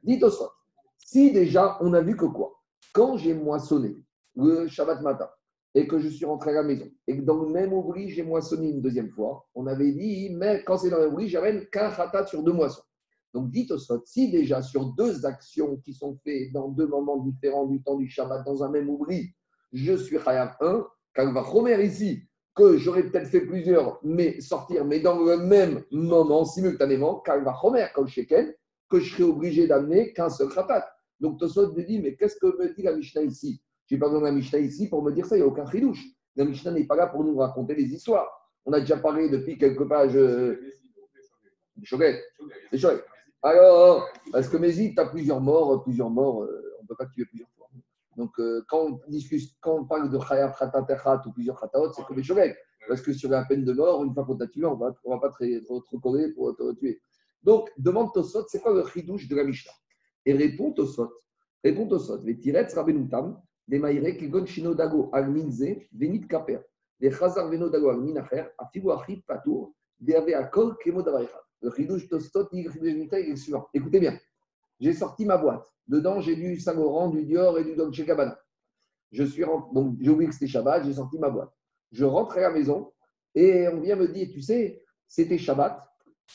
Dit 0.05 0.21
Tosfot, 0.21 0.51
si 0.97 1.33
déjà 1.33 1.77
on 1.81 1.93
a 1.93 2.01
vu 2.01 2.17
que 2.17 2.27
quoi 2.27 2.53
Quand 2.93 3.19
j'ai 3.19 3.35
moissonné 3.35 3.97
le 4.37 4.69
Shabbat 4.69 5.03
matin 5.03 5.29
et 5.76 5.88
que 5.88 6.00
je 6.00 6.08
suis 6.08 6.26
rentré 6.26 6.52
à 6.52 6.54
la 6.54 6.64
maison 6.64 6.90
et 7.08 7.18
que 7.18 7.22
dans 7.22 7.44
le 7.44 7.52
même 7.52 7.74
oubli 7.74 8.10
j'ai 8.10 8.24
moissonné 8.24 8.70
une 8.70 8.82
deuxième 8.82 9.10
fois, 9.10 9.48
on 9.56 9.68
avait 9.68 9.92
dit, 9.92 10.30
mais 10.36 10.64
quand 10.64 10.78
c'est 10.78 10.90
dans 10.90 10.98
le 10.98 11.06
même 11.06 11.14
oubli, 11.14 11.30
j'amène 11.30 11.66
qu'un 11.68 11.92
khatat 11.92 12.28
sur 12.28 12.44
deux 12.44 12.54
moissons. 12.54 12.84
Donc 13.34 13.50
dit 13.50 13.66
Tosfot, 13.66 14.04
si 14.06 14.30
déjà 14.30 14.62
sur 14.62 14.94
deux 14.94 15.26
actions 15.26 15.78
qui 15.78 15.94
sont 15.94 16.18
faites 16.24 16.52
dans 16.52 16.70
deux 16.70 16.88
moments 16.88 17.18
différents 17.18 17.66
du 17.66 17.82
temps 17.82 17.98
du 17.98 18.08
Shabbat 18.08 18.46
dans 18.46 18.64
un 18.64 18.70
même 18.70 18.90
oubli, 18.90 19.34
je 19.72 19.94
suis 19.94 20.20
Khayab 20.20 20.52
1, 20.62 20.86
quand 21.16 21.34
va 21.34 21.42
Romer 21.42 21.84
ici, 21.84 22.24
que 22.56 22.78
j'aurais 22.78 23.04
peut-être 23.04 23.28
fait 23.28 23.42
plusieurs, 23.42 24.00
mais 24.04 24.40
sortir, 24.40 24.86
mais 24.86 25.00
dans 25.00 25.20
le 25.20 25.38
même 25.38 25.84
moment, 25.92 26.46
simultanément, 26.46 27.20
Kalva 27.22 27.58
Homer, 27.64 27.88
comme 27.96 28.08
Sheken, 28.08 28.54
que 28.90 29.00
je 29.00 29.12
serais 29.12 29.24
obligé 29.24 29.66
d'amener 29.66 30.14
qu'un 30.14 30.30
seul 30.30 30.50
khatat. 30.50 30.88
Donc 31.20 31.40
Tosot 31.40 31.74
me 31.74 31.82
dit, 31.82 32.00
mais 32.00 32.16
qu'est-ce 32.16 32.36
que 32.36 32.46
me 32.46 32.74
dit 32.76 32.84
la 32.84 32.96
Mishnah 32.96 33.24
ici? 33.24 33.62
Je 33.94 34.00
pas 34.00 34.08
besoin 34.08 34.22
de 34.22 34.26
la 34.26 34.32
Mishnah 34.32 34.58
ici 34.58 34.90
pour 34.90 35.04
me 35.04 35.12
dire 35.12 35.26
ça, 35.26 35.36
il 35.36 35.40
n'y 35.40 35.44
a 35.44 35.48
aucun 35.48 35.70
chidouche. 35.70 36.04
La 36.36 36.46
Mishnah 36.46 36.72
n'est 36.72 36.86
pas 36.86 36.96
là 36.96 37.08
pour 37.08 37.24
nous 37.24 37.38
raconter 37.38 37.76
des 37.76 37.94
histoires. 37.94 38.28
On 38.66 38.74
a 38.74 38.80
déjà 38.80 38.98
parlé 38.98 39.30
depuis 39.30 39.56
quelques 39.56 39.88
pages 39.88 40.16
euh, 40.16 40.60
des 41.76 41.86
Shoguet. 41.86 42.20
C'est 42.72 42.80
Shoguet. 42.80 43.04
Alors, 43.44 44.10
parce 44.32 44.50
que 44.50 44.58
Mézid, 44.58 44.96
tu 44.96 45.00
as 45.00 45.06
plusieurs 45.06 45.42
morts, 45.42 45.84
plusieurs 45.84 46.10
morts, 46.10 46.42
euh, 46.42 46.76
on 46.80 46.84
ne 46.84 46.88
peut 46.88 46.96
pas 46.96 47.06
tuer 47.06 47.26
plusieurs 47.26 47.50
fois. 47.56 47.70
Donc, 48.18 48.32
euh, 48.40 48.64
quand, 48.68 49.00
on 49.06 49.12
discute, 49.12 49.52
quand 49.62 49.76
on 49.76 49.86
parle 49.86 50.10
de 50.10 50.18
Khayab 50.18 50.56
Khatatechat 50.58 51.22
ou 51.28 51.32
plusieurs 51.32 51.60
Khataot, 51.60 51.94
c'est 51.94 52.04
comme 52.04 52.18
les 52.18 52.24
Shoguet. 52.24 52.58
Parce 52.88 53.02
que 53.02 53.14
sur 53.14 53.30
la 53.30 53.46
peine 53.46 53.64
de 53.64 53.74
mort, 53.74 54.04
une 54.04 54.14
fois 54.14 54.26
qu'on 54.26 54.38
t'a 54.38 54.48
tué, 54.48 54.66
on 54.66 54.76
ne 54.76 54.80
va, 54.80 55.20
pas 55.20 55.30
te, 55.30 55.94
recoller 55.96 56.34
pour 56.34 56.56
te 56.56 56.74
tuer. 56.76 57.00
Donc, 57.44 57.70
demande 57.78 58.12
Tosot, 58.12 58.46
c'est 58.48 58.60
quoi 58.60 58.74
le 58.74 58.88
chidouche 58.88 59.28
de 59.28 59.36
la 59.36 59.44
Mishnah? 59.44 59.72
Et 60.26 60.34
répond 60.34 60.72
Tosot, 60.72 61.14
répond 61.64 61.88
Tosot, 61.88 62.24
les 62.24 62.40
tiretz 62.40 62.74
rabenutam, 62.74 63.40
les 63.74 63.80
maïrek, 63.80 64.22
les 64.22 64.30
gon 64.30 64.46
shino 64.46 64.76
dago 64.76 65.10
al 65.14 65.32
minze, 65.32 65.88
venit 65.92 66.28
kaper, 66.28 66.60
les 67.00 67.10
chazar 67.10 67.50
veno 67.50 67.70
dago 67.70 67.90
al 67.90 68.02
minacher, 68.02 68.52
afigu 68.60 68.92
achit 68.92 69.26
patour, 69.26 69.74
des 70.00 70.14
ave 70.14 70.36
akol 70.36 70.78
kemo 70.78 71.02
davarecha. 71.02 71.40
Le 71.60 71.72
chidouche 71.72 72.08
Tosot, 72.08 72.50
il 72.52 72.68
est 72.68 73.30
le 73.30 73.36
suivant. 73.36 73.68
Écoutez 73.74 74.00
bien, 74.00 74.16
j'ai 74.80 74.94
sorti 74.94 75.26
ma 75.26 75.38
boîte. 75.38 75.66
Dedans, 75.88 76.22
j'ai 76.22 76.36
du 76.36 76.60
Saint-Laurent, 76.60 77.10
du 77.10 77.26
Dior 77.26 77.58
et 77.58 77.64
du 77.64 77.76
Dolce 77.76 78.00
Gabbana. 78.02 78.38
Je 79.12 79.24
suis 79.24 79.44
rentré, 79.44 79.74
donc 79.74 79.98
j'ai 80.00 80.12
oublié 80.12 80.30
que 80.30 80.36
c'était 80.36 80.48
Shabbat, 80.48 80.86
j'ai 80.86 80.94
sorti 80.94 81.18
ma 81.18 81.32
boîte. 81.32 81.52
Je 81.92 82.06
rentre 82.06 82.38
à 82.38 82.42
la 82.42 82.52
maison 82.52 82.92
et 83.34 83.68
on 83.70 83.80
vient 83.80 83.96
me 83.96 84.08
dire, 84.08 84.30
tu 84.32 84.42
sais, 84.42 84.84
c'était 85.08 85.40
Shabbat 85.40 85.82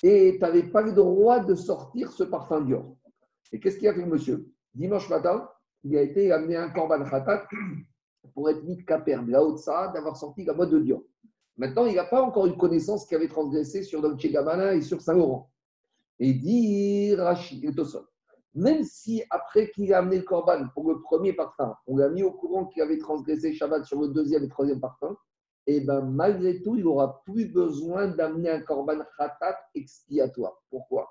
et 0.03 0.33
tu 0.33 0.41
n'avais 0.41 0.65
pas 0.65 0.83
le 0.83 0.93
droit 0.93 1.39
de 1.39 1.55
sortir 1.55 2.11
ce 2.11 2.25
parfum 2.25 2.63
Dior. 2.63 2.97
Et 3.53 3.61
qu'est-ce 3.61 3.79
qu'il 3.79 3.87
a 3.87 3.95
fait 3.95 4.01
le 4.01 4.07
monsieur? 4.07 4.51
Dimanche 4.75 5.09
matin, 5.09 5.49
il 5.85 5.97
a 5.97 6.03
été 6.03 6.33
amené 6.33 6.57
un 6.57 6.71
korban 6.71 7.05
khatat 7.05 7.47
pour 8.35 8.51
être 8.51 8.63
mis 8.65 8.77
de 8.77 8.83
de 8.83 9.31
la 9.31 9.43
haute 9.43 9.65
d'avoir 9.95 10.17
sorti 10.17 10.45
la 10.45 10.55
boîte 10.55 10.71
de 10.71 10.79
Dior. 10.79 11.03
Maintenant, 11.57 11.87
il 11.87 11.97
n'a 11.97 12.05
pas 12.05 12.23
encore 12.23 12.47
une 12.47 12.57
connaissance 12.57 13.07
qu'il 13.07 13.17
avait 13.17 13.29
transgressé 13.29 13.83
sur 13.83 14.01
Dolce 14.01 14.25
Gabbana 14.27 14.75
et 14.75 14.83
sur 14.83 15.01
Saint-Laurent. 15.01 15.51
Et 16.21 16.33
dit 16.33 17.15
Rachid 17.17 17.65
même 18.55 18.83
si 18.83 19.23
après 19.31 19.71
qu'il 19.71 19.93
a 19.95 19.99
amené 19.99 20.17
le 20.17 20.23
korban 20.23 20.67
pour 20.75 20.89
le 20.91 21.01
premier 21.01 21.33
parfum, 21.33 21.77
on 21.87 21.97
l'a 21.97 22.09
mis 22.09 22.23
au 22.23 22.33
courant 22.33 22.67
qu'il 22.67 22.83
avait 22.83 22.99
transgressé 22.99 23.53
Shabbat 23.53 23.85
sur 23.85 24.01
le 24.01 24.09
deuxième 24.09 24.45
et 24.45 24.49
troisième 24.49 24.81
parfum, 24.81 25.17
et 25.67 25.81
ben 25.81 26.01
malgré 26.01 26.63
tout, 26.63 26.75
il 26.77 26.85
n'aura 26.85 27.23
plus 27.25 27.47
besoin 27.47 28.09
d'amener 28.09 28.51
un 28.51 28.61
korban 28.61 28.99
khatat 29.17 29.59
expiatoire. 29.75 30.61
Pourquoi? 30.71 31.09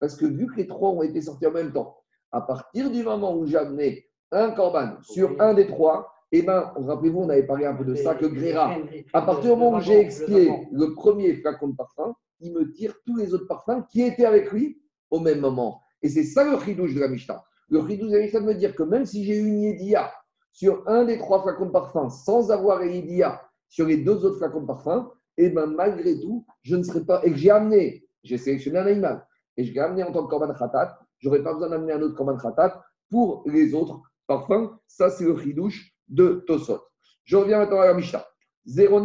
Parce 0.00 0.16
que 0.16 0.26
vu 0.26 0.46
que 0.48 0.56
les 0.56 0.66
trois 0.66 0.90
ont 0.90 1.02
été 1.02 1.22
sortis 1.22 1.46
en 1.46 1.52
même 1.52 1.72
temps, 1.72 1.96
à 2.32 2.40
partir 2.40 2.90
du 2.90 3.02
moment 3.02 3.36
où 3.36 3.46
amené 3.56 4.09
un 4.32 4.50
korban 4.52 4.92
sur 5.02 5.40
un 5.40 5.54
des 5.54 5.66
trois, 5.66 6.12
et 6.32 6.42
ben 6.42 6.72
rappelez-vous, 6.76 7.20
on 7.20 7.28
avait 7.28 7.46
parlé 7.46 7.66
un 7.66 7.74
peu 7.74 7.84
de 7.84 7.94
ça, 7.94 8.14
que 8.14 8.26
Gréra, 8.26 8.76
à 9.12 9.22
partir 9.22 9.54
du 9.54 9.60
moment 9.60 9.78
où 9.78 9.80
j'ai 9.80 9.98
expié 9.98 10.52
le 10.72 10.94
premier 10.94 11.34
flacon 11.34 11.68
de 11.68 11.76
parfum, 11.76 12.14
il 12.40 12.52
me 12.52 12.72
tire 12.72 12.94
tous 13.04 13.16
les 13.16 13.34
autres 13.34 13.46
parfums 13.46 13.84
qui 13.90 14.02
étaient 14.02 14.24
avec 14.24 14.50
lui 14.52 14.80
au 15.10 15.18
même 15.18 15.40
moment. 15.40 15.80
Et 16.02 16.08
c'est 16.08 16.24
ça 16.24 16.44
le 16.44 16.58
chidouche 16.60 16.94
de 16.94 17.00
la 17.00 17.08
Mishnah. 17.08 17.42
Le 17.68 17.86
chidouche 17.86 18.10
de 18.10 18.16
la 18.16 18.22
Mishnah 18.22 18.40
me 18.40 18.54
dire 18.54 18.74
que 18.74 18.82
même 18.82 19.04
si 19.04 19.24
j'ai 19.24 19.36
eu 19.36 19.46
une 19.46 19.60
Yedia 19.60 20.10
sur 20.52 20.82
un 20.86 21.04
des 21.04 21.18
trois 21.18 21.42
flacons 21.42 21.66
de 21.66 21.70
parfum 21.70 22.08
sans 22.08 22.50
avoir 22.50 22.80
une 22.82 22.94
Yedia 22.94 23.42
sur 23.68 23.86
les 23.86 23.98
deux 23.98 24.24
autres 24.24 24.38
flacons 24.38 24.62
de 24.62 24.66
parfum, 24.66 25.10
et 25.36 25.48
ben 25.50 25.66
malgré 25.66 26.18
tout, 26.20 26.44
je 26.62 26.76
ne 26.76 26.82
serais 26.82 27.04
pas. 27.04 27.20
Et 27.24 27.30
que 27.30 27.36
j'ai 27.36 27.50
amené, 27.50 28.04
j'ai 28.22 28.38
sélectionné 28.38 28.78
un 28.78 28.86
animal, 28.86 29.26
et 29.56 29.64
je 29.64 29.72
l'ai 29.72 29.80
amené 29.80 30.02
en 30.02 30.12
tant 30.12 30.24
que 30.24 30.30
korban 30.30 30.52
khatat, 30.52 30.98
j'aurais 31.18 31.42
pas 31.42 31.52
besoin 31.52 31.70
d'amener 31.70 31.92
un 31.92 32.02
autre 32.02 32.14
korban 32.14 32.36
khatat 32.36 32.82
pour 33.10 33.42
les 33.46 33.74
autres 33.74 34.00
parfums. 34.30 34.70
Ça, 34.86 35.10
c'est 35.10 35.24
le 35.24 35.36
chidouche 35.36 35.92
de 36.06 36.44
Tosot. 36.46 36.80
Je 37.24 37.36
reviens 37.36 37.58
maintenant 37.58 37.80
à 37.80 37.86
la 37.86 37.94
Mishnah. 37.94 38.24
Zéro. 38.64 39.02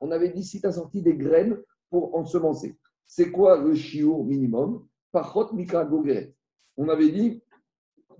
On 0.00 0.10
avait 0.12 0.28
dit 0.28 0.44
si 0.44 0.60
tu 0.60 0.66
as 0.68 0.72
sorti 0.72 1.02
des 1.02 1.16
graines 1.16 1.58
pour 1.90 2.14
ensemencer. 2.14 2.78
C'est 3.04 3.32
quoi 3.32 3.60
le 3.60 3.74
chiour 3.74 4.24
minimum? 4.24 4.86
Pachot 5.10 5.52
Mika 5.54 5.84
Gogeret. 5.84 6.36
On 6.76 6.88
avait 6.88 7.10
dit, 7.10 7.42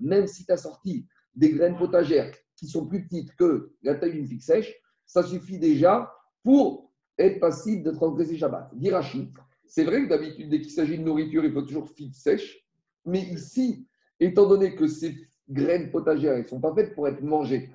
même 0.01 0.27
si 0.27 0.45
tu 0.45 0.51
as 0.51 0.57
sorti 0.57 1.07
des 1.37 1.51
graines 1.51 1.77
potagères 1.77 2.35
qui 2.57 2.67
sont 2.67 2.85
plus 2.85 3.05
petites 3.05 3.37
que 3.37 3.73
la 3.85 3.95
taille 3.95 4.15
d'une 4.15 4.27
figue 4.27 4.43
sèche, 4.43 4.75
ça 5.07 5.23
suffit 5.23 5.61
déjà 5.61 6.13
pour 6.43 6.93
être 7.17 7.39
passible 7.39 7.85
de 7.85 7.93
transgresser 7.93 8.37
Shabbat. 8.37 8.71
Dirachi, 8.75 9.33
c'est 9.67 9.85
vrai 9.85 10.03
que 10.03 10.09
d'habitude, 10.09 10.51
dès 10.51 10.61
qu'il 10.61 10.73
s'agit 10.73 10.99
de 10.99 11.05
nourriture, 11.05 11.45
il 11.45 11.53
faut 11.53 11.63
toujours 11.63 11.89
figue 11.89 12.13
sèche. 12.13 12.67
Mais 13.05 13.21
ici, 13.21 13.87
étant 14.19 14.49
donné 14.49 14.75
que 14.75 14.89
ces 14.89 15.15
graines 15.51 15.91
potagères, 15.91 16.35
elles 16.35 16.43
ne 16.43 16.49
sont 16.49 16.61
pas 16.61 16.75
faites 16.75 16.95
pour 16.95 17.09
être 17.09 17.23
mangées, 17.23 17.71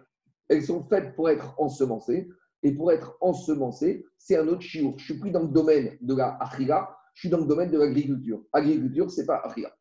elles 0.50 0.64
sont 0.64 0.84
faites 0.84 1.16
pour 1.16 1.30
être 1.30 1.56
ensemencées. 1.60 2.30
Et 2.64 2.72
pour 2.72 2.92
être 2.92 3.16
ensemencé, 3.22 4.08
c'est 4.18 4.38
un 4.38 4.48
autre 4.48 4.62
chiour. 4.62 4.96
Je 4.98 5.04
ne 5.04 5.06
suis 5.06 5.20
plus 5.20 5.30
dans 5.30 5.44
le 5.44 5.50
domaine 5.50 5.98
de 6.02 6.16
la 6.16 6.36
achila, 6.42 6.98
je 7.14 7.20
suis 7.20 7.30
dans 7.30 7.38
le 7.38 7.46
domaine 7.46 7.70
de 7.70 7.78
l'agriculture. 7.78 8.42
Agriculture, 8.52 9.12
ce 9.12 9.22
n'est 9.22 9.28
pas 9.28 9.40
achila. 9.46 9.72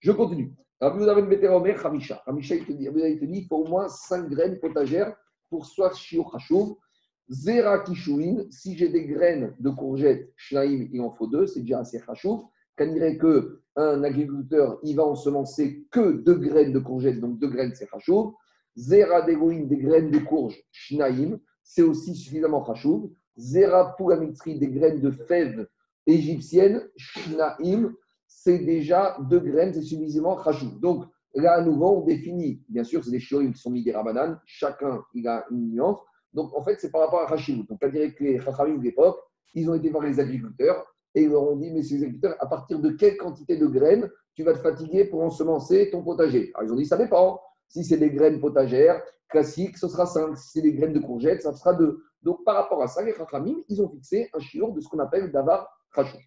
Je 0.00 0.12
continue. 0.12 0.54
Rabbi 0.78 0.98
Yehuda 0.98 1.14
ben 1.14 1.26
Beteromer, 1.26 1.74
Hamisha. 1.82 2.22
Hamisha, 2.26 2.56
il 2.56 2.66
te 2.66 2.72
dit, 2.72 3.38
il 3.38 3.46
faut 3.46 3.64
au 3.64 3.66
moins 3.66 3.88
5 3.88 4.28
graines 4.28 4.60
potagères 4.60 5.16
pour 5.48 5.64
soit 5.64 5.94
chiour 5.94 6.30
chachouv. 6.32 6.76
Zera 7.30 7.78
Kishuin, 7.78 8.44
si 8.50 8.76
j'ai 8.76 8.90
des 8.90 9.06
graines 9.06 9.56
de 9.58 9.70
courgettes, 9.70 10.30
Shnaim, 10.36 10.88
il 10.92 11.00
en 11.00 11.12
faut 11.12 11.26
deux, 11.26 11.46
c'est 11.46 11.60
déjà 11.60 11.78
assez 11.78 11.98
Qu'on 12.76 12.92
dirait 12.92 13.18
qu'un 13.18 14.02
agriculteur, 14.04 14.78
il 14.82 14.96
va 14.96 15.04
ensemencer 15.04 15.86
que 15.90 16.12
deux 16.12 16.36
graines 16.36 16.72
de 16.72 16.78
courgettes, 16.78 17.20
donc 17.20 17.38
deux 17.38 17.48
graines, 17.48 17.72
c'est 17.74 17.88
chachouf. 17.88 18.34
Zera 18.76 19.22
Degoin, 19.22 19.64
des 19.64 19.76
graines 19.76 20.10
de 20.10 20.18
courge, 20.18 20.60
Shnaim, 20.72 21.38
c'est 21.62 21.82
aussi 21.82 22.14
suffisamment 22.16 22.64
chachouf. 22.64 23.10
Zera 23.36 23.94
Pougamitri, 23.96 24.58
des 24.58 24.68
graines 24.68 25.00
de 25.00 25.10
fèves 25.10 25.68
égyptiennes, 26.06 26.82
Shnaim, 26.96 27.94
c'est 28.26 28.58
déjà 28.58 29.16
deux 29.30 29.40
graines, 29.40 29.72
c'est 29.72 29.82
suffisamment 29.82 30.42
chachouf. 30.42 30.78
Donc, 30.80 31.06
Là, 31.34 31.54
à 31.54 31.62
nouveau, 31.62 31.98
on 31.98 32.00
définit, 32.02 32.62
bien 32.68 32.84
sûr, 32.84 33.04
c'est 33.04 33.10
des 33.10 33.18
chiorim 33.18 33.52
qui 33.52 33.60
sont 33.60 33.70
mis 33.70 33.82
des 33.82 33.92
rabananes, 33.92 34.40
chacun 34.44 35.02
il 35.14 35.26
a 35.26 35.44
une 35.50 35.72
nuance. 35.72 35.98
Donc, 36.32 36.56
en 36.56 36.62
fait, 36.62 36.78
c'est 36.80 36.90
par 36.90 37.02
rapport 37.02 37.20
à 37.20 37.32
Hashimut. 37.32 37.68
Donc, 37.68 37.78
on 37.82 37.88
dirait 37.88 38.12
que 38.12 38.22
les 38.22 38.40
Chachamim 38.40 38.78
de 38.78 38.84
l'époque, 38.84 39.18
ils 39.52 39.68
ont 39.68 39.74
été 39.74 39.90
voir 39.90 40.04
les 40.04 40.20
agriculteurs 40.20 40.84
et 41.14 41.22
ils 41.22 41.30
leur 41.30 41.42
ont 41.42 41.56
dit, 41.56 41.70
mais 41.70 41.82
ces 41.82 41.96
agriculteurs, 41.96 42.36
à 42.40 42.46
partir 42.46 42.78
de 42.80 42.90
quelle 42.90 43.16
quantité 43.16 43.56
de 43.56 43.66
graines 43.66 44.10
tu 44.34 44.42
vas 44.42 44.52
te 44.52 44.58
fatiguer 44.58 45.04
pour 45.04 45.22
ensemencer 45.22 45.90
ton 45.90 46.02
potager? 46.02 46.50
Alors, 46.54 46.68
ils 46.68 46.72
ont 46.72 46.76
dit, 46.76 46.86
ça 46.86 46.96
dépend. 46.96 47.40
Si 47.68 47.84
c'est 47.84 47.96
des 47.96 48.10
graines 48.10 48.40
potagères 48.40 49.00
classiques, 49.28 49.78
ce 49.78 49.88
sera 49.88 50.06
5. 50.06 50.36
Si 50.36 50.50
c'est 50.52 50.62
des 50.62 50.72
graines 50.72 50.92
de 50.92 51.00
courgettes, 51.00 51.42
ça 51.42 51.52
sera 51.52 51.74
2. 51.74 52.02
Donc, 52.22 52.44
par 52.44 52.56
rapport 52.56 52.82
à 52.82 52.88
ça, 52.88 53.02
les 53.02 53.14
Chachamim, 53.14 53.56
ils 53.68 53.80
ont 53.80 53.88
fixé 53.88 54.28
un 54.32 54.40
chiot 54.40 54.72
de 54.72 54.80
ce 54.80 54.88
qu'on 54.88 54.98
appelle 54.98 55.30
Davar 55.30 55.68
Chachou. 55.94 56.18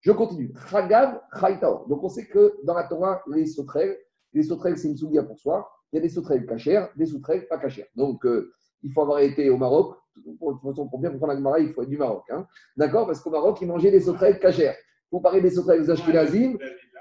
Je 0.00 0.12
continue. 0.12 0.52
Chagav 0.70 1.20
Chaitaor. 1.38 1.86
Donc, 1.88 2.02
on 2.02 2.08
sait 2.08 2.26
que 2.26 2.54
dans 2.64 2.74
la 2.74 2.84
Torah, 2.84 3.22
les 3.30 3.46
sauterelles, 3.46 3.96
les 4.32 4.42
sauterelles, 4.42 4.78
c'est 4.78 4.88
une 4.88 4.96
soulia 4.96 5.22
pour 5.22 5.38
soi. 5.38 5.68
Il 5.92 5.96
y 5.96 5.98
a 5.98 6.02
des 6.02 6.08
sauterelles 6.08 6.46
cachères, 6.46 6.90
des 6.96 7.06
sauterelles 7.06 7.46
pas 7.48 7.58
cachères. 7.58 7.86
Donc, 7.94 8.24
euh, 8.26 8.52
il 8.82 8.92
faut 8.92 9.02
avoir 9.02 9.20
été 9.20 9.48
au 9.50 9.56
Maroc. 9.56 9.96
Pour, 10.38 10.52
de 10.52 10.58
toute 10.58 10.70
façon, 10.70 10.88
pour 10.88 10.98
bien 11.00 11.10
comprendre 11.10 11.58
il 11.58 11.72
faut 11.72 11.82
être 11.82 11.88
du 11.88 11.98
Maroc. 11.98 12.24
Hein. 12.30 12.46
D'accord 12.76 13.06
Parce 13.06 13.20
qu'au 13.20 13.30
Maroc, 13.30 13.58
ils 13.60 13.66
mangeaient 13.66 13.90
des 13.90 14.00
sauterelles 14.00 14.38
cachères. 14.38 14.76
Vous 15.10 15.20
parlez 15.20 15.40
des 15.40 15.50
sauterelles 15.50 15.90
ashkenazim, 15.90 16.56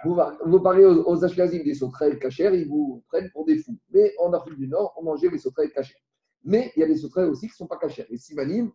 vous, 0.06 0.20
vous 0.46 0.60
parlez 0.60 0.86
aux, 0.86 1.08
aux 1.08 1.24
ashkenazim 1.24 1.64
des 1.64 1.74
sauterelles 1.74 2.20
cachères, 2.20 2.54
ils 2.54 2.68
vous 2.68 3.04
prennent 3.08 3.30
pour 3.32 3.46
des 3.46 3.58
fous. 3.58 3.78
Mais 3.92 4.14
en 4.20 4.34
Afrique 4.34 4.58
du 4.58 4.68
Nord, 4.68 4.94
on 4.98 5.04
mangeait 5.04 5.30
les 5.30 5.38
sauterelles 5.38 5.72
cachères. 5.72 6.02
Mais 6.44 6.72
il 6.76 6.82
y 6.82 6.84
a 6.84 6.88
des 6.88 6.98
sauterelles 6.98 7.30
aussi 7.30 7.48
qui 7.48 7.54
ne 7.54 7.58
sont 7.58 7.68
pas 7.68 7.78
cachères. 7.78 8.06
Les 8.10 8.18
simanim, 8.18 8.72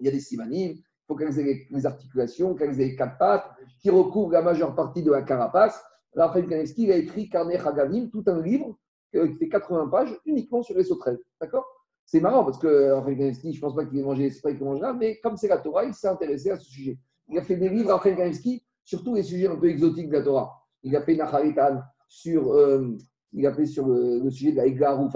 il 0.00 0.06
y 0.06 0.08
a 0.08 0.12
des 0.12 0.20
simanim, 0.20 0.72
il 0.72 0.84
faut 1.06 1.16
qu'elles 1.16 1.38
aient 1.40 1.66
les, 1.70 1.86
articulations, 1.86 2.54
qu'elles 2.54 2.80
aient 2.80 2.86
les 2.86 2.96
quatre 2.96 3.18
pattes, 3.18 3.50
qui 3.80 3.90
recouvrent 3.90 4.32
la 4.32 4.42
majeure 4.42 4.74
partie 4.74 5.02
de 5.02 5.10
la 5.10 5.22
carapace. 5.22 5.82
Raphaël 6.14 6.46
Kanevski, 6.46 6.84
il 6.84 6.92
a 6.92 6.96
écrit 6.96 7.28
Carnet 7.28 7.58
Hagavim, 7.58 8.08
tout 8.10 8.24
un 8.26 8.40
livre 8.40 8.76
euh, 9.14 9.28
qui 9.28 9.36
fait 9.36 9.48
80 9.48 9.88
pages 9.88 10.16
uniquement 10.24 10.62
sur 10.62 10.76
les 10.76 10.84
sauterelles. 10.84 11.18
D'accord? 11.40 11.66
C'est 12.10 12.20
marrant 12.20 12.42
parce 12.42 12.56
que 12.56 12.68
je 12.68 13.46
ne 13.46 13.60
pense 13.60 13.74
pas 13.74 13.84
qu'il 13.84 13.98
ait 13.98 14.02
mangé 14.02 14.22
les 14.22 14.30
sauterelles 14.30 14.56
qu'il 14.56 14.64
mangera, 14.64 14.94
mais 14.94 15.20
comme 15.22 15.36
c'est 15.36 15.46
la 15.46 15.58
Torah, 15.58 15.84
il 15.84 15.92
s'est 15.92 16.08
intéressé 16.08 16.50
à 16.50 16.56
ce 16.56 16.64
sujet. 16.64 16.98
Il 17.28 17.36
a 17.38 17.42
fait 17.42 17.56
des 17.56 17.68
livres, 17.68 17.90
Raphaël 17.90 18.16
Kanevski, 18.16 18.64
sur 18.82 19.04
tous 19.04 19.14
les 19.14 19.22
sujets 19.22 19.46
un 19.46 19.56
peu 19.56 19.68
exotiques 19.68 20.08
de 20.08 20.14
la 20.14 20.22
Torah. 20.22 20.58
Il 20.82 20.96
a 20.96 21.02
fait 21.02 21.16
Nacharitan 21.16 21.82
sur, 22.08 22.50
euh, 22.54 22.96
il 23.34 23.46
a 23.46 23.52
fait 23.52 23.66
sur 23.66 23.86
le, 23.86 24.30
sujet 24.30 24.52
de 24.52 24.56
la 24.56 24.64
Egla. 24.64 24.94
Vous 24.94 25.10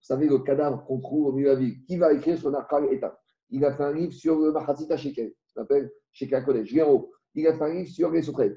savez, 0.00 0.28
le 0.28 0.38
cadavre 0.38 0.84
qu'on 0.84 1.00
trouve 1.00 1.26
au 1.26 1.32
milieu 1.32 1.48
de 1.48 1.54
la 1.54 1.58
ville. 1.58 1.82
Qui 1.82 1.96
va 1.96 2.12
écrire 2.12 2.38
sur 2.38 2.52
Nacharitan 2.52 3.10
Il 3.50 3.64
a 3.64 3.72
fait 3.72 3.82
un 3.82 3.92
livre 3.92 4.12
sur 4.12 4.38
le 4.38 4.52
Machatzita 4.52 4.96
Shekel, 4.96 5.32
s'appelle 5.52 5.90
Shekel 6.12 6.44
Collège, 6.44 6.68
Géraud 6.68 7.10
il 7.36 7.46
a 7.46 7.68
livre 7.68 7.88
sur 7.88 8.10
les 8.10 8.22
sauterelles. 8.22 8.56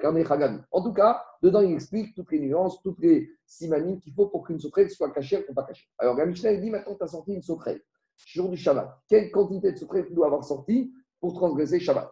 En 0.72 0.82
tout 0.82 0.94
cas, 0.94 1.22
dedans, 1.42 1.62
il 1.62 1.74
explique 1.74 2.16
toutes 2.16 2.32
les 2.32 2.40
nuances, 2.40 2.82
toutes 2.82 3.00
les 3.00 3.30
simanimes 3.46 4.00
qu'il 4.00 4.14
faut 4.14 4.28
pour 4.28 4.46
qu'une 4.46 4.60
sauterelle 4.60 4.90
soit 4.90 5.12
cachée 5.12 5.46
ou 5.50 5.54
pas 5.54 5.64
cachée. 5.64 5.88
Alors, 5.98 6.16
la 6.16 6.26
Mishnah, 6.26 6.56
dit 6.56 6.70
maintenant, 6.70 6.96
tu 6.96 7.04
as 7.04 7.08
sorti 7.08 7.34
une 7.34 7.42
sauterelle, 7.42 7.82
jour 8.26 8.50
du 8.50 8.58
Shabbat. 8.58 9.02
Quelle 9.08 9.32
quantité 9.32 9.74
de 9.74 9.78
sauterelle 9.78 10.08
tu 10.08 10.14
dois 10.14 10.28
avoir 10.28 10.44
sorti 10.44 10.94
pour 11.20 11.34
transgresser 11.34 11.80
Shabbat? 11.80 12.10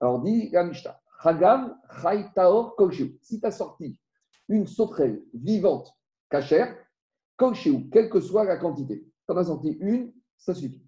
Alors, 0.00 0.20
dit 0.20 0.50
la 0.50 0.64
Mishnah, 0.64 1.00
Hagam 1.22 1.76
Chaytaor 2.02 2.76
Kolshu. 2.76 3.18
Si 3.22 3.40
tu 3.40 3.46
as 3.46 3.50
sorti 3.50 3.98
une 4.48 4.66
sauterelle 4.66 5.22
vivante, 5.32 5.94
cachère, 6.28 6.76
Kolshu, 7.36 7.88
quelle 7.90 8.10
que 8.10 8.20
soit 8.20 8.44
la 8.44 8.58
quantité, 8.58 9.06
tu 9.26 9.32
en 9.32 9.36
as 9.38 9.44
sorti 9.44 9.70
une, 9.80 10.12
ça 10.36 10.54
suffit. 10.54 10.84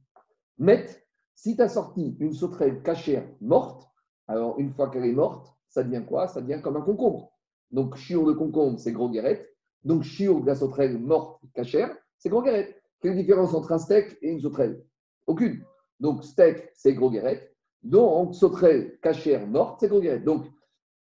Mais, 0.59 0.87
si 1.35 1.57
tu 1.57 1.63
as 1.63 1.69
sorti 1.69 2.17
une 2.21 2.35
sauterelle 2.35 2.83
cachère 2.83 3.27
morte, 3.41 3.89
alors, 4.29 4.59
une 4.59 4.73
fois 4.73 4.91
qu'elle 4.91 5.05
est 5.05 5.13
morte, 5.13 5.55
ça 5.69 5.83
devient 5.83 6.05
quoi? 6.07 6.29
Ça 6.29 6.41
devient 6.41 6.61
comme 6.63 6.77
un 6.77 6.83
concombre. 6.83 7.33
Donc, 7.71 7.97
chiour 7.97 8.27
de 8.27 8.33
concombre, 8.33 8.79
c'est 8.79 8.93
gros 8.93 9.09
guérette. 9.09 9.49
Donc, 9.85 10.03
chiour 10.03 10.41
de 10.41 10.47
la 10.47 10.55
sauterelle 10.55 10.99
morte 10.99 11.41
cachère, 11.55 11.95
c'est 12.19 12.29
gros 12.29 12.43
guérette. 12.43 12.81
Quelle 13.01 13.17
différence 13.17 13.55
entre 13.55 13.73
un 13.73 13.79
steak 13.79 14.17
et 14.23 14.31
une 14.31 14.41
sauterelle? 14.41 14.85
Aucune. 15.27 15.65
Donc, 15.99 16.25
steak, 16.25 16.71
c'est 16.75 16.95
gros 16.95 17.11
guérette. 17.11 17.55
Donc, 17.83 18.35
sauterelle 18.35 18.99
cachère 19.01 19.47
morte, 19.47 19.81
c'est 19.81 19.89
gros 19.89 20.01
guérette. 20.01 20.25
Donc, 20.25 20.47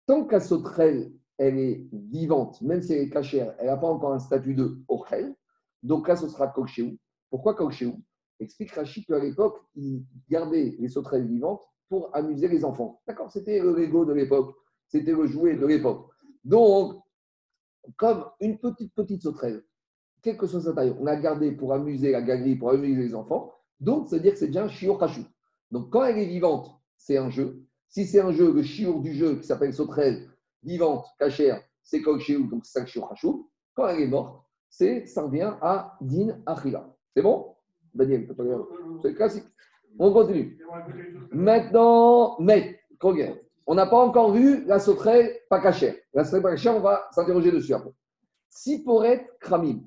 tant 0.05 0.27
la 0.29 0.39
sauterelle, 0.39 1.11
elle 1.37 1.57
est 1.57 1.87
vivante, 1.91 2.61
même 2.61 2.81
si 2.81 2.93
elle 2.93 3.01
est 3.01 3.09
cachère, 3.09 3.55
elle 3.59 3.67
n'a 3.67 3.77
pas 3.77 3.87
encore 3.87 4.13
un 4.13 4.19
statut 4.19 4.55
de 4.55 4.79
ochel. 4.87 5.35
Donc 5.83 6.07
là, 6.07 6.15
ce 6.15 6.27
sera 6.27 6.47
kokchéou. 6.47 6.97
Pourquoi 7.29 7.53
kokchéou 7.55 8.01
Explique 8.39 8.71
Rachid 8.71 9.05
qu'à 9.05 9.19
l'époque, 9.19 9.59
il 9.75 10.03
gardait 10.29 10.75
les 10.79 10.89
sauterelles 10.89 11.27
vivantes 11.27 11.61
pour 11.89 12.15
amuser 12.15 12.47
les 12.47 12.63
enfants. 12.65 13.01
D'accord 13.07 13.31
C'était 13.31 13.59
le 13.59 13.73
Lego 13.73 14.05
de 14.05 14.13
l'époque, 14.13 14.55
c'était 14.87 15.11
le 15.11 15.27
jouet 15.27 15.55
de 15.55 15.65
l'époque. 15.65 16.09
Donc, 16.43 17.01
comme 17.95 18.25
une 18.39 18.57
petite, 18.57 18.93
petite 18.93 19.23
sauterelle, 19.23 19.63
quelle 20.21 20.37
que 20.37 20.47
soit 20.47 20.61
sa 20.61 20.73
taille, 20.73 20.95
on 20.99 21.05
l'a 21.05 21.15
gardée 21.15 21.51
pour 21.51 21.73
amuser 21.73 22.11
la 22.11 22.21
galerie, 22.21 22.55
pour 22.55 22.71
amuser 22.71 23.01
les 23.01 23.15
enfants, 23.15 23.53
donc 23.79 24.09
ça 24.09 24.17
veut 24.17 24.21
dire 24.21 24.33
que 24.33 24.39
c'est 24.39 24.47
déjà 24.47 24.65
un 24.65 24.69
chiour 24.69 24.99
kachou. 24.99 25.25
Donc, 25.71 25.91
quand 25.91 26.03
elle 26.03 26.17
est 26.17 26.25
vivante, 26.25 26.71
c'est 26.97 27.17
un 27.17 27.29
jeu. 27.29 27.63
Si 27.89 28.05
c'est 28.05 28.19
un 28.19 28.31
jeu, 28.31 28.51
le 28.51 28.63
chiour 28.63 29.01
du 29.01 29.13
jeu 29.13 29.35
qui 29.35 29.45
s'appelle 29.45 29.73
sauterelle, 29.73 30.29
vivante, 30.63 31.05
cachère, 31.19 31.61
c'est 31.83 32.01
chiour, 32.19 32.47
donc 32.47 32.65
c'est 32.65 32.85
chiour 32.87 33.09
kachou. 33.09 33.49
Quand 33.73 33.87
elle 33.87 34.01
est 34.01 34.07
morte, 34.07 34.43
c'est, 34.69 35.05
ça 35.05 35.23
revient 35.23 35.53
à 35.61 35.97
din 36.01 36.41
achila. 36.45 36.93
C'est 37.15 37.21
bon? 37.21 37.55
Daniel, 37.93 38.27
c'est 39.01 39.13
classique. 39.13 39.45
On 39.99 40.11
continue. 40.13 40.59
Maintenant, 41.31 42.37
mais, 42.39 42.79
on 43.65 43.75
n'a 43.75 43.85
pas 43.85 43.97
encore 43.97 44.31
vu 44.31 44.65
la 44.65 44.79
sauterelle 44.79 45.39
pas 45.49 45.59
cachère. 45.59 45.95
La 46.13 46.23
sauterelle 46.23 46.59
pas 46.61 46.75
on 46.75 46.79
va 46.79 47.07
s'interroger 47.11 47.51
dessus 47.51 47.73
après. 47.73 47.91
Si 48.49 48.83
pour 48.83 49.05
être 49.05 49.39
kramim, 49.39 49.83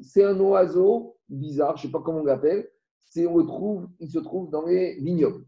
c'est 0.00 0.24
un 0.24 0.38
oiseau 0.40 1.16
bizarre, 1.28 1.76
je 1.76 1.82
ne 1.82 1.86
sais 1.88 1.92
pas 1.92 2.02
comment 2.04 2.20
on 2.20 2.24
l'appelle, 2.24 2.70
on 3.24 3.38
le 3.38 3.46
trouve, 3.46 3.88
il 4.00 4.10
se 4.10 4.18
trouve 4.18 4.50
dans 4.50 4.66
les 4.66 4.96
vignobles, 5.00 5.44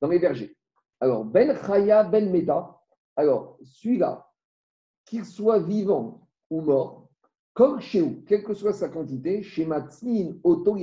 dans 0.00 0.08
les 0.08 0.18
vergers. 0.18 0.56
Alors, 1.00 1.24
Ben 1.24 1.54
Chaya 1.54 2.04
Ben 2.04 2.30
Meta, 2.30 2.80
alors 3.14 3.58
celui-là, 3.62 4.26
qu'il 5.04 5.24
soit 5.24 5.60
vivant 5.60 6.26
ou 6.50 6.62
mort, 6.62 7.08
comme 7.54 7.80
chez 7.80 8.00
vous, 8.00 8.22
quelle 8.26 8.42
que 8.42 8.54
soit 8.54 8.72
sa 8.72 8.88
quantité, 8.88 9.42
chez 9.42 9.64
Matzin 9.64 10.34
Auto 10.42 10.76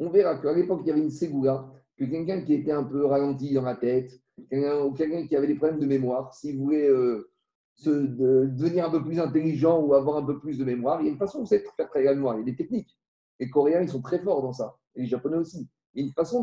on 0.00 0.10
verra 0.10 0.36
qu'à 0.38 0.52
l'époque, 0.52 0.80
il 0.84 0.88
y 0.88 0.90
avait 0.90 1.02
une 1.02 1.10
ségoula, 1.10 1.70
que 1.96 2.04
quelqu'un 2.04 2.40
qui 2.40 2.54
était 2.54 2.72
un 2.72 2.84
peu 2.84 3.04
ralenti 3.04 3.52
dans 3.52 3.62
la 3.62 3.76
tête, 3.76 4.18
ou 4.38 4.92
quelqu'un 4.92 5.26
qui 5.26 5.36
avait 5.36 5.46
des 5.46 5.54
problèmes 5.54 5.78
de 5.78 5.86
mémoire, 5.86 6.34
s'il 6.34 6.58
voulait 6.58 6.88
euh, 6.88 7.30
devenir 7.84 8.86
un 8.86 8.90
peu 8.90 9.04
plus 9.04 9.20
intelligent 9.20 9.80
ou 9.80 9.92
avoir 9.94 10.16
un 10.16 10.24
peu 10.24 10.40
plus 10.40 10.56
de 10.56 10.64
mémoire, 10.64 11.00
il 11.00 11.06
y 11.06 11.08
a 11.10 11.12
une 11.12 11.18
façon 11.18 11.42
de 11.42 11.48
faire 11.48 11.62
travailler 11.76 12.14
la 12.14 12.14
il 12.14 12.38
y 12.38 12.40
a 12.40 12.42
des 12.44 12.56
techniques. 12.56 12.98
Les 13.38 13.50
Coréens, 13.50 13.82
ils 13.82 13.88
sont 13.88 14.00
très 14.00 14.18
forts 14.18 14.42
dans 14.42 14.54
ça, 14.54 14.76
et 14.96 15.02
les 15.02 15.06
Japonais 15.06 15.36
aussi. 15.36 15.68
Il 15.92 16.00
y 16.00 16.04
a 16.04 16.06
une 16.06 16.14
façon 16.14 16.42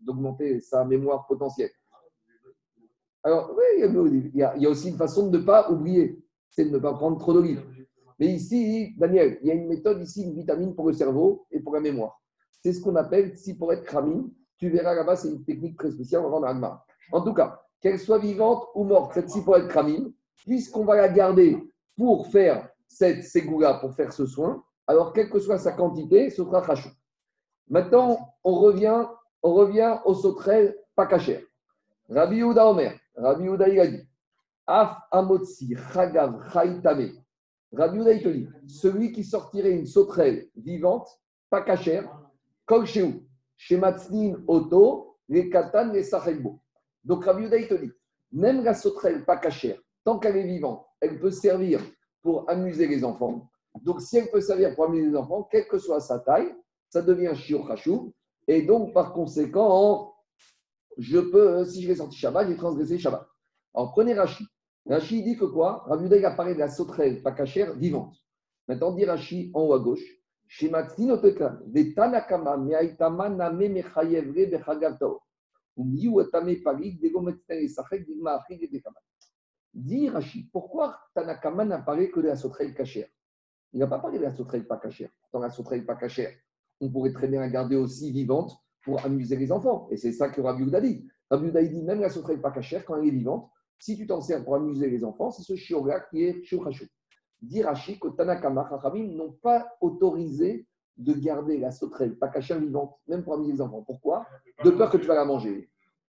d'augmenter 0.00 0.60
sa 0.60 0.84
mémoire 0.84 1.26
potentielle. 1.26 1.70
Alors, 3.22 3.54
oui, 3.54 3.64
il 3.76 4.34
y, 4.34 4.42
a, 4.42 4.56
il 4.56 4.62
y 4.62 4.66
a 4.66 4.70
aussi 4.70 4.88
une 4.88 4.96
façon 4.96 5.28
de 5.28 5.36
ne 5.36 5.44
pas 5.44 5.70
oublier, 5.70 6.24
c'est 6.48 6.64
de 6.64 6.70
ne 6.70 6.78
pas 6.78 6.94
prendre 6.94 7.18
trop 7.18 7.34
d'olives. 7.34 7.62
Mais 8.20 8.26
ici, 8.26 8.94
Daniel, 8.98 9.38
il 9.40 9.48
y 9.48 9.50
a 9.50 9.54
une 9.54 9.66
méthode 9.66 10.02
ici, 10.02 10.22
une 10.22 10.34
vitamine 10.34 10.74
pour 10.74 10.86
le 10.86 10.92
cerveau 10.92 11.46
et 11.50 11.58
pour 11.58 11.74
la 11.74 11.80
mémoire. 11.80 12.20
C'est 12.62 12.74
ce 12.74 12.82
qu'on 12.82 12.94
appelle 12.96 13.34
si 13.38 13.56
pour 13.56 13.72
être 13.72 13.84
cramine. 13.84 14.30
Tu 14.58 14.68
verras 14.68 14.94
là-bas, 14.94 15.16
c'est 15.16 15.28
une 15.28 15.42
technique 15.42 15.78
très 15.78 15.90
spéciale, 15.90 16.22
on 16.26 16.38
va 16.38 16.52
en 16.52 16.80
En 17.12 17.22
tout 17.22 17.32
cas, 17.32 17.62
qu'elle 17.80 17.98
soit 17.98 18.18
vivante 18.18 18.66
ou 18.74 18.84
morte, 18.84 19.14
cette 19.14 19.30
si 19.30 19.42
cramine, 19.42 20.12
puisqu'on 20.36 20.84
va 20.84 20.96
la 20.96 21.08
garder 21.08 21.56
pour 21.96 22.26
faire 22.26 22.68
cette 22.86 23.24
ségoula, 23.24 23.74
pour 23.80 23.94
faire 23.94 24.12
ce 24.12 24.26
soin, 24.26 24.62
alors 24.86 25.14
quelle 25.14 25.30
que 25.30 25.38
soit 25.38 25.58
sa 25.58 25.72
quantité, 25.72 26.28
ce 26.28 26.44
sera 26.44 26.60
rachou. 26.60 26.90
Maintenant, 27.70 28.18
on 28.44 28.54
revient, 28.56 29.06
on 29.42 29.54
revient 29.54 29.98
au 30.04 30.12
sauterelle 30.12 30.76
pas 30.94 31.06
cachère. 31.06 31.40
Rabbi 32.10 32.42
Ouda 32.42 32.66
Omer, 32.66 32.98
Rabbi 33.16 33.48
Ouda 33.48 33.66
Af 34.66 34.98
amotsi 35.10 35.74
chagav 35.92 36.52
chaitame 36.52 37.19
Rabbi 37.72 37.98
Uda, 37.98 38.18
te 38.18 38.28
dit, 38.28 38.48
celui 38.66 39.12
qui 39.12 39.24
sortirait 39.24 39.72
une 39.72 39.86
sauterelle 39.86 40.48
vivante, 40.56 41.08
pas 41.48 41.62
cachère, 41.62 42.10
comme 42.66 42.86
chez 42.86 43.02
vous, 43.02 43.22
chez 43.56 43.76
Matznin 43.76 44.42
Oto, 44.46 45.16
les 45.28 45.48
Katan, 45.50 45.92
les 45.92 46.02
Sachelbo. 46.02 46.60
Donc 47.04 47.24
Rabbi 47.24 47.44
Uda, 47.44 47.62
te 47.66 47.74
dit, 47.74 47.92
même 48.32 48.64
la 48.64 48.74
sauterelle 48.74 49.24
pas 49.24 49.36
cachère, 49.36 49.80
tant 50.04 50.18
qu'elle 50.18 50.36
est 50.36 50.46
vivante, 50.46 50.86
elle 51.00 51.18
peut 51.20 51.30
servir 51.30 51.80
pour 52.22 52.48
amuser 52.50 52.86
les 52.86 53.04
enfants. 53.04 53.50
Donc 53.82 54.00
si 54.00 54.18
elle 54.18 54.30
peut 54.30 54.40
servir 54.40 54.74
pour 54.74 54.86
amuser 54.86 55.08
les 55.08 55.16
enfants, 55.16 55.48
quelle 55.50 55.68
que 55.68 55.78
soit 55.78 56.00
sa 56.00 56.18
taille, 56.18 56.54
ça 56.88 57.02
devient 57.02 57.32
Shiur 57.34 57.66
Khashou. 57.66 58.12
Et 58.48 58.62
donc, 58.62 58.92
par 58.92 59.12
conséquent, 59.12 60.14
je 60.98 61.18
peux, 61.18 61.64
si 61.64 61.82
je 61.82 61.88
vais 61.88 61.94
sortir 61.94 62.18
Shabbat, 62.18 62.48
j'ai 62.48 62.56
transgressé 62.56 62.98
Shabbat. 62.98 63.26
Alors, 63.74 63.92
prenez 63.92 64.14
Rashi. 64.14 64.44
Rashi 64.90 65.22
dit 65.22 65.36
que 65.36 65.44
quoi? 65.44 65.84
Rabbi 65.86 66.06
Uday 66.06 66.24
a 66.24 66.34
de 66.52 66.58
la 66.58 66.68
sauterelle 66.68 67.22
pas 67.22 67.30
cachère 67.30 67.74
vivante. 67.74 68.16
Maintenant, 68.66 68.92
dit 68.92 69.04
Rashi 69.04 69.52
en 69.54 69.62
haut 69.62 69.74
à 69.74 69.78
gauche. 69.78 70.02
Des 71.66 71.94
Tanakama, 71.94 72.58
pourquoi 80.52 80.98
Tanakama 81.14 81.64
n'a 81.64 81.78
parlé 81.78 82.10
que 82.10 82.18
de 82.18 82.26
la 82.26 82.34
sauterelle 82.34 82.74
cachère? 82.74 83.06
Il 83.72 83.78
n'a 83.78 83.86
pas 83.86 84.00
parlé 84.00 84.18
de 84.18 84.24
la 84.24 84.32
sauterelle 84.32 84.66
pas 84.66 84.78
cachère. 84.78 85.10
Dans 85.32 85.38
la 85.38 85.50
sauterelle 85.50 85.86
pas 85.86 85.94
cachère, 85.94 86.32
on 86.80 86.90
pourrait 86.90 87.12
très 87.12 87.28
bien 87.28 87.38
la 87.38 87.48
garder 87.48 87.76
aussi 87.76 88.10
vivante 88.10 88.50
pour 88.82 89.04
amuser 89.04 89.36
les 89.36 89.52
enfants. 89.52 89.86
Et 89.92 89.96
c'est 89.96 90.10
ça 90.10 90.30
que 90.30 90.40
Rabbi 90.40 90.64
Uda 90.64 90.80
dit. 90.80 91.08
Rabbi 91.30 91.52
dit, 91.68 91.84
même 91.84 92.00
la 92.00 92.10
sauterelle 92.10 92.40
pas 92.40 92.50
cachère, 92.50 92.84
quand 92.84 92.96
elle 92.96 93.06
est 93.06 93.12
vivante, 93.12 93.48
si 93.80 93.96
tu 93.96 94.06
t'en 94.06 94.20
sers 94.20 94.44
pour 94.44 94.54
amuser 94.54 94.88
les 94.88 95.04
enfants, 95.04 95.30
c'est 95.30 95.42
ce 95.42 95.56
shiora 95.56 96.00
qui 96.00 96.22
est 96.22 96.44
shurachou. 96.44 96.84
Dit 97.42 97.62
Rashi 97.62 97.98
que 97.98 98.08
Tanakama, 98.08 98.68
Chachamim 98.68 99.16
n'ont 99.16 99.32
pas 99.42 99.66
autorisé 99.80 100.66
de 100.98 101.14
garder 101.14 101.58
la 101.58 101.70
sauterelle 101.70 102.16
pas 102.18 102.28
cachère 102.28 102.60
vivante, 102.60 102.94
même 103.08 103.24
pour 103.24 103.32
amuser 103.32 103.52
les 103.52 103.60
enfants. 103.62 103.82
Pourquoi? 103.82 104.26
De 104.62 104.70
peur 104.70 104.90
que 104.90 104.98
tu 104.98 105.06
vas 105.06 105.14
la 105.14 105.24
manger. 105.24 105.70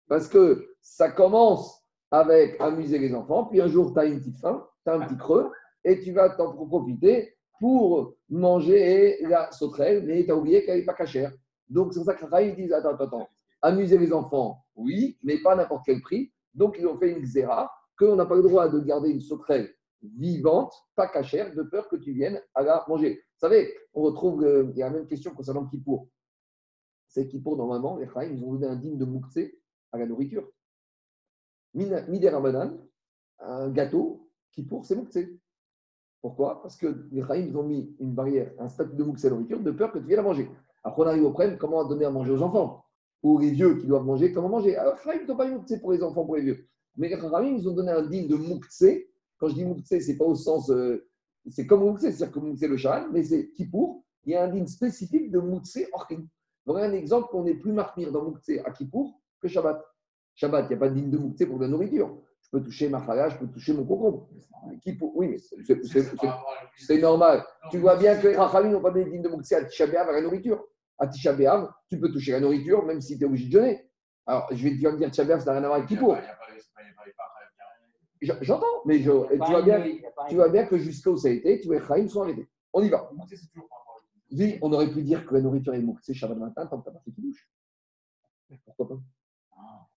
Parce 0.08 0.28
que 0.28 0.68
ça 0.80 1.10
commence 1.10 1.82
avec 2.12 2.60
amuser 2.60 3.00
les 3.00 3.12
enfants, 3.12 3.46
puis 3.46 3.60
un 3.60 3.66
jour, 3.66 3.92
tu 3.92 3.98
as 3.98 4.04
une 4.04 4.20
petite 4.20 4.38
faim, 4.38 4.64
tu 4.84 4.90
as 4.90 4.94
un 4.94 5.00
petit 5.00 5.16
creux, 5.16 5.50
et 5.84 5.98
tu 6.00 6.12
vas 6.12 6.30
t'en 6.30 6.52
profiter 6.52 7.34
pour 7.58 8.14
manger 8.28 9.18
la 9.22 9.50
sauterelle, 9.50 10.04
mais 10.06 10.24
tu 10.24 10.30
as 10.30 10.36
oublié 10.36 10.64
qu'elle 10.64 10.78
n'est 10.78 10.84
pas 10.84 10.94
cachère. 10.94 11.32
Donc, 11.68 11.92
c'est 11.92 11.98
pour 11.98 12.06
ça 12.06 12.14
que 12.14 12.24
Raï 12.26 12.54
disent 12.54 12.72
Attends, 12.72 12.90
attends, 12.90 13.04
attends, 13.06 13.28
amuser 13.60 13.98
les 13.98 14.12
enfants, 14.12 14.64
oui, 14.76 15.18
mais 15.24 15.38
pas 15.42 15.52
à 15.52 15.56
n'importe 15.56 15.82
quel 15.84 16.00
prix. 16.00 16.32
Donc, 16.56 16.76
ils 16.78 16.86
ont 16.86 16.96
fait 16.96 17.12
une 17.12 17.22
xéra 17.22 17.70
qu'on 17.98 18.16
n'a 18.16 18.26
pas 18.26 18.34
le 18.34 18.42
droit 18.42 18.68
de 18.68 18.80
garder 18.80 19.10
une 19.10 19.20
sauterelle 19.20 19.72
vivante, 20.02 20.74
pas 20.94 21.08
cachère, 21.08 21.54
de 21.54 21.62
peur 21.62 21.88
que 21.88 21.96
tu 21.96 22.12
viennes 22.12 22.40
à 22.54 22.62
la 22.62 22.84
manger. 22.88 23.14
Vous 23.14 23.40
savez, 23.40 23.72
on 23.94 24.02
retrouve, 24.02 24.42
il 24.70 24.78
y 24.78 24.82
a 24.82 24.86
la 24.86 24.94
même 24.94 25.06
question 25.06 25.34
concernant 25.34 25.66
Kippour. 25.66 26.08
C'est 27.08 27.28
Kippour, 27.28 27.56
normalement, 27.56 27.96
les 27.98 28.06
Raï, 28.06 28.34
ils 28.34 28.42
ont 28.44 28.52
donné 28.54 28.66
un 28.66 28.76
dîme 28.76 28.98
de 28.98 29.04
Mouktsé 29.04 29.60
à 29.92 29.98
la 29.98 30.06
nourriture. 30.06 30.48
Mider 31.74 32.30
Ramadan, 32.30 32.78
un 33.38 33.68
gâteau, 33.70 34.30
Kippour, 34.52 34.84
c'est 34.86 34.96
Mouktsé. 34.96 35.38
Pourquoi? 36.22 36.62
Parce 36.62 36.76
que 36.76 37.06
les 37.12 37.22
Raïm 37.22 37.54
ont 37.56 37.62
mis 37.62 37.94
une 38.00 38.14
barrière, 38.14 38.52
un 38.58 38.68
statut 38.68 38.96
de 38.96 39.04
Mouktsé 39.04 39.26
à 39.26 39.30
la 39.30 39.36
nourriture, 39.36 39.60
de 39.60 39.70
peur 39.70 39.92
que 39.92 39.98
tu 39.98 40.06
viennes 40.06 40.20
à 40.20 40.22
manger. 40.22 40.50
Après, 40.82 41.02
on 41.02 41.06
arrive 41.06 41.24
au 41.24 41.32
problème, 41.32 41.58
comment 41.58 41.84
donner 41.84 42.06
à 42.06 42.10
manger 42.10 42.32
aux 42.32 42.42
enfants? 42.42 42.85
Ou 43.22 43.38
les 43.38 43.50
vieux 43.50 43.76
qui 43.78 43.86
doivent 43.86 44.04
manger, 44.04 44.32
comment 44.32 44.48
manger? 44.48 44.76
Alors, 44.76 44.96
Raïm 45.04 45.26
n'ont 45.26 45.36
pas 45.36 45.48
Mouktsé 45.48 45.80
pour 45.80 45.92
les 45.92 46.02
enfants, 46.02 46.24
pour 46.24 46.36
les 46.36 46.42
vieux. 46.42 46.68
Mais 46.96 47.08
les 47.08 47.14
Raïm, 47.14 47.56
ils 47.56 47.68
ont 47.68 47.74
donné 47.74 47.90
un 47.90 48.06
digne 48.06 48.28
de 48.28 48.36
Mouktsé. 48.36 49.10
Quand 49.38 49.48
je 49.48 49.54
dis 49.54 49.64
Mouktsé, 49.64 50.00
ce 50.00 50.10
n'est 50.10 50.16
pas 50.16 50.24
au 50.24 50.34
sens. 50.34 50.70
Euh, 50.70 51.06
c'est 51.50 51.66
comme 51.66 51.80
Mouktsé, 51.80 52.12
c'est-à-dire 52.12 52.34
que 52.34 52.40
Mouktsé 52.40 52.68
le 52.68 52.76
Charan, 52.76 53.08
mais 53.12 53.22
c'est 53.22 53.50
Kippour. 53.50 54.04
Il 54.24 54.32
y 54.32 54.36
a 54.36 54.44
un 54.44 54.48
digne 54.48 54.66
spécifique 54.66 55.30
de 55.30 55.38
Mouktsé 55.38 55.88
Orkin. 55.92 56.24
Donc, 56.66 56.78
un 56.78 56.92
exemple 56.92 57.28
qu'on 57.30 57.46
est 57.46 57.54
plus 57.54 57.72
marmire 57.72 58.12
dans 58.12 58.22
Mouktsé 58.22 58.60
à 58.64 58.70
Kippour 58.70 59.20
que 59.40 59.48
Shabbat. 59.48 59.82
Shabbat, 60.34 60.66
il 60.66 60.68
n'y 60.68 60.74
a 60.74 60.78
pas 60.78 60.88
de 60.88 60.94
digne 60.94 61.10
de 61.10 61.18
Mouktsé 61.18 61.46
pour 61.46 61.58
de 61.58 61.64
la 61.64 61.68
nourriture. 61.68 62.18
Je 62.40 62.50
peux 62.50 62.62
toucher 62.62 62.88
ma 62.88 63.04
challah, 63.04 63.28
je 63.28 63.38
peux 63.38 63.48
toucher 63.48 63.72
mon 63.72 63.84
concombre. 63.84 64.28
Kippour, 64.82 65.12
oui, 65.16 65.28
mais 65.28 65.38
c'est 66.76 66.98
normal. 66.98 67.44
Tu 67.70 67.78
vois 67.78 67.96
bien 67.96 68.16
que 68.16 68.28
les 68.28 68.36
Rachamim 68.36 68.70
n'ont 68.70 68.80
pas 68.80 68.90
donné 68.90 69.10
digne 69.10 69.22
de 69.22 69.28
Mouktsé 69.28 69.56
à 69.56 69.64
Tisha 69.64 69.86
B'Av 69.86 70.08
à 70.08 70.12
la 70.12 70.22
nourriture. 70.22 70.64
À 70.98 71.06
Tisha 71.06 71.32
B'Av, 71.32 71.70
tu 71.88 71.98
peux 72.00 72.10
toucher 72.10 72.32
la 72.32 72.40
nourriture 72.40 72.84
même 72.84 73.00
si 73.00 73.18
tu 73.18 73.24
es 73.24 73.26
obligé 73.26 73.46
de 73.46 73.52
jeûner. 73.52 73.90
Alors, 74.26 74.48
je 74.50 74.62
vais 74.62 74.70
te 74.70 74.76
dire 74.76 75.10
Tisha 75.10 75.24
B'Av, 75.24 75.40
ça 75.40 75.46
n'a 75.46 75.52
rien 75.52 75.64
à 75.64 75.66
voir 75.68 75.78
avec 75.78 75.88
Kippour. 75.88 76.16
J'entends, 78.22 78.66
mais 78.86 78.98
je, 78.98 79.10
tu, 79.28 79.36
vois 79.36 79.62
bien, 79.62 79.84
tu 80.28 80.34
vois 80.34 80.48
bien 80.48 80.66
que 80.66 80.78
jusqu'où 80.78 81.16
ça 81.16 81.28
a 81.28 81.32
été, 81.32 81.60
tu 81.60 81.66
vois, 81.66 81.78
les 81.78 81.84
Chaim 81.84 82.08
sont 82.08 82.22
arrêtés. 82.22 82.48
On 82.72 82.82
y 82.82 82.88
va. 82.88 83.10
Oui, 84.32 84.58
on 84.62 84.72
aurait 84.72 84.90
pu 84.90 85.02
dire 85.02 85.26
que 85.26 85.34
la 85.34 85.40
nourriture 85.40 85.74
est 85.74 85.80
Mouktsé 85.80 86.14
Shabbat 86.14 86.38
matin 86.38 86.66
tant 86.66 86.78
que 86.78 86.84
tu 86.84 86.90
n'as 86.90 86.94
pas 86.94 87.04
fait 87.04 87.12
qui 87.12 87.20
douche. 87.20 87.48
Pourquoi 88.64 88.88
pas? 88.88 89.02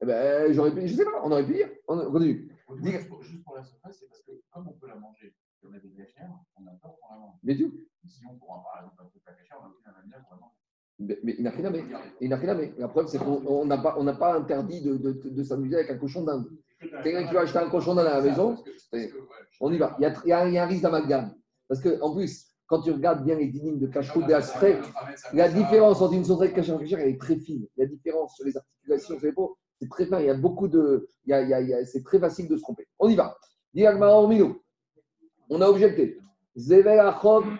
Eh 0.02 0.06
ben, 0.06 0.54
j'aurais 0.54 0.74
pu, 0.74 0.88
je 0.88 0.96
sais 0.96 1.04
pas, 1.04 1.22
on 1.24 1.32
aurait 1.32 1.46
pu 1.46 1.54
dire. 1.54 1.70
On 1.88 2.12
continue. 2.12 2.50
Juste 2.84 3.10
pour, 3.10 3.22
juste 3.22 3.44
pour 3.44 3.56
la 3.56 3.64
surface, 3.64 3.98
c'est 4.00 4.08
parce 4.08 4.22
que 4.22 4.32
comme 4.52 4.68
on 4.68 4.74
peut 4.74 4.88
la 4.88 4.96
manger, 4.96 5.36
on 5.64 5.74
a 5.74 5.80
des 5.80 5.90
gâchères, 5.90 6.32
on 6.56 6.68
a 6.68 6.72
peur 6.82 6.96
qu'on 7.02 7.14
la 7.14 7.20
mange. 7.20 7.36
Mais 7.44 7.58
tout. 7.58 7.74
Si 8.08 8.22
on 8.30 8.38
prend 8.38 8.60
par 8.60 8.78
exemple 8.78 9.02
un 9.02 9.06
truc 9.06 9.24
à 9.26 9.34
cachère, 9.34 9.58
on 9.62 9.66
a 9.66 9.70
aucun 9.70 9.92
avenir 9.98 10.24
pour 10.24 10.36
la 10.36 10.42
manger. 10.42 10.59
Mais, 11.00 11.18
mais 11.24 11.36
il 11.38 11.44
n'a 11.44 11.52
rien 11.52 11.66
à 11.66 11.70
mettre. 11.70 11.86
Il 12.20 12.30
n'a 12.30 12.36
rien 12.36 12.50
à 12.50 12.56
mettre. 12.56 12.74
La 12.78 12.88
preuve, 12.88 13.08
c'est 13.08 13.20
qu'on 13.20 13.66
n'a 13.66 13.78
pas, 13.78 13.96
on 13.98 14.06
pas 14.16 14.36
interdit 14.36 14.82
de, 14.82 14.98
de, 14.98 15.12
de, 15.14 15.30
de 15.30 15.44
s'amuser 15.44 15.76
avec 15.76 15.90
un 15.92 15.98
cochon 15.98 16.24
d'Inde. 16.24 16.46
Quelqu'un 17.04 17.28
qui 17.28 17.34
va 17.34 17.42
acheter 17.42 17.60
un 17.60 17.70
cochon 17.70 17.96
d'Inde 17.96 18.08
à 18.08 18.16
la 18.16 18.22
maison, 18.22 18.58
on 19.62 19.72
y 19.72 19.78
va. 19.78 19.96
Il 20.00 20.04
y 20.04 20.06
a, 20.06 20.14
il 20.26 20.30
y 20.30 20.34
a, 20.34 20.48
il 20.48 20.54
y 20.54 20.58
a 20.58 20.64
un 20.64 20.68
risque 20.68 20.84
d'amalgame. 20.84 21.34
Parce 21.68 21.82
qu'en 21.82 22.14
plus, 22.16 22.48
quand 22.68 22.82
tu 22.82 22.92
regardes 22.92 23.24
bien 23.24 23.36
les 23.36 23.48
dynimes 23.48 23.80
de 23.80 23.88
cache-route 23.88 24.28
des 24.28 24.34
aspects, 24.34 24.78
la 25.34 25.50
différence 25.50 26.02
entre 26.02 26.14
une 26.14 26.26
sauterelle 26.26 26.54
cachée 26.54 26.72
et 26.72 26.76
une 26.76 27.00
elle 27.00 27.10
est 27.10 27.22
très 27.22 27.38
fine. 27.38 27.66
La 27.78 27.86
différence 27.86 28.36
sur 28.36 28.46
les 28.46 28.56
articulations, 28.58 29.18
c'est 29.20 29.32
pas 29.32 29.48
c'est 29.80 29.90
très 29.90 30.06
fin. 30.06 30.20
Il 30.20 30.26
y 30.26 30.30
a 30.30 30.36
beaucoup 30.36 30.68
de. 30.68 31.08
Il 31.26 31.32
y 31.32 31.34
a, 31.34 31.42
il 31.42 31.70
y 31.70 31.74
a, 31.74 31.86
c'est 31.86 32.04
très 32.04 32.20
facile 32.20 32.48
de 32.48 32.58
se 32.58 32.62
tromper. 32.62 32.88
On 33.00 33.10
y 33.10 33.16
va. 33.16 33.38
On 35.50 35.62
a 35.62 35.68
objecté. 35.68 36.20
Zevel 36.56 37.00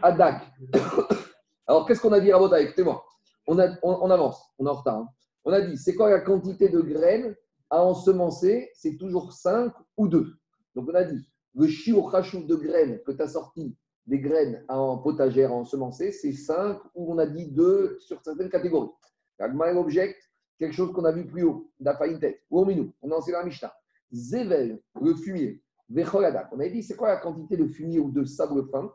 Adak. 0.02 0.44
Alors, 1.68 1.86
qu'est-ce 1.86 2.02
qu'on 2.02 2.12
a 2.12 2.20
dit 2.20 2.32
à 2.32 2.38
votre 2.38 2.58
Écoutez-moi. 2.58 3.04
On, 3.52 3.58
avance. 3.58 4.54
On 4.60 4.68
est 4.68 4.70
en 4.70 4.76
retard. 4.76 4.98
Hein. 5.00 5.10
On 5.44 5.52
a 5.52 5.62
dit 5.62 5.76
c'est 5.76 5.96
quoi 5.96 6.12
la 6.12 6.20
quantité 6.20 6.70
de 6.70 6.82
graines 6.82 7.36
à 7.72 7.84
ensemencer? 7.84 8.70
C'est 8.76 8.98
toujours 8.98 9.34
5 9.34 9.74
ou 9.98 10.08
2. 10.08 10.34
Donc, 10.76 10.88
on 10.88 10.94
a 10.94 11.04
dit 11.04 11.28
le 11.56 12.00
rachou 12.00 12.44
de 12.44 12.56
graines 12.56 13.02
que 13.06 13.12
tu 13.12 13.22
as 13.22 13.30
sorti 13.30 13.76
des 14.06 14.20
graines 14.20 14.64
en 14.70 15.00
potagère 15.00 15.52
à 15.52 15.56
ensemencer, 15.56 16.12
c'est 16.12 16.32
5 16.32 16.80
ou 16.94 17.12
on 17.12 17.18
a 17.18 17.26
dit 17.26 17.52
2 17.52 17.98
sur 18.00 18.22
certaines 18.24 18.50
catégories. 18.50 18.92
L'Agma 19.40 19.74
objecte 19.74 20.22
quelque 20.60 20.76
chose 20.76 20.94
qu'on 20.94 21.06
a 21.06 21.12
vu 21.12 21.26
plus 21.26 21.44
haut, 21.44 21.72
tête, 22.20 22.42
ou 22.52 22.66
Minou, 22.66 22.94
on 23.02 23.12
a 23.12 23.16
enseigné 23.16 23.38
la 23.38 23.46
Mishnah. 23.46 23.74
Zevel, 24.12 24.80
le 25.02 25.16
fumier, 25.16 25.64
Vecholadak. 25.90 26.50
On 26.52 26.60
avait 26.60 26.72
dit, 26.72 26.84
c'est 26.84 26.96
quoi 26.96 27.10
la 27.10 27.18
quantité 27.18 27.58
de 27.58 27.68
fumier 27.68 28.00
ou 28.00 28.12
de 28.12 28.26
sable 28.26 28.68
fin? 28.70 28.92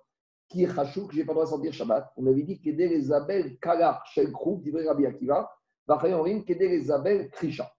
Qui 0.48 0.64
est 0.64 0.66
que 0.66 1.12
je 1.12 1.18
n'ai 1.18 1.24
pas 1.24 1.32
le 1.32 1.36
droit 1.36 1.44
de 1.44 1.50
sentir 1.50 1.72
Shabbat 1.72 2.12
On 2.16 2.26
avait 2.26 2.42
dit 2.42 2.60
qu'aider 2.60 2.88
les 2.88 3.12
abel 3.12 3.58
kala 3.58 4.02
shel 4.06 4.30
krou, 4.32 4.60
dit 4.62 4.70
Rabbi 4.70 5.06
Akiva, 5.06 5.50
Vachayorim, 5.86 6.44
qu'aider 6.44 6.68
les 6.68 6.90
abel 6.90 7.30
krisha. 7.30 7.70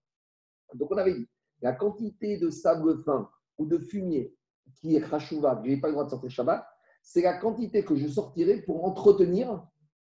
Donc 0.74 0.92
on 0.92 0.98
avait 0.98 1.14
dit, 1.14 1.28
la 1.62 1.74
quantité 1.74 2.38
de 2.38 2.50
sable 2.50 3.04
fin 3.04 3.30
ou 3.58 3.66
de 3.66 3.78
fumier 3.78 4.34
qui 4.82 4.96
est 4.96 5.08
chachouva, 5.08 5.56
que 5.56 5.66
je 5.66 5.72
n'ai 5.72 5.80
pas 5.80 5.88
le 5.88 5.94
droit 5.94 6.06
de 6.06 6.10
sortir 6.10 6.30
Shabbat, 6.30 6.66
c'est 7.02 7.22
la 7.22 7.38
quantité 7.38 7.84
que 7.86 7.96
je 7.96 8.08
sortirai 8.08 8.62
pour 8.64 8.84
entretenir 8.86 9.64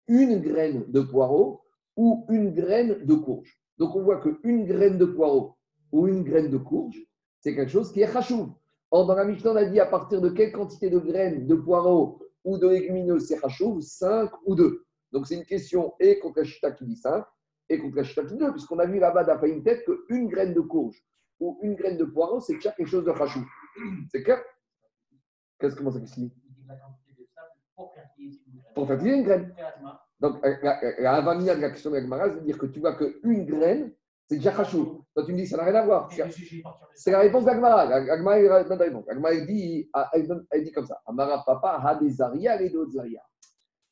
une 0.07 0.39
graine 0.39 0.85
de 0.91 1.01
poireau 1.01 1.61
ou 1.95 2.25
une 2.29 2.53
graine 2.53 3.05
de 3.05 3.13
courge. 3.13 3.59
Donc 3.77 3.95
on 3.95 4.03
voit 4.03 4.19
qu'une 4.19 4.65
graine 4.65 4.97
de 4.97 5.05
poireau 5.05 5.57
ou 5.91 6.07
une 6.07 6.23
graine 6.23 6.49
de 6.49 6.57
courge, 6.57 6.97
c'est 7.39 7.55
quelque 7.55 7.71
chose 7.71 7.91
qui 7.91 8.01
est 8.01 8.11
chachou. 8.11 8.55
Or, 8.89 9.05
dans 9.05 9.15
la 9.15 9.25
Mishnah, 9.25 9.51
on 9.51 9.55
a 9.55 9.65
dit 9.65 9.79
à 9.79 9.85
partir 9.85 10.21
de 10.21 10.29
quelle 10.29 10.51
quantité 10.51 10.89
de 10.89 10.97
graines 10.97 11.45
de 11.45 11.55
poireau 11.55 12.19
ou 12.47 12.57
de 12.57 12.67
légumineuses 12.67 13.27
c'est 13.27 13.39
chachou 13.39 13.81
5 13.81 14.31
ou 14.45 14.55
2. 14.55 14.85
Donc 15.11 15.27
c'est 15.27 15.35
une 15.35 15.45
question 15.45 15.93
et 15.99 16.17
contre 16.19 16.41
la 16.63 16.71
qui 16.71 16.85
dit 16.85 16.95
5 16.95 17.25
et 17.69 17.77
contre 17.77 17.97
la 17.97 18.03
qui 18.03 18.25
dit 18.25 18.37
2, 18.37 18.51
puisqu'on 18.51 18.79
a 18.79 18.85
vu 18.85 18.99
là-bas 18.99 19.25
d'après 19.25 19.49
une 19.49 19.63
tête 19.63 19.83
qu'une 20.07 20.29
graine 20.29 20.53
de 20.53 20.61
courge 20.61 21.03
ou 21.41 21.59
une 21.61 21.75
graine 21.75 21.97
de 21.97 22.05
poireau, 22.05 22.39
c'est 22.39 22.53
déjà 22.53 22.71
quelque 22.71 22.87
chose 22.87 23.03
de 23.03 23.13
chachou. 23.13 23.45
C'est 24.11 24.23
clair? 24.23 24.41
Qu'est-ce 25.59 25.75
que 25.75 25.83
ça 25.83 25.91
signifie 25.91 26.31
Pour 28.73 28.87
fertiliser 28.87 29.17
une 29.17 29.23
graine. 29.23 29.53
Donc, 30.19 30.41
la 30.43 31.13
avamina 31.15 31.53
de 31.53 31.61
la 31.61 31.69
question 31.69 31.91
de 31.91 31.95
l'Agmara, 31.95 32.33
c'est 32.33 32.43
dire 32.43 32.57
que 32.57 32.65
tu 32.65 32.79
vois 32.79 32.95
qu'une 32.95 33.45
graine, 33.45 33.93
c'est 34.27 34.35
déjà 34.35 34.53
chachou. 34.53 35.05
Toi, 35.13 35.25
tu 35.25 35.31
me 35.31 35.37
dis, 35.37 35.47
ça 35.47 35.57
n'a 35.57 35.63
rien 35.63 35.75
à 35.75 35.85
voir. 35.85 36.09
C'est 36.95 37.11
la 37.11 37.19
réponse 37.19 37.45
d'Agmara. 37.45 37.85
L'Agmara 37.85 38.39
dit, 39.45 39.89
elle 40.51 40.63
dit 40.63 40.71
comme 40.71 40.85
ça 40.85 41.01
Amara 41.05 41.43
papa, 41.45 41.79
ha 41.81 41.95
des 41.95 42.09
zaria, 42.09 42.57
les 42.57 42.69
d'autres 42.69 42.91
zaria. 42.91 43.21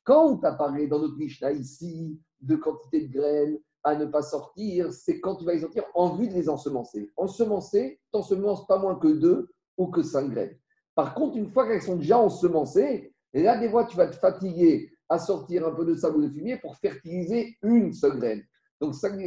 Quand 0.03 0.25
on 0.25 0.37
t'a 0.37 0.51
parlé 0.51 0.87
dans 0.87 0.99
notre 0.99 1.17
Mishnah 1.17 1.51
ici 1.53 2.19
de 2.41 2.57
quantité 2.57 3.07
de 3.07 3.13
graines 3.13 3.59
à 3.83 3.95
ne 3.95 4.05
pas 4.05 4.21
sortir, 4.21 4.91
c'est 4.91 5.19
quand 5.21 5.37
tu 5.37 5.45
vas 5.45 5.53
les 5.53 5.61
sortir 5.61 5.85
en 5.93 6.15
vue 6.15 6.27
de 6.27 6.33
les 6.33 6.49
ensemencer. 6.49 7.11
Ensemencer, 7.15 7.99
tu 8.11 8.17
n'ensemences 8.17 8.67
pas 8.67 8.77
moins 8.77 8.95
que 8.95 9.07
deux 9.07 9.49
ou 9.77 9.87
que 9.87 10.03
cinq 10.03 10.31
graines. 10.31 10.57
Par 10.95 11.13
contre, 11.13 11.37
une 11.37 11.49
fois 11.49 11.67
qu'elles 11.67 11.81
sont 11.81 11.95
déjà 11.95 12.17
ensemencées, 12.17 13.13
là, 13.33 13.57
des 13.57 13.69
fois, 13.69 13.85
tu 13.85 13.95
vas 13.95 14.07
te 14.07 14.15
fatiguer 14.15 14.91
à 15.07 15.17
sortir 15.17 15.65
un 15.65 15.71
peu 15.71 15.85
de 15.85 15.95
sable 15.95 16.17
ou 16.17 16.27
de 16.27 16.29
fumier 16.29 16.57
pour 16.57 16.75
fertiliser 16.77 17.57
une 17.63 17.93
seule 17.93 18.17
graine. 18.17 18.43
Donc, 18.81 18.95
ça 18.95 19.09
dit 19.09 19.25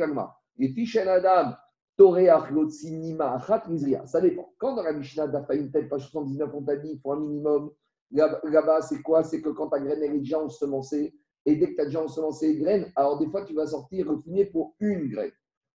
Les 0.58 0.68
fiches 0.68 0.96
Adam, 0.96 1.54
ça 1.98 4.20
dépend. 4.20 4.54
Quand 4.58 4.76
dans 4.76 4.82
la 4.82 4.92
Mishnah 4.92 5.28
telle 5.28 5.88
page 5.88 6.08
79, 6.10 6.50
on 6.54 6.62
t'a 6.62 6.76
dit 6.76 6.90
qu'il 6.90 7.00
faut 7.00 7.12
un 7.12 7.20
minimum, 7.20 7.72
là-bas, 8.12 8.82
c'est 8.82 9.02
quoi? 9.02 9.24
C'est 9.24 9.42
que 9.42 9.48
quand 9.48 9.68
ta 9.68 9.80
graine 9.80 10.02
est 10.02 10.18
déjà 10.18 10.38
ensemencée 10.38 11.12
Et 11.44 11.56
dès 11.56 11.70
que 11.70 11.74
tu 11.74 11.80
as 11.80 11.86
déjà 11.86 12.02
ensemencé 12.02 12.52
les 12.52 12.60
graines, 12.60 12.92
alors 12.94 13.18
des 13.18 13.26
fois, 13.26 13.44
tu 13.44 13.54
vas 13.54 13.66
sortir 13.66 14.10
le 14.10 14.18
fumier 14.18 14.46
pour 14.46 14.76
une 14.78 15.08
graine. 15.08 15.32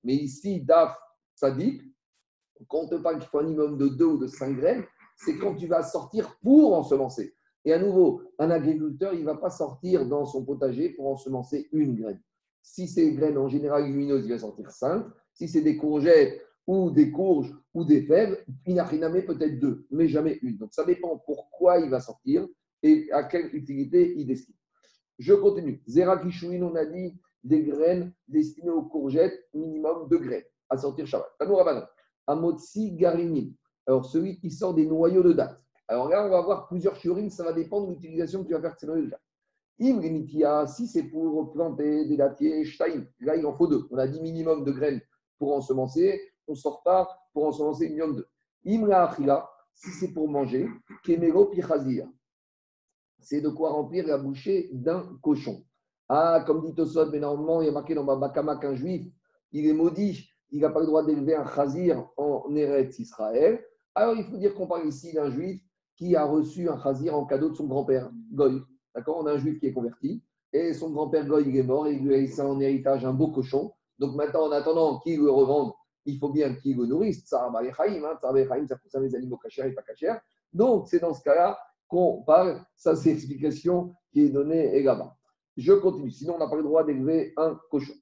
Mais 0.05 0.15
ici, 0.15 0.61
DAF, 0.61 0.95
Sadik, 1.35 1.83
quand 2.69 2.81
on 2.81 2.89
te 2.89 2.97
parle 2.97 3.19
qu'il 3.19 3.29
faut 3.29 3.39
un 3.39 3.45
minimum 3.45 3.79
de 3.79 3.89
deux 3.89 4.05
ou 4.05 4.19
de 4.19 4.27
cinq 4.27 4.57
graines, 4.57 4.85
c'est 5.17 5.39
quand 5.39 5.55
tu 5.55 5.67
vas 5.67 5.83
sortir 5.83 6.37
pour 6.43 6.75
ensemencer. 6.75 7.35
Et 7.65 7.73
à 7.73 7.79
nouveau, 7.79 8.23
un 8.39 8.51
agriculteur, 8.51 9.15
il 9.15 9.21
ne 9.21 9.27
va 9.27 9.37
pas 9.37 9.51
sortir 9.51 10.07
dans 10.07 10.27
son 10.27 10.45
potager 10.45 10.91
pour 10.91 11.09
ensemencer 11.09 11.69
une 11.73 11.95
graine. 11.95 12.21
Si 12.63 12.89
c'est 12.89 13.05
des 13.11 13.15
graines 13.15 13.39
en 13.39 13.49
général 13.49 13.87
lumineuses, 13.87 14.25
il 14.25 14.33
va 14.33 14.39
sortir 14.39 14.71
cinq. 14.71 15.05
Si 15.33 15.49
c'est 15.49 15.63
des 15.63 15.77
courgettes 15.77 16.41
ou 16.67 16.91
des 16.91 17.11
courges 17.11 17.55
ou 17.75 17.85
des 17.85 18.03
fèves, 18.03 18.45
mettre, 18.67 19.27
peut-être 19.27 19.59
deux, 19.59 19.87
mais 19.91 20.09
jamais 20.09 20.39
une. 20.43 20.59
Donc 20.59 20.73
ça 20.73 20.85
dépend 20.85 21.19
pourquoi 21.25 21.79
il 21.79 21.91
va 21.91 22.01
sortir 22.01 22.47
et 22.83 23.11
à 23.13 23.25
quelle 23.25 23.55
utilité 23.55 24.15
il 24.17 24.27
destine. 24.27 24.55
Je 25.19 25.35
continue. 25.35 25.83
Zera 25.87 26.19
Kishouin, 26.19 26.63
on 26.63 26.75
a 26.75 26.85
dit 26.85 27.19
des 27.43 27.63
graines 27.63 28.13
destinées 28.29 28.71
aux 28.71 28.83
courgettes, 28.83 29.39
minimum 29.55 30.09
deux 30.09 30.19
graines 30.19 30.45
à 30.69 30.77
sortir 30.77 31.07
Shabbat. 31.07 31.29
Tanourabanan. 31.39 31.87
Amotsi 32.27 32.93
Garini. 32.93 33.57
Alors 33.87 34.05
celui 34.05 34.39
qui 34.39 34.51
sort 34.51 34.75
des 34.75 34.87
noyaux 34.87 35.23
de 35.23 35.33
date. 35.33 35.61
Alors 35.89 36.09
là, 36.09 36.25
on 36.25 36.31
va 36.31 36.39
avoir 36.39 36.69
plusieurs 36.69 36.95
shiurim, 36.95 37.29
ça 37.31 37.43
va 37.43 37.53
dépendre 37.53 37.89
de 37.89 37.95
l'utilisation 37.95 38.43
que 38.43 38.49
tu 38.49 38.55
vas 38.55 38.61
faire 38.61 38.75
de 38.75 38.79
ces 38.79 38.87
noyaux 38.87 39.07
de 39.07 39.11
date. 39.11 39.21
Imrinitia, 39.81 40.67
si 40.67 40.87
c'est 40.87 41.05
pour 41.05 41.53
planter 41.53 42.07
des 42.07 42.17
dattiers, 42.17 42.65
shtaim, 42.65 43.07
là 43.21 43.37
il 43.37 43.47
en 43.47 43.55
faut 43.55 43.67
deux. 43.67 43.87
On 43.91 43.99
a 43.99 44.07
dit 44.07 44.21
minimum 44.21 44.65
de 44.65 44.73
graines 44.73 45.01
pour 45.39 45.55
ensemencer, 45.55 46.21
on 46.47 46.55
sort 46.55 46.83
pas 46.83 47.09
pour 47.33 47.47
ensemencer 47.47 47.87
une 47.87 47.93
million 47.93 48.13
de. 48.13 48.27
Imra 48.67 49.17
si 49.73 49.91
c'est 49.91 50.13
pour 50.13 50.29
manger, 50.29 50.69
kemero 51.03 51.47
pichazir, 51.47 52.07
c'est 53.19 53.41
de 53.41 53.49
quoi 53.49 53.71
remplir 53.71 54.07
la 54.07 54.19
bouchée 54.19 54.69
d'un 54.73 55.19
cochon. 55.23 55.65
Ah, 56.09 56.43
comme 56.47 56.61
dit 56.63 56.75
Tosot, 56.75 57.11
mais 57.11 57.21
normalement, 57.21 57.63
il 57.63 57.67
y 57.67 57.69
a 57.69 57.73
marqué 57.73 57.95
dans 57.95 58.05
Babakama 58.05 58.57
qu'un 58.57 58.75
juif, 58.75 59.07
il 59.53 59.67
est 59.67 59.73
maudit, 59.73 60.29
il 60.51 60.61
n'a 60.61 60.71
pas 60.71 60.81
le 60.81 60.87
droit 60.87 61.05
d'élever 61.05 61.37
un 61.37 61.47
chazir 61.47 62.05
en 62.17 62.55
Eretz 62.55 62.99
Israël. 62.99 63.65
Alors, 63.95 64.17
il 64.17 64.25
faut 64.25 64.37
dire 64.37 64.55
qu'on 64.55 64.67
parle 64.67 64.87
ici 64.87 65.13
d'un 65.13 65.31
juif 65.31 65.63
qui 65.97 66.17
a 66.17 66.25
reçu 66.25 66.69
un 66.69 66.79
chazir 66.83 67.15
en 67.15 67.25
cadeau 67.27 67.51
de 67.51 67.55
son 67.55 67.67
grand-père, 67.67 68.11
Goy. 68.33 68.61
D'accord? 68.95 69.19
On 69.19 69.27
a 69.27 69.33
un 69.33 69.39
juif 69.39 69.59
qui 69.61 69.67
est 69.67 69.73
converti, 69.73 70.23
et 70.53 70.75
son 70.75 70.91
grand-père 70.91 71.27
Goy, 71.27 71.57
est 71.57 71.63
mort, 71.63 71.87
et 71.87 71.93
il 71.95 72.05
lui 72.05 72.15
a 72.15 72.19
laissé 72.19 72.41
en 72.43 72.59
héritage 72.61 73.05
un 73.05 73.13
beau 73.13 73.29
cochon. 73.29 73.73
Donc 73.99 74.15
maintenant, 74.15 74.45
en 74.49 74.53
attendant 74.53 74.99
qu'il 75.01 75.21
le 75.21 75.31
revende, 75.31 75.73
il 76.07 76.19
faut 76.19 76.31
bien 76.31 76.55
qu'il 76.55 76.77
le 76.77 76.87
nourrisse. 76.87 77.25
Tsar 77.25 77.53
Chaim, 77.77 78.03
hein, 78.05 78.19
ça 78.67 78.77
concerne 78.77 79.05
les 79.05 79.15
animaux 79.15 79.37
cachers 79.37 79.69
et 79.69 79.73
pas 79.73 79.83
cachers. 79.83 80.17
Donc, 80.53 80.89
c'est 80.89 80.99
dans 80.99 81.15
ce 81.15 81.23
cas-là 81.23 81.59
qu'on 81.87 82.23
parle. 82.23 82.65
Ça, 82.75 82.97
c'est 82.97 83.11
l'explication 83.11 83.95
qui 84.13 84.23
est 84.23 84.31
donnée 84.31 84.83
là-bas. 84.83 85.15
Je 85.57 85.73
continue. 85.75 86.11
Sinon, 86.11 86.37
on 86.37 86.39
n'a 86.39 86.49
pas 86.49 86.57
le 86.57 86.63
droit 86.63 86.85
d'élever 86.85 87.33
un 87.37 87.59
cochon. 87.71 87.93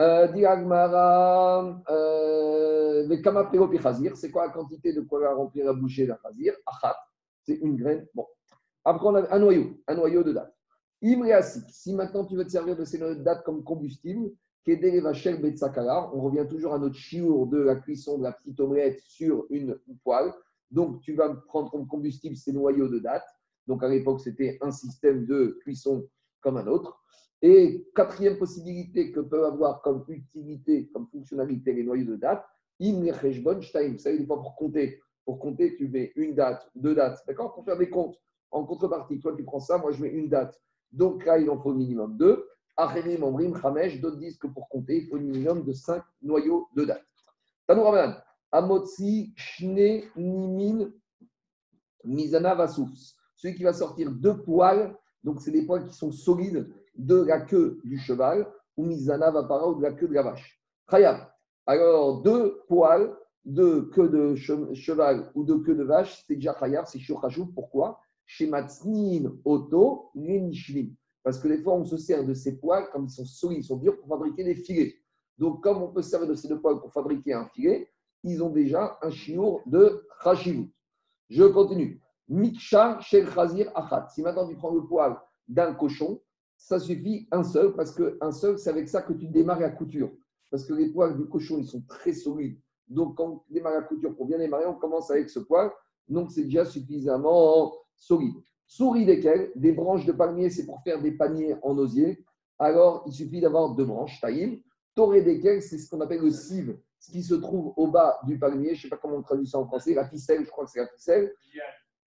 Euh, 0.00 0.28
Diagmara, 0.28 1.82
euh, 1.88 3.08
c'est 3.08 4.30
quoi 4.30 4.46
la 4.46 4.52
quantité 4.52 4.92
de 4.92 5.00
quoi 5.00 5.34
remplir 5.34 5.66
la 5.66 5.72
bouchée 5.72 6.06
d'un 6.06 6.18
chazir? 6.22 6.54
Achat, 6.66 6.96
c'est 7.42 7.54
une 7.54 7.76
graine. 7.76 8.06
Bon. 8.14 8.26
Après, 8.88 9.04
on 9.04 9.16
a 9.16 9.34
un 9.34 9.40
noyau, 9.40 9.82
un 9.88 9.96
noyau 9.96 10.22
de 10.22 10.32
date. 10.32 10.54
Imreasik, 11.02 11.64
si 11.70 11.92
maintenant 11.92 12.24
tu 12.24 12.36
veux 12.36 12.44
te 12.44 12.50
servir 12.50 12.76
de 12.76 12.84
ces 12.84 12.98
noyaux 12.98 13.16
de 13.16 13.24
date 13.24 13.42
comme 13.42 13.64
combustible, 13.64 14.30
on 14.68 16.20
revient 16.20 16.46
toujours 16.48 16.72
à 16.72 16.78
notre 16.78 16.94
chiour 16.94 17.48
de 17.48 17.58
la 17.58 17.74
cuisson 17.76 18.18
de 18.18 18.22
la 18.22 18.30
petite 18.32 18.60
omelette 18.60 19.00
sur 19.00 19.46
une 19.50 19.76
poêle. 20.04 20.32
Donc, 20.70 21.00
tu 21.00 21.14
vas 21.14 21.34
prendre 21.48 21.70
comme 21.70 21.88
combustible 21.88 22.36
ces 22.36 22.52
noyaux 22.52 22.88
de 22.88 23.00
date. 23.00 23.26
Donc, 23.66 23.82
à 23.82 23.88
l'époque, 23.88 24.20
c'était 24.20 24.56
un 24.60 24.70
système 24.70 25.26
de 25.26 25.58
cuisson 25.62 26.08
comme 26.40 26.56
un 26.56 26.68
autre. 26.68 26.96
Et 27.42 27.88
quatrième 27.94 28.38
possibilité 28.38 29.10
que 29.10 29.18
peuvent 29.20 29.44
avoir 29.44 29.82
comme 29.82 30.04
utilité, 30.08 30.88
comme 30.92 31.08
fonctionnalité 31.08 31.72
les 31.72 31.82
noyaux 31.82 32.06
de 32.06 32.16
date, 32.16 32.44
Vous 32.78 33.04
savez, 33.98 34.18
des 34.18 34.26
fois 34.26 34.40
pour 34.40 34.54
compter, 34.54 35.00
pour 35.24 35.40
compter, 35.40 35.74
tu 35.76 35.88
mets 35.88 36.12
une 36.14 36.36
date, 36.36 36.70
deux 36.76 36.94
dates, 36.94 37.18
d'accord? 37.26 37.52
Pour 37.52 37.64
faire 37.64 37.76
des 37.76 37.90
comptes. 37.90 38.16
En 38.50 38.64
contrepartie, 38.64 39.18
toi, 39.20 39.34
tu 39.36 39.44
prends 39.44 39.60
ça, 39.60 39.78
moi, 39.78 39.92
je 39.92 40.02
mets 40.02 40.10
une 40.10 40.28
date. 40.28 40.60
Donc 40.92 41.24
là, 41.24 41.38
il 41.38 41.50
en 41.50 41.58
faut 41.58 41.70
au 41.70 41.74
minimum 41.74 42.16
deux. 42.16 42.46
Achenim, 42.76 43.22
Omrim, 43.22 43.58
Khamesh, 43.58 44.00
d'autres 44.00 44.18
disent 44.18 44.38
que 44.38 44.46
pour 44.46 44.68
compter, 44.68 44.98
il 44.98 45.08
faut 45.08 45.16
un 45.16 45.20
minimum 45.20 45.64
de 45.64 45.72
cinq 45.72 46.02
noyaux 46.22 46.68
de 46.74 46.84
date. 46.84 47.04
Tanouraman, 47.66 48.14
Amotsi, 48.52 49.32
Shne, 49.34 50.02
Nimin, 50.16 50.90
Mizana, 52.04 52.54
Vasoufs. 52.54 53.14
Celui 53.34 53.54
qui 53.54 53.64
va 53.64 53.72
sortir 53.72 54.10
deux 54.10 54.42
poils, 54.42 54.96
donc 55.24 55.40
c'est 55.40 55.50
des 55.50 55.66
poils 55.66 55.84
qui 55.84 55.94
sont 55.94 56.12
solides 56.12 56.72
de 56.94 57.22
la 57.22 57.40
queue 57.40 57.80
du 57.84 57.98
cheval, 57.98 58.46
ou 58.76 58.84
Mizana, 58.84 59.30
Vapara, 59.30 59.68
ou 59.68 59.74
de 59.76 59.82
la 59.82 59.92
queue 59.92 60.08
de 60.08 60.14
la 60.14 60.22
vache. 60.22 60.60
Khayab. 60.88 61.28
Alors, 61.66 62.22
deux 62.22 62.62
poils 62.68 63.16
de 63.44 63.80
queue 63.94 64.08
de 64.08 64.34
cheval 64.74 65.30
ou 65.34 65.44
de 65.44 65.54
queue 65.54 65.74
de 65.74 65.82
vache, 65.82 66.24
c'est 66.26 66.34
déjà 66.34 66.54
Khayab, 66.54 66.86
c'est 66.86 66.98
Shurchashou. 66.98 67.46
Pourquoi? 67.46 68.00
Chez 68.26 68.46
Matznin, 68.46 69.32
Oto, 69.44 70.10
Nenishlim. 70.14 70.94
Parce 71.22 71.38
que 71.38 71.48
des 71.48 71.62
fois, 71.62 71.74
on 71.74 71.84
se 71.84 71.96
sert 71.96 72.24
de 72.24 72.34
ces 72.34 72.58
poils, 72.58 72.88
comme 72.90 73.06
ils 73.06 73.10
sont 73.10 73.24
solides, 73.24 73.60
ils 73.60 73.64
sont 73.64 73.76
durs, 73.76 73.96
pour 73.98 74.08
fabriquer 74.08 74.44
des 74.44 74.54
filets. 74.54 74.94
Donc, 75.38 75.62
comme 75.62 75.82
on 75.82 75.88
peut 75.88 76.02
se 76.02 76.10
servir 76.10 76.28
de 76.28 76.34
ces 76.34 76.48
deux 76.48 76.60
poils 76.60 76.80
pour 76.80 76.92
fabriquer 76.92 77.32
un 77.32 77.46
filet, 77.48 77.90
ils 78.22 78.42
ont 78.42 78.50
déjà 78.50 78.98
un 79.02 79.10
chiour 79.10 79.60
de 79.66 80.06
Khashivut. 80.22 80.72
Je 81.28 81.44
continue. 81.44 82.00
Miksha 82.28 83.00
shel 83.00 83.28
chazir 83.30 83.70
achat. 83.74 84.08
Si 84.08 84.22
maintenant 84.22 84.48
tu 84.48 84.56
prends 84.56 84.74
le 84.74 84.84
poil 84.84 85.16
d'un 85.48 85.74
cochon, 85.74 86.20
ça 86.56 86.78
suffit 86.78 87.28
un 87.30 87.42
seul, 87.42 87.74
parce 87.74 87.92
qu'un 87.92 88.32
seul, 88.32 88.58
c'est 88.58 88.70
avec 88.70 88.88
ça 88.88 89.02
que 89.02 89.12
tu 89.12 89.28
démarres 89.28 89.60
la 89.60 89.70
couture. 89.70 90.10
Parce 90.50 90.64
que 90.64 90.74
les 90.74 90.90
poils 90.90 91.16
du 91.16 91.26
cochon, 91.26 91.58
ils 91.58 91.66
sont 91.66 91.82
très 91.88 92.12
solides. 92.12 92.58
Donc, 92.88 93.16
quand 93.16 93.44
tu 93.46 93.52
démarres 93.52 93.74
la 93.74 93.82
couture 93.82 94.14
pour 94.16 94.26
bien 94.26 94.38
démarrer, 94.38 94.66
on 94.66 94.74
commence 94.74 95.10
avec 95.10 95.28
ce 95.28 95.40
poil. 95.40 95.70
Donc, 96.08 96.30
c'est 96.30 96.44
déjà 96.44 96.64
suffisamment 96.64 97.72
solide. 97.96 98.34
Souris 98.66 99.04
desquelles 99.04 99.52
Des 99.54 99.72
branches 99.72 100.04
de 100.06 100.12
palmier, 100.12 100.50
c'est 100.50 100.66
pour 100.66 100.82
faire 100.82 101.00
des 101.00 101.12
paniers 101.12 101.54
en 101.62 101.76
osier. 101.78 102.24
Alors, 102.58 103.04
il 103.06 103.12
suffit 103.12 103.40
d'avoir 103.40 103.74
deux 103.74 103.84
branches, 103.84 104.20
taïm. 104.20 104.60
Toré 104.94 105.22
desquelles, 105.22 105.62
c'est 105.62 105.78
ce 105.78 105.90
qu'on 105.90 106.00
appelle 106.00 106.22
le 106.22 106.30
cive, 106.30 106.78
ce 106.98 107.12
qui 107.12 107.22
se 107.22 107.34
trouve 107.34 107.74
au 107.76 107.88
bas 107.88 108.18
du 108.24 108.38
palmier. 108.38 108.74
Je 108.74 108.78
ne 108.78 108.82
sais 108.82 108.88
pas 108.88 108.96
comment 108.96 109.16
on 109.16 109.22
traduit 109.22 109.46
ça 109.46 109.58
en 109.58 109.66
français. 109.66 109.94
La 109.94 110.08
ficelle, 110.08 110.44
je 110.44 110.50
crois 110.50 110.64
que 110.64 110.70
c'est 110.70 110.80
la 110.80 110.88
ficelle. 110.88 111.34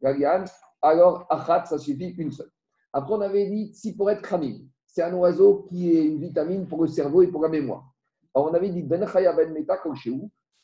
La 0.02 0.14
liane. 0.14 0.46
Alors, 0.82 1.26
achat, 1.30 1.66
ça 1.66 1.78
suffit 1.78 2.10
une 2.18 2.32
seule. 2.32 2.52
Après, 2.92 3.14
on 3.14 3.22
avait 3.22 3.48
dit 3.48 3.74
si 3.74 3.96
pour 3.96 4.10
être 4.10 4.22
kramim. 4.22 4.60
C'est 4.88 5.04
un 5.04 5.14
oiseau 5.14 5.68
qui 5.70 5.96
est 5.96 6.04
une 6.04 6.20
vitamine 6.20 6.68
pour 6.68 6.82
le 6.82 6.88
cerveau 6.88 7.22
et 7.22 7.28
pour 7.28 7.44
la 7.44 7.50
mémoire. 7.50 7.94
Alors, 8.34 8.50
on 8.50 8.54
avait 8.54 8.70
dit 8.70 8.82
ben 8.82 9.06
chaya 9.08 9.34
ben 9.34 9.54
meta 9.54 9.78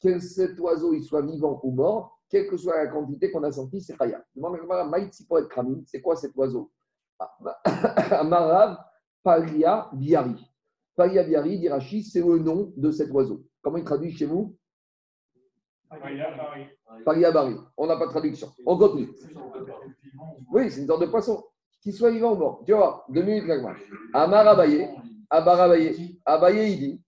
que 0.02 0.20
cet 0.20 0.60
oiseau 0.60 0.94
il 0.94 1.04
soit 1.04 1.22
vivant 1.22 1.60
ou 1.64 1.72
mort, 1.72 2.15
quelle 2.30 2.48
que 2.48 2.58
soit 2.58 2.78
la 2.78 2.88
quantité 2.88 3.32
qu'on 3.32 3.44
a 3.44 3.52
sortie, 3.52 3.82
c'est. 3.82 3.96
Demande 4.36 4.58
Kramim, 5.50 5.84
c'est 5.86 6.02
quoi 6.02 6.16
cet 6.16 6.36
oiseau? 6.36 6.72
Amarav 8.12 8.78
Paria 9.24 9.90
Biari. 9.94 10.52
Paria 10.96 11.24
Biari, 11.24 11.60
dit 11.60 11.70
Rachid, 11.70 12.04
c'est 12.04 12.22
le 12.22 12.40
nom 12.40 12.74
de 12.76 12.92
cet 12.92 13.12
oiseau. 13.12 13.44
Comment 13.62 13.78
il 13.78 13.84
traduit 13.84 14.12
chez 14.12 14.26
vous? 14.26 14.56
Paria 17.06 17.32
Bari. 17.32 17.56
On 17.78 17.88
n'a 17.88 17.98
pas 17.98 18.06
de 18.06 18.12
traduction. 18.12 18.52
On 18.66 18.78
continue. 18.78 19.10
Oui, 20.52 20.70
c'est 20.70 20.82
une 20.82 20.88
sorte 20.88 21.02
de 21.02 21.08
poisson. 21.08 21.44
Qu'il 21.82 21.94
soit 21.94 22.12
vivant 22.12 22.34
ou 22.34 22.38
mort. 22.38 22.64
Tu 22.66 22.74
vois, 22.74 23.06
deux 23.10 23.22
minutes, 23.22 23.50
Amar 24.14 24.58
Abaye, 25.36 25.60
Abaye, 25.60 26.22
Abaye, 26.26 26.72
il 26.72 26.80
dit 26.80 27.04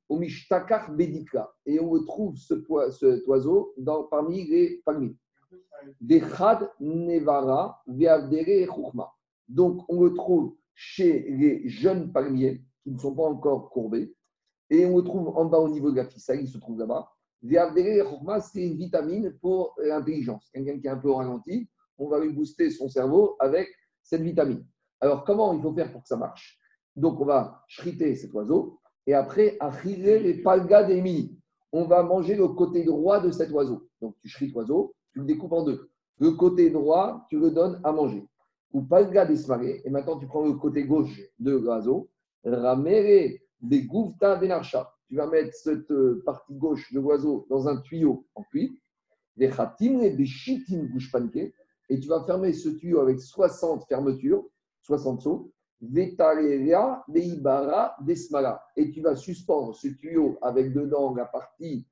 Bedika. 0.97 1.49
Et 1.65 1.79
on 1.79 1.89
retrouve 1.89 2.35
ce, 2.35 2.55
cet 2.91 3.25
oiseau 3.25 3.73
dans, 3.77 4.03
parmi 4.03 4.45
les 4.45 4.81
palmiers. 4.83 5.15
Dechad 6.01 6.69
Nevara 6.81 7.81
Veavdere 7.87 8.65
Chouchma. 8.65 9.09
Donc, 9.47 9.81
on 9.87 10.03
le 10.03 10.13
trouve 10.13 10.55
chez 10.75 11.21
les 11.29 11.69
jeunes 11.69 12.11
palmiers 12.11 12.61
qui 12.83 12.91
ne 12.91 12.97
sont 12.97 13.15
pas 13.15 13.23
encore 13.23 13.69
courbés. 13.69 14.13
Et 14.69 14.85
on 14.85 14.97
le 14.97 15.03
trouve 15.03 15.29
en 15.29 15.45
bas 15.45 15.59
au 15.59 15.69
niveau 15.69 15.91
de 15.91 15.95
la 15.95 16.05
ficelle, 16.05 16.41
il 16.41 16.49
se 16.49 16.57
trouve 16.57 16.79
là-bas. 16.79 17.09
Veavdere 17.41 18.09
Chouchma, 18.09 18.41
c'est 18.41 18.61
une 18.61 18.77
vitamine 18.77 19.37
pour 19.41 19.73
l'intelligence. 19.81 20.49
Quelqu'un 20.53 20.77
qui 20.79 20.87
est 20.87 20.89
un 20.89 20.97
peu 20.97 21.11
ralenti, 21.11 21.69
on 21.97 22.09
va 22.09 22.19
lui 22.19 22.33
booster 22.33 22.71
son 22.71 22.89
cerveau 22.89 23.37
avec 23.39 23.69
cette 24.03 24.21
vitamine. 24.21 24.65
Alors, 24.99 25.23
comment 25.23 25.53
il 25.53 25.61
faut 25.61 25.73
faire 25.73 25.93
pour 25.93 26.01
que 26.01 26.09
ça 26.09 26.17
marche? 26.17 26.59
Donc, 26.97 27.21
on 27.21 27.25
va 27.25 27.63
shriter 27.67 28.15
cet 28.15 28.33
oiseau 28.33 28.79
et 29.05 29.13
après, 29.13 29.55
achiller 29.59 30.19
les 30.19 30.41
palgas 30.41 30.83
des 30.83 31.01
mini. 31.01 31.39
On 31.71 31.85
va 31.85 32.03
manger 32.03 32.35
le 32.35 32.47
côté 32.49 32.83
droit 32.83 33.21
de 33.21 33.31
cet 33.31 33.51
oiseau. 33.51 33.87
Donc, 34.01 34.15
tu 34.21 34.27
shrites 34.27 34.53
l'oiseau, 34.53 34.93
tu 35.13 35.19
le 35.19 35.25
découpes 35.25 35.53
en 35.53 35.63
deux. 35.63 35.89
Le 36.19 36.31
côté 36.31 36.69
droit, 36.69 37.25
tu 37.29 37.39
le 37.39 37.51
donnes 37.51 37.79
à 37.83 37.91
manger. 37.91 38.25
Ou 38.73 38.81
palga 38.81 39.25
des 39.25 39.49
et 39.85 39.89
maintenant 39.89 40.19
tu 40.19 40.27
prends 40.27 40.43
le 40.43 40.53
côté 40.53 40.83
gauche 40.83 41.21
de 41.39 41.51
l'oiseau. 41.51 42.09
Ramere 42.43 43.37
des 43.61 43.83
gouvta 43.83 44.35
denarcha. 44.35 44.93
Tu 45.07 45.15
vas 45.15 45.27
mettre 45.27 45.53
cette 45.53 45.89
euh, 45.91 46.21
partie 46.25 46.53
gauche 46.53 46.91
de 46.91 46.99
l'oiseau 46.99 47.45
dans 47.49 47.67
un 47.67 47.77
tuyau 47.77 48.25
en 48.35 48.43
cuivre. 48.43 48.73
Des 49.37 49.49
khatim 49.49 50.01
et 50.01 50.09
des 50.09 50.25
chitim 50.25 50.89
et 51.89 51.99
tu 51.99 52.07
vas 52.09 52.23
fermer 52.25 52.51
ce 52.51 52.69
tuyau 52.69 52.99
avec 52.99 53.21
60 53.21 53.85
fermetures, 53.87 54.43
60 54.81 55.21
seaux, 55.21 55.51
Vetareria 55.81 57.03
Veibara 57.07 57.95
Desmala. 58.01 58.63
Et 58.75 58.91
tu 58.91 59.01
vas 59.01 59.15
suspendre 59.15 59.75
ce 59.75 59.87
tuyau 59.89 60.37
avec 60.41 60.73
dedans 60.73 61.13
la 61.15 61.25
partie 61.25 61.85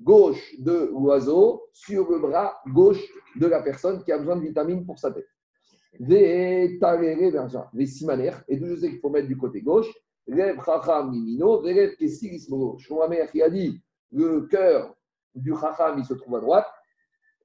gauche 0.00 0.54
de 0.58 0.90
l'oiseau 0.92 1.62
sur 1.72 2.10
le 2.10 2.18
bras 2.18 2.60
gauche 2.68 3.02
de 3.36 3.46
la 3.46 3.62
personne 3.62 4.02
qui 4.02 4.12
a 4.12 4.18
besoin 4.18 4.36
de 4.36 4.42
vitamines 4.42 4.84
pour 4.84 4.98
sa 4.98 5.10
tête. 5.10 5.28
Vetarere 5.98 7.48
Vesimaner. 7.72 8.32
Et 8.48 8.56
d'où 8.56 8.66
je 8.66 8.76
sais 8.76 8.90
qu'il 8.90 9.00
faut 9.00 9.10
mettre 9.10 9.28
du 9.28 9.36
côté 9.36 9.60
gauche. 9.60 9.88
Rev 10.28 10.60
Chacham 10.64 11.10
Mimino, 11.10 11.62
qui 11.62 11.72
le 14.12 14.40
cœur 14.46 14.94
du 15.34 15.54
Chacham, 15.54 15.98
il 15.98 16.04
se 16.04 16.14
trouve 16.14 16.36
à 16.36 16.40
droite, 16.40 16.66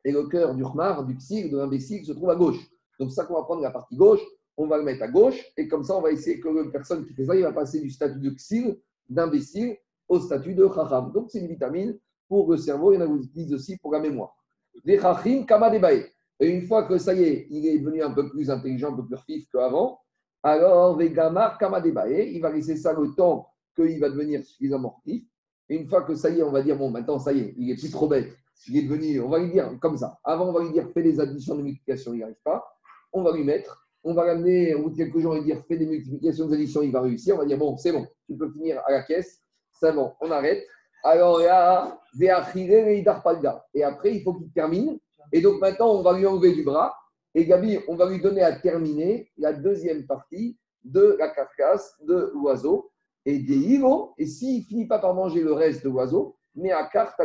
et 0.04 0.12
le 0.12 0.28
cœur 0.28 0.56
du 0.56 0.64
Khmar, 0.64 1.06
du 1.06 1.16
Ksir, 1.16 1.52
de 1.52 1.58
l'imbécile, 1.58 2.06
se 2.06 2.12
trouve 2.12 2.30
à 2.30 2.36
gauche. 2.36 2.60
Donc, 3.00 3.12
ça 3.12 3.26
qu'on 3.26 3.36
va 3.36 3.44
prendre 3.44 3.62
la 3.62 3.72
partie 3.72 3.96
gauche, 3.96 4.22
on 4.58 4.68
va 4.68 4.78
le 4.78 4.84
mettre 4.84 5.04
à 5.04 5.08
gauche, 5.08 5.44
et 5.58 5.68
comme 5.68 5.84
ça, 5.84 5.98
on 5.98 6.02
va 6.02 6.12
essayer 6.12 6.40
que 6.40 6.48
la 6.48 6.70
personne 6.72 7.06
qui 7.06 7.14
fait 7.14 7.26
ça, 7.26 7.36
il 7.36 7.42
va 7.42 7.52
passer 7.52 7.82
du 7.82 7.90
statut 7.90 8.20
de 8.20 8.30
Ksir, 8.30 8.76
d'imbécile, 9.10 9.78
au 10.08 10.20
statut 10.20 10.54
de 10.54 10.68
Chacham. 10.74 11.12
Donc, 11.12 11.32
c'est 11.32 11.40
une 11.40 11.48
vitamine 11.48 11.98
pour 12.28 12.50
le 12.50 12.58
cerveau, 12.58 12.94
il 12.94 13.00
y 13.00 13.04
en 13.04 13.06
a 13.06 13.56
aussi 13.56 13.78
pour 13.78 13.92
la 13.92 14.00
mémoire. 14.00 14.36
Les 14.84 15.00
Chachim, 15.00 15.44
Kamadebae. 15.46 16.06
Et 16.40 16.48
une 16.48 16.64
fois 16.64 16.84
que 16.84 16.98
ça 16.98 17.14
y 17.14 17.24
est, 17.24 17.48
il 17.50 17.66
est 17.66 17.80
devenu 17.80 18.04
un 18.04 18.12
peu 18.12 18.30
plus 18.30 18.50
intelligent, 18.50 18.92
un 18.94 18.96
peu 18.96 19.06
plus 19.06 19.18
vif 19.28 19.48
qu'avant, 19.52 20.00
alors, 20.44 20.96
Vegamar, 20.96 21.58
Kamadebae, 21.58 22.30
il 22.32 22.40
va 22.40 22.52
laisser 22.52 22.78
ça 22.78 22.94
le 22.94 23.16
temps 23.16 23.50
qu'il 23.76 24.00
va 24.00 24.10
devenir 24.10 24.44
suffisamment 24.44 24.98
actif. 24.98 25.24
Et 25.70 25.76
une 25.76 25.88
fois 25.88 26.04
que 26.04 26.14
ça 26.14 26.30
y 26.30 26.40
est, 26.40 26.44
on 26.44 26.52
va 26.52 26.62
dire, 26.62 26.78
bon, 26.78 26.92
maintenant, 26.92 27.18
ça 27.18 27.34
y 27.34 27.40
est, 27.40 27.56
il 27.58 27.72
est 27.72 27.76
plus 27.76 27.90
trop 27.90 28.08
bête. 28.08 28.32
Il 28.68 28.78
est 28.78 28.84
devenu, 28.84 29.20
on 29.22 29.30
va 29.30 29.40
lui 29.40 29.52
dire 29.52 29.76
comme 29.82 29.98
ça. 29.98 30.20
Avant, 30.24 30.50
on 30.50 30.52
va 30.52 30.64
lui 30.64 30.72
dire, 30.72 30.88
fais 30.94 31.02
des 31.02 31.20
additions 31.20 31.56
de 31.56 31.64
multiplication, 31.64 32.14
il 32.14 32.18
n'y 32.18 32.24
arrive 32.24 32.42
pas. 32.44 32.64
On 33.12 33.24
va 33.24 33.36
lui 33.36 33.44
mettre, 33.44 33.85
on 34.06 34.14
va 34.14 34.26
l'amener 34.26 34.76
au 34.76 34.84
bout 34.84 34.92
de 34.92 34.98
quelques 34.98 35.18
jours, 35.18 35.34
lui 35.34 35.42
dire, 35.42 35.64
fais 35.68 35.78
des 35.78 35.88
multiplications, 35.88 36.48
des 36.48 36.54
additions, 36.54 36.84
il 36.84 36.92
va 36.92 37.02
réussir. 37.02 37.36
On 37.36 37.40
va 37.40 37.46
dire, 37.46 37.58
bon, 37.58 37.76
c'est 37.76 37.92
bon, 37.92 38.06
tu 38.28 38.38
peux 38.38 38.52
finir 38.52 38.80
à 38.86 38.92
la 38.92 39.02
caisse. 39.02 39.42
C'est 39.72 39.92
bon, 39.94 40.14
on 40.22 40.30
arrête. 40.30 40.64
Alors 41.04 41.40
là, 41.40 42.00
et 42.20 42.30
après, 42.30 44.16
il 44.16 44.24
faut 44.24 44.34
qu'il 44.36 44.52
termine. 44.52 45.00
Et 45.34 45.42
donc 45.42 45.60
maintenant, 45.60 45.92
on 45.96 46.02
va 46.04 46.18
lui 46.18 46.26
enlever 46.26 46.54
du 46.54 46.64
bras. 46.64 46.96
Et 47.34 47.46
Gabi, 47.46 47.80
on 47.88 47.96
va 47.96 48.10
lui 48.10 48.22
donner 48.22 48.42
à 48.42 48.54
terminer 48.54 49.32
la 49.38 49.54
deuxième 49.54 50.06
partie 50.06 50.58
de 50.84 51.18
la 51.20 51.30
carcasse 51.30 51.96
de 52.08 52.32
l'oiseau 52.34 52.92
et 53.26 53.40
des 53.40 53.58
hivos. 53.58 54.14
Et 54.18 54.28
s'il 54.28 54.60
ne 54.60 54.66
finit 54.66 54.88
pas 54.88 55.00
par 55.00 55.16
manger 55.16 55.42
le 55.42 55.52
reste 55.52 55.84
de 55.84 55.90
l'oiseau, 55.90 56.38
mais 56.56 56.72
à 56.72 56.86
carte 56.86 57.20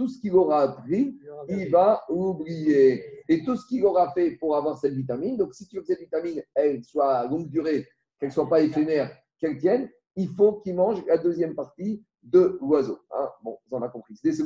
tout 0.00 0.08
ce 0.08 0.18
qu'il 0.18 0.34
aura 0.34 0.62
appris, 0.62 1.14
il 1.46 1.70
va 1.70 2.02
oublier. 2.08 3.04
Et 3.28 3.44
tout 3.44 3.54
ce 3.54 3.66
qu'il 3.66 3.84
aura 3.84 4.10
fait 4.14 4.30
pour 4.30 4.56
avoir 4.56 4.78
cette 4.78 4.94
vitamine, 4.94 5.36
donc 5.36 5.54
si 5.54 5.68
tu 5.68 5.76
veux 5.76 5.82
que 5.82 5.88
cette 5.88 6.00
vitamine, 6.00 6.42
elle 6.54 6.82
soit 6.82 7.16
à 7.16 7.26
longue 7.26 7.50
durée, 7.50 7.86
qu'elle 8.18 8.30
ne 8.30 8.32
soit 8.32 8.48
pas 8.48 8.62
éphémère, 8.62 9.14
qu'elle 9.38 9.58
tienne, 9.58 9.90
il 10.16 10.28
faut 10.28 10.54
qu'il 10.60 10.74
mange 10.74 11.04
la 11.04 11.18
deuxième 11.18 11.54
partie 11.54 12.02
de 12.22 12.58
l'oiseau. 12.62 12.98
Hein 13.14 13.28
bon, 13.44 13.58
vous 13.68 13.76
en 13.76 13.82
avez 13.82 13.92
compris, 13.92 14.16
c'est 14.16 14.30
des 14.30 14.42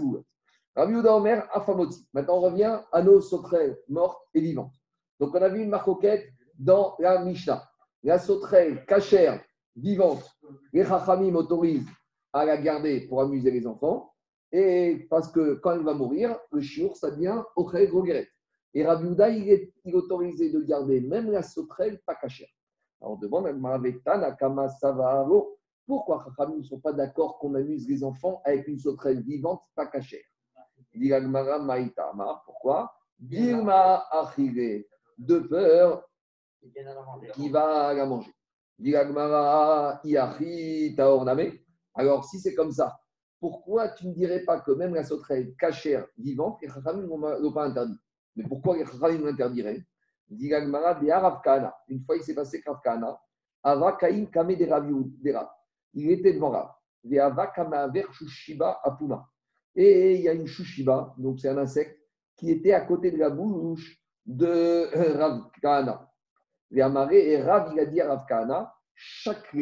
Rabbi 0.75 0.95
Omer, 0.97 1.49
Afamoti. 1.53 2.05
Maintenant, 2.13 2.39
on 2.39 2.41
revient 2.41 2.81
à 2.91 3.01
nos 3.01 3.21
sauterelles 3.21 3.79
mortes 3.89 4.25
et 4.35 4.41
vivantes. 4.41 4.75
Donc, 5.21 5.37
on 5.37 5.41
a 5.41 5.49
vu 5.49 5.63
une 5.63 5.71
marcoquette 5.71 6.27
dans 6.59 6.97
la 6.99 7.25
Mishnah. 7.25 7.63
La 8.03 8.19
sauterelle 8.19 8.85
cachère 8.87 9.41
vivante, 9.77 10.29
les 10.73 10.85
Chachamim 10.85 11.37
autorisent 11.37 11.87
à 12.33 12.45
la 12.45 12.57
garder 12.57 13.03
pour 13.03 13.21
amuser 13.21 13.53
les 13.53 13.65
enfants. 13.69 14.14
Et 14.57 15.09
parce 15.11 15.33
que 15.33 15.55
quand 15.55 15.73
elle 15.73 15.83
va 15.83 15.95
mourir, 15.95 16.39
le 16.53 16.61
chiour, 16.61 16.97
ça 16.97 17.11
devient 17.11 17.43
Ochel 17.57 17.89
Grogeret. 17.89 18.29
Et 18.73 18.87
Rabbi 18.87 19.09
Uda, 19.09 19.29
il 19.29 19.51
est, 19.51 19.73
autorisé 19.93 20.51
de 20.51 20.61
garder 20.61 21.01
même 21.01 21.33
la 21.33 21.43
sauterelle 21.43 22.01
pas 22.07 22.15
cachère. 22.15 22.47
Alors 23.01 23.15
on 23.15 23.17
demande 23.17 23.49
à 24.23 24.31
Kama 24.31 24.69
Savaro, 24.69 25.59
pourquoi 25.85 26.23
les 26.23 26.59
ne 26.59 26.63
sont 26.63 26.79
pas 26.79 26.93
d'accord 26.93 27.39
qu'on 27.39 27.57
amuse 27.57 27.89
les 27.89 28.05
enfants 28.05 28.43
avec 28.45 28.69
une 28.69 28.79
sauterelle 28.79 29.23
vivante 29.23 29.65
pas 29.75 29.89
cachère? 29.89 30.23
Dit 30.95 31.13
pourquoi? 32.47 32.95
Dilma 33.19 34.05
Achire, 34.13 34.85
de 35.19 35.39
peur 35.41 36.09
qui 37.35 37.49
va 37.49 37.93
la 37.93 38.07
manger. 38.07 38.33
Dit 38.79 38.95
Iachi. 40.05 40.97
Alors 41.95 42.25
si 42.25 42.39
c'est 42.39 42.55
comme 42.55 42.71
ça, 42.71 42.97
pourquoi 43.45 43.91
tu 43.91 44.07
ne 44.07 44.15
dirais 44.15 44.41
pas 44.41 44.61
que 44.61 44.71
même 44.71 44.95
la 44.95 45.05
sauterelle 45.05 45.55
cachère 45.57 46.07
vivante, 46.17 46.63
les 46.63 46.69
Chachamim 46.71 47.03
ne 47.03 47.43
l'ont 47.43 47.53
pas 47.53 47.67
interdit? 47.67 48.01
Mais 48.37 48.45
pourquoi 48.45 48.79
les 48.79 48.87
Chachamim 48.87 49.23
l'interdiraient? 49.23 49.85
Dit 50.31 50.51
Une 50.51 52.05
fois, 52.07 52.17
il 52.17 52.23
s'est 52.23 52.35
passé 52.35 52.65
Kana. 52.83 53.21
Ava 53.63 53.99
Kaim 54.01 54.25
Kame 54.33 54.57
de 54.57 55.39
Il 55.93 56.11
était 56.11 56.33
devant 56.33 56.53
Rav. 56.53 56.71
Ava 57.21 57.49
Kamaver 57.49 58.07
Apuma. 58.83 59.29
Et 59.77 60.15
il 60.15 60.23
y 60.23 60.29
a 60.31 60.33
une 60.33 60.47
Shushiba, 60.47 61.15
donc 61.19 61.39
c'est 61.39 61.51
un 61.51 61.59
insecte, 61.59 62.01
qui 62.37 62.51
était 62.51 62.73
à 62.73 62.81
côté 62.81 63.11
de 63.11 63.19
la 63.19 63.29
bouche 63.29 64.01
de 64.25 64.47
euh, 64.47 65.19
Rav 65.19 65.51
Kana. 65.61 66.11
Et 66.71 66.83
Rav, 67.43 67.73
il 67.75 67.79
a 67.79 67.85
dit 67.85 68.01
à 68.01 68.09
Rav 68.09 68.25
Kana, 68.27 68.75
chaque 68.95 69.55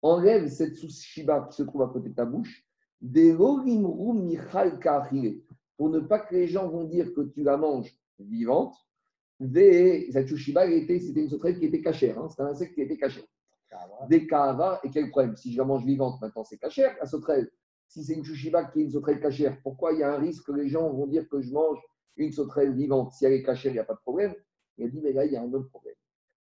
enlève 0.00 0.48
cette 0.48 0.74
Shushiba 0.78 1.48
qui 1.50 1.56
se 1.56 1.64
trouve 1.64 1.82
à 1.82 1.88
côté 1.88 2.08
de 2.08 2.14
ta 2.14 2.24
bouche 2.24 2.65
pour 5.76 5.90
ne 5.90 6.00
pas 6.00 6.20
que 6.20 6.34
les 6.34 6.48
gens 6.48 6.68
vont 6.68 6.84
dire 6.84 7.12
que 7.14 7.20
tu 7.22 7.42
la 7.42 7.56
manges 7.56 7.94
vivante. 8.18 8.74
Cette 9.40 10.26
chushiba, 10.26 10.66
c'était 10.66 11.20
une 11.20 11.28
sauterelle 11.28 11.58
qui 11.58 11.66
était 11.66 11.82
cachère. 11.82 12.18
Hein, 12.18 12.28
c'était 12.30 12.42
un 12.42 12.46
insecte 12.46 12.74
qui 12.74 12.80
était 12.80 12.96
cachère. 12.96 13.24
Des 14.08 14.26
kava, 14.26 14.80
et 14.84 14.90
quel 14.90 15.10
problème? 15.10 15.36
Si 15.36 15.52
je 15.52 15.58
la 15.58 15.64
mange 15.64 15.84
vivante, 15.84 16.20
maintenant 16.20 16.44
c'est 16.44 16.56
cachère, 16.56 16.96
la 16.98 17.06
sauterelle. 17.06 17.50
Si 17.88 18.02
c'est 18.02 18.14
une 18.14 18.24
chushiba 18.24 18.64
qui 18.64 18.80
est 18.80 18.84
une 18.84 18.90
sauterelle 18.90 19.20
cachère, 19.20 19.60
pourquoi 19.62 19.92
il 19.92 19.98
y 19.98 20.02
a 20.02 20.14
un 20.14 20.18
risque 20.18 20.46
que 20.46 20.52
les 20.52 20.68
gens 20.68 20.88
vont 20.90 21.06
dire 21.06 21.28
que 21.28 21.40
je 21.40 21.52
mange 21.52 21.78
une 22.16 22.32
sauterelle 22.32 22.74
vivante? 22.74 23.12
Si 23.12 23.26
elle 23.26 23.34
est 23.34 23.42
cachère, 23.42 23.72
il 23.72 23.74
n'y 23.74 23.80
a 23.80 23.84
pas 23.84 23.94
de 23.94 24.00
problème. 24.00 24.34
Il 24.78 24.86
a 24.86 24.88
dit, 24.88 25.00
mais 25.02 25.12
là, 25.12 25.26
il 25.26 25.32
y 25.32 25.36
a 25.36 25.42
un 25.42 25.52
autre 25.52 25.68
problème. 25.68 25.94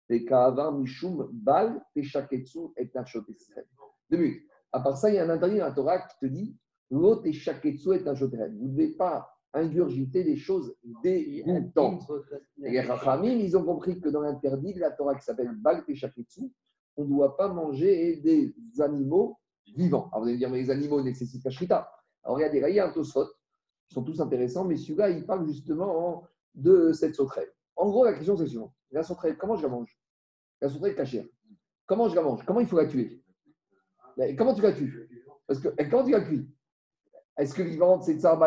Des 0.10 0.26
kava, 0.26 0.72
mishum, 0.72 1.30
bal, 1.32 1.82
peshaketsu, 1.94 2.60
et 2.76 2.92
Deux 4.10 4.18
minutes. 4.18 4.51
À 4.72 4.80
part 4.80 4.98
ça, 4.98 5.10
il 5.10 5.16
y 5.16 5.20
a 5.20 5.26
un 5.26 5.30
interdit 5.30 5.58
dans 5.58 5.66
la 5.66 5.72
Torah 5.72 6.00
qui 6.00 6.18
te 6.20 6.26
dit 6.26 6.56
L'autre 6.90 7.26
et 7.26 7.34
shaketsu 7.34 7.94
est 7.94 8.08
un 8.08 8.16
joterel. 8.16 8.54
Vous 8.58 8.68
ne 8.68 8.72
devez 8.72 8.90
pas 8.90 9.30
ingurgiter 9.54 10.24
des 10.24 10.36
choses 10.36 10.76
dégoûtantes. 11.04 12.04
Et 12.64 12.72
les 12.72 12.82
Rachamim, 12.82 13.38
ils 13.40 13.58
ont 13.58 13.64
compris 13.64 14.00
que 14.00 14.10
dans 14.10 14.22
l'interdit 14.22 14.74
de 14.74 14.80
la 14.80 14.92
Torah 14.92 15.16
qui 15.16 15.24
s'appelle 15.24 15.52
Bal 15.56 15.84
et 15.88 15.96
Shaketsu, 15.96 16.52
on 16.98 17.06
ne 17.06 17.10
doit 17.10 17.38
pas 17.38 17.48
manger 17.48 18.18
des 18.18 18.54
animaux 18.80 19.38
vivants. 19.76 20.10
Alors 20.12 20.24
vous 20.24 20.30
allez 20.30 20.38
dire, 20.38 20.50
mais 20.50 20.60
les 20.60 20.70
animaux 20.70 21.02
nécessitent 21.02 21.46
la 21.46 21.52
shrita. 21.52 21.90
Alors 22.24 22.40
il 22.40 22.74
y 22.74 22.80
a 22.80 22.88
un 22.88 22.92
tosfot, 22.92 23.28
ils 23.90 23.94
sont 23.94 24.04
tous 24.04 24.20
intéressants, 24.20 24.66
mais 24.66 24.76
celui-là, 24.76 25.10
il 25.10 25.26
parle 25.26 25.46
justement 25.48 26.24
de 26.54 26.92
cette 26.92 27.16
sauterelle. 27.16 27.52
En 27.76 27.90
gros, 27.90 28.06
la 28.06 28.14
question 28.14 28.36
c'est 28.36 28.48
suivante. 28.48 28.74
La 28.92 29.04
sauterelle, 29.04 29.38
comment 29.38 29.56
je 29.56 29.64
la 29.64 29.70
mange? 29.70 29.98
La 30.62 30.70
sauterelle 30.70 30.96
cachère. 30.96 31.26
Comment 31.86 32.10
je 32.10 32.16
la 32.16 32.22
mange? 32.22 32.44
Comment 32.46 32.60
il 32.60 32.68
faut 32.68 32.78
la 32.78 32.86
tuer? 32.86 33.24
Comment 34.38 34.54
tu 34.54 34.62
la 34.62 34.74
tues 34.74 35.10
Parce 35.48 35.60
que 35.60 35.70
quand 35.90 36.04
tu 36.04 36.12
la 36.12 36.22
cuis, 36.22 36.48
est-ce 37.38 37.54
que 37.54 37.64
vivante, 37.64 38.04
c'est 38.04 38.20
Tsar 38.20 38.42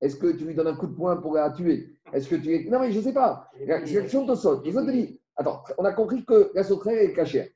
Est-ce 0.00 0.16
que 0.16 0.32
tu 0.32 0.44
lui 0.44 0.54
donnes 0.54 0.68
un 0.68 0.76
coup 0.76 0.86
de 0.86 0.94
poing 0.94 1.16
pour 1.16 1.34
la 1.34 1.50
tuer? 1.50 1.98
Est-ce 2.12 2.28
que 2.28 2.36
tu 2.36 2.54
es. 2.54 2.64
Non, 2.70 2.80
mais 2.80 2.92
je 2.92 2.98
ne 2.98 3.04
sais 3.04 3.12
pas. 3.12 3.48
L'action 3.60 4.26
te 4.26 4.34
saute. 4.34 4.64
Je 4.64 4.70
te 4.70 4.90
dis, 4.90 5.20
attends, 5.36 5.62
on 5.78 5.84
a 5.84 5.92
compris 5.92 6.24
que 6.24 6.50
la 6.54 6.62
sauterelle 6.62 7.10
est 7.10 7.14
cachère. 7.14 7.48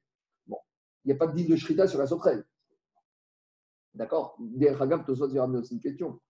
Bon, 0.46 0.58
il 1.04 1.08
n'y 1.08 1.12
a 1.12 1.16
pas 1.16 1.26
de 1.26 1.34
digne 1.34 1.48
de 1.48 1.56
Shrita 1.56 1.86
sur 1.86 1.98
la 1.98 2.06
sauterelle. 2.06 2.44
D'accord? 3.94 4.36
Des 4.38 4.70
Ragam 4.70 5.04
te 5.04 5.14
saute, 5.14 5.36
ramener 5.38 5.58
aussi 5.58 5.74
une 5.74 5.80
question. 5.80 6.20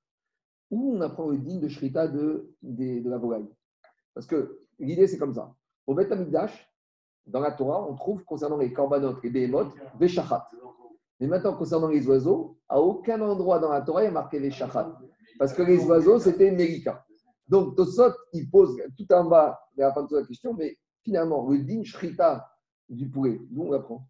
Où 0.70 0.96
on 0.96 1.00
apprend 1.00 1.28
le 1.28 1.38
digne 1.38 1.60
de 1.60 1.68
Shrita 1.68 2.08
de, 2.08 2.52
de, 2.62 3.08
la 3.08 3.18
volaille? 3.18 3.48
Parce 4.14 4.26
que 4.26 4.60
l'idée, 4.78 5.06
c'est 5.06 5.18
comme 5.18 5.34
ça. 5.34 5.54
Au 5.86 5.94
Beth 5.94 6.12
dans 7.26 7.40
la 7.40 7.52
Torah, 7.52 7.84
on 7.88 7.94
trouve 7.94 8.24
concernant 8.24 8.56
les 8.56 8.72
korbanot 8.72 9.18
et 9.22 9.30
les 9.30 9.46
behemoths, 9.46 9.74
Veshachat. 9.98 10.48
Mais 11.20 11.26
maintenant, 11.26 11.54
concernant 11.54 11.88
les 11.88 12.06
oiseaux, 12.06 12.58
à 12.68 12.80
aucun 12.80 13.20
endroit 13.20 13.58
dans 13.58 13.72
la 13.72 13.80
Torah, 13.80 14.02
il 14.02 14.06
y 14.06 14.08
a 14.08 14.12
marqué 14.12 14.38
les 14.38 14.50
shachat. 14.50 14.98
Parce 15.38 15.52
que 15.52 15.62
les 15.62 15.84
oiseaux, 15.84 16.18
c'était 16.18 16.50
Mérika. 16.50 17.04
Donc, 17.48 17.76
Tosot, 17.76 18.12
il 18.32 18.50
pose 18.50 18.76
tout 18.96 19.10
en 19.12 19.24
bas 19.24 19.58
de 19.76 19.82
la 19.82 19.92
fin 19.92 20.02
de 20.02 20.16
la 20.16 20.26
question, 20.26 20.52
mais 20.54 20.76
finalement, 21.04 21.48
le 21.48 21.58
din 21.58 21.84
shrita 21.84 22.48
du 22.88 23.08
poulet, 23.08 23.40
d'où 23.50 23.64
on 23.64 23.72
apprend 23.72 24.06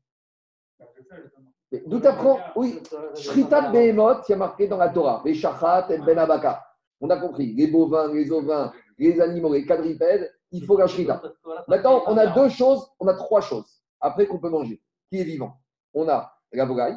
D'où 1.87 2.01
tu 2.01 2.07
apprends 2.07 2.39
Oui, 2.55 2.81
shrita 3.15 3.71
behemoth, 3.71 4.29
il 4.29 4.33
y 4.33 4.35
a 4.35 4.39
marqué 4.39 4.69
dans 4.69 4.79
la 4.79 4.89
Torah, 4.89 5.23
les 5.25 5.35
shachat 5.35 5.87
et 5.91 5.99
ben 5.99 6.19
abaka. 6.19 6.65
On 7.01 7.11
a 7.11 7.19
compris, 7.19 7.53
les 7.55 7.67
bovins, 7.67 8.13
les 8.13 8.31
ovins, 8.33 8.73
les 8.99 9.21
animaux, 9.21 9.53
les 9.53 9.67
quadrupèdes, 9.67 10.33
il 10.53 10.65
faut 10.65 10.79
la 10.79 10.87
shrita. 10.87 11.21
Maintenant, 11.69 12.03
on 12.07 12.17
a 12.17 12.29
deux 12.29 12.49
choses, 12.49 12.89
on 12.99 13.07
a 13.09 13.15
trois 13.15 13.41
choses, 13.41 13.83
après 14.01 14.27
qu'on 14.27 14.39
peut 14.39 14.49
manger, 14.49 14.81
qui 15.11 15.21
est 15.21 15.25
vivant. 15.25 15.59
On 15.93 16.09
a 16.09 16.36
la 16.53 16.65
volaille, 16.65 16.97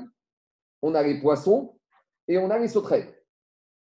on 0.82 0.96
a 0.96 1.04
les 1.04 1.20
poissons 1.20 1.78
et 2.28 2.38
on 2.38 2.50
a 2.50 2.58
les 2.58 2.68
sauterelles. 2.68 3.14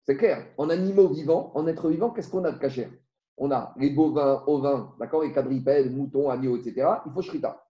C'est 0.04 0.16
clair. 0.16 0.46
En 0.56 0.70
animaux 0.70 1.08
vivants, 1.08 1.50
en 1.54 1.66
êtres 1.66 1.88
vivants, 1.88 2.10
qu'est-ce 2.10 2.30
qu'on 2.30 2.44
a 2.44 2.52
de 2.52 2.58
cachère 2.58 2.90
On 3.36 3.50
a 3.50 3.74
les 3.76 3.90
bovins, 3.90 4.44
ovins, 4.46 4.94
d'accord, 5.00 5.22
les 5.22 5.32
quadrupèdes, 5.32 5.94
moutons, 5.94 6.30
agneaux, 6.30 6.56
etc. 6.56 6.88
Il 7.06 7.12
faut 7.12 7.22
shrita. 7.22 7.66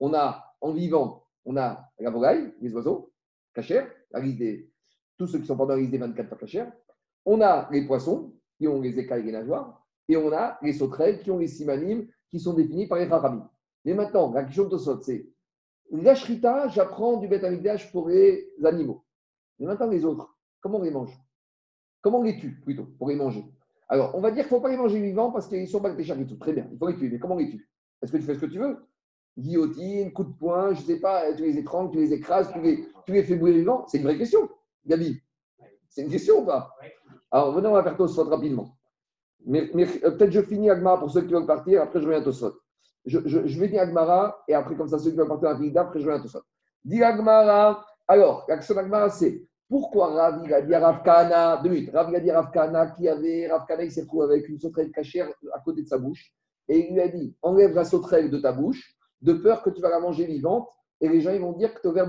On 0.00 0.12
a 0.12 0.44
en 0.60 0.72
vivant, 0.72 1.24
on 1.44 1.56
a 1.56 1.88
la 1.98 2.10
volaille, 2.10 2.52
les 2.60 2.74
oiseaux, 2.74 3.12
cachère, 3.54 3.88
tous 5.16 5.26
ceux 5.26 5.38
qui 5.38 5.46
sont 5.46 5.56
pendant 5.56 5.74
la 5.74 5.80
liste 5.80 5.92
des 5.92 5.98
24 5.98 6.28
pas 6.28 6.36
cachères. 6.36 6.72
On 7.24 7.40
a 7.40 7.68
les 7.70 7.86
poissons, 7.86 8.34
qui 8.58 8.66
ont 8.68 8.80
les 8.80 8.98
écailles 8.98 9.22
et 9.22 9.26
les 9.26 9.32
nageoires. 9.32 9.84
Et 10.08 10.16
on 10.16 10.32
a 10.32 10.58
les 10.62 10.72
sauterelles, 10.72 11.20
qui 11.22 11.30
ont 11.30 11.38
les 11.38 11.48
simanim, 11.48 12.06
qui 12.30 12.40
sont 12.40 12.54
définis 12.54 12.86
par 12.86 12.98
les 12.98 13.06
rachamim. 13.06 13.48
Mais 13.84 13.94
maintenant, 13.94 14.32
la 14.32 14.44
question 14.44 14.68
de 14.68 14.76
c'est 15.02 15.28
la 15.90 16.14
shrita, 16.14 16.68
j'apprends 16.68 17.16
du 17.18 17.28
bêta 17.28 17.48
pour 17.92 18.08
les 18.08 18.48
animaux. 18.64 19.04
Mais 19.58 19.66
maintenant, 19.66 19.88
les 19.88 20.04
autres, 20.04 20.36
comment 20.60 20.78
on 20.78 20.82
les 20.82 20.90
mange? 20.90 21.16
Comment 22.02 22.18
on 22.18 22.22
les 22.22 22.38
tue, 22.38 22.60
plutôt, 22.62 22.86
pour 22.98 23.08
les 23.08 23.16
manger? 23.16 23.44
Alors, 23.88 24.14
on 24.14 24.20
va 24.20 24.30
dire 24.30 24.44
qu'il 24.44 24.52
ne 24.54 24.58
faut 24.58 24.62
pas 24.62 24.70
les 24.70 24.76
manger 24.76 25.00
vivants 25.00 25.30
parce 25.30 25.48
qu'ils 25.48 25.68
sont 25.68 25.80
baltéchak 25.80 26.18
et 26.18 26.26
tout. 26.26 26.36
Très 26.36 26.52
bien, 26.52 26.68
il 26.72 26.78
faut 26.78 26.88
les 26.88 26.96
tuer. 26.96 27.08
Mais 27.08 27.18
comment 27.18 27.34
on 27.34 27.38
les 27.38 27.50
tue? 27.50 27.68
Est-ce 28.02 28.12
que 28.12 28.16
tu 28.16 28.24
fais 28.24 28.34
ce 28.34 28.40
que 28.40 28.46
tu 28.46 28.58
veux? 28.58 28.76
Guillotine, 29.38 30.12
coup 30.12 30.24
de 30.24 30.32
poing, 30.32 30.74
je 30.74 30.80
ne 30.80 30.86
sais 30.86 31.00
pas, 31.00 31.32
tu 31.34 31.44
les 31.44 31.58
étrangles, 31.58 31.90
tu 31.92 31.98
les 31.98 32.12
écrases, 32.12 32.50
tu 32.52 32.60
les, 32.60 33.22
fais 33.22 33.36
brûler 33.36 33.58
vivants? 33.58 33.84
C'est 33.86 33.98
une 33.98 34.04
vraie 34.04 34.18
question, 34.18 34.48
Gabi. 34.86 35.20
C'est 35.88 36.02
une 36.02 36.10
question 36.10 36.42
ou 36.42 36.46
pas? 36.46 36.74
Alors, 37.30 37.52
venons, 37.52 37.70
on 37.70 37.74
va 37.74 37.82
faire 37.82 37.96
Tosfot 37.96 38.24
rapidement. 38.24 38.76
Mais, 39.44 39.70
euh, 39.74 40.10
peut-être 40.10 40.32
je 40.32 40.40
finis 40.42 40.70
Agmara 40.70 40.98
pour 40.98 41.10
ceux 41.10 41.22
qui 41.22 41.32
veulent 41.32 41.46
partir, 41.46 41.82
après 41.82 42.00
je 42.00 42.06
reviens 42.06 42.20
à 42.20 42.24
Tosfot. 42.24 42.54
Je, 43.06 43.20
je, 43.24 43.60
vais 43.60 43.68
dire 43.68 43.82
Agmara, 43.82 44.42
et 44.48 44.54
après, 44.54 44.74
comme 44.74 44.88
ça, 44.88 44.98
ceux 44.98 45.10
qui 45.10 45.16
veulent 45.16 45.28
partir 45.28 45.48
à 45.48 45.58
la 45.58 45.80
après 45.80 46.00
je 46.00 46.04
reviens 46.04 46.20
à 46.20 46.22
Tosfot. 46.22 46.42
Dis 46.84 47.02
Agmara. 47.02 47.84
Alors, 48.08 48.44
l'action 48.48 48.74
d'Agmara, 48.74 49.10
c'est 49.10 49.46
pourquoi 49.68 50.14
Rav, 50.14 50.42
il 50.44 50.54
a 50.54 50.62
dit 50.62 50.74
à 50.74 50.80
Rav 50.80 51.02
Kana, 51.02 51.60
deux 51.62 51.70
minutes, 51.70 51.90
Rav, 51.92 52.14
a 52.14 52.20
dit 52.20 52.30
à 52.30 52.40
Rav 52.40 52.52
Kana, 52.52 52.86
qui 52.90 53.08
avait, 53.08 53.48
Rav 53.48 53.66
Kana, 53.66 53.84
il 53.84 53.90
s'est 53.90 54.06
trouvé 54.06 54.24
avec 54.24 54.48
une 54.48 54.60
sauterelle 54.60 54.92
cachère 54.92 55.28
à 55.52 55.60
côté 55.60 55.82
de 55.82 55.88
sa 55.88 55.98
bouche, 55.98 56.32
et 56.68 56.86
il 56.88 56.94
lui 56.94 57.00
a 57.00 57.08
dit 57.08 57.34
enlève 57.42 57.74
la 57.74 57.84
sauterelle 57.84 58.30
de 58.30 58.38
ta 58.38 58.52
bouche, 58.52 58.96
de 59.22 59.32
peur 59.32 59.62
que 59.62 59.70
tu 59.70 59.80
vas 59.80 59.90
la 59.90 59.98
manger 59.98 60.26
vivante, 60.26 60.68
et 61.00 61.08
les 61.08 61.20
gens 61.20 61.32
ils 61.32 61.40
vont 61.40 61.52
dire 61.52 61.74
que 61.74 61.80
tu 61.80 61.88
as 61.88 61.90
ouvert 61.90 62.06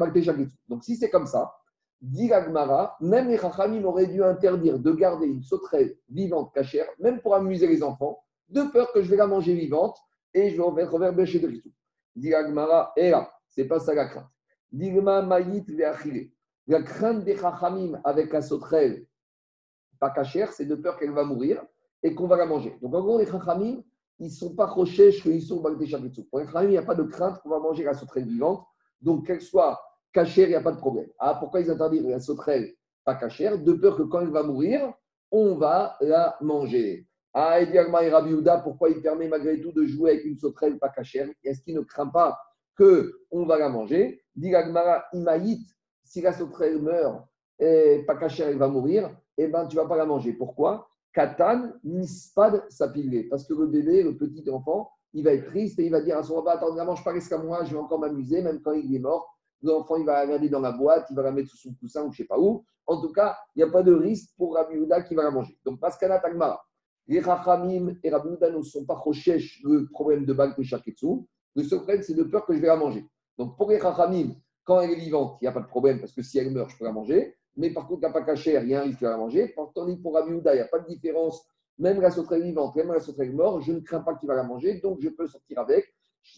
Donc 0.68 0.84
si 0.84 0.96
c'est 0.96 1.10
comme 1.10 1.26
ça, 1.26 1.52
dit 2.00 2.32
Agmara, 2.32 2.96
même 3.02 3.28
les 3.28 3.38
Chachamim 3.38 3.84
auraient 3.86 4.06
dû 4.06 4.24
interdire 4.24 4.78
de 4.78 4.92
garder 4.92 5.26
une 5.26 5.42
sauterelle 5.42 5.98
vivante 6.10 6.54
cachère, 6.54 6.86
même 7.00 7.22
pour 7.22 7.34
amuser 7.34 7.68
les 7.68 7.82
enfants, 7.82 8.20
de 8.50 8.62
peur 8.64 8.94
que 8.94 9.02
je 9.02 9.10
vais 9.10 9.18
la 9.18 9.28
manger 9.28 9.56
vivante 9.56 9.98
et 10.38 10.52
je 10.52 10.58
vais 10.58 10.84
revenir 10.84 11.14
bêcher 11.14 11.40
de. 11.40 11.52
Dit 12.16 12.34
Agmara, 12.34 12.94
et 12.96 13.10
là, 13.10 13.32
c'est 13.48 13.66
pas 13.66 13.80
ça 13.80 13.94
la 13.96 14.06
crainte. 14.06 14.28
Digma 14.72 15.22
mayit 15.22 15.66
ve'achile. 15.70 16.32
La 16.68 16.84
crainte 16.84 17.24
des 17.24 17.36
Chachamim 17.36 18.00
avec 18.04 18.32
la 18.32 18.42
sauterelle 18.42 19.06
pas 20.00 20.12
cachère, 20.12 20.52
c'est 20.52 20.66
de 20.66 20.76
peur 20.76 20.98
qu'elle 21.00 21.12
va 21.12 21.24
mourir 21.24 21.64
et 22.04 22.14
qu'on 22.14 22.28
va 22.28 22.38
la 22.38 22.46
manger. 22.46 22.78
Donc 22.82 22.94
en 22.94 23.02
gros, 23.02 23.18
les 23.18 23.26
Chachamim, 23.26 23.82
ils 24.20 24.28
ne 24.28 24.32
sont 24.32 24.54
pas 24.54 24.68
rochèches 24.68 25.24
qu'ils 25.24 25.42
sont 25.42 25.62
Bagdé 25.62 25.88
Pour 26.30 26.40
les 26.40 26.46
Chachamim, 26.46 26.68
il 26.68 26.72
n'y 26.72 26.78
a 26.78 26.84
pas 26.84 26.94
de 26.94 27.04
crainte 27.04 27.42
qu'on 27.42 27.50
va 27.50 27.60
manger 27.60 27.84
la 27.84 27.96
sauterelle 27.96 28.28
vivante. 28.28 28.64
Donc 29.02 29.26
qu'elle 29.26 29.42
soit 29.42 29.82
cachère, 30.14 30.48
il 30.48 30.52
n'y 30.52 30.56
a 30.56 30.62
pas 30.62 30.72
de 30.72 30.78
problème. 30.78 31.10
Ah, 31.18 31.36
pourquoi 31.40 31.62
ils 31.62 31.72
interdisent 31.72 32.06
la 32.06 32.20
sauterelle 32.20 32.76
pas 33.04 33.16
cachère? 33.16 33.58
De 33.58 33.74
peur 33.74 33.98
que 33.98 34.04
quand 34.04 34.20
elle 34.20 34.30
va 34.30 34.44
mourir, 34.44 34.94
on 35.32 35.56
va 35.56 35.98
la 36.02 36.38
manger. 36.42 37.07
Ah, 37.34 37.62
et 37.62 38.10
Rabbi 38.10 38.36
pourquoi 38.64 38.90
il 38.90 39.02
permet 39.02 39.28
malgré 39.28 39.60
tout 39.62 39.72
de 39.72 39.86
jouer 39.86 40.12
avec 40.12 40.26
une 40.26 40.38
sauterelle 40.38 40.80
pas 40.80 40.90
cachère? 40.90 41.30
Est-ce 41.44 41.62
qu'il 41.62 41.76
ne 41.76 41.82
craint 41.82 42.08
pas 42.08 42.38
qu'on 42.78 43.46
va 43.46 43.60
la 43.60 43.70
manger? 43.70 44.24
Dit 44.36 44.54
Imaït, 45.14 45.62
si 46.04 46.22
la 46.22 46.34
sauterelle 46.34 46.82
meurt 46.82 47.24
et 47.60 48.04
pas 48.08 48.16
cachère, 48.16 48.48
elle 48.48 48.58
va 48.58 48.68
mourir, 48.68 49.10
eh 49.38 49.48
ben, 49.48 49.68
tu 49.68 49.76
vas 49.76 49.86
pas 49.86 49.98
la 49.98 50.06
manger. 50.06 50.34
Pourquoi? 50.34 50.88
Katan, 51.14 51.74
nispad, 51.84 52.64
sapilé. 52.70 53.24
Parce 53.24 53.46
que 53.46 53.54
le 53.54 53.68
bébé, 53.68 54.04
le 54.04 54.16
petit 54.16 54.50
enfant, 54.50 54.92
il 55.14 55.24
va 55.24 55.34
être 55.34 55.48
triste 55.48 55.80
et 55.80 55.86
il 55.86 55.92
va 55.92 56.02
dire 56.02 56.18
à 56.18 56.24
son 56.24 56.36
papa 56.44 56.58
Attends, 56.58 56.76
ne 56.76 56.84
mange 56.84 57.04
pas 57.04 57.14
qu'à 57.18 57.38
moi, 57.38 57.64
je 57.64 57.72
vais 57.72 57.80
encore 57.80 58.00
m'amuser, 58.00 58.42
même 58.42 58.62
quand 58.62 58.74
il 58.74 58.94
est 58.94 59.00
mort. 59.00 59.28
L'enfant, 59.64 59.98
il 59.98 60.06
va 60.06 60.14
la 60.14 60.28
garder 60.28 60.50
dans 60.50 60.60
la 60.60 60.72
boîte, 60.72 61.08
il 61.10 61.16
va 61.16 61.24
la 61.24 61.32
mettre 61.32 61.50
sous 61.50 61.58
son 61.58 61.74
coussin 61.74 62.04
ou 62.04 62.12
je 62.12 62.18
sais 62.18 62.28
pas 62.28 62.38
où. 62.38 62.64
En 62.86 63.02
tout 63.02 63.12
cas, 63.12 63.36
il 63.56 63.64
n'y 63.64 63.70
a 63.70 63.72
pas 63.72 63.82
de 63.84 63.94
risque 63.94 64.30
pour 64.38 64.54
Rabbi 64.56 64.78
Houda 64.78 65.02
qui 65.02 65.16
va 65.16 65.24
la 65.24 65.32
manger. 65.32 65.58
Donc, 65.66 65.80
Paskana 65.80 66.20
Tagmara, 66.20 66.64
les 67.08 67.20
Rachamim 67.20 67.96
et 68.04 68.10
Rabbi 68.10 68.30
ne 68.30 68.62
sont 68.62 68.86
pas 68.86 68.96
rochèches 68.96 69.62
le 69.64 69.88
problème 69.88 70.26
de 70.26 70.34
Baal 70.34 70.54
Shaketsu. 70.62 71.08
Le 71.56 71.64
seul 71.64 71.80
problème, 71.80 72.04
c'est 72.04 72.14
de 72.14 72.24
peur 72.24 72.46
que 72.46 72.54
je 72.54 72.60
vais 72.60 72.68
la 72.68 72.76
manger. 72.76 73.06
Donc, 73.38 73.56
pour 73.58 73.70
les 73.70 73.78
Rachamim, 73.78 74.36
quand 74.64 74.82
elle 74.82 74.92
est 74.92 74.96
vivante, 74.96 75.38
il 75.42 75.46
n'y 75.46 75.48
a 75.48 75.54
pas 75.54 75.62
de 75.62 75.68
problème 75.68 76.00
parce 76.00 76.12
que 76.12 76.22
si 76.22 76.38
elle 76.38 76.52
meurt, 76.52 76.70
je 76.70 76.78
peux 76.78 76.86
la 76.86 76.92
manger. 76.92 77.36
Mais 77.56 77.72
par 77.72 77.88
contre, 77.88 78.02
la 78.02 78.12
pas 78.12 78.22
cachère, 78.22 78.64
il 78.64 78.70
y 78.70 78.76
a 78.76 78.82
un 78.82 78.84
risque 78.84 79.02
de 79.02 79.08
la 79.08 79.18
manger. 79.18 79.56
Tandis 79.74 79.98
pour 79.98 80.14
Rabbi 80.14 80.34
Houda, 80.34 80.54
il 80.54 80.58
n'y 80.58 80.62
a 80.62 80.68
pas 80.68 80.80
de 80.80 80.88
différence. 80.88 81.44
Même 81.80 82.02
la 82.02 82.12
sauterelle 82.12 82.44
vivante, 82.44 82.76
même 82.76 82.92
la 82.92 83.00
sauterelle 83.00 83.34
morte, 83.34 83.64
je 83.64 83.72
ne 83.72 83.80
crains 83.80 84.02
pas 84.02 84.16
qu'il 84.16 84.28
va 84.28 84.36
la 84.36 84.44
manger, 84.44 84.80
donc 84.82 85.00
je 85.00 85.10
peux 85.10 85.28
sortir 85.28 85.60
avec. 85.60 85.86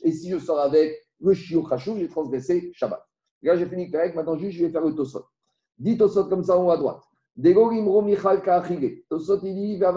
Et 0.03 0.11
si 0.11 0.29
je 0.29 0.37
sors 0.37 0.59
avec 0.59 0.95
le 1.19 1.33
chiot 1.33 1.63
khashou, 1.63 1.97
j'ai 1.97 2.07
transgressé 2.07 2.71
Shabbat. 2.73 3.03
Là, 3.41 3.55
j'ai 3.55 3.65
fini 3.65 3.93
avec. 3.95 4.15
Maintenant, 4.15 4.37
juste, 4.37 4.57
je 4.57 4.65
vais 4.65 4.71
faire 4.71 4.85
le 4.85 4.93
tosot. 4.93 5.25
Dis 5.77 5.97
tosot 5.97 6.25
comme 6.25 6.43
ça 6.43 6.57
en 6.57 6.65
haut 6.65 6.71
à 6.71 6.77
droite. 6.77 7.01
Tosot, 9.09 9.39
il 9.43 9.55
dit, 9.55 9.77
va 9.77 9.93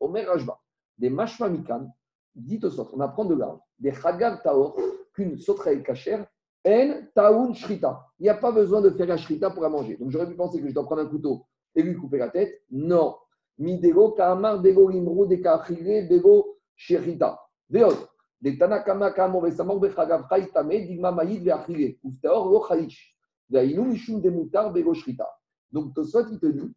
Omer 0.00 0.26
Rajba. 0.26 0.58
Des 0.98 1.10
mashma 1.10 1.48
mikan. 1.48 1.90
Dit 2.34 2.60
tosot. 2.60 2.88
On 2.92 3.00
apprend 3.00 3.24
de 3.24 3.34
là. 3.34 3.58
Des 3.78 3.92
chagav 3.92 4.42
taor. 4.42 4.76
Qu'une 5.14 5.38
sauterelle 5.38 5.82
cachère 5.82 6.26
en 6.66 6.94
taoun 7.14 7.54
shrita. 7.54 8.06
Il 8.18 8.24
n'y 8.24 8.28
a 8.28 8.34
pas 8.34 8.52
besoin 8.52 8.80
de 8.80 8.90
faire 8.90 9.06
la 9.06 9.16
shrita 9.16 9.50
pour 9.50 9.62
la 9.62 9.68
manger. 9.68 9.96
Donc 9.96 10.10
j'aurais 10.10 10.28
pu 10.28 10.34
penser 10.34 10.60
que 10.60 10.68
je 10.68 10.74
dois 10.74 10.84
prendre 10.84 11.02
un 11.02 11.06
couteau 11.06 11.46
et 11.74 11.82
lui 11.82 11.96
couper 11.96 12.18
la 12.18 12.28
tête. 12.28 12.62
Non. 12.70 13.16
Midego 13.58 14.10
kamar 14.12 14.60
dego 14.60 14.88
limro 14.88 15.26
de 15.26 15.36
kachile 15.36 16.06
dego 16.08 16.58
shrita. 16.74 17.40
Veot. 17.70 17.96
Des 18.40 18.58
tanakama 18.58 19.10
kamo 19.12 19.40
vesamor 19.40 19.80
bechagav 19.80 20.28
chaitame 20.28 20.86
digma 20.86 21.12
maïd 21.12 21.42
veachile. 21.42 21.98
Uftaor 22.04 22.50
lo 22.50 22.62
chaish. 22.68 23.16
Vainu 23.48 23.84
mishum 23.84 24.20
demutar 24.20 24.72
bego 24.72 24.92
shrita. 24.92 25.26
Donc 25.72 25.94
Tosot 25.94 26.28
il 26.30 26.38
te 26.38 26.46
dit 26.46 26.74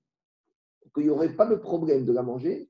qu'il 0.93 1.03
n'y 1.03 1.09
aurait 1.09 1.35
pas 1.35 1.45
de 1.45 1.55
problème 1.55 2.05
de 2.05 2.13
la 2.13 2.23
manger 2.23 2.69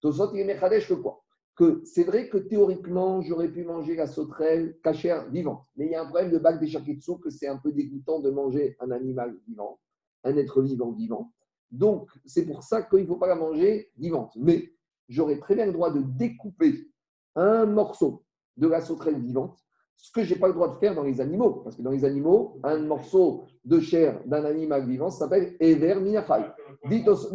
Tosot 0.00 0.32
il 0.34 0.40
est 0.40 0.44
Mechadesh 0.44 0.88
que 0.88 0.94
quoi 0.94 1.22
que 1.58 1.82
c'est 1.84 2.04
vrai 2.04 2.28
que 2.28 2.38
théoriquement, 2.38 3.20
j'aurais 3.20 3.48
pu 3.48 3.64
manger 3.64 3.96
la 3.96 4.06
sauterelle 4.06 4.78
cachère 4.84 5.28
vivante. 5.28 5.64
Mais 5.76 5.86
il 5.86 5.90
y 5.90 5.96
a 5.96 6.02
un 6.02 6.06
problème 6.06 6.30
de 6.30 6.38
bac 6.38 6.60
de 6.60 6.66
shakitsu 6.66 7.18
que 7.18 7.30
c'est 7.30 7.48
un 7.48 7.56
peu 7.56 7.72
dégoûtant 7.72 8.20
de 8.20 8.30
manger 8.30 8.76
un 8.78 8.92
animal 8.92 9.36
vivant, 9.48 9.80
un 10.22 10.36
être 10.36 10.62
vivant 10.62 10.92
vivant. 10.92 11.32
Donc, 11.72 12.10
c'est 12.24 12.46
pour 12.46 12.62
ça 12.62 12.82
qu'il 12.82 13.00
ne 13.00 13.06
faut 13.06 13.16
pas 13.16 13.26
la 13.26 13.34
manger 13.34 13.90
vivante. 13.96 14.32
Mais 14.36 14.72
j'aurais 15.08 15.40
très 15.40 15.56
bien 15.56 15.66
le 15.66 15.72
droit 15.72 15.90
de 15.90 16.00
découper 16.00 16.88
un 17.34 17.66
morceau 17.66 18.22
de 18.56 18.68
la 18.68 18.80
sauterelle 18.80 19.18
vivante, 19.18 19.58
ce 19.96 20.12
que 20.12 20.22
je 20.22 20.34
n'ai 20.34 20.40
pas 20.40 20.46
le 20.46 20.54
droit 20.54 20.72
de 20.72 20.78
faire 20.78 20.94
dans 20.94 21.02
les 21.02 21.20
animaux. 21.20 21.62
Parce 21.64 21.74
que 21.74 21.82
dans 21.82 21.90
les 21.90 22.04
animaux, 22.04 22.60
un 22.62 22.78
morceau 22.78 23.46
de 23.64 23.80
chair 23.80 24.22
d'un 24.26 24.44
animal 24.44 24.86
vivant 24.86 25.10
s'appelle 25.10 25.56
Ever 25.58 25.96
Minachai. 25.96 26.52
Ditos, 26.88 27.32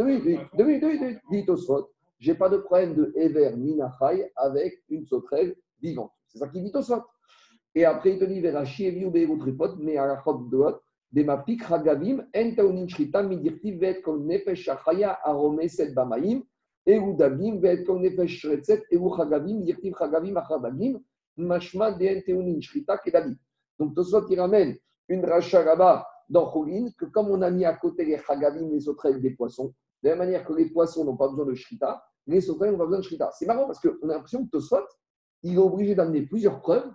je 2.19 2.31
n'ai 2.31 2.38
pas 2.38 2.49
de 2.49 2.57
problème 2.57 2.95
de 2.95 3.11
Ever 3.15 3.56
Minachai 3.56 4.31
avec 4.35 4.84
une 4.90 5.06
sauterelle 5.06 5.56
vivante. 5.81 6.11
C'est 6.27 6.40
ça 6.40 6.48
qui 6.48 6.61
dit 6.61 6.72
Tosfot. 6.72 7.03
Et 7.76 7.85
après, 7.85 8.14
il 8.14 8.19
te 8.19 8.26
dit 8.26 8.40
Verachi 8.40 8.85
Eviu 8.85 9.10
Beirutripot, 9.10 9.76
mais 9.77 9.98
à 9.98 10.06
la 10.06 10.22
chod 10.22 10.49
de 10.49 10.57
l'autre, 10.57 10.84
des 11.11 11.23
mapik 11.23 11.64
Hagavim, 11.69 12.26
en 12.35 12.56
taounin 12.56 12.88
shrita 12.88 13.22
midirti 13.22 13.72
vet 13.77 14.02
kom 14.02 14.26
nefesh 14.26 14.68
achaya 14.68 15.18
arome 15.23 15.68
set 15.68 15.94
bamaim, 15.94 16.44
eru 16.85 17.15
dagim 17.15 17.60
vet 17.61 17.85
kom 17.85 18.02
nefesh 18.02 18.40
shretzet, 18.40 18.84
eru 18.91 19.10
Hagavim, 19.18 19.60
midirti 19.60 19.94
Hagavim 19.99 20.38
achadagim, 20.38 20.99
mashma 21.38 21.91
de 21.91 22.07
en 22.07 22.22
taounin 22.22 22.61
shrita 22.61 22.98
kedali. 22.98 23.35
Donc 23.80 23.95
Tosfot, 23.95 24.27
il 24.30 24.40
ramène 24.40 24.76
une 25.07 25.26
racha 25.26 25.64
là-bas 25.64 26.07
dans 26.30 26.52
Choulin, 26.52 26.90
que 26.98 27.06
comme 27.06 27.30
on 27.30 27.41
a 27.41 27.52
mis 27.52 27.65
à 27.65 27.73
côté 27.73 28.06
les 28.06 28.19
Hagavim, 28.27 28.69
les 28.72 28.81
sauterelles 28.81 29.22
des 29.22 29.31
poissons, 29.31 29.73
de 30.04 30.10
la 30.10 30.16
même 30.16 30.28
manière 30.28 30.46
que 30.46 30.54
les 30.54 30.66
poissons 30.66 31.06
n'ont 31.06 31.16
pas 31.16 31.30
besoin 31.30 31.46
de 31.46 31.54
shrita, 31.54 32.04
les 32.28 32.42
sauterelles 32.42 32.74
n'ont 32.74 32.78
pas 32.78 32.86
besoin 32.86 33.00
de 33.00 33.06
shrita. 33.06 33.32
C'est 33.38 33.46
marrant 33.46 33.66
parce 33.66 33.80
qu'on 33.80 34.10
a 34.10 34.14
l'impression 34.14 34.44
que 34.46 34.50
Tosfot, 34.50 34.86
il 35.44 35.56
est 35.56 35.58
obligé 35.58 35.96
d'amener 35.96 36.24
plusieurs 36.24 36.62
preuves 36.62 36.92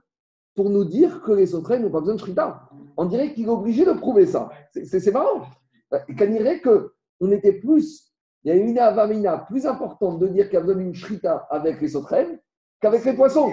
pour 0.55 0.71
nous 0.71 0.85
dire 0.85 1.23
que 1.23 1.33
les 1.33 1.47
sauterelles 1.47 1.83
n'ont 1.83 1.91
pas 1.91 2.01
besoin 2.01 2.15
de 2.15 2.21
shrita. 2.21 2.69
On 2.97 3.07
dirait 3.07 3.33
qu'il 3.33 3.47
est 3.47 3.51
obligé 3.51 3.85
de 3.85 3.93
prouver 3.93 4.27
ça. 4.27 4.51
C'est 4.73 5.11
marrant. 5.13 5.47
Qu'on 5.91 6.27
dirait 6.27 6.61
qu'on 6.61 7.31
était 7.33 7.53
plus, 7.53 8.13
il 8.45 8.49
y 8.49 8.51
a 8.53 8.57
une 8.57 8.79
avamina 8.79 9.39
plus 9.39 9.67
importante 9.67 10.19
de 10.19 10.29
dire 10.29 10.47
qu'il 10.47 10.55
y 10.55 10.57
a 10.59 10.61
besoin 10.61 10.83
d'une 10.83 10.95
shrita 10.95 11.47
avec 11.51 11.81
les 11.81 11.89
sauterelles 11.89 12.41
qu'avec 12.81 13.05
les 13.05 13.15
poissons. 13.15 13.51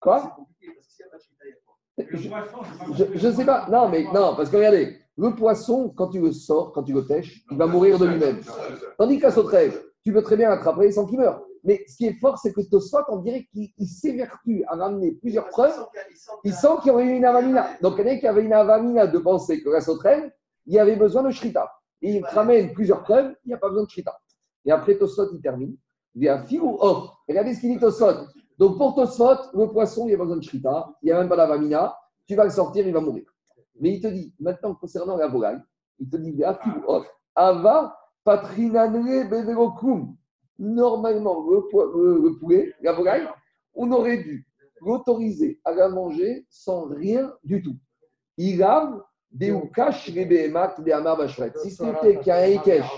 Quoi? 0.00 0.36
Le 1.98 2.28
poisson, 2.28 2.58
Je 3.14 3.28
ne 3.28 3.32
sais 3.32 3.44
pas. 3.44 3.66
Non, 3.70 3.88
mais 3.88 4.04
non, 4.04 4.34
parce 4.36 4.50
que 4.50 4.56
regardez, 4.56 4.96
le 5.16 5.34
poisson, 5.34 5.92
quand 5.96 6.08
tu 6.08 6.20
le 6.20 6.32
sors, 6.32 6.72
quand 6.72 6.84
tu 6.84 6.92
le 6.92 7.04
pêches, 7.04 7.42
il 7.50 7.58
va 7.58 7.66
mourir 7.66 7.98
de 7.98 8.06
lui-même. 8.06 8.40
Tandis 8.96 9.18
qu'à 9.18 9.30
sauterelle, 9.30 9.72
tu 10.04 10.12
peux 10.12 10.22
très 10.22 10.36
bien 10.36 10.48
l'attraper 10.48 10.92
sans 10.92 11.06
qu'il 11.06 11.18
meure. 11.18 11.42
Mais 11.64 11.84
ce 11.88 11.96
qui 11.96 12.06
est 12.06 12.18
fort, 12.20 12.38
c'est 12.38 12.52
que 12.52 12.60
Tosfot, 12.60 13.02
on 13.08 13.16
dirait 13.18 13.44
qu'il 13.52 13.68
il 13.76 13.86
s'évertue 13.86 14.64
à 14.68 14.76
ramener 14.76 15.12
plusieurs 15.12 15.48
preuves. 15.48 15.74
Il 16.44 16.54
sent 16.54 16.68
qu'il 16.82 16.92
y 16.92 16.94
aurait 16.94 17.04
eu 17.04 17.16
une 17.16 17.24
avamina. 17.24 17.68
Donc, 17.82 17.96
il 17.98 18.06
y 18.06 18.10
en 18.10 18.12
a 18.12 18.16
qui 18.16 18.26
avait 18.28 18.44
une 18.44 18.52
avamina 18.52 19.06
de 19.06 19.18
penser 19.18 19.60
que 19.62 19.70
la 19.70 19.80
sauterelle, 19.80 20.32
il 20.66 20.74
y 20.74 20.78
avait 20.78 20.96
besoin 20.96 21.24
de 21.24 21.30
shrita. 21.30 21.68
Et 22.00 22.12
il 22.12 22.24
ramène 22.24 22.72
plusieurs 22.72 23.02
preuves, 23.02 23.34
il 23.44 23.48
n'y 23.48 23.54
a 23.54 23.58
pas 23.58 23.68
besoin 23.68 23.84
de 23.84 23.90
shrita. 23.90 24.16
Et 24.64 24.70
après, 24.70 24.96
Tosfot, 24.96 25.32
il 25.32 25.40
termine. 25.40 25.76
Il 26.14 26.44
dit 26.46 26.58
ou 26.60 26.76
off. 26.80 27.10
Regardez 27.28 27.54
ce 27.54 27.60
qu'il 27.60 27.70
dit 27.70 27.80
Tosfot. 27.80 28.26
Donc, 28.58 28.76
pour 28.76 28.94
Tosfot, 28.94 29.36
le 29.54 29.68
poisson, 29.68 30.04
il 30.04 30.08
n'y 30.08 30.14
a 30.14 30.18
pas 30.18 30.24
besoin 30.24 30.38
de 30.38 30.42
shrita. 30.42 30.90
Il 31.02 31.06
n'y 31.06 31.12
a 31.12 31.18
même 31.18 31.28
pas 31.28 31.36
d'avamina. 31.36 31.96
Tu 32.26 32.34
vas 32.34 32.44
le 32.44 32.50
sortir, 32.50 32.86
il 32.86 32.92
va 32.92 33.00
mourir. 33.00 33.24
Mais 33.80 33.94
il 33.94 34.00
te 34.00 34.08
dit, 34.08 34.34
maintenant, 34.40 34.74
concernant 34.74 35.16
la 35.16 35.28
volaille, 35.28 35.60
il 35.98 36.08
te 36.08 36.16
dit, 36.16 36.36
off. 36.86 37.06
Ava 37.34 37.96
patrinanre 38.24 39.28
beverokum. 39.30 40.16
Normalement, 40.58 41.46
le, 41.48 41.68
po- 41.70 41.86
le- 41.96 42.20
le 42.20 42.36
poulet, 42.38 42.74
la 42.82 42.92
volaille, 42.92 43.28
on 43.74 43.90
aurait 43.92 44.18
dû 44.18 44.44
l'autoriser 44.80 45.60
à 45.64 45.72
la 45.72 45.88
manger 45.88 46.44
sans 46.50 46.86
rien 46.88 47.32
du 47.44 47.62
tout. 47.62 47.76
Il 48.36 48.62
a 48.62 48.92
des 49.30 49.50
ukash 49.50 50.08
les 50.08 50.24
behemat 50.24 50.74
des 50.80 50.92
amar 50.92 51.16
bashret. 51.16 51.52
Si 51.62 51.70
c'était 51.70 52.18
qu'il 52.18 52.26
y 52.26 52.30
a 52.30 52.38
un 52.38 52.46
ikesh 52.46 52.90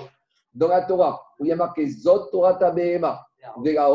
dans 0.54 0.68
la 0.68 0.82
Torah 0.82 1.22
où 1.38 1.44
il 1.44 1.48
y 1.48 1.52
a 1.52 1.56
marqué 1.56 1.86
Zot 1.88 2.30
Torah 2.30 2.54
ta 2.54 2.70
behema 2.70 3.20
de 3.62 3.70
la 3.72 3.90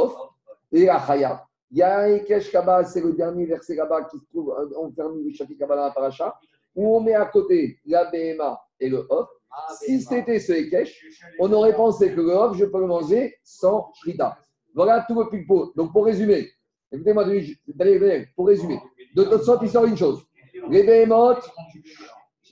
et 0.72 0.86
la 0.86 1.45
il 1.72 1.78
y 1.78 1.82
a 1.82 2.00
un 2.00 2.16
ikesh 2.16 2.52
là-bas, 2.54 2.86
c'est 2.86 3.02
le 3.02 3.14
dernier 3.14 3.46
verset 3.46 3.76
là-bas 3.76 4.06
qui 4.06 4.20
se 4.20 4.26
trouve, 4.26 4.56
euh, 4.58 4.70
on 4.78 4.92
termine 4.92 5.26
le 5.26 5.34
chapitre 5.34 5.66
la 5.68 5.92
paracha, 5.92 6.38
où 6.76 6.96
on 6.96 7.02
met 7.02 7.14
à 7.14 7.26
côté 7.26 7.80
la 7.86 8.06
behema 8.06 8.60
et 8.80 8.90
le 8.90 9.06
off. 9.10 9.30
Si 9.80 10.02
c'était 10.02 10.40
ce 10.40 10.54
ikesh, 10.54 10.94
on 11.40 11.52
aurait 11.54 11.76
pensé 11.76 12.12
que 12.12 12.22
le 12.22 12.32
off, 12.32 12.58
je 12.58 12.66
peux 12.66 12.80
le 12.80 12.88
manger 12.88 13.36
sans 13.44 13.92
shrita. 13.96 14.38
Voilà 14.74 15.06
tout 15.08 15.18
le 15.18 15.30
pipeau. 15.30 15.72
Donc, 15.76 15.94
pour 15.94 16.06
résumer, 16.06 16.50
écoutez-moi, 16.92 17.26
pour 18.36 18.48
résumer, 18.48 18.80
de 19.16 19.24
toute 19.24 19.44
sorte, 19.44 19.62
il 19.64 19.70
sort 19.70 19.86
une 19.86 19.98
chose. 19.98 20.26
Les 20.70 20.84
behemoths, 20.84 21.50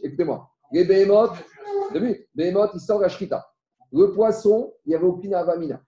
écoutez-moi, 0.01 0.49
les 0.71 0.85
Denis, 0.85 2.15
behemoths, 2.33 2.71
il 2.73 2.79
sort 2.79 2.99
la 2.99 3.09
shrita. 3.09 3.45
Le 3.91 4.11
poisson, 4.11 4.73
il 4.85 4.89
n'y 4.89 4.95
avait 4.95 5.05
aucune 5.05 5.33
avamina. 5.35 5.81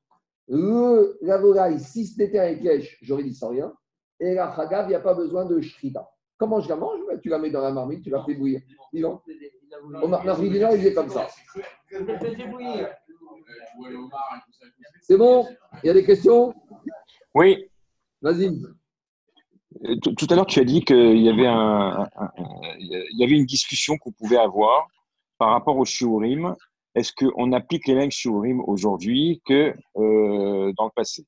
Le, 0.47 1.17
la 1.21 1.37
volaille, 1.37 1.79
si 1.79 2.05
c'était 2.05 2.37
un 2.39 2.49
ikesh, 2.49 2.97
j'aurais 3.01 3.23
dit 3.23 3.33
sans 3.33 3.49
rien. 3.49 3.73
Et 4.19 4.33
la 4.35 4.55
chagav, 4.55 4.85
il 4.85 4.89
n'y 4.89 4.95
a 4.95 4.99
pas 4.99 5.13
besoin 5.13 5.45
de 5.45 5.59
shrita. 5.61 6.07
Comment 6.37 6.59
je 6.61 6.69
la 6.69 6.75
mange? 6.75 6.99
Ben, 7.07 7.19
Tu 7.19 7.29
la 7.29 7.39
mets 7.39 7.49
dans 7.49 7.61
la 7.61 7.71
marmite, 7.71 8.03
tu 8.03 8.09
la 8.09 8.23
fais 8.23 8.35
bouillir. 8.35 8.61
Vivant. 8.93 9.21
Au 10.01 10.07
Mar- 10.07 10.23
Marc 10.23 10.39
Vidinard, 10.39 10.75
il 10.75 10.85
est 10.87 10.93
comme 10.93 11.09
ça. 11.09 11.27
C'est 15.01 15.17
bon? 15.17 15.47
Il 15.83 15.87
y 15.87 15.89
a 15.89 15.93
des 15.93 16.05
questions? 16.05 16.53
Oui, 17.33 17.69
Vas-y. 18.21 18.47
euh, 19.83 19.95
tout 20.01 20.13
tout 20.13 20.27
à 20.29 20.35
l'heure, 20.35 20.45
tu 20.45 20.59
as 20.59 20.63
dit 20.63 20.81
qu'il 20.83 21.17
y 21.21 21.29
avait, 21.29 21.47
un, 21.47 21.99
un- 21.99 22.09
un- 22.15 22.31
il 22.79 23.17
y 23.19 23.23
avait 23.23 23.35
une 23.35 23.45
discussion 23.45 23.97
qu'on 23.97 24.11
pouvait 24.11 24.37
avoir 24.37 24.87
par 25.37 25.49
rapport 25.49 25.77
au 25.77 25.83
shiurim. 25.85 26.55
Est-ce 26.95 27.11
qu'on 27.13 27.51
applique 27.51 27.87
les 27.87 27.95
mêmes 27.95 28.11
shiurim 28.11 28.61
aujourd'hui 28.65 29.41
que 29.45 29.75
euh, 29.97 30.73
dans 30.77 30.85
le 30.85 30.91
passé 30.95 31.25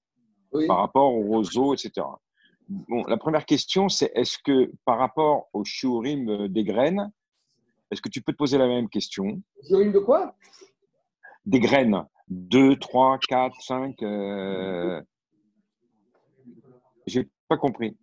Oui. 0.54 0.66
par 0.66 0.78
rapport 0.78 1.14
au 1.14 1.22
roseau, 1.24 1.74
etc. 1.74 2.08
Bon, 2.70 3.04
la 3.08 3.18
première 3.18 3.46
question, 3.46 3.90
c'est 3.90 4.12
est-ce 4.16 4.38
que 4.44 4.72
par 4.86 4.98
rapport 4.98 5.50
au 5.52 5.66
shiurim 5.66 6.30
euh, 6.30 6.48
des 6.48 6.64
graines, 6.64 7.12
est-ce 7.92 8.02
que 8.02 8.10
tu 8.10 8.22
peux 8.22 8.32
te 8.32 8.38
poser 8.38 8.58
la 8.58 8.68
même 8.68 8.90
question 8.90 9.42
une 9.70 9.92
de 9.92 10.00
quoi 10.00 10.36
Des 11.46 11.60
graines, 11.60 12.06
2, 12.30 12.78
3, 12.78 13.20
4, 13.28 13.62
5. 13.62 14.02
Euh... 14.04 15.02
J'ai 17.06 17.28
pas 17.48 17.58
compris. 17.58 17.98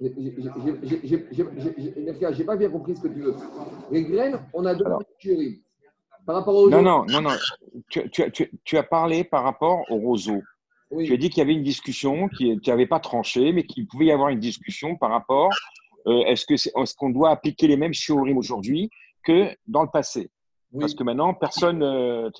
J'ai- 0.00 2.44
pas 2.44 2.56
bien 2.56 2.70
compris 2.70 2.96
ce 2.96 3.02
que 3.02 3.08
tu 3.08 3.20
veux. 3.20 3.34
Les 3.90 4.04
graines, 4.04 4.40
on 4.54 4.64
a 4.64 4.74
deux 4.74 4.84
shiurim. 5.18 5.60
Par 6.26 6.36
rapport 6.36 6.54
aux 6.54 6.70
Non, 6.70 6.82
non, 6.82 7.04
non, 7.04 7.20
non. 7.20 7.36
Tu, 7.90 8.08
tu 8.10 8.22
as- 8.22 8.30
tu- 8.30 8.50
tu 8.64 8.78
as 8.78 8.82
parlé 8.82 9.24
par 9.24 9.42
rapport 9.44 9.84
au 9.90 9.96
roseau. 9.96 10.42
oui. 10.90 11.06
Tu 11.06 11.12
as 11.12 11.16
dit 11.16 11.28
qu'il 11.28 11.38
y 11.38 11.42
avait 11.42 11.52
une 11.54 11.62
discussion 11.62 12.28
qui 12.28 12.56
n'avait 12.66 12.86
pas 12.86 13.00
tranché, 13.00 13.52
mais 13.52 13.64
qu'il 13.64 13.86
pouvait 13.86 14.06
y 14.06 14.12
avoir 14.12 14.28
une 14.30 14.38
discussion 14.40 14.96
par 14.96 15.10
rapport 15.10 15.50
euh, 16.06 16.20
est-ce 16.26 16.94
qu'on 16.96 17.08
doit 17.10 17.30
appliquer 17.30 17.66
les 17.66 17.76
mêmes 17.78 17.94
shiurim 17.94 18.36
aujourd'hui 18.36 18.90
que 19.24 19.54
dans 19.66 19.82
le 19.82 19.88
passé? 19.90 20.30
Oui. 20.72 20.80
Parce 20.80 20.94
que 20.94 21.02
maintenant, 21.02 21.32
personne. 21.34 21.82
euh, 21.82 22.30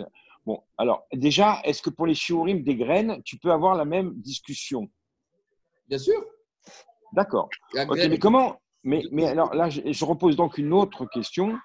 bon, 0.44 0.62
alors 0.76 1.06
déjà, 1.12 1.60
est-ce 1.64 1.80
que 1.82 1.90
pour 1.90 2.06
les 2.06 2.14
shiurim 2.14 2.62
des 2.62 2.76
graines, 2.76 3.22
tu 3.24 3.38
peux 3.38 3.50
avoir 3.52 3.74
la 3.74 3.84
même 3.86 4.12
discussion? 4.16 4.88
Bien 5.88 5.98
sûr. 5.98 6.22
D'accord. 7.12 7.48
Mais 8.08 8.18
comment 8.18 8.60
mais, 8.82 9.02
mais 9.12 9.26
alors 9.26 9.54
là, 9.54 9.70
je, 9.70 9.80
je 9.84 10.04
repose 10.04 10.36
donc 10.36 10.58
une 10.58 10.72
autre 10.74 11.06
question. 11.06 11.56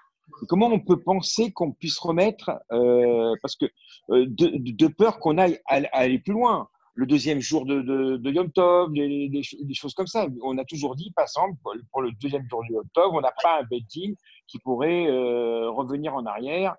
Comment 0.48 0.66
on 0.68 0.80
peut 0.80 1.00
penser 1.00 1.52
qu'on 1.52 1.72
puisse 1.72 1.98
remettre, 1.98 2.50
euh, 2.72 3.34
parce 3.42 3.56
que 3.56 3.66
euh, 4.10 4.26
de, 4.28 4.86
peur 4.88 5.18
qu'on 5.18 5.38
aille 5.38 5.58
à- 5.66 5.82
aller 5.92 6.18
plus 6.18 6.32
loin, 6.34 6.68
le 6.94 7.06
deuxième 7.06 7.40
jour 7.40 7.64
de, 7.66 7.80
de, 8.16 8.30
Yom 8.30 8.50
Tov, 8.52 8.92
des, 8.92 9.28
des 9.28 9.42
ch- 9.42 9.56
des 9.62 9.74
choses 9.74 9.94
comme 9.94 10.06
ça. 10.08 10.26
On 10.42 10.58
a 10.58 10.64
toujours 10.64 10.96
dit, 10.96 11.12
par 11.12 11.24
exemple, 11.24 11.56
pour- 11.92 12.02
le 12.02 12.12
deuxième 12.20 12.46
jour 12.50 12.62
de 12.68 12.74
Yom 12.74 12.84
Tov, 12.92 13.12
on 13.14 13.20
n'a 13.20 13.32
pas 13.42 13.60
un 13.60 13.64
bedding 13.64 14.14
qui 14.46 14.58
pourrait 14.58 15.06
euh, 15.06 15.70
revenir 15.70 16.14
en 16.14 16.24
arrière 16.26 16.76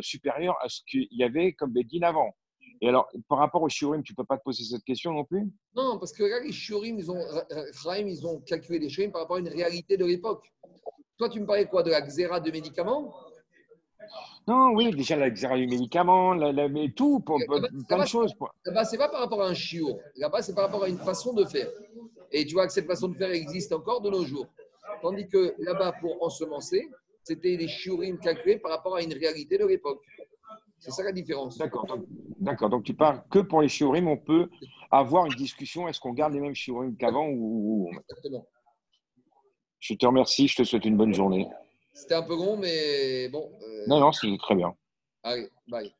supérieur 0.00 0.56
à 0.60 0.68
ce 0.68 0.80
qu'il 0.88 1.06
y 1.12 1.22
avait 1.22 1.52
comme 1.52 1.70
bedding 1.72 2.02
avant. 2.02 2.34
Et 2.80 2.88
alors, 2.88 3.08
par 3.28 3.38
rapport 3.38 3.62
au 3.62 3.68
shiurim, 3.68 4.02
tu 4.02 4.12
peux 4.12 4.24
pas 4.24 4.36
te 4.36 4.42
poser 4.42 4.64
cette 4.64 4.82
question 4.82 5.12
non 5.12 5.24
plus? 5.24 5.48
Non, 5.76 5.98
parce 6.00 6.12
que 6.12 6.24
là, 6.24 6.40
les 6.40 6.50
shiurim, 6.50 6.98
ils 6.98 7.10
ont, 7.12 7.24
ils 7.96 8.26
ont 8.26 8.40
calculé 8.40 8.80
les 8.80 8.88
shiurim 8.88 9.12
par 9.12 9.22
rapport 9.22 9.36
à 9.36 9.40
une 9.40 9.48
réalité 9.48 9.96
de 9.96 10.04
l'époque. 10.04 10.44
Toi, 11.22 11.28
tu 11.28 11.38
me 11.38 11.46
parlais 11.46 11.66
quoi 11.66 11.84
De 11.84 11.90
la 11.90 12.00
xéra 12.00 12.40
de 12.40 12.50
médicaments 12.50 13.14
Non, 14.48 14.72
oui, 14.74 14.90
déjà 14.90 15.14
la 15.14 15.30
xéra 15.30 15.56
du 15.56 15.68
médicament, 15.68 16.34
la, 16.34 16.50
la- 16.50 16.68
mais 16.68 16.90
tout, 16.90 17.20
pour- 17.20 17.38
plein 17.86 18.02
de 18.02 18.08
choses. 18.08 18.34
Là-bas, 18.64 18.84
ce 18.84 18.92
n'est 18.92 18.98
pas 18.98 19.08
par 19.08 19.20
rapport 19.20 19.40
à 19.40 19.46
un 19.46 19.54
chiour. 19.54 20.00
Là-bas, 20.16 20.42
c'est 20.42 20.52
par 20.52 20.64
rapport 20.64 20.82
à 20.82 20.88
une 20.88 20.98
façon 20.98 21.32
de 21.32 21.44
faire. 21.44 21.68
Et 22.32 22.44
tu 22.44 22.54
vois 22.54 22.66
que 22.66 22.72
cette 22.72 22.88
façon 22.88 23.06
de 23.06 23.14
faire 23.14 23.30
existe 23.30 23.72
encore 23.72 24.00
de 24.00 24.10
nos 24.10 24.24
jours. 24.24 24.46
Tandis 25.00 25.28
que 25.28 25.54
là-bas, 25.60 25.92
pour 26.00 26.20
ensemencer, 26.24 26.88
c'était 27.22 27.56
des 27.56 27.68
shiurim 27.68 28.18
calculés 28.18 28.58
par 28.58 28.72
rapport 28.72 28.96
à 28.96 29.02
une 29.02 29.12
réalité 29.12 29.58
de 29.58 29.66
l'époque. 29.66 30.02
C'est 30.80 30.90
ça 30.90 31.04
la 31.04 31.12
différence. 31.12 31.56
D'accord. 31.56 31.86
Donc, 31.86 32.04
d'accord. 32.40 32.68
Donc, 32.68 32.82
tu 32.82 32.94
parles 32.94 33.22
que 33.30 33.38
pour 33.38 33.62
les 33.62 33.68
shiurim, 33.68 34.08
on 34.08 34.16
peut 34.16 34.48
avoir 34.90 35.26
une 35.26 35.34
discussion. 35.36 35.86
Est-ce 35.86 36.00
qu'on 36.00 36.14
garde 36.14 36.32
les 36.32 36.40
mêmes 36.40 36.56
shiurim 36.56 36.96
qu'avant 36.96 37.28
ou, 37.28 37.84
ou- 37.84 37.90
Exactement. 37.92 38.44
Je 39.82 39.94
te 39.94 40.06
remercie. 40.06 40.46
Je 40.48 40.56
te 40.56 40.62
souhaite 40.64 40.84
une 40.84 40.96
bonne 40.96 41.12
journée. 41.12 41.48
C'était 41.92 42.14
un 42.14 42.22
peu 42.22 42.36
long, 42.36 42.56
mais 42.56 43.28
bon. 43.28 43.50
euh, 43.62 43.84
Non, 43.88 43.98
non, 44.00 44.12
c'est 44.12 44.34
très 44.38 44.54
bien. 44.54 44.74
Allez, 45.24 45.50
bye. 45.68 45.92